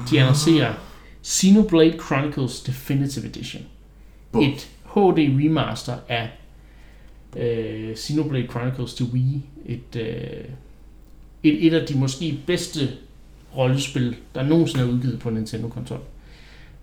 De 0.10 0.20
annoncerer 0.20 0.74
Xenoblade 1.26 1.98
Chronicles 2.06 2.62
Definitive 2.62 3.26
Edition. 3.26 3.64
Bum. 4.32 4.44
Et 4.44 4.70
HD 4.86 5.20
remaster 5.20 5.98
af 6.10 6.30
øh, 7.38 7.96
Xenoblade 7.96 8.48
Chronicles 8.48 8.94
til 8.94 9.06
Wii. 9.06 9.42
Et, 9.66 9.96
øh, 9.96 10.46
et, 11.44 11.68
et 11.68 11.74
af 11.74 11.88
de 11.88 11.98
måske 11.98 12.40
bedste 12.48 12.90
rollespil, 13.58 14.16
der 14.36 14.44
nogensinde 14.44 14.86
er 14.86 14.90
udgivet 14.90 15.20
på 15.20 15.30
en 15.30 15.36
Nintendo-konsol. 15.36 16.00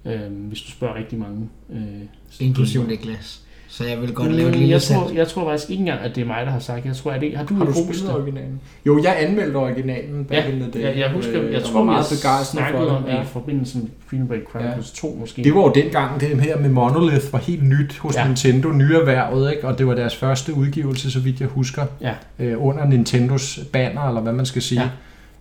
Øh, 0.04 0.32
hvis 0.32 0.60
du 0.60 0.70
spørger 0.70 0.94
rigtig 0.94 1.18
mange. 1.18 1.48
Øh, 1.70 2.02
inklusiv. 2.40 2.86
Niklas. 2.86 3.44
Så 3.72 3.84
jeg 3.84 4.00
vil 4.00 4.12
godt 4.14 4.32
lave 4.32 4.48
et 4.48 4.56
lille 4.56 4.70
jeg, 4.72 4.82
tror, 4.82 5.10
jeg 5.14 5.28
tror 5.28 5.44
faktisk 5.50 5.70
ikke 5.70 5.80
engang, 5.80 6.00
at 6.00 6.14
det 6.14 6.22
er 6.22 6.26
mig, 6.26 6.46
der 6.46 6.52
har 6.52 6.58
sagt. 6.58 6.86
Jeg 6.86 6.96
tror, 6.96 7.10
at 7.10 7.20
det 7.20 7.36
har 7.36 7.44
du, 7.44 7.54
Har 7.54 7.64
du 7.64 7.72
spillet 7.72 8.02
det? 8.06 8.14
originalen? 8.14 8.60
Jo, 8.86 9.02
jeg 9.02 9.16
anmeldte 9.20 9.56
originalen 9.56 10.24
back 10.24 10.46
Ja, 10.46 10.52
in 10.52 10.60
the 10.60 10.70
day. 10.70 10.80
jeg, 10.82 10.96
jeg 10.98 11.10
husker, 11.10 11.42
Øh, 11.42 11.52
jeg 11.52 11.62
tror, 11.62 11.84
meget 11.84 12.04
begejstret 12.10 12.46
snakket 12.46 12.88
for 12.88 12.96
om 12.96 13.02
det. 13.02 13.12
Ja. 13.12 13.22
i 13.22 13.24
forbindelse 13.24 13.78
med 13.78 13.86
Xenoblade 14.10 14.42
Chronicles 14.50 14.90
2 14.90 15.16
måske. 15.20 15.44
Det 15.44 15.54
var 15.54 15.60
jo 15.60 15.72
dengang, 15.74 16.20
det 16.20 16.28
her 16.40 16.58
med 16.58 16.68
Monolith 16.70 17.32
var 17.32 17.38
helt 17.38 17.62
nyt 17.68 17.98
hos 17.98 18.14
Ja. 18.14 18.20
ja. 18.20 18.26
Nintendo, 18.26 18.68
nyerhvervet, 18.68 19.50
ikke? 19.52 19.66
og 19.68 19.78
det 19.78 19.86
var 19.86 19.94
deres 19.94 20.16
første 20.16 20.54
udgivelse, 20.54 21.10
så 21.10 21.20
vidt 21.20 21.40
jeg 21.40 21.48
husker, 21.48 21.84
Ja. 22.00 22.12
øh, 22.38 22.54
under 22.66 22.86
Nintendos 22.86 23.60
banner, 23.72 24.08
eller 24.08 24.20
hvad 24.20 24.32
man 24.32 24.46
skal 24.46 24.62
sige. 24.62 24.80
Ja. 24.80 24.88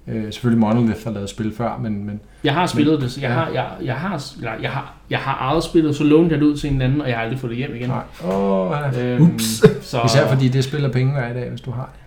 Øh, 0.07 0.23
selvfølgelig 0.23 0.59
Monolith 0.59 1.03
har 1.03 1.11
lavet 1.11 1.29
spil 1.29 1.53
før, 1.55 1.77
men, 1.81 2.05
men 2.05 2.19
Jeg 2.43 2.53
har 2.53 2.67
spillet 2.67 3.01
det, 3.01 3.11
så 3.11 3.21
jeg 3.21 3.29
Ja. 3.29 3.33
har, 3.35 3.49
jeg, 3.53 3.67
jeg 3.83 3.95
har, 3.95 4.23
eller 4.37 4.51
jeg 4.61 4.71
har, 4.71 4.93
jeg 5.09 5.19
har 5.19 5.37
ejet 5.51 5.63
spillet, 5.63 5.95
så 5.95 6.03
lånte 6.03 6.31
jeg 6.33 6.39
det 6.41 6.45
ud 6.47 6.57
til 6.57 6.73
en 6.73 6.81
anden, 6.81 7.01
og 7.01 7.07
jeg 7.09 7.15
har 7.17 7.23
aldrig 7.23 7.39
fået 7.39 7.49
det 7.49 7.57
hjem 7.57 7.75
igen. 7.75 7.89
nej. 7.89 8.01
Ja. 8.23 9.03
Øhm, 9.03 9.23
Ups. 9.23 9.63
Så, 9.81 10.01
Især 10.05 10.27
fordi 10.27 10.47
det 10.47 10.63
spiller 10.63 10.89
penge 10.91 11.11
hver 11.13 11.33
dag, 11.33 11.49
hvis 11.49 11.61
du 11.61 11.71
har 11.71 11.89
det. 11.93 12.01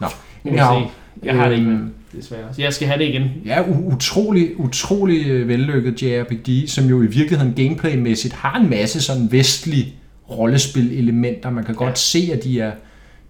Nå, 0.00 0.06
anyhow. 0.50 0.90
Jeg 1.22 1.34
har 1.36 1.48
det 1.48 1.56
ikke, 1.56 1.70
øhm, 1.70 1.78
med, 1.80 1.88
desværre. 2.20 2.54
Så 2.54 2.62
jeg 2.62 2.72
skal 2.72 2.88
have 2.88 2.98
det 2.98 3.04
igen. 3.08 3.30
Ja, 3.46 3.62
utrolig, 3.86 4.60
utrolig 4.60 5.26
øh, 5.26 5.48
vellykket 5.48 6.02
JRPG, 6.02 6.68
som 6.68 6.84
jo 6.84 7.02
i 7.02 7.06
virkeligheden 7.06 7.54
gameplaymæssigt 7.54 8.34
har 8.34 8.58
en 8.60 8.70
masse 8.70 9.02
sådan 9.02 9.32
vestlige 9.32 9.94
rollespil-elementer. 10.30 11.50
Man 11.50 11.64
kan 11.64 11.74
Ja. 11.74 11.84
godt 11.84 11.98
se, 11.98 12.30
at 12.32 12.44
de, 12.44 12.60
er, 12.60 12.72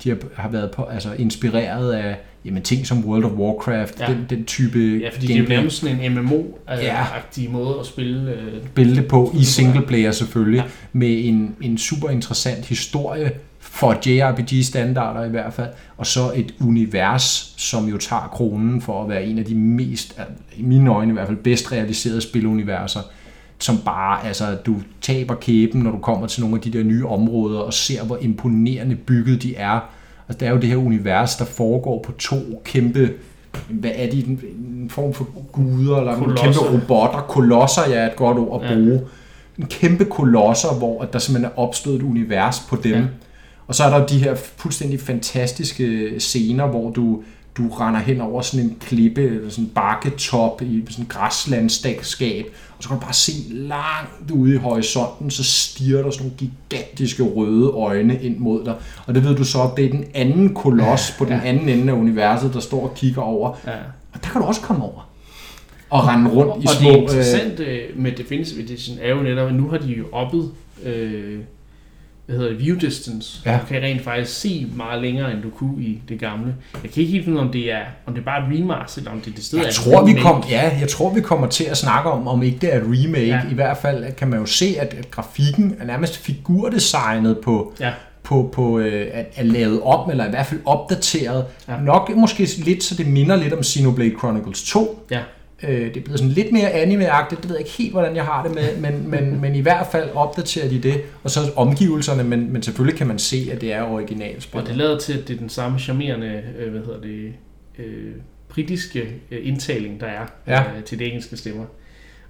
de 0.05 0.09
har, 0.09 0.16
har 0.36 0.48
været 0.48 0.70
på, 0.70 0.82
altså 0.82 1.09
inspireret 1.19 1.93
af 1.93 2.16
jamen, 2.45 2.62
ting 2.62 2.87
som 2.87 3.05
World 3.05 3.25
of 3.25 3.33
Warcraft, 3.33 4.01
Ja. 4.01 4.07
den, 4.07 4.27
den 4.31 4.45
type 4.45 4.79
Ja, 4.99 5.09
fordi 5.12 5.27
det 5.27 5.37
er 5.37 5.41
jo 5.41 5.49
nærmest 5.49 5.77
sådan 5.81 6.01
en 6.01 6.19
MMO-agtig 6.19 7.43
Ja. 7.43 7.51
måde 7.51 7.77
at 7.81 7.87
spille. 7.87 8.31
Øh, 8.33 8.53
billede 8.75 9.03
på 9.03 9.33
i 9.41 9.45
singleplayer 9.45 10.12
selvfølgelig, 10.12 10.59
ja. 10.59 10.65
med 10.93 11.25
en, 11.25 11.55
en 11.61 11.79
super 11.79 12.09
interessant 12.11 12.66
historie 12.66 13.31
for 13.61 13.95
JRPG-standarder 14.07 15.25
i 15.25 15.29
hvert 15.29 15.53
fald, 15.53 15.69
og 15.97 16.07
så 16.07 16.33
et 16.35 16.55
univers, 16.61 17.55
som 17.57 17.89
jo 17.89 17.99
tager 17.99 18.29
kronen 18.33 18.81
for 18.81 19.03
at 19.03 19.09
være 19.09 19.25
en 19.25 19.39
af 19.39 19.45
de 19.45 19.55
mest, 19.55 20.21
i 20.57 20.62
mine 20.62 20.91
øjne 20.91 21.11
i 21.11 21.12
hvert 21.12 21.27
fald, 21.27 21.39
bedst 21.39 21.73
realiserede 21.73 22.21
spiluniverser, 22.21 23.01
som 23.59 23.79
bare, 23.85 24.27
altså, 24.27 24.55
du 24.66 24.77
taber 25.01 25.35
kæben, 25.35 25.81
når 25.81 25.91
du 25.91 25.99
kommer 25.99 26.27
til 26.27 26.41
nogle 26.43 26.57
af 26.57 26.62
de 26.62 26.73
der 26.79 26.85
nye 26.85 27.07
områder, 27.07 27.59
og 27.59 27.73
ser, 27.75 28.05
hvor 28.05 28.19
imponerende 28.21 28.97
bygget 28.97 29.43
de 29.43 29.57
er. 29.57 29.81
Altså, 30.29 30.39
det 30.41 30.49
er 30.49 30.53
jo 30.53 30.59
det 30.59 30.69
her 30.69 30.77
univers, 30.77 31.37
der 31.37 31.45
foregår 31.45 32.03
på 32.07 32.13
to 32.13 32.37
kæmpe, 32.65 33.13
hvad 33.69 33.91
er 33.95 34.11
de, 34.11 34.25
en, 34.27 34.41
en 34.83 34.91
form 34.91 35.15
for 35.15 35.27
guder, 35.53 35.97
eller 35.99 36.13
en 36.17 36.19
Kolosser. 36.25 36.43
kæmpe 36.45 36.59
robotter, 36.83 37.21
kolosser, 37.21 37.83
ja, 37.89 37.95
er 37.95 38.07
et 38.07 38.17
godt 38.17 38.39
ord 38.39 38.63
at 38.65 38.71
Ja. 38.71 38.75
bruge. 38.75 39.01
En 39.59 39.67
kæmpe 39.67 40.05
kolosser, 40.05 40.69
hvor 40.79 41.03
at 41.03 41.13
der 41.13 41.19
simpelthen 41.19 41.53
er 41.55 41.59
opstået 41.59 41.97
et 41.97 42.03
univers 42.03 42.61
på 42.69 42.77
dem. 42.77 42.93
Ja. 42.93 42.99
Ja. 42.99 43.05
Og 43.67 43.75
så 43.75 43.85
er 43.85 43.91
der 43.91 43.99
jo 44.01 44.07
de 44.09 44.19
her 44.19 44.35
fuldstændig 44.35 45.01
fantastiske 45.01 46.15
scener, 46.21 46.67
hvor 46.67 46.91
du, 46.91 47.23
du 47.57 47.69
render 47.69 48.01
hen 48.01 48.21
over 48.21 48.43
sådan 48.43 48.67
en 48.67 48.77
klippe, 48.81 49.23
eller 49.23 49.51
sådan 49.51 49.65
en 49.65 49.71
bakketop 49.75 50.63
i 50.63 50.85
sådan 50.91 51.05
et 51.05 51.09
græslandskab, 51.09 52.47
og 52.77 52.83
så 52.83 52.89
kan 52.89 52.99
du 52.99 53.03
bare 53.03 53.13
se 53.13 53.33
langt 53.51 54.31
ude 54.31 54.55
i 54.55 54.57
horisonten, 54.57 55.31
så 55.31 55.45
stiger 55.45 56.03
der 56.03 56.11
sådan 56.11 56.27
nogle 56.27 56.37
gigantiske 56.37 57.23
røde 57.23 57.71
øjne 57.71 58.23
ind 58.23 58.39
mod 58.39 58.65
dig. 58.65 58.75
Og 59.07 59.15
det 59.15 59.25
ved 59.25 59.37
du 59.37 59.45
så, 59.45 59.71
det 59.77 59.85
er 59.85 59.91
den 59.91 60.05
anden 60.15 60.55
koloss 60.55 61.15
på 61.19 61.25
den 61.25 61.41
anden 61.41 61.69
ende 61.69 61.93
af 61.93 61.97
universet, 61.97 62.55
der 62.55 62.61
står 62.61 62.83
og 62.83 62.95
kigger 62.95 63.23
over. 63.23 63.57
ja. 63.67 63.73
Og 64.13 64.25
der 64.25 64.31
kan 64.31 64.41
du 64.41 64.47
også 64.47 64.61
komme 64.61 64.85
over. 64.85 65.09
Og 65.91 66.07
rende 66.07 66.31
rundt 66.31 66.65
i 66.65 66.67
og 66.67 66.73
små... 66.73 66.89
det 66.91 66.97
øh, 66.97 67.03
interessante 67.03 67.67
med 67.97 68.13
Definitive 68.13 68.63
Edition 68.63 68.99
er 69.01 69.11
jo 69.11 69.23
netop, 69.23 69.49
at 69.49 69.55
nu 69.55 69.69
har 69.69 69.79
de 69.79 69.93
jo 69.93 70.05
oppet 70.13 70.51
øh, 70.85 71.41
hvad 72.27 72.37
hedder 72.37 72.51
det, 72.51 72.61
view 72.61 72.79
distance. 72.79 73.41
Ja. 73.47 73.53
Du 73.53 73.67
kan 73.69 73.83
rent 73.83 74.03
faktisk 74.05 74.41
se 74.41 74.67
meget 74.77 75.03
længere, 75.03 75.33
end 75.33 75.43
du 75.43 75.51
kunne 75.51 75.83
i 75.83 76.03
det 76.09 76.21
gamle. 76.21 76.55
Jeg 76.83 76.91
kan 76.91 77.01
ikke 77.01 77.13
helt 77.13 77.25
finde 77.25 77.41
om 77.41 77.49
det 77.53 77.73
er, 77.73 77.81
om 78.07 78.15
det 78.15 78.21
er 78.21 78.25
bare 78.25 78.39
et 78.55 78.59
remaster, 78.61 78.99
eller 79.01 79.11
om 79.13 79.21
det 79.21 79.31
er 79.31 79.35
det 79.35 79.45
sted 79.45 79.59
Jeg 79.59 79.75
tror, 79.75 80.05
vi 80.05 80.13
kom, 80.13 80.45
ja, 80.51 80.77
jeg 80.81 80.89
tror, 80.89 81.15
vi 81.15 81.21
kommer 81.21 81.47
til 81.47 81.65
at 81.65 81.77
snakke 81.77 82.11
om, 82.11 82.29
om 82.29 82.43
ikke 82.43 82.59
det 82.61 82.75
er 82.75 82.79
et 82.79 82.85
remake. 82.87 83.27
Ja. 83.27 83.41
I 83.51 83.55
hvert 83.55 83.77
fald 83.77 84.13
kan 84.13 84.29
man 84.29 84.39
jo 84.41 84.47
se, 84.47 84.77
at, 84.79 84.95
at 84.95 85.11
grafikken 85.11 85.77
er 85.81 85.85
nærmest 85.85 86.17
figurdesignet 86.17 87.39
på, 87.39 87.75
Ja. 87.81 87.91
på, 88.23 88.51
på 88.53 88.79
øh, 88.79 89.07
at, 89.13 89.27
er 89.37 89.43
lavet 89.45 89.81
om, 89.83 90.11
eller 90.11 90.27
i 90.27 90.31
hvert 90.31 90.47
fald 90.47 90.61
opdateret. 90.65 91.45
Ja. 91.69 91.81
Nok 91.81 92.11
måske 92.17 92.49
lidt, 92.65 92.83
så 92.85 92.95
det 92.95 93.07
minder 93.07 93.37
lidt 93.37 93.53
om 93.53 93.63
Xenoblade 93.63 94.13
Chronicles 94.19 94.63
2. 94.63 95.07
Ja. 95.11 95.21
Øh, 95.63 95.71
det 95.71 95.97
er 95.97 96.01
blevet 96.01 96.19
sådan 96.19 96.33
lidt 96.35 96.53
mere 96.53 96.71
anime-agtigt, 96.73 97.41
det 97.43 97.49
ved 97.49 97.57
jeg 97.57 97.67
ikke 97.67 97.71
helt, 97.79 97.93
hvordan 97.93 98.17
jeg 98.17 98.25
har 98.25 98.43
det 98.47 98.55
med, 98.55 98.77
men, 98.77 99.09
men, 99.11 99.41
men 99.41 99.55
i 99.55 99.61
hvert 99.61 99.87
fald 99.93 100.11
opdaterer 100.15 100.69
de 100.69 100.79
det, 100.83 101.03
og 101.23 101.31
så 101.31 101.41
omgivelserne, 101.57 102.25
men, 102.25 102.53
men 102.53 102.63
selvfølgelig 102.63 102.99
kan 102.99 103.07
man 103.07 103.19
se, 103.19 103.49
at 103.53 103.61
det 103.61 103.73
er 103.73 103.83
originalspil. 103.83 104.61
Og 104.61 104.67
det 104.67 104.77
lader 104.77 104.99
til, 104.99 105.13
at 105.19 105.29
det 105.29 105.35
er 105.35 105.39
den 105.39 105.49
samme 105.49 105.79
charmerende, 105.79 106.43
øh, 106.59 106.71
hvad 106.73 106.81
hedder 106.81 107.01
det, 107.01 107.33
øh, 107.79 108.13
britiske 108.49 109.01
øh, 109.31 109.39
indtaling, 109.43 110.01
der 110.01 110.07
er 110.07 110.27
Ja. 110.47 110.61
øh, 110.61 110.85
til 110.85 110.99
de 110.99 111.05
engelske 111.05 111.37
stemmer. 111.37 111.65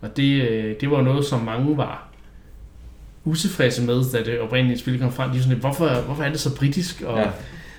Og 0.01 0.17
det, 0.17 0.43
øh, 0.43 0.75
det 0.81 0.91
var 0.91 1.03
noget, 1.03 1.25
som 1.25 1.41
mange 1.41 1.77
var 1.77 2.09
utilfredse 3.25 3.83
med, 3.83 4.03
da 4.13 4.31
det 4.31 4.41
oprindelige 4.41 4.79
spil 4.79 4.99
kom 4.99 5.13
frem. 5.13 5.31
De 5.31 5.37
var 5.37 5.43
sådan 5.43 5.59
hvorfor, 5.59 5.89
hvorfor 6.07 6.23
er 6.23 6.29
det 6.31 6.41
så 6.41 6.57
britisk? 6.57 7.03
Og, 7.03 7.19
Ja. 7.19 7.27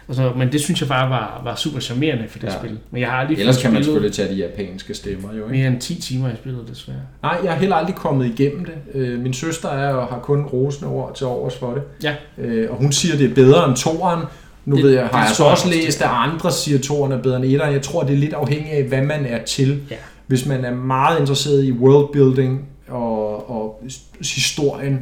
Og 0.07 0.15
så, 0.15 0.31
men 0.37 0.51
det 0.51 0.61
synes 0.61 0.79
jeg 0.81 0.89
bare 0.89 1.09
var, 1.09 1.41
var 1.43 1.55
super 1.55 1.79
charmerende 1.79 2.25
for 2.29 2.39
det 2.39 2.47
Ja. 2.47 2.53
spil. 2.59 2.79
Men 2.91 3.01
jeg 3.01 3.09
har 3.09 3.17
aldrig 3.17 3.39
Ellers 3.39 3.61
kan 3.61 3.73
man 3.73 3.83
selvfølgelig 3.83 4.13
tage 4.13 4.29
de 4.29 4.33
japanske 4.35 4.93
stemmer, 4.93 5.33
jo 5.33 5.43
ikke? 5.43 5.57
mere 5.57 5.67
end 5.67 5.81
10 5.81 6.01
timer 6.01 6.29
i 6.29 6.35
spillet, 6.35 6.61
desværre. 6.69 6.99
Nej, 7.23 7.37
jeg 7.43 7.51
har 7.51 7.59
heller 7.59 7.75
aldrig 7.75 7.95
kommet 7.95 8.25
igennem 8.39 8.65
det. 8.65 8.73
Øh, 8.93 9.19
Min 9.19 9.33
søster 9.33 9.69
er 9.69 9.93
og 9.93 10.07
har 10.07 10.19
kun 10.19 10.41
rosende 10.41 10.91
ord 10.91 11.15
til 11.15 11.27
overs 11.27 11.57
for 11.57 11.73
det. 11.73 11.83
Ja. 12.03 12.15
Øh, 12.37 12.71
Og 12.71 12.77
hun 12.77 12.91
siger, 12.91 13.17
det 13.17 13.29
er 13.31 13.35
bedre 13.35 13.67
end 13.69 13.75
toeren. 13.75 14.23
Nu 14.65 14.75
Det- 14.75 14.83
ved 14.83 14.91
jeg, 14.91 15.01
det 15.03 15.11
har 15.11 15.25
jeg 15.25 15.35
så 15.35 15.43
også 15.43 15.69
læst, 15.69 16.01
at 16.01 16.09
andre 16.11 16.51
siger, 16.51 16.77
at 16.77 16.83
toeren 16.83 17.11
er 17.11 17.17
bedre 17.21 17.35
end 17.35 17.45
etteren. 17.45 17.73
Jeg 17.73 17.81
tror, 17.81 18.03
det 18.03 18.13
er 18.13 18.17
lidt 18.17 18.33
afhængigt 18.33 18.73
af, 18.75 18.83
hvad 18.83 19.01
man 19.01 19.25
er 19.25 19.43
til. 19.45 19.81
Ja. 19.91 19.95
Hvis 20.27 20.45
man 20.45 20.65
er 20.65 20.71
meget 20.75 21.19
interesseret 21.19 21.63
i 21.63 21.71
worldbuilding 21.71 22.65
og, 22.87 23.49
og 23.49 23.83
historien, 24.21 24.99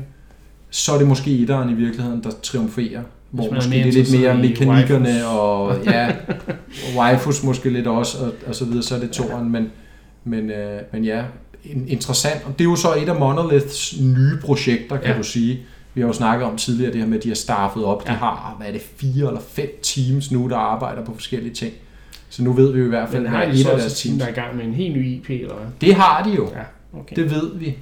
så 0.70 0.94
er 0.94 0.98
det 0.98 1.08
måske 1.08 1.32
etteren 1.40 1.70
i 1.70 1.74
virkeligheden, 1.74 2.24
der 2.24 2.30
triumferer. 2.44 3.02
Hvor 3.34 3.44
man 3.44 3.52
er 3.52 3.56
måske 3.56 3.70
mere 3.70 3.84
det 3.84 3.90
er 3.90 3.94
lidt 4.04 4.22
mere 4.22 4.38
mekanikkerne 4.38 5.28
og 5.28 5.76
ja, 5.86 6.12
waifus 6.98 7.44
måske 7.44 7.70
lidt 7.70 7.88
også, 7.88 8.18
og, 8.26 8.32
og 8.48 8.56
så 8.56 8.66
videre, 8.66 8.84
så 8.84 8.96
er 8.96 9.00
det 9.00 9.12
toeren. 9.12 9.52
Men, 9.52 9.72
men, 10.24 10.50
øh, 10.50 10.82
men 10.94 11.04
ja, 11.06 11.24
in- 11.66 11.86
interessant. 11.88 12.42
Og 12.46 12.52
det 12.60 12.66
er 12.66 12.70
jo 12.70 12.76
så 12.76 12.88
et 12.98 13.10
af 13.10 13.16
Monoliths 13.20 13.96
nye 14.02 14.38
projekter, 14.42 14.98
kan 14.98 15.12
Ja. 15.12 15.18
du 15.18 15.24
sige. 15.24 15.60
Vi 15.94 16.02
har 16.02 16.08
jo 16.08 16.14
snakket 16.14 16.48
om 16.48 16.58
tidligere 16.58 16.92
det 16.94 17.02
her 17.02 17.08
med, 17.08 17.18
at 17.18 17.24
de 17.24 17.30
har 17.30 17.36
staffet 17.36 17.86
op. 17.86 18.04
Ja. 18.08 18.12
De 18.12 18.18
har, 18.18 18.56
hvad 18.58 18.68
er 18.68 18.72
det, 18.72 18.82
fire 18.98 19.28
eller 19.28 19.42
fem 19.52 19.80
teams 19.84 20.32
nu, 20.32 20.48
der 20.50 20.58
arbejder 20.58 21.06
på 21.06 21.14
forskellige 21.14 21.54
ting. 21.54 21.74
Så 22.30 22.44
nu 22.44 22.54
ved 22.54 22.72
vi 22.74 22.80
jo 22.80 22.86
i 22.86 22.90
hvert 22.90 23.10
fald, 23.10 23.28
hvad 23.28 23.40
de 23.54 23.62
et 23.62 23.68
af 23.68 23.78
deres 23.78 24.02
teams. 24.02 24.18
der 24.20 24.26
er 24.26 24.30
i 24.30 24.34
gang 24.34 24.56
med 24.58 24.66
en 24.66 24.74
helt 24.74 24.96
ny 24.96 25.08
IP, 25.08 25.30
eller 25.30 25.54
hvad? 25.56 25.66
Det 25.82 25.96
har 25.96 26.24
de 26.24 26.30
jo. 26.36 26.50
Ja, 26.56 27.00
okay. 27.00 27.16
Det 27.16 27.32
ved 27.32 27.52
vi. 27.56 27.78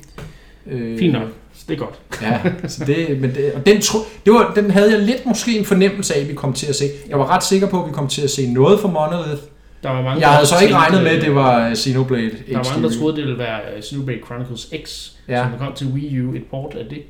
Øh, 0.68 1.00
Fint 1.00 1.14
nok. 1.14 1.28
Så 1.62 1.66
det 1.68 1.74
er 1.74 1.80
godt. 1.80 2.00
Ja, 2.22 2.40
så 2.68 2.86
det, 2.86 3.22
men 3.22 3.30
det, 3.36 3.52
og 3.54 3.66
den, 3.66 3.82
tro, 3.82 4.00
det 4.26 4.34
var, 4.34 4.52
den 4.56 4.72
havde 4.72 4.92
jeg 4.92 5.00
lidt 5.00 5.26
måske 5.26 5.60
en 5.60 5.66
fornemmelse 5.66 6.16
af, 6.16 6.22
at 6.22 6.30
vi 6.30 6.34
kom 6.34 6.54
til 6.54 6.68
at 6.68 6.76
se. 6.76 6.86
Jeg 7.10 7.20
var 7.20 7.36
ret 7.36 7.44
sikker 7.44 7.68
på, 7.68 7.82
at 7.84 7.88
vi 7.90 7.94
kom 7.94 8.08
til 8.08 8.22
at 8.22 8.30
se 8.30 8.54
noget 8.54 8.80
fra 8.80 8.88
Monolith. 8.88 9.42
Der 9.84 9.90
var 9.90 10.02
mange, 10.02 10.22
Jeg 10.22 10.30
havde 10.30 10.46
så 10.48 10.56
ikke 10.64 10.76
regnet 10.76 11.04
med, 11.04 11.12
øh, 11.12 11.18
at 11.18 11.24
det 11.24 11.36
var 11.36 11.74
Xenoblade 11.76 12.30
Der 12.50 12.58
var 12.58 12.64
mange, 12.74 12.90
der 12.90 12.96
troede, 13.00 13.16
det 13.16 13.24
ville 13.24 13.38
være 13.38 13.60
øh, 13.76 13.84
Xenoblade 13.84 14.20
Chronicles 14.26 14.70
X, 14.86 15.12
ja. 15.28 15.44
Som 15.50 15.60
kom 15.66 15.74
til 15.74 15.88
Wii 15.88 16.22
U, 16.22 16.34
et 16.34 16.44
port 16.52 16.76
af 16.80 16.86
det 16.90 17.02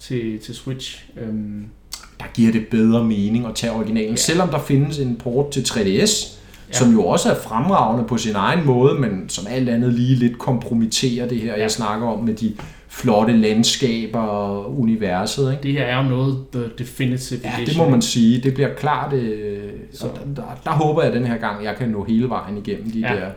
til, 0.00 0.38
til 0.38 0.54
Switch. 0.54 1.04
Øhm, 1.20 1.64
Der 2.18 2.24
giver 2.34 2.52
det 2.52 2.66
bedre 2.70 3.04
mening 3.04 3.46
at 3.46 3.54
tage 3.54 3.72
originalen. 3.72 4.10
Ja. 4.10 4.16
Selvom 4.16 4.48
der 4.48 4.58
findes 4.58 4.98
en 4.98 5.16
port 5.16 5.50
til 5.50 5.60
3DS, 5.60 6.34
Ja. 6.68 6.78
som 6.78 6.92
jo 6.92 7.04
også 7.06 7.30
er 7.30 7.34
fremragende 7.34 8.04
på 8.08 8.16
sin 8.18 8.34
egen 8.34 8.66
måde, 8.66 8.94
men 8.94 9.28
som 9.28 9.46
alt 9.50 9.68
andet 9.68 9.92
lige 9.92 10.14
lidt 10.14 10.38
kompromitterer 10.38 11.28
det 11.28 11.40
her, 11.40 11.54
ja. 11.54 11.60
jeg 11.60 11.70
snakker 11.70 12.06
om 12.06 12.24
med 12.24 12.34
de 12.34 12.54
flotte 12.88 13.32
landskaber 13.36 14.20
og 14.20 14.80
universet. 14.80 15.50
Ikke? 15.50 15.62
det 15.62 15.72
her 15.72 15.82
er 15.84 15.96
jo 16.02 16.08
noget, 16.08 16.44
the 16.52 16.62
definitive 16.78 17.40
Ja, 17.44 17.52
det 17.66 17.76
må 17.76 17.88
man 17.88 18.02
sige. 18.02 18.40
Det 18.40 18.54
bliver 18.54 18.74
klart. 18.74 19.12
Øh, 19.12 19.70
Så. 19.92 20.06
og 20.06 20.18
der, 20.36 20.42
der, 20.42 20.42
der 20.64 20.70
håber 20.70 21.02
jeg 21.02 21.12
den 21.12 21.26
her 21.26 21.36
gang, 21.36 21.64
jeg 21.64 21.76
kan 21.76 21.88
nå 21.88 22.04
hele 22.04 22.28
vejen 22.28 22.56
igennem 22.58 22.90
de 22.90 22.98
Ja. 23.00 23.14
der 23.14 23.30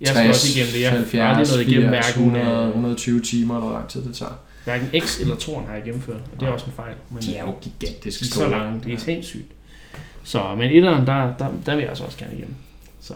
Jeg 0.00 0.08
skal 0.08 0.28
også 0.28 0.58
igennem 0.58 0.72
det. 0.72 0.80
Jeg 0.82 0.90
har 0.90 0.96
70, 0.96 1.38
aldrig 1.38 1.56
nået 1.56 1.68
igennem 1.68 1.88
80, 1.90 2.06
hverken, 2.14 2.36
100, 2.36 2.62
øh, 2.62 2.68
120 2.68 3.20
timer, 3.20 3.54
eller 3.54 3.66
hvor 3.68 3.76
lang 3.78 3.88
tid 3.88 4.02
det 4.04 4.14
tager. 4.14 4.32
hverken 4.64 5.00
X 5.00 5.20
eller 5.20 5.36
Toren 5.36 5.66
har 5.66 5.74
jeg 5.74 5.82
gennemført, 5.84 6.16
og 6.34 6.40
det 6.40 6.48
er 6.48 6.52
også 6.52 6.66
en 6.66 6.72
fejl. 6.72 6.94
Men, 7.10 7.22
De 7.22 7.36
er 7.36 7.44
jo 7.44 7.52
gigantisk 7.62 8.20
er 8.20 8.24
så 8.24 8.30
store. 8.34 8.50
lange, 8.50 8.80
det 8.84 8.92
er 8.92 8.98
sindssygt. 8.98 9.46
Så, 10.24 10.42
men 10.58 10.70
etteren, 10.70 11.06
der, 11.06 11.32
der, 11.38 11.46
der 11.66 11.74
vil 11.74 11.80
jeg 11.80 11.88
altså 11.88 12.04
også 12.04 12.18
gerne 12.18 12.32
igennem. 12.34 12.54
Så. 13.00 13.14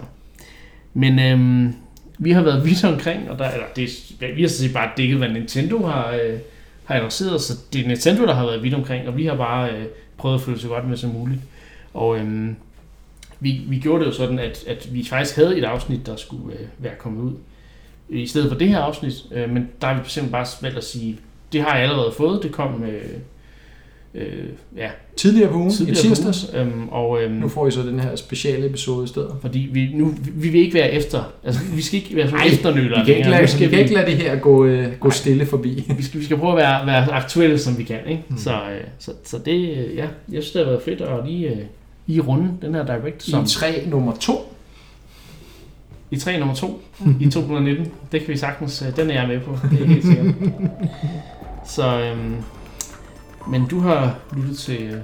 Men 0.94 1.18
øhm, 1.18 1.74
vi 2.24 2.30
har 2.30 2.42
været 2.42 2.64
vidt 2.64 2.84
omkring, 2.84 3.30
og 3.30 3.38
der, 3.38 3.50
eller 3.50 3.66
det, 3.76 3.88
vi 4.36 4.42
har 4.42 4.48
så 4.48 4.72
bare 4.72 4.90
dækket, 4.96 5.18
hvad 5.18 5.28
Nintendo 5.28 5.86
har, 5.86 6.10
øh, 6.10 6.38
har 6.84 6.94
annonceret, 6.94 7.40
så 7.40 7.52
det 7.72 7.80
er 7.80 7.88
Nintendo, 7.88 8.26
der 8.26 8.34
har 8.34 8.46
været 8.46 8.62
vidt 8.62 8.74
omkring, 8.74 9.08
og 9.08 9.16
vi 9.16 9.26
har 9.26 9.36
bare 9.36 9.70
øh, 9.70 9.84
prøvet 10.16 10.34
at 10.34 10.40
følge 10.40 10.58
så 10.58 10.68
godt 10.68 10.88
med 10.88 10.96
som 10.96 11.10
muligt. 11.10 11.40
Og 11.94 12.18
øh, 12.18 12.48
vi, 13.40 13.60
vi 13.68 13.78
gjorde 13.78 14.04
det 14.04 14.10
jo 14.10 14.14
sådan, 14.14 14.38
at, 14.38 14.64
at 14.66 14.94
vi 14.94 15.04
faktisk 15.04 15.36
havde 15.36 15.58
et 15.58 15.64
afsnit, 15.64 16.06
der 16.06 16.16
skulle 16.16 16.54
øh, 16.54 16.66
være 16.78 16.94
kommet 16.98 17.22
ud, 17.22 17.32
i 18.08 18.26
stedet 18.26 18.50
for 18.50 18.58
det 18.58 18.68
her 18.68 18.78
afsnit, 18.78 19.14
øh, 19.32 19.50
men 19.50 19.68
der 19.80 19.86
har 19.86 19.94
vi 19.94 20.08
simpelthen 20.08 20.32
bare 20.32 20.46
valgt 20.62 20.78
at 20.78 20.84
sige, 20.84 21.18
det 21.52 21.62
har 21.62 21.74
jeg 21.74 21.82
allerede 21.82 22.12
fået, 22.12 22.42
det 22.42 22.52
kom 22.52 22.84
øh, 22.84 23.04
øh, 24.14 24.44
ja, 24.76 24.88
Tidligere 25.16 25.48
på 25.50 25.56
ugen, 25.56 25.68
i 25.70 25.72
tidligere 25.72 25.96
på 25.96 26.02
tirsdags. 26.02 26.50
ugen, 26.54 26.66
øhm, 26.68 26.88
og 26.88 27.22
øhm, 27.22 27.34
Nu 27.34 27.48
får 27.48 27.66
I 27.66 27.70
så 27.70 27.82
den 27.82 28.00
her 28.00 28.16
speciale 28.16 28.66
episode 28.66 29.04
i 29.04 29.08
stedet. 29.08 29.30
fordi 29.40 29.68
vi, 29.72 29.90
nu, 29.94 30.14
vi 30.34 30.48
vil 30.48 30.60
ikke 30.60 30.74
være 30.74 30.90
efter, 30.92 31.32
altså 31.44 31.60
vi 31.74 31.82
skal 31.82 31.98
ikke 32.02 32.16
være 32.16 32.30
sådan 32.30 32.46
efternøler. 32.46 32.98
Vi 32.98 33.04
kan 33.06 33.16
ikke 33.16 33.28
lade, 33.30 33.40
Nu 33.42 33.46
vi 33.46 33.50
skal 33.52 33.70
kan 33.70 33.78
ikke 33.78 33.94
lade 33.94 34.06
det 34.06 34.16
her 34.16 34.36
gå, 34.36 34.64
øh, 34.64 34.92
gå 35.00 35.10
stille 35.10 35.46
forbi. 35.46 35.92
vi 35.96 36.02
skal, 36.02 36.20
vi 36.20 36.24
skal 36.24 36.36
prøve 36.36 36.52
at 36.52 36.56
være, 36.58 36.86
være 36.86 37.12
aktuelle, 37.12 37.58
som 37.58 37.78
vi 37.78 37.82
kan. 37.82 37.98
Ikke? 38.08 38.22
Mm. 38.28 38.34
Mm. 38.34 38.38
Så, 38.40 38.52
øh, 38.52 38.80
så, 38.98 39.12
så 39.24 39.38
det, 39.38 39.60
øh, 39.76 39.96
ja, 39.96 40.06
jeg 40.32 40.42
synes, 40.42 40.50
det 40.50 40.60
har 40.64 40.70
været 40.70 40.82
fedt 40.82 41.00
at 41.00 41.26
lige, 41.26 41.48
øh, 41.50 41.56
lige 42.06 42.20
runde 42.20 42.50
den 42.62 42.74
her 42.74 42.86
Direct 42.86 43.22
som 43.22 43.44
I 43.44 43.46
3 43.46 43.84
nummer 43.90 44.12
2. 44.20 44.32
i 46.10 46.16
3 46.16 46.38
nummer 46.38 46.54
2 46.54 46.82
i 47.20 47.24
2019. 47.30 47.86
Det 48.12 48.20
kan 48.20 48.28
vi 48.28 48.36
sagtens, 48.36 48.84
øh, 48.88 48.96
den 48.96 49.10
er 49.10 49.14
jeg 49.20 49.28
med 49.28 49.40
på, 49.40 49.56
det 49.70 49.80
er 49.82 49.86
helt 49.86 50.04
sikkert. 50.06 50.34
Så, 51.76 52.00
øhm, 52.00 52.34
men 53.48 53.66
du 53.66 53.80
har 53.80 54.16
lyttet 54.36 54.58
til 54.58 55.02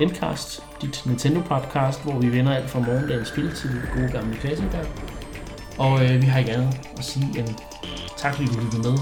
Endcast, 0.00 0.62
dit 0.82 1.02
Nintendo-podcast, 1.06 2.02
hvor 2.02 2.18
vi 2.18 2.32
vender 2.32 2.54
alt 2.54 2.70
fra 2.70 2.78
morgendagens 2.78 3.28
spil 3.28 3.52
til 3.54 3.70
de 3.70 3.82
gode 3.94 4.08
gamle 4.12 4.36
klassikere. 4.36 4.84
Og 5.78 6.04
øh, 6.04 6.22
vi 6.22 6.26
har 6.26 6.38
ikke 6.38 6.52
andet 6.52 6.80
at 6.98 7.04
sige 7.04 7.38
end 7.38 7.48
tak, 8.16 8.34
fordi 8.34 8.48
du 8.48 8.60
lyttede 8.60 8.82
med. 8.82 8.98